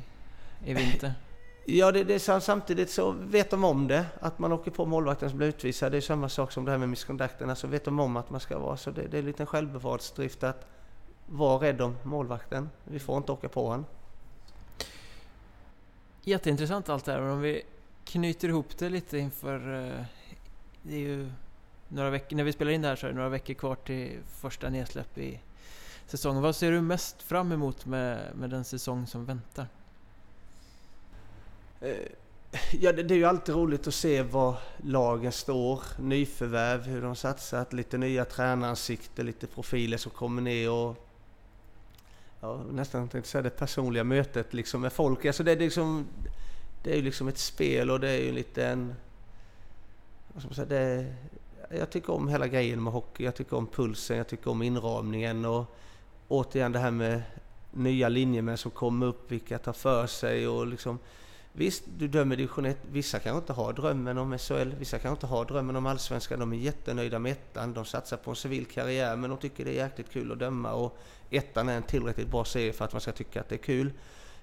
i 0.72 0.74
vinter? 0.74 1.14
Ja, 1.68 1.92
det, 1.92 2.04
det 2.04 2.14
är 2.14 2.40
samtidigt 2.40 2.90
så 2.90 3.12
vet 3.12 3.50
de 3.50 3.64
om 3.64 3.88
det, 3.88 4.06
att 4.20 4.40
man 4.40 4.52
åker 4.52 4.72
på 4.72 4.86
målvakten 4.86 5.30
som 5.30 5.38
blir 5.38 5.48
utvisad. 5.48 5.92
Det 5.92 5.98
är 5.98 6.02
samma 6.02 6.30
sak 6.30 6.52
som 6.52 6.66
det 6.66 6.72
här 6.72 6.78
med 6.78 6.90
misconducten, 6.90 7.50
alltså 7.50 7.68
vet 7.68 7.86
de 7.86 8.00
om 8.00 8.18
att 8.18 8.30
man 8.30 8.40
ska 8.40 8.60
vara 8.60 8.78
så. 8.78 8.92
Det, 8.92 9.08
det 9.08 9.18
är 9.18 9.20
en 9.20 9.26
liten 9.26 9.46
självbevarelsedrift 9.46 10.44
att 10.44 10.68
vara 11.26 11.68
rädd 11.68 11.82
om 11.82 11.98
målvakten. 12.04 12.70
Vi 12.84 13.00
får 13.00 13.18
inte 13.18 13.32
åka 13.32 13.50
på 13.50 13.68
honom. 13.68 13.86
Jätteintressant 16.22 16.90
allt 16.90 17.06
det 17.06 17.12
här, 17.12 17.22
men 17.22 17.32
om 17.32 17.42
vi 17.42 17.64
knyter 18.06 18.48
ihop 18.48 18.78
det 18.78 18.90
lite 18.90 19.18
inför... 19.18 19.74
Eh, 19.74 20.06
det 20.82 20.96
är 20.96 21.00
ju 21.00 21.32
några 21.88 22.10
veckor, 22.10 22.38
när 22.38 22.44
vi 22.44 22.54
spelar 22.54 22.72
in 22.72 22.82
det 22.82 22.88
här 22.88 22.96
så 22.96 23.08
är 23.08 23.12
det 23.12 23.16
några 23.16 23.30
veckor 23.30 23.54
kvar 23.54 23.76
till 23.76 24.20
första 24.28 24.70
nedsläpp 24.70 25.18
i 25.18 25.40
säsongen. 26.08 26.42
Vad 26.42 26.56
ser 26.56 26.72
du 26.72 26.82
mest 26.82 27.22
fram 27.22 27.52
emot 27.52 27.86
med, 27.86 28.36
med 28.36 28.50
den 28.50 28.64
säsong 28.64 29.08
som 29.08 29.26
väntar? 29.26 29.68
Eh, 31.86 32.08
ja, 32.72 32.92
det, 32.92 33.04
det 33.04 33.14
är 33.14 33.18
ju 33.18 33.26
alltid 33.26 33.56
roligt 33.56 33.88
att 33.88 33.94
se 33.94 34.22
var 34.22 34.58
lagen 34.78 35.32
står, 35.32 35.82
nyförvärv, 36.00 36.84
hur 36.84 37.02
de 37.02 37.16
satsat, 37.16 37.74
lite 37.74 37.98
nya 37.98 38.26
tränaransikten, 38.26 39.26
lite 39.26 39.48
profiler 39.48 39.98
som 39.98 40.12
kommer 40.12 40.42
ner 40.42 40.72
och 40.72 41.08
ja, 42.42 42.62
nästan 42.72 43.10
tänkte 43.10 43.30
säga 43.30 43.42
det 43.42 43.50
personliga 43.50 44.04
mötet 44.04 44.54
liksom 44.54 44.82
med 44.82 44.94
folk. 44.94 45.26
Alltså 45.26 45.44
det, 45.44 45.52
är 45.52 45.60
liksom, 45.60 46.08
det 46.84 46.92
är 46.92 46.96
ju 46.96 47.02
liksom 47.02 47.28
ett 47.28 47.38
spel 47.38 47.92
och 47.92 48.00
det 48.00 48.10
är 48.10 48.22
ju 48.22 48.32
lite 48.32 48.68
en 48.68 48.96
vad 50.34 50.42
ska 50.42 50.48
man 50.48 50.56
säga, 50.56 50.66
det, 50.66 51.14
jag 51.78 51.90
tycker 51.90 52.14
om 52.14 52.28
hela 52.28 52.48
grejen 52.48 52.84
med 52.84 52.94
hockey. 52.94 53.24
Jag 53.24 53.36
tycker 53.36 53.58
om 53.58 53.68
pulsen, 53.68 54.18
jag 54.18 54.28
tycker 54.28 54.52
om 54.52 54.62
inramningen 54.62 55.46
och 55.46 55.76
återigen 56.28 56.72
det 56.72 56.80
här 56.80 56.92
med 56.92 57.22
nya 57.72 58.10
linjemän 58.10 58.58
som 58.58 58.72
kommer 58.72 59.06
upp, 59.06 59.32
vilka 59.32 59.58
tar 59.58 59.74
för 59.74 60.08
sig 60.08 60.48
och 60.48 60.68
liksom 60.68 61.00
Visst, 61.58 61.84
du 61.98 62.08
dömer 62.08 62.36
division 62.36 62.66
1. 62.66 62.78
Vissa 62.92 63.20
kanske 63.20 63.38
inte 63.38 63.54
har 63.54 63.74
drömmen 63.74 64.18
om 64.18 64.38
SHL, 64.38 64.74
vissa 64.80 65.00
kanske 65.00 65.16
inte 65.16 65.28
har 65.28 65.46
drömmen 65.46 65.76
om 65.76 65.86
allsvenskan. 65.86 66.40
De 66.40 66.54
är 66.54 66.58
jättenöjda 66.58 67.20
med 67.20 67.32
ettan. 67.32 67.74
De 67.74 67.86
satsar 67.86 68.18
på 68.18 68.30
en 68.30 68.36
civil 68.36 68.66
karriär 68.66 69.16
men 69.16 69.30
de 69.30 69.40
tycker 69.40 69.66
det 69.66 69.72
är 69.72 69.84
jäkligt 69.84 70.12
kul 70.12 70.32
att 70.32 70.40
döma 70.40 70.74
och 70.74 70.98
ettan 71.30 71.70
är 71.70 71.78
en 71.78 71.84
tillräckligt 71.84 72.28
bra 72.28 72.46
serie 72.46 72.74
för 72.74 72.86
att 72.86 72.92
man 72.92 73.02
ska 73.02 73.12
tycka 73.12 73.40
att 73.42 73.50
det 73.50 73.56
är 73.56 73.64
kul. 73.64 73.92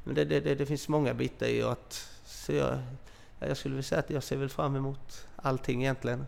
Men 0.05 0.15
det, 0.15 0.25
det, 0.25 0.41
det, 0.41 0.55
det 0.55 0.67
finns 0.67 0.89
många 0.89 1.15
bitar 1.15 1.47
i 1.47 1.63
att... 1.63 2.09
Så 2.25 2.53
jag, 2.53 2.79
jag 3.39 3.57
skulle 3.57 3.75
vilja 3.75 3.89
säga 3.89 3.99
att 3.99 4.11
jag 4.11 4.23
ser 4.23 4.37
väl 4.37 4.49
fram 4.49 4.77
emot 4.77 5.27
allting 5.37 5.83
egentligen. 5.83 6.27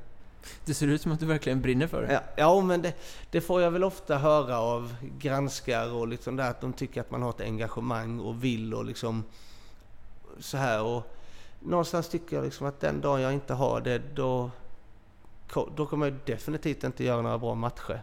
Det 0.64 0.74
ser 0.74 0.86
ut 0.86 1.02
som 1.02 1.12
att 1.12 1.20
du 1.20 1.26
verkligen 1.26 1.62
brinner 1.62 1.86
för 1.86 2.02
det. 2.02 2.12
Ja, 2.12 2.20
ja 2.36 2.60
men 2.60 2.82
det, 2.82 2.94
det, 3.30 3.40
får 3.40 3.62
jag 3.62 3.70
väl 3.70 3.84
ofta 3.84 4.18
höra 4.18 4.58
av 4.58 4.94
granskare 5.18 5.90
och 5.90 6.08
liksom 6.08 6.36
där 6.36 6.50
att 6.50 6.60
de 6.60 6.72
tycker 6.72 7.00
att 7.00 7.10
man 7.10 7.22
har 7.22 7.30
ett 7.30 7.40
engagemang 7.40 8.20
och 8.20 8.44
vill 8.44 8.74
och 8.74 8.84
liksom 8.84 9.24
så 10.38 10.56
här 10.56 10.82
och 10.82 11.02
någonstans 11.60 12.08
tycker 12.08 12.36
jag 12.36 12.44
liksom 12.44 12.66
att 12.66 12.80
den 12.80 13.00
dagen 13.00 13.20
jag 13.20 13.32
inte 13.32 13.54
har 13.54 13.80
det 13.80 14.02
då, 14.14 14.50
då 15.76 15.86
kommer 15.86 16.06
jag 16.06 16.16
definitivt 16.24 16.84
inte 16.84 17.04
göra 17.04 17.22
några 17.22 17.38
bra 17.38 17.54
matcher. 17.54 18.02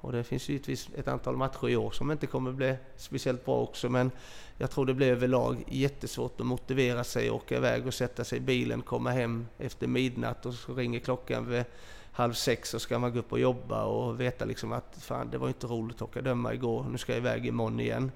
Och 0.00 0.12
det 0.12 0.24
finns 0.24 0.48
givetvis 0.48 0.88
ett 0.96 1.08
antal 1.08 1.36
matcher 1.36 1.68
i 1.68 1.76
år 1.76 1.90
som 1.90 2.10
inte 2.10 2.26
kommer 2.26 2.52
bli 2.52 2.76
speciellt 2.96 3.44
bra 3.44 3.60
också 3.60 3.88
men 3.88 4.10
jag 4.58 4.70
tror 4.70 4.86
det 4.86 4.94
blir 4.94 5.10
överlag 5.10 5.64
jättesvårt 5.68 6.40
att 6.40 6.46
motivera 6.46 7.04
sig, 7.04 7.30
åka 7.30 7.56
iväg 7.56 7.86
och 7.86 7.94
sätta 7.94 8.24
sig 8.24 8.38
i 8.38 8.40
bilen, 8.40 8.82
komma 8.82 9.10
hem 9.10 9.46
efter 9.58 9.86
midnatt 9.86 10.46
och 10.46 10.54
så 10.54 10.74
ringer 10.74 11.00
klockan 11.00 11.48
vid 11.48 11.64
halv 12.12 12.32
sex 12.32 12.74
och 12.74 12.82
ska 12.82 12.98
man 12.98 13.12
gå 13.12 13.18
upp 13.18 13.32
och 13.32 13.40
jobba 13.40 13.84
och 13.84 14.20
veta 14.20 14.44
liksom 14.44 14.72
att 14.72 14.96
fan 15.00 15.30
det 15.30 15.38
var 15.38 15.48
inte 15.48 15.66
roligt 15.66 15.96
att 15.96 16.02
åka 16.02 16.22
döma 16.22 16.54
igår, 16.54 16.86
nu 16.90 16.98
ska 16.98 17.12
jag 17.12 17.18
iväg 17.18 17.46
imorgon 17.46 17.80
igen. 17.80 18.10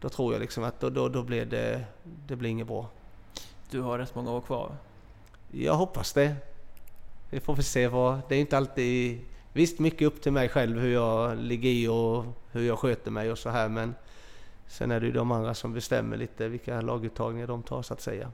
Då 0.00 0.08
tror 0.08 0.32
jag 0.32 0.40
liksom 0.40 0.64
att 0.64 0.80
då, 0.80 0.90
då, 0.90 1.08
då 1.08 1.22
blir 1.22 1.44
det, 1.46 1.84
det 2.26 2.36
blir 2.36 2.50
inget 2.50 2.66
bra. 2.66 2.88
Du 3.70 3.80
har 3.80 3.98
rätt 3.98 4.14
många 4.14 4.30
år 4.30 4.40
kvar? 4.40 4.76
Jag 5.50 5.74
hoppas 5.74 6.12
det. 6.12 6.36
Vi 7.30 7.40
får 7.40 7.54
väl 7.54 7.64
se 7.64 7.88
vad... 7.88 8.20
Det 8.28 8.34
är 8.34 8.40
inte 8.40 8.56
alltid... 8.56 9.20
Visst, 9.52 9.78
mycket 9.78 10.06
upp 10.06 10.22
till 10.22 10.32
mig 10.32 10.48
själv 10.48 10.80
hur 10.80 10.92
jag 10.92 11.38
ligger 11.38 11.70
i 11.70 11.88
och 11.88 12.24
hur 12.52 12.66
jag 12.66 12.78
sköter 12.78 13.10
mig 13.10 13.32
och 13.32 13.38
så 13.38 13.50
här 13.50 13.68
men 13.68 13.94
sen 14.66 14.90
är 14.90 15.00
det 15.00 15.06
ju 15.06 15.12
de 15.12 15.32
andra 15.32 15.54
som 15.54 15.72
bestämmer 15.72 16.16
lite 16.16 16.48
vilka 16.48 16.80
laguttagningar 16.80 17.46
de 17.46 17.62
tar 17.62 17.82
så 17.82 17.94
att 17.94 18.00
säga. 18.00 18.30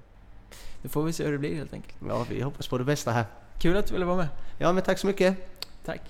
Nu 0.83 0.89
får 0.89 1.03
vi 1.03 1.13
se 1.13 1.25
hur 1.25 1.33
det 1.33 1.39
blir 1.39 1.55
helt 1.55 1.73
enkelt. 1.73 1.97
Ja, 2.09 2.27
vi 2.31 2.43
hoppas 2.43 2.69
på 2.69 2.79
det 2.79 2.85
bästa 2.85 3.11
här. 3.11 3.25
Kul 3.59 3.77
att 3.77 3.87
du 3.87 3.93
ville 3.93 4.05
vara 4.05 4.17
med. 4.17 4.29
Ja, 4.59 4.73
men 4.73 4.83
tack 4.83 4.99
så 4.99 5.07
mycket. 5.07 5.37
Tack. 5.85 6.01